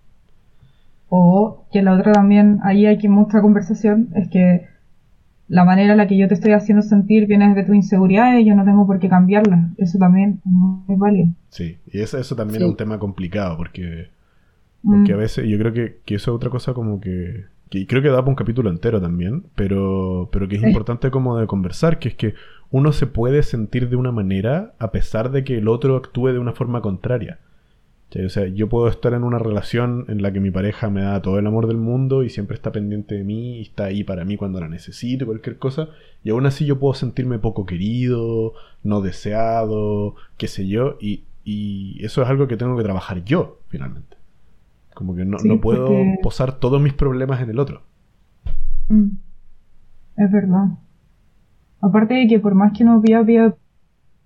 O 1.10 1.66
que 1.72 1.82
la 1.82 1.94
otra 1.94 2.12
también, 2.12 2.60
ahí 2.64 2.86
hay 2.86 2.98
que 2.98 3.08
mucha 3.10 3.42
conversación, 3.42 4.10
es 4.16 4.30
que 4.30 4.68
la 5.48 5.66
manera 5.66 5.94
en 5.94 5.98
la 6.00 6.08
que 6.08 6.18
yo 6.18 6.28
te 6.28 6.36
estoy 6.36 6.54
haciendo 6.54 6.82
sentir 6.84 7.28
viene 7.28 7.54
de 7.56 7.64
tu 7.64 7.74
inseguridad 7.74 8.38
y 8.38 8.46
yo 8.46 8.56
no 8.56 8.66
tengo 8.66 8.88
por 8.88 9.00
qué 9.00 9.10
cambiarla. 9.10 9.72
Eso 9.78 10.00
también 10.00 10.42
es 10.46 10.52
muy 10.52 10.98
válido. 10.98 11.30
Sí, 11.50 11.78
y 11.88 12.02
eso, 12.02 12.18
eso 12.18 12.36
también 12.36 12.60
Sí. 12.60 12.64
es 12.64 12.70
un 12.70 12.78
tema 12.78 13.00
complicado 13.00 13.58
porque, 13.58 14.10
porque 14.86 15.14
Mm. 15.14 15.16
a 15.16 15.18
veces 15.20 15.48
yo 15.48 15.58
creo 15.58 15.74
que, 15.74 15.98
que 16.06 16.16
eso 16.16 16.32
es 16.32 16.36
otra 16.36 16.50
cosa 16.50 16.74
como 16.74 17.00
que, 17.02 17.46
que 17.70 17.80
y 17.80 17.86
creo 17.86 18.02
que 18.02 18.10
da 18.10 18.18
para 18.18 18.30
un 18.30 18.36
capítulo 18.36 18.70
entero 18.70 19.02
también, 19.02 19.44
pero, 19.56 20.30
pero 20.32 20.48
que 20.48 20.56
es 20.56 20.62
Sí. 20.62 20.68
importante 20.68 21.10
como 21.12 21.38
de 21.40 21.48
conversar, 21.48 22.00
que 22.00 22.10
es 22.10 22.16
que 22.16 22.34
uno 22.72 22.92
se 22.92 23.08
puede 23.08 23.44
sentir 23.44 23.90
de 23.90 23.96
una 23.96 24.12
manera 24.12 24.74
a 24.80 24.92
pesar 24.92 25.32
de 25.32 25.44
que 25.44 25.58
el 25.60 25.68
otro 25.68 25.96
actúe 25.96 26.28
de 26.34 26.40
una 26.40 26.54
forma 26.54 26.82
contraria. 26.82 27.40
O 28.26 28.30
sea, 28.30 28.46
yo 28.46 28.70
puedo 28.70 28.88
estar 28.90 29.14
en 29.14 29.24
una 29.24 29.40
relación 29.40 30.06
en 30.08 30.22
la 30.22 30.32
que 30.32 30.40
mi 30.40 30.52
pareja 30.52 30.88
me 30.92 31.02
da 31.02 31.20
todo 31.24 31.40
el 31.40 31.48
amor 31.48 31.66
del 31.66 31.78
mundo 31.78 32.24
y 32.24 32.30
siempre 32.30 32.54
está 32.56 32.72
pendiente 32.72 33.16
de 33.16 33.24
mí 33.24 33.58
y 33.58 33.62
está 33.64 33.86
ahí 33.86 34.04
para 34.04 34.24
mí 34.24 34.38
cuando 34.38 34.60
la 34.60 34.68
necesito, 34.68 35.26
cualquier 35.26 35.58
cosa, 35.58 35.90
y 36.24 36.30
aún 36.30 36.46
así 36.46 36.64
yo 36.68 36.78
puedo 36.78 36.94
sentirme 36.94 37.40
poco 37.40 37.66
querido, 37.66 38.54
no 38.84 39.02
deseado, 39.02 40.14
qué 40.38 40.48
sé 40.48 40.68
yo, 40.68 40.98
y, 41.02 41.24
y 41.44 42.06
eso 42.06 42.22
es 42.22 42.28
algo 42.30 42.48
que 42.48 42.56
tengo 42.56 42.78
que 42.78 42.84
trabajar 42.84 43.24
yo, 43.26 43.58
finalmente. 43.70 44.16
Como 44.94 45.16
que 45.16 45.26
no, 45.26 45.40
Sí, 45.40 45.48
no 45.48 45.60
puedo 45.60 45.88
porque- 45.88 46.20
posar 46.22 46.54
todos 46.60 46.82
mis 46.82 46.94
problemas 46.94 47.42
en 47.42 47.50
el 47.50 47.60
otro. 47.60 47.82
Mm. 48.90 49.10
Es 50.18 50.32
verdad. 50.32 50.68
Aparte 51.82 52.14
de 52.14 52.28
que 52.28 52.40
por 52.40 52.54
más 52.56 52.72
que 52.78 52.84
uno 52.84 53.02
pida, 53.02 53.24
pida, 53.26 53.56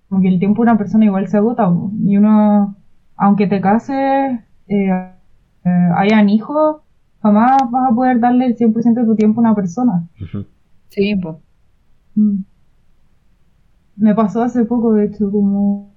como 0.08 0.20
que 0.22 0.28
el 0.28 0.38
tiempo 0.38 0.62
de 0.64 0.70
una 0.70 0.78
persona 0.78 1.04
igual 1.06 1.26
se 1.28 1.36
agota, 1.38 1.70
y 2.04 2.16
uno, 2.16 2.76
aunque 3.16 3.46
te 3.46 3.60
cases, 3.60 4.40
eh, 4.68 4.90
eh, 5.64 5.88
hayan 5.96 6.28
hijos, 6.28 6.82
jamás 7.22 7.56
vas 7.70 7.90
a 7.90 7.94
poder 7.94 8.20
darle 8.20 8.46
el 8.46 8.56
100% 8.56 9.00
de 9.00 9.06
tu 9.06 9.16
tiempo 9.16 9.40
a 9.40 9.44
una 9.44 9.54
persona. 9.54 10.06
Sí, 10.88 11.16
pues. 11.16 11.36
Mm. 12.14 12.38
Me 13.96 14.14
pasó 14.14 14.42
hace 14.42 14.64
poco, 14.64 14.92
de 14.92 15.06
hecho, 15.06 15.30
como 15.30 15.92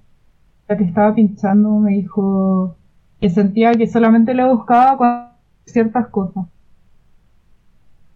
la 0.68 0.76
que 0.76 0.84
estaba 0.84 1.14
pinchando 1.14 1.78
me 1.78 1.92
dijo, 1.92 2.76
que 3.22 3.30
sentía 3.30 3.72
que 3.72 3.86
solamente 3.86 4.34
lo 4.34 4.54
buscaba 4.54 4.96
con 4.98 5.28
ciertas 5.64 6.08
cosas. 6.08 6.44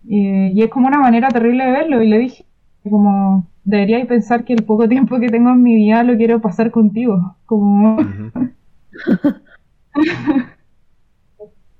Y, 0.04 0.48
y 0.48 0.62
es 0.62 0.68
como 0.68 0.88
una 0.88 0.98
manera 0.98 1.28
terrible 1.28 1.64
de 1.64 1.70
verlo, 1.70 2.02
y 2.02 2.09
le 2.09 2.18
dije, 2.18 2.44
como, 2.90 3.46
debería 3.64 4.04
pensar 4.07 4.44
que 4.44 4.52
el 4.52 4.64
poco 4.64 4.88
tiempo 4.88 5.18
que 5.20 5.28
tengo 5.28 5.50
en 5.50 5.62
mi 5.62 5.76
vida 5.76 6.02
lo 6.02 6.16
quiero 6.16 6.40
pasar 6.40 6.70
contigo. 6.72 7.36
Como. 7.46 7.96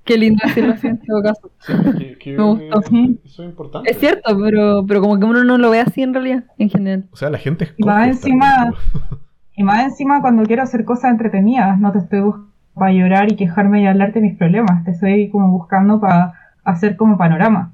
Qué 0.05 0.17
lindo 0.17 0.39
decirlo 0.45 0.73
así 0.73 0.87
en 0.87 0.99
todo 0.99 1.21
caso. 1.21 1.51
Sí, 1.59 1.73
que- 1.97 2.17
que 2.17 2.37
Me 2.37 2.43
gustó. 2.43 2.79
Eso 3.25 3.43
es 3.43 3.49
importante. 3.49 3.91
Es 3.91 3.97
cierto, 3.97 4.37
pero, 4.41 4.85
pero 4.87 5.01
como 5.01 5.19
que 5.19 5.25
uno 5.25 5.43
no 5.43 5.57
lo 5.57 5.69
ve 5.69 5.81
así 5.81 6.01
en 6.01 6.13
realidad, 6.13 6.45
en 6.57 6.69
general. 6.69 7.09
O 7.11 7.17
sea, 7.17 7.29
la 7.29 7.37
gente 7.37 7.67
Y 7.75 7.83
más 7.83 8.07
encima- 8.07 8.73
y 9.57 9.63
más 9.63 9.83
encima 9.83 10.21
cuando 10.21 10.43
quiero 10.43 10.63
hacer 10.63 10.85
cosas 10.85 11.11
entretenidas, 11.11 11.77
no 11.79 11.91
te 11.91 11.99
estoy 11.99 12.21
buscando 12.21 12.47
para 12.77 12.91
llorar 12.91 13.31
y 13.31 13.35
quejarme 13.35 13.81
y 13.81 13.87
hablarte 13.87 14.19
de 14.19 14.27
mis 14.27 14.37
problemas, 14.37 14.83
te 14.83 14.91
estoy 14.91 15.29
como 15.29 15.49
buscando 15.51 15.99
para 15.99 16.33
hacer 16.63 16.95
como 16.95 17.17
panorama. 17.17 17.73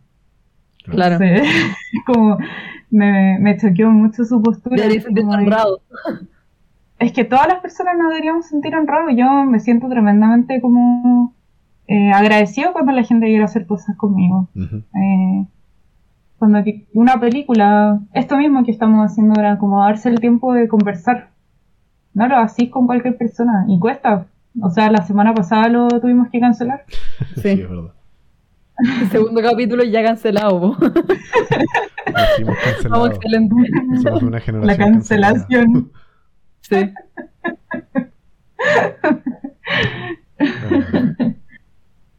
Claro. 0.86 1.16
Entonces, 1.24 1.47
como 2.06 2.38
me, 2.91 3.38
me 3.39 3.58
choqueó 3.58 3.89
mucho 3.91 4.24
su 4.26 4.41
postura. 4.41 4.84
Como 5.16 5.32
honrado. 5.32 5.82
Es 6.99 7.12
que 7.12 7.26
todas 7.26 7.47
las 7.47 7.60
personas 7.60 7.95
nos 7.97 8.10
deberíamos 8.10 8.45
sentir 8.47 8.76
honrados. 8.76 9.12
Yo 9.16 9.45
me 9.45 9.60
siento 9.60 9.89
tremendamente 9.89 10.62
como 10.62 11.34
eh, 11.88 12.12
agradecido 12.12 12.72
cuando 12.72 12.91
la 12.93 13.04
gente 13.04 13.26
quiere 13.28 13.43
hacer 13.43 13.66
cosas 13.66 13.95
conmigo. 13.97 14.47
Ujú. 14.56 14.78
Eh, 14.95 15.45
cuando 16.38 16.64
que- 16.64 16.86
una 16.93 17.20
película, 17.20 17.99
esto 18.14 18.38
mismo 18.38 18.64
que 18.64 18.72
estamos 18.72 19.06
haciendo 19.10 19.34
ahora, 19.36 19.58
como 19.58 19.82
darse 19.82 20.10
el 20.10 20.20
tiempo 20.20 20.54
de 20.54 20.68
conversar. 20.68 21.30
No 22.14 22.28
lo 22.28 22.38
así 22.38 22.70
con 22.70 22.86
cualquier 22.86 23.18
persona. 23.18 23.66
Y 23.68 23.80
cuesta. 23.80 24.28
O 24.62 24.70
sea, 24.70 24.91
la 24.91 25.01
semana 25.06 25.34
pasada 25.34 25.68
lo 25.70 25.88
tuvimos 25.99 26.30
que 26.32 26.39
cancelar. 26.39 26.86
Sí, 27.36 27.41
Sí. 27.41 27.49
es 27.62 27.70
verdad. 27.70 27.93
El 29.01 29.08
segundo 29.10 29.41
capítulo 29.41 29.84
ya 29.84 30.04
cancelado. 30.04 30.60
po. 30.60 30.78
Decimos 30.80 32.58
cancelado. 32.64 33.01
Vamos, 33.01 33.10
excelente. 33.16 33.56
Somos 34.01 34.22
de 34.22 34.28
una 34.28 34.39
generación 34.39 34.68
La 34.68 34.78
cancelación. 34.78 35.91
Sí. 36.62 36.93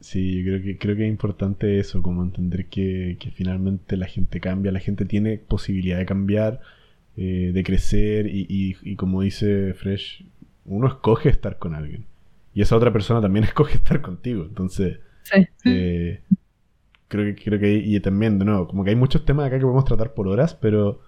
Sí, 0.01 0.37
yo 0.37 0.45
creo 0.45 0.62
que, 0.62 0.78
creo 0.78 0.97
que 0.97 1.05
es 1.07 1.09
importante 1.09 1.78
eso, 1.80 2.03
como 2.03 2.22
entender 2.22 2.66
que, 2.66 3.16
que 3.18 3.30
finalmente 3.30 3.97
la 3.97 4.07
gente 4.07 4.39
cambia, 4.39 4.70
la 4.70 4.78
gente 4.80 5.07
tiene 5.07 5.39
posibilidad 5.39 5.97
de 5.99 6.05
cambiar, 6.07 6.61
eh, 7.16 7.51
de 7.55 7.64
crecer 7.64 8.26
y, 8.26 8.47
y- 8.49 8.76
y 8.82 8.97
como 8.97 9.22
dice 9.22 9.72
Fresh, 9.74 10.24
uno 10.66 10.89
escoge 10.89 11.30
estar 11.30 11.59
con 11.59 11.74
alguien 11.74 12.05
y 12.55 12.62
esa 12.62 12.76
otra 12.76 12.92
persona 12.92 13.20
también 13.20 13.44
escoge 13.50 13.74
estar 13.76 14.00
contigo, 14.00 14.44
entonces 14.44 14.98
Sí. 15.24 15.46
eh, 15.64 16.20
creo 17.09 17.34
que 17.34 17.42
creo 17.42 17.59
que 17.59 17.72
y 17.74 17.98
también 18.00 18.38
de 18.38 18.44
nuevo 18.44 18.66
como 18.68 18.84
que 18.84 18.90
hay 18.90 18.96
muchos 18.96 19.24
temas 19.24 19.46
acá 19.46 19.57
que 19.59 19.62
podemos 19.62 19.84
tratar 19.86 20.12
por 20.14 20.28
horas 20.28 20.55
pero 20.55 21.00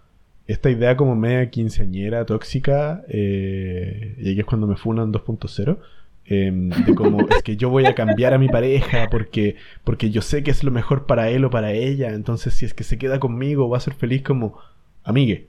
esta 0.46 0.70
idea 0.70 0.96
como 0.96 1.16
media 1.16 1.50
quinceañera 1.50 2.24
tóxica 2.24 3.02
eh, 3.08 4.14
y 4.18 4.30
aquí 4.30 4.40
es 4.40 4.46
cuando 4.46 4.66
me 4.66 4.76
funan 4.76 5.12
2.0 5.12 5.78
em, 6.26 6.70
de 6.70 6.94
como 6.94 7.26
es 7.28 7.42
que 7.42 7.56
yo 7.58 7.68
voy 7.68 7.84
a 7.84 7.94
cambiar 7.94 8.32
a 8.32 8.38
mi 8.38 8.48
pareja 8.48 9.08
porque 9.10 9.56
porque 9.84 10.08
yo 10.10 10.22
sé 10.22 10.42
que 10.42 10.50
es 10.52 10.64
lo 10.64 10.70
mejor 10.70 11.04
para 11.06 11.28
él 11.28 11.44
o 11.44 11.50
para 11.50 11.72
ella 11.72 12.08
entonces 12.14 12.54
si 12.54 12.64
es 12.64 12.72
que 12.72 12.84
se 12.84 12.96
queda 12.96 13.20
conmigo 13.20 13.68
va 13.68 13.76
a 13.76 13.80
ser 13.80 13.92
feliz 13.94 14.22
como 14.22 14.56
amigue 15.04 15.48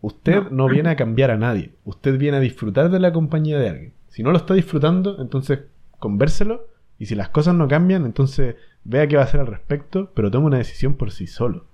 usted 0.00 0.50
no 0.50 0.68
viene 0.68 0.88
a 0.90 0.96
cambiar 0.96 1.30
a 1.30 1.36
nadie 1.36 1.72
usted 1.84 2.16
viene 2.18 2.38
a 2.38 2.40
disfrutar 2.40 2.90
de 2.90 2.98
la 3.00 3.12
compañía 3.12 3.58
de 3.58 3.68
alguien 3.68 3.92
si 4.12 4.22
no 4.22 4.30
lo 4.30 4.36
está 4.38 4.54
disfrutando 4.54 5.20
entonces 5.20 5.60
convérselo 5.98 6.68
y 6.98 7.06
si 7.06 7.14
las 7.16 7.28
cosas 7.30 7.54
no 7.54 7.66
cambian, 7.66 8.04
entonces 8.04 8.54
vea 8.84 9.08
qué 9.08 9.16
va 9.16 9.22
a 9.22 9.24
hacer 9.24 9.40
al 9.40 9.46
respecto, 9.48 10.12
pero 10.14 10.30
tome 10.30 10.46
una 10.46 10.58
decisión 10.58 10.94
por 10.94 11.10
sí 11.10 11.26
solo. 11.26 11.66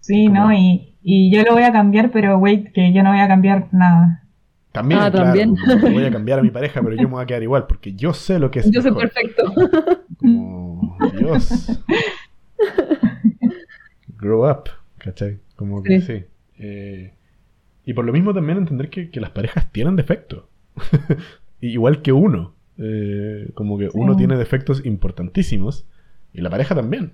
Sí, 0.00 0.26
Como- 0.26 0.46
¿no? 0.46 0.52
Y, 0.52 0.96
y 1.02 1.30
yo 1.34 1.42
lo 1.44 1.52
voy 1.52 1.62
a 1.64 1.72
cambiar, 1.72 2.10
pero 2.10 2.38
wait, 2.38 2.72
que 2.72 2.92
yo 2.92 3.02
no 3.02 3.10
voy 3.10 3.20
a 3.20 3.28
cambiar 3.28 3.68
nada. 3.72 4.24
También, 4.72 5.00
Ah, 5.00 5.10
claro, 5.10 5.24
también. 5.26 5.54
como 5.56 5.92
voy 5.92 6.04
a 6.04 6.10
cambiar 6.10 6.38
a 6.38 6.42
mi 6.42 6.50
pareja, 6.50 6.80
pero 6.82 6.94
yo 6.94 7.02
me 7.08 7.14
voy 7.14 7.22
a 7.22 7.26
quedar 7.26 7.42
igual, 7.42 7.66
porque 7.66 7.94
yo 7.94 8.12
sé 8.12 8.38
lo 8.38 8.50
que 8.50 8.60
es 8.60 8.70
Yo 8.72 8.80
soy 8.82 8.90
mejor. 8.92 9.10
perfecto. 9.10 9.52
Como, 10.18 10.96
Dios. 11.18 11.80
Grow 14.18 14.48
up, 14.50 14.70
¿cachai? 14.98 15.38
Como 15.56 15.82
que 15.82 16.00
sí. 16.00 16.06
Sí. 16.06 16.24
Eh, 16.58 17.12
y 17.84 17.92
por 17.94 18.04
lo 18.04 18.12
mismo 18.12 18.34
también 18.34 18.58
entender 18.58 18.90
que, 18.90 19.10
que 19.10 19.20
las 19.20 19.30
parejas 19.30 19.70
tienen 19.72 19.96
defectos. 19.96 20.44
Igual 21.60 22.02
que 22.02 22.12
uno. 22.12 22.54
Eh, 22.78 23.50
como 23.54 23.76
que 23.78 23.90
Sí. 23.90 23.98
uno 23.98 24.16
tiene 24.16 24.36
defectos 24.36 24.84
importantísimos 24.86 25.86
y 26.32 26.40
la 26.40 26.50
pareja 26.50 26.74
también. 26.74 27.12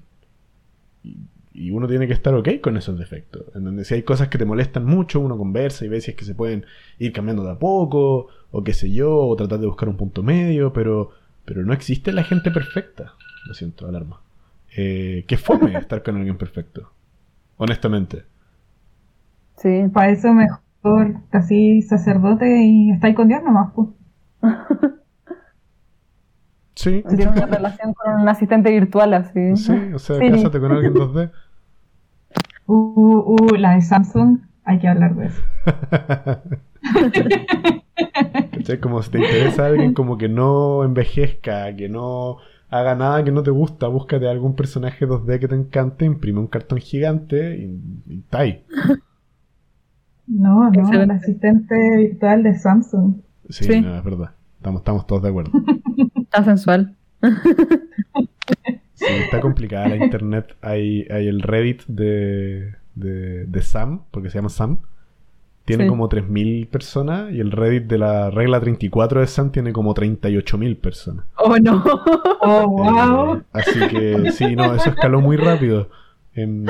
Y, 1.03 1.17
y 1.55 1.71
uno 1.71 1.87
tiene 1.87 2.07
que 2.07 2.13
estar 2.13 2.35
ok 2.35 2.49
con 2.61 2.77
esos 2.77 2.99
defectos. 2.99 3.45
En 3.55 3.65
donde 3.65 3.85
si 3.85 3.95
hay 3.95 4.03
cosas 4.03 4.29
que 4.29 4.39
te 4.39 4.45
molestan 4.45 4.85
mucho, 4.85 5.21
uno 5.21 5.39
conversa 5.39 5.85
y 5.85 5.89
ve 5.89 6.01
si 6.01 6.11
es 6.11 6.17
que 6.17 6.25
se 6.25 6.35
pueden 6.35 6.67
ir 6.99 7.13
cambiando 7.13 7.45
de 7.45 7.53
a 7.53 7.59
poco, 7.59 8.29
o 8.51 8.65
qué 8.65 8.73
sé 8.75 8.93
yo, 8.93 9.17
o 9.27 9.37
tratar 9.37 9.61
de 9.61 9.67
buscar 9.67 9.89
un 9.89 9.97
punto 9.97 10.23
medio, 10.23 10.73
pero, 10.73 11.11
pero 11.45 11.65
no 11.65 11.73
existe 11.73 12.13
la 12.13 12.25
gente 12.25 12.51
perfecta. 12.51 13.15
Lo 13.47 13.55
siento, 13.55 13.87
alarma. 13.87 14.21
Eh, 14.77 15.25
qué 15.29 15.37
fome 15.37 15.75
estar 15.79 16.03
con 16.03 16.17
alguien 16.17 16.37
perfecto. 16.37 16.91
Honestamente. 17.57 18.25
Sí. 19.57 19.85
Para 19.93 20.11
eso 20.11 20.33
mejor 20.35 20.59
casi 21.31 21.83
sacerdote 21.83 22.65
y 22.65 22.91
estáis 22.93 23.15
con 23.17 23.29
Dios 23.29 23.43
nomás, 23.43 23.73
pues. 23.75 23.89
Sí. 26.77 27.03
Tiene 27.09 27.29
una 27.29 27.47
relación 27.47 27.95
con 27.95 28.21
un 28.21 28.29
asistente 28.29 28.71
virtual 28.71 29.15
así. 29.15 29.57
Sí, 29.57 29.73
o 29.95 29.99
sea, 29.99 30.19
Sí. 30.19 30.31
cásate 30.31 30.61
con 30.61 30.73
alguien 30.73 30.95
2D. 30.95 31.31
Uh, 32.67 32.73
uh, 32.75 33.37
uh, 33.45 33.57
la 33.57 33.75
de 33.75 33.83
Samsung, 33.83 34.39
hay 34.65 34.79
que 34.79 34.89
hablar 34.89 35.15
de 35.17 35.27
eso. 35.27 35.43
¿Cachai? 38.51 38.81
Como 38.81 39.03
si 39.03 39.11
te 39.11 39.19
interesa 39.19 39.67
alguien 39.67 39.95
como 39.95 40.17
que 40.19 40.29
no 40.29 40.85
envejezca, 40.85 41.75
que 41.77 41.89
no 41.89 42.39
haga 42.71 42.95
nada 42.95 43.23
que 43.25 43.31
no 43.33 43.43
te 43.43 43.51
gusta, 43.51 43.87
búscate 43.89 44.29
algún 44.29 44.57
personaje 44.57 45.07
2D 45.07 45.39
que 45.39 45.49
te 45.49 45.55
encante, 45.55 46.05
imprime 46.05 46.41
un 46.41 46.49
cartón 46.49 46.79
gigante 46.79 47.57
y, 47.57 47.81
y 48.09 48.19
está 48.21 48.41
ahí. 48.41 48.65
No, 50.27 50.71
no, 50.71 50.93
el 51.03 51.11
asistente 51.11 51.75
virtual 51.97 52.43
de 52.43 52.55
Samsung. 52.59 53.17
Sí, 53.49 53.65
Sí. 53.65 53.81
no, 53.81 53.97
es 53.97 54.05
verdad. 54.05 54.31
Estamos, 54.57 54.81
estamos 54.81 55.07
todos 55.07 55.23
de 55.23 55.29
acuerdo. 55.29 55.53
Está 56.17 56.45
sensual. 56.45 56.95
Sí, 58.97 59.07
está 59.25 59.41
complicada 59.41 59.89
la 59.89 59.97
internet. 59.97 60.57
Hay, 60.63 61.07
hay 61.11 61.27
el 61.27 61.43
Reddit 61.43 61.83
de, 61.89 62.75
de, 62.95 63.45
de 63.45 63.63
Sam, 63.63 64.03
porque 64.13 64.31
se 64.31 64.39
llama 64.39 64.49
Sam. 64.51 64.79
Tiene 65.65 65.85
Sí. 65.85 65.91
como 65.91 66.09
3.000 66.09 66.69
personas 66.69 67.33
y 67.33 67.41
el 67.41 67.51
Reddit 67.51 67.85
de 67.85 67.99
la 67.99 68.31
regla 68.31 68.61
34 68.61 69.21
de 69.21 69.27
Sam 69.27 69.51
tiene 69.51 69.73
como 69.73 69.95
38.000 69.95 70.77
personas. 70.81 71.25
Oh, 71.37 71.57
no. 71.59 71.83
Oh, 72.41 72.69
wow. 72.69 73.37
Eh, 73.37 73.43
así 73.53 73.81
que 73.89 74.31
sí, 74.33 74.55
no, 74.55 74.75
eso 74.75 74.91
escaló 74.91 75.21
muy 75.21 75.37
rápido. 75.39 75.89
Em, 76.37 76.65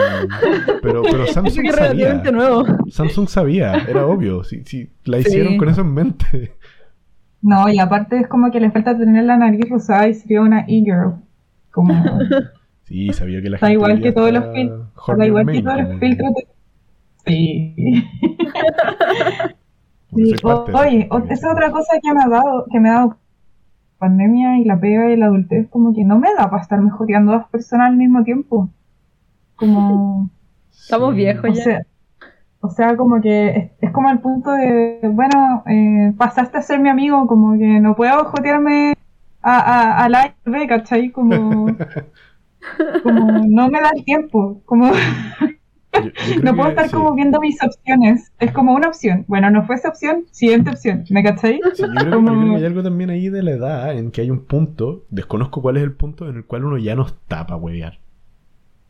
pero, 0.82 1.02
Samsung 1.26 1.66
es 1.66 1.74
sabía. 1.76 2.14
nuevo. 2.32 2.64
Samsung 2.90 3.28
sabía, 3.28 3.74
era 3.88 4.06
obvio. 4.06 4.44
Si, 4.44 4.62
si 4.64 4.90
la 5.04 5.18
Sí. 5.18 5.28
hicieron 5.28 5.56
con 5.56 5.68
eso 5.68 5.80
en 5.80 5.94
mente. 5.94 6.52
No, 7.40 7.68
y 7.68 7.78
aparte 7.78 8.18
es 8.20 8.28
como 8.28 8.50
que 8.50 8.60
le 8.60 8.70
falta 8.70 8.96
tener 8.96 9.24
la 9.24 9.36
nariz 9.36 9.68
rosada 9.68 10.08
y 10.08 10.14
sería 10.14 10.40
una 10.42 10.60
e-girl. 10.68 11.14
Como, 11.70 11.92
Sí, 12.84 13.10
sabía 13.14 13.40
que 13.40 13.48
la 13.50 13.56
Da 13.58 13.66
gente. 13.68 13.72
igual 13.74 13.96
ya 13.96 14.02
que 14.02 14.12
todos 14.12 14.32
los 14.32 14.44
está 14.44 14.52
fil- 14.54 14.84
horny 15.06 15.18
da 15.20 15.26
igual 15.26 15.46
que 15.46 15.62
todos 15.62 15.76
los 15.80 15.98
filtros 16.00 16.34
de... 16.34 16.46
Sí. 17.26 17.74
Sí, 20.16 20.32
o- 20.44 20.64
oye, 20.74 21.08
o- 21.10 21.18
esa 21.18 21.32
es 21.34 21.44
otra 21.52 21.70
cosa 21.72 21.98
que 22.00 22.12
me 22.14 22.22
ha 22.22 22.28
dado, 22.28 22.66
que 22.70 22.78
me 22.78 22.88
ha 22.88 22.92
dado 22.94 23.16
pandemia 23.98 24.58
y 24.58 24.64
la 24.64 24.78
pega 24.78 25.10
y 25.10 25.16
la 25.16 25.26
adultez, 25.26 25.68
como 25.70 25.92
que 25.94 26.04
no 26.04 26.18
me 26.20 26.28
da 26.38 26.48
para 26.50 26.62
estar 26.62 26.80
mejoreando 26.80 27.32
a 27.32 27.38
dos 27.38 27.46
personas 27.48 27.88
al 27.88 27.96
mismo 27.96 28.22
tiempo. 28.22 28.68
Como, 29.66 30.30
Estamos 30.70 31.10
Sí. 31.12 31.16
viejos 31.16 31.50
o 31.50 31.52
ya. 31.54 31.62
sea, 31.62 31.86
o 32.60 32.70
sea, 32.70 32.96
como 32.96 33.20
que 33.20 33.48
es, 33.48 33.70
es 33.80 33.90
como 33.90 34.10
el 34.10 34.18
punto 34.20 34.50
de, 34.52 35.00
bueno, 35.12 35.62
eh, 35.66 36.12
pasaste 36.18 36.58
a 36.58 36.62
ser 36.62 36.80
mi 36.80 36.88
amigo, 36.88 37.26
como 37.26 37.56
que 37.58 37.80
no 37.80 37.94
puedo 37.96 38.24
jotearme 38.26 38.94
a, 39.42 39.58
a, 39.58 40.04
a 40.04 40.08
la 40.08 40.34
B, 40.44 40.66
¿cachai? 40.66 41.10
Como, 41.10 41.66
como 43.02 43.42
no 43.46 43.68
me 43.68 43.80
da 43.80 43.90
el 43.94 44.04
tiempo, 44.04 44.62
como 44.64 44.88
Yo- 44.88 44.94
yo 45.94 46.00
creo 46.40 46.42
no 46.42 46.54
puedo 46.56 46.64
que 46.64 46.70
estar 46.70 46.86
sí. 46.88 46.92
como 46.94 47.14
viendo 47.14 47.40
mis 47.40 47.62
opciones. 47.62 48.32
Es 48.40 48.50
como 48.52 48.74
una 48.74 48.88
opción. 48.88 49.24
Bueno, 49.28 49.50
no 49.50 49.64
fue 49.64 49.76
esa 49.76 49.88
opción, 49.90 50.24
siguiente 50.32 50.70
opción. 50.70 51.04
¿Me 51.10 51.22
cachai? 51.22 51.60
Sí, 51.74 51.82
yo, 51.82 51.88
creo, 51.88 52.04
que- 52.04 52.10
Como- 52.10 52.32
yo 52.32 52.38
creo 52.40 52.50
que 52.52 52.56
hay 52.56 52.64
algo 52.66 52.82
también 52.82 53.10
ahí 53.10 53.28
de 53.28 53.42
la 53.42 53.50
edad 53.52 53.96
en 53.96 54.10
que 54.10 54.22
hay 54.22 54.30
un 54.30 54.44
punto, 54.44 55.04
desconozco 55.10 55.62
cuál 55.62 55.76
es 55.76 55.82
el 55.84 55.92
punto, 55.92 56.28
en 56.28 56.36
el 56.36 56.44
cual 56.46 56.64
uno 56.64 56.78
ya 56.78 56.94
no 56.96 57.06
está 57.06 57.46
para 57.46 57.56
huevear. 57.56 57.98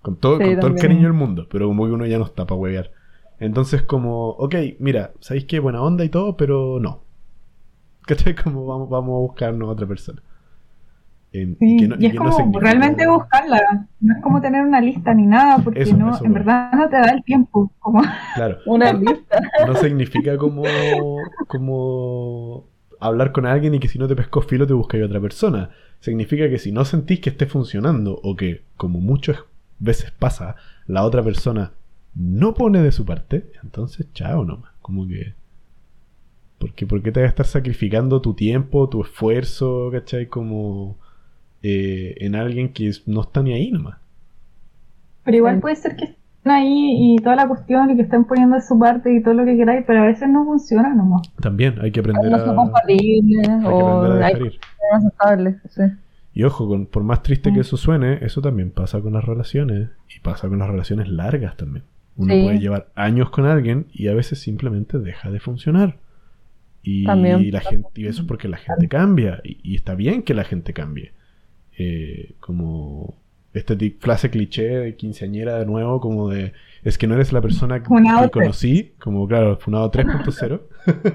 Con 0.05 0.16
todo, 0.18 0.39
Sí, 0.39 0.44
con 0.44 0.60
todo 0.60 0.70
el 0.72 0.78
cariño 0.78 1.05
del 1.05 1.14
mundo, 1.14 1.48
pero 1.51 1.68
como 1.68 1.86
que 1.86 1.93
uno 1.93 2.06
ya 2.06 2.18
no 2.18 2.26
está 2.26 2.47
para 2.47 2.60
huevear. 2.60 2.93
Entonces, 3.40 3.82
como, 3.82 4.31
ok, 4.31 4.56
mira, 4.81 5.12
sabéis 5.20 5.47
que 5.47 5.60
buena 5.60 5.82
onda 5.82 6.05
y 6.05 6.10
todo, 6.10 6.36
pero 6.39 6.78
no. 6.81 7.02
¿Cachai? 8.06 8.35
Como 8.36 8.66
vamos, 8.66 8.89
vamos 8.90 9.16
a 9.16 9.20
buscarnos 9.28 9.68
a 9.68 9.72
otra 9.72 9.86
persona. 9.89 10.22
Eh, 11.32 11.56
Sí, 11.59 11.74
y 11.74 11.76
que 11.76 11.89
no- 11.89 11.97
y 11.97 12.02
y 12.02 12.06
es 12.06 12.12
que 12.12 12.18
como 12.18 12.59
realmente 12.60 13.06
buscarla. 13.09 13.89
No 14.01 14.14
es 14.16 14.22
como 14.22 14.40
tener 14.40 14.62
una 14.62 14.81
lista 14.81 15.14
ni 15.14 15.26
nada, 15.26 15.59
porque 15.62 15.81
Eso, 15.81 15.97
no, 15.97 16.10
eso, 16.10 16.24
en 16.24 16.32
bueno. 16.32 16.35
verdad 16.47 16.72
no 16.72 16.89
te 16.89 16.97
da 16.97 17.10
el 17.10 17.24
tiempo. 17.24 17.72
Como, 17.81 18.02
Claro, 18.32 18.59
Una 18.66 18.93
lista. 18.93 19.40
no 19.66 19.74
significa 19.76 20.36
como, 20.36 21.32
como 21.47 22.66
hablar 23.01 23.32
con 23.32 23.47
alguien 23.47 23.74
y 23.74 23.78
que 23.81 23.89
si 23.89 23.98
no 23.98 24.09
te 24.09 24.16
pescó 24.16 24.43
filo 24.43 24.66
te 24.66 24.72
buscáis 24.74 25.05
otra 25.05 25.20
persona. 25.20 25.70
Significa 26.01 26.48
que 26.48 26.59
si 26.59 26.72
no 26.72 26.85
sentís 26.85 27.20
que 27.20 27.31
esté 27.31 27.47
funcionando 27.47 28.20
o 28.22 28.36
que, 28.36 28.62
como 28.76 29.01
muchas 29.01 29.39
veces 29.85 30.11
pasa, 30.11 30.56
la 30.86 31.05
otra 31.05 31.23
persona 31.23 31.73
no 32.15 32.55
pone 32.55 32.81
de 32.82 32.93
su 32.93 33.05
parte, 33.05 33.51
entonces 33.62 34.06
chao 34.12 34.44
nomás. 34.44 34.73
Como 34.82 35.06
que... 35.06 35.35
Porque, 36.59 36.86
¿Por 36.86 37.02
qué 37.02 37.12
te 37.12 37.20
vas 37.20 37.27
a 37.27 37.31
estar 37.31 37.47
sacrificando 37.47 38.23
tu 38.23 38.35
tiempo, 38.35 38.89
tu 38.89 39.02
esfuerzo, 39.02 39.90
¿cachai? 39.93 40.27
Como 40.27 40.97
eh, 41.62 42.15
en 42.20 42.35
alguien 42.35 42.73
que 42.73 42.90
no 43.06 43.23
está 43.23 43.43
ni 43.43 43.52
ahí 43.52 43.70
nomás. 43.70 43.97
pero 45.24 45.36
igual 45.39 45.61
puede 45.61 45.77
ser 45.77 45.97
que 45.97 46.05
estén 46.05 46.52
ahí 46.52 47.15
y 47.15 47.16
toda 47.16 47.36
la 47.36 47.48
cuestión 47.48 47.90
y 47.90 47.97
que 47.97 48.02
estén 48.02 48.24
poniendo 48.24 48.56
de 48.56 48.62
su 48.62 48.78
parte 48.78 49.15
y 49.15 49.23
todo 49.23 49.35
lo 49.35 49.44
que 49.44 49.56
queráis, 49.56 49.85
pero 49.86 50.02
a 50.02 50.06
veces 50.06 50.28
no 50.28 50.44
funciona 50.44 50.94
nomás. 50.94 51.23
También 51.40 51.77
hay 51.81 51.90
que 51.90 52.01
aprender 52.01 52.31
No 52.31 52.36
a, 52.36 52.40
son 52.40 52.56
compatibles 52.56 53.48
hay 53.48 53.61
que 53.61 53.66
o 53.66 53.98
aprender 53.98 54.23
a 54.23 54.27
dejar 54.28 54.43
ir. 55.40 55.61
Sí. 55.70 55.82
Y 56.35 56.43
ojo, 56.43 56.66
con, 56.69 56.86
por 56.86 57.05
más 57.05 57.23
triste 57.23 57.51
que 57.52 57.59
Mm. 57.59 57.62
eso 57.62 57.77
suene, 57.77 58.19
eso 58.23 58.43
también 58.43 58.70
pasa 58.70 59.01
con 59.01 59.12
las 59.12 59.24
relaciones. 59.24 59.90
Y 60.15 60.20
pasa 60.20 60.48
con 60.48 60.59
las 60.59 60.69
relaciones 60.69 61.09
largas 61.09 61.56
también. 61.56 61.85
Uno 62.16 62.35
Sí. 62.35 62.43
puede 62.43 62.59
llevar 62.59 62.89
años 62.97 63.31
con 63.31 63.47
alguien 63.47 63.86
y 63.93 64.09
a 64.09 64.15
veces 64.15 64.39
simplemente 64.40 64.98
deja 64.98 65.31
de 65.31 65.40
funcionar. 65.40 65.98
Y, 66.82 67.05
También. 67.05 67.51
la 67.51 67.61
gente, 67.61 67.89
y 67.94 68.06
eso 68.06 68.23
es 68.23 68.28
porque 68.28 68.47
la 68.48 68.59
gente 68.59 68.89
cambia. 68.89 69.40
Y, 69.44 69.59
y 69.62 69.74
está 69.77 69.94
bien 69.94 70.23
que 70.23 70.35
la 70.35 70.44
gente 70.44 70.73
cambie. 70.74 71.12
Eh, 71.78 72.35
como 72.40 73.16
ti- 73.52 73.97
frase 74.01 74.31
cliché 74.31 74.65
de 74.78 74.97
quinceañera 74.97 75.59
de 75.59 75.66
nuevo, 75.66 76.01
como 76.01 76.28
de 76.31 76.52
es 76.82 76.98
que 76.98 77.06
no 77.06 77.15
eres 77.15 77.32
la 77.32 77.40
persona 77.40 77.82
que, 77.82 77.89
que 77.89 78.31
conocí, 78.31 78.93
como 79.01 79.27
claro, 79.27 79.56
Funado 79.59 79.90
3.0. 79.90 80.61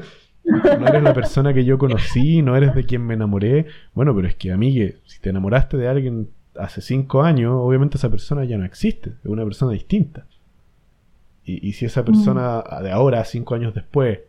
no 0.79 0.87
eres 0.87 1.03
la 1.03 1.13
persona 1.13 1.53
que 1.53 1.65
yo 1.65 1.77
conocí, 1.77 2.41
no 2.41 2.55
eres 2.55 2.73
de 2.75 2.83
quien 2.85 3.05
me 3.05 3.13
enamoré. 3.13 3.67
Bueno, 3.93 4.15
pero 4.15 4.27
es 4.27 4.35
que, 4.35 4.51
amigue, 4.51 4.97
si 5.05 5.19
te 5.19 5.29
enamoraste 5.29 5.77
de 5.77 5.87
alguien 5.87 6.29
hace 6.55 6.81
cinco 6.81 7.23
años, 7.23 7.53
obviamente 7.55 7.97
esa 7.97 8.09
persona 8.09 8.43
ya 8.45 8.57
no 8.57 8.65
existe, 8.65 9.11
es 9.23 9.25
una 9.25 9.43
persona 9.43 9.71
distinta. 9.71 10.25
Y, 11.43 11.67
y 11.67 11.73
si 11.73 11.85
esa 11.85 12.03
persona 12.03 12.63
de 12.81 12.91
ahora, 12.91 13.23
cinco 13.25 13.55
años 13.55 13.73
después, 13.73 14.19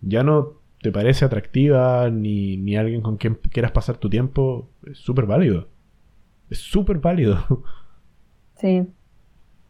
ya 0.00 0.22
no 0.22 0.58
te 0.80 0.92
parece 0.92 1.24
atractiva 1.24 2.08
ni, 2.10 2.56
ni 2.56 2.76
alguien 2.76 3.00
con 3.00 3.16
quien 3.16 3.34
quieras 3.34 3.72
pasar 3.72 3.96
tu 3.96 4.08
tiempo, 4.08 4.68
es 4.86 4.98
súper 4.98 5.26
válido. 5.26 5.68
Es 6.50 6.58
súper 6.58 6.98
válido. 6.98 7.44
sí. 8.56 8.86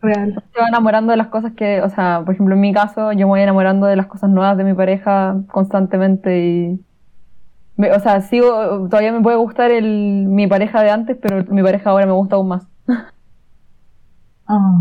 Real. 0.00 0.42
Se 0.54 0.60
va 0.60 0.68
enamorando 0.68 1.10
de 1.10 1.16
las 1.16 1.26
cosas 1.28 1.52
que, 1.54 1.80
o 1.82 1.88
sea, 1.90 2.22
por 2.24 2.34
ejemplo, 2.34 2.54
en 2.54 2.60
mi 2.60 2.72
caso, 2.72 3.10
yo 3.12 3.18
me 3.20 3.24
voy 3.26 3.40
enamorando 3.40 3.86
de 3.86 3.96
las 3.96 4.06
cosas 4.06 4.30
nuevas 4.30 4.56
de 4.56 4.64
mi 4.64 4.74
pareja 4.74 5.36
constantemente 5.50 6.38
y. 6.46 6.80
me- 7.76 7.92
o 7.92 7.98
sea, 8.00 8.20
sigo, 8.20 8.88
todavía 8.88 9.12
me 9.12 9.20
puede 9.22 9.36
gustar 9.38 9.70
el, 9.72 10.26
mi 10.28 10.46
pareja 10.46 10.82
de 10.82 10.90
antes, 10.90 11.16
pero 11.20 11.44
mi 11.52 11.62
pareja 11.62 11.90
ahora 11.90 12.06
me 12.06 12.12
gusta 12.12 12.36
aún 12.36 12.48
más. 12.48 12.66
Ah, 14.46 14.78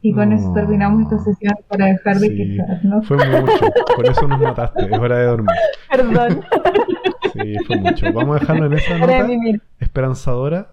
y 0.00 0.12
con 0.14 0.32
eso 0.32 0.50
Oh. 0.50 0.54
terminamos 0.54 1.02
esta 1.02 1.18
sesión 1.18 1.54
para 1.68 1.86
dejar 1.86 2.16
de 2.18 2.28
Sí, 2.28 2.36
quejarnos. 2.36 3.06
Fue 3.06 3.16
mucho. 3.16 3.64
Con 3.96 4.06
eso 4.06 4.28
nos 4.28 4.40
mataste. 4.40 4.84
Es 4.86 4.98
hora 4.98 5.18
de 5.18 5.24
dormir. 5.26 5.50
Perdón. 5.90 6.40
Sí, 7.32 7.54
fue 7.66 7.76
mucho. 7.76 8.06
Vamos 8.12 8.36
a 8.36 8.40
dejarlo 8.40 8.66
en 8.66 8.72
esa 8.74 8.98
nota 8.98 9.26
esperanzadora 9.80 10.68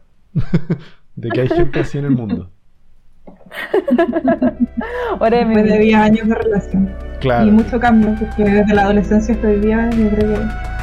de 1.16 1.30
que 1.30 1.42
hay 1.42 1.48
gente 1.50 1.80
así 1.80 1.98
en 1.98 2.06
el 2.06 2.12
mundo. 2.12 2.50
Hora 5.19 5.38
de 5.38 5.45
Después 5.45 5.64
de 5.65 5.72
vivir. 5.77 5.80
10 5.80 5.95
años 5.95 6.27
de 6.27 6.35
relación. 6.35 6.89
Claro. 7.19 7.47
Y 7.47 7.52
mucho 7.52 7.80
cambio, 7.80 8.15
porque 8.19 8.43
desde 8.43 8.73
la 8.73 8.84
adolescencia 8.84 9.34
hasta 9.34 9.47
hoy 9.47 9.60
día 9.60 9.89
yo 9.91 10.10
creo 10.10 10.34
que 10.34 10.74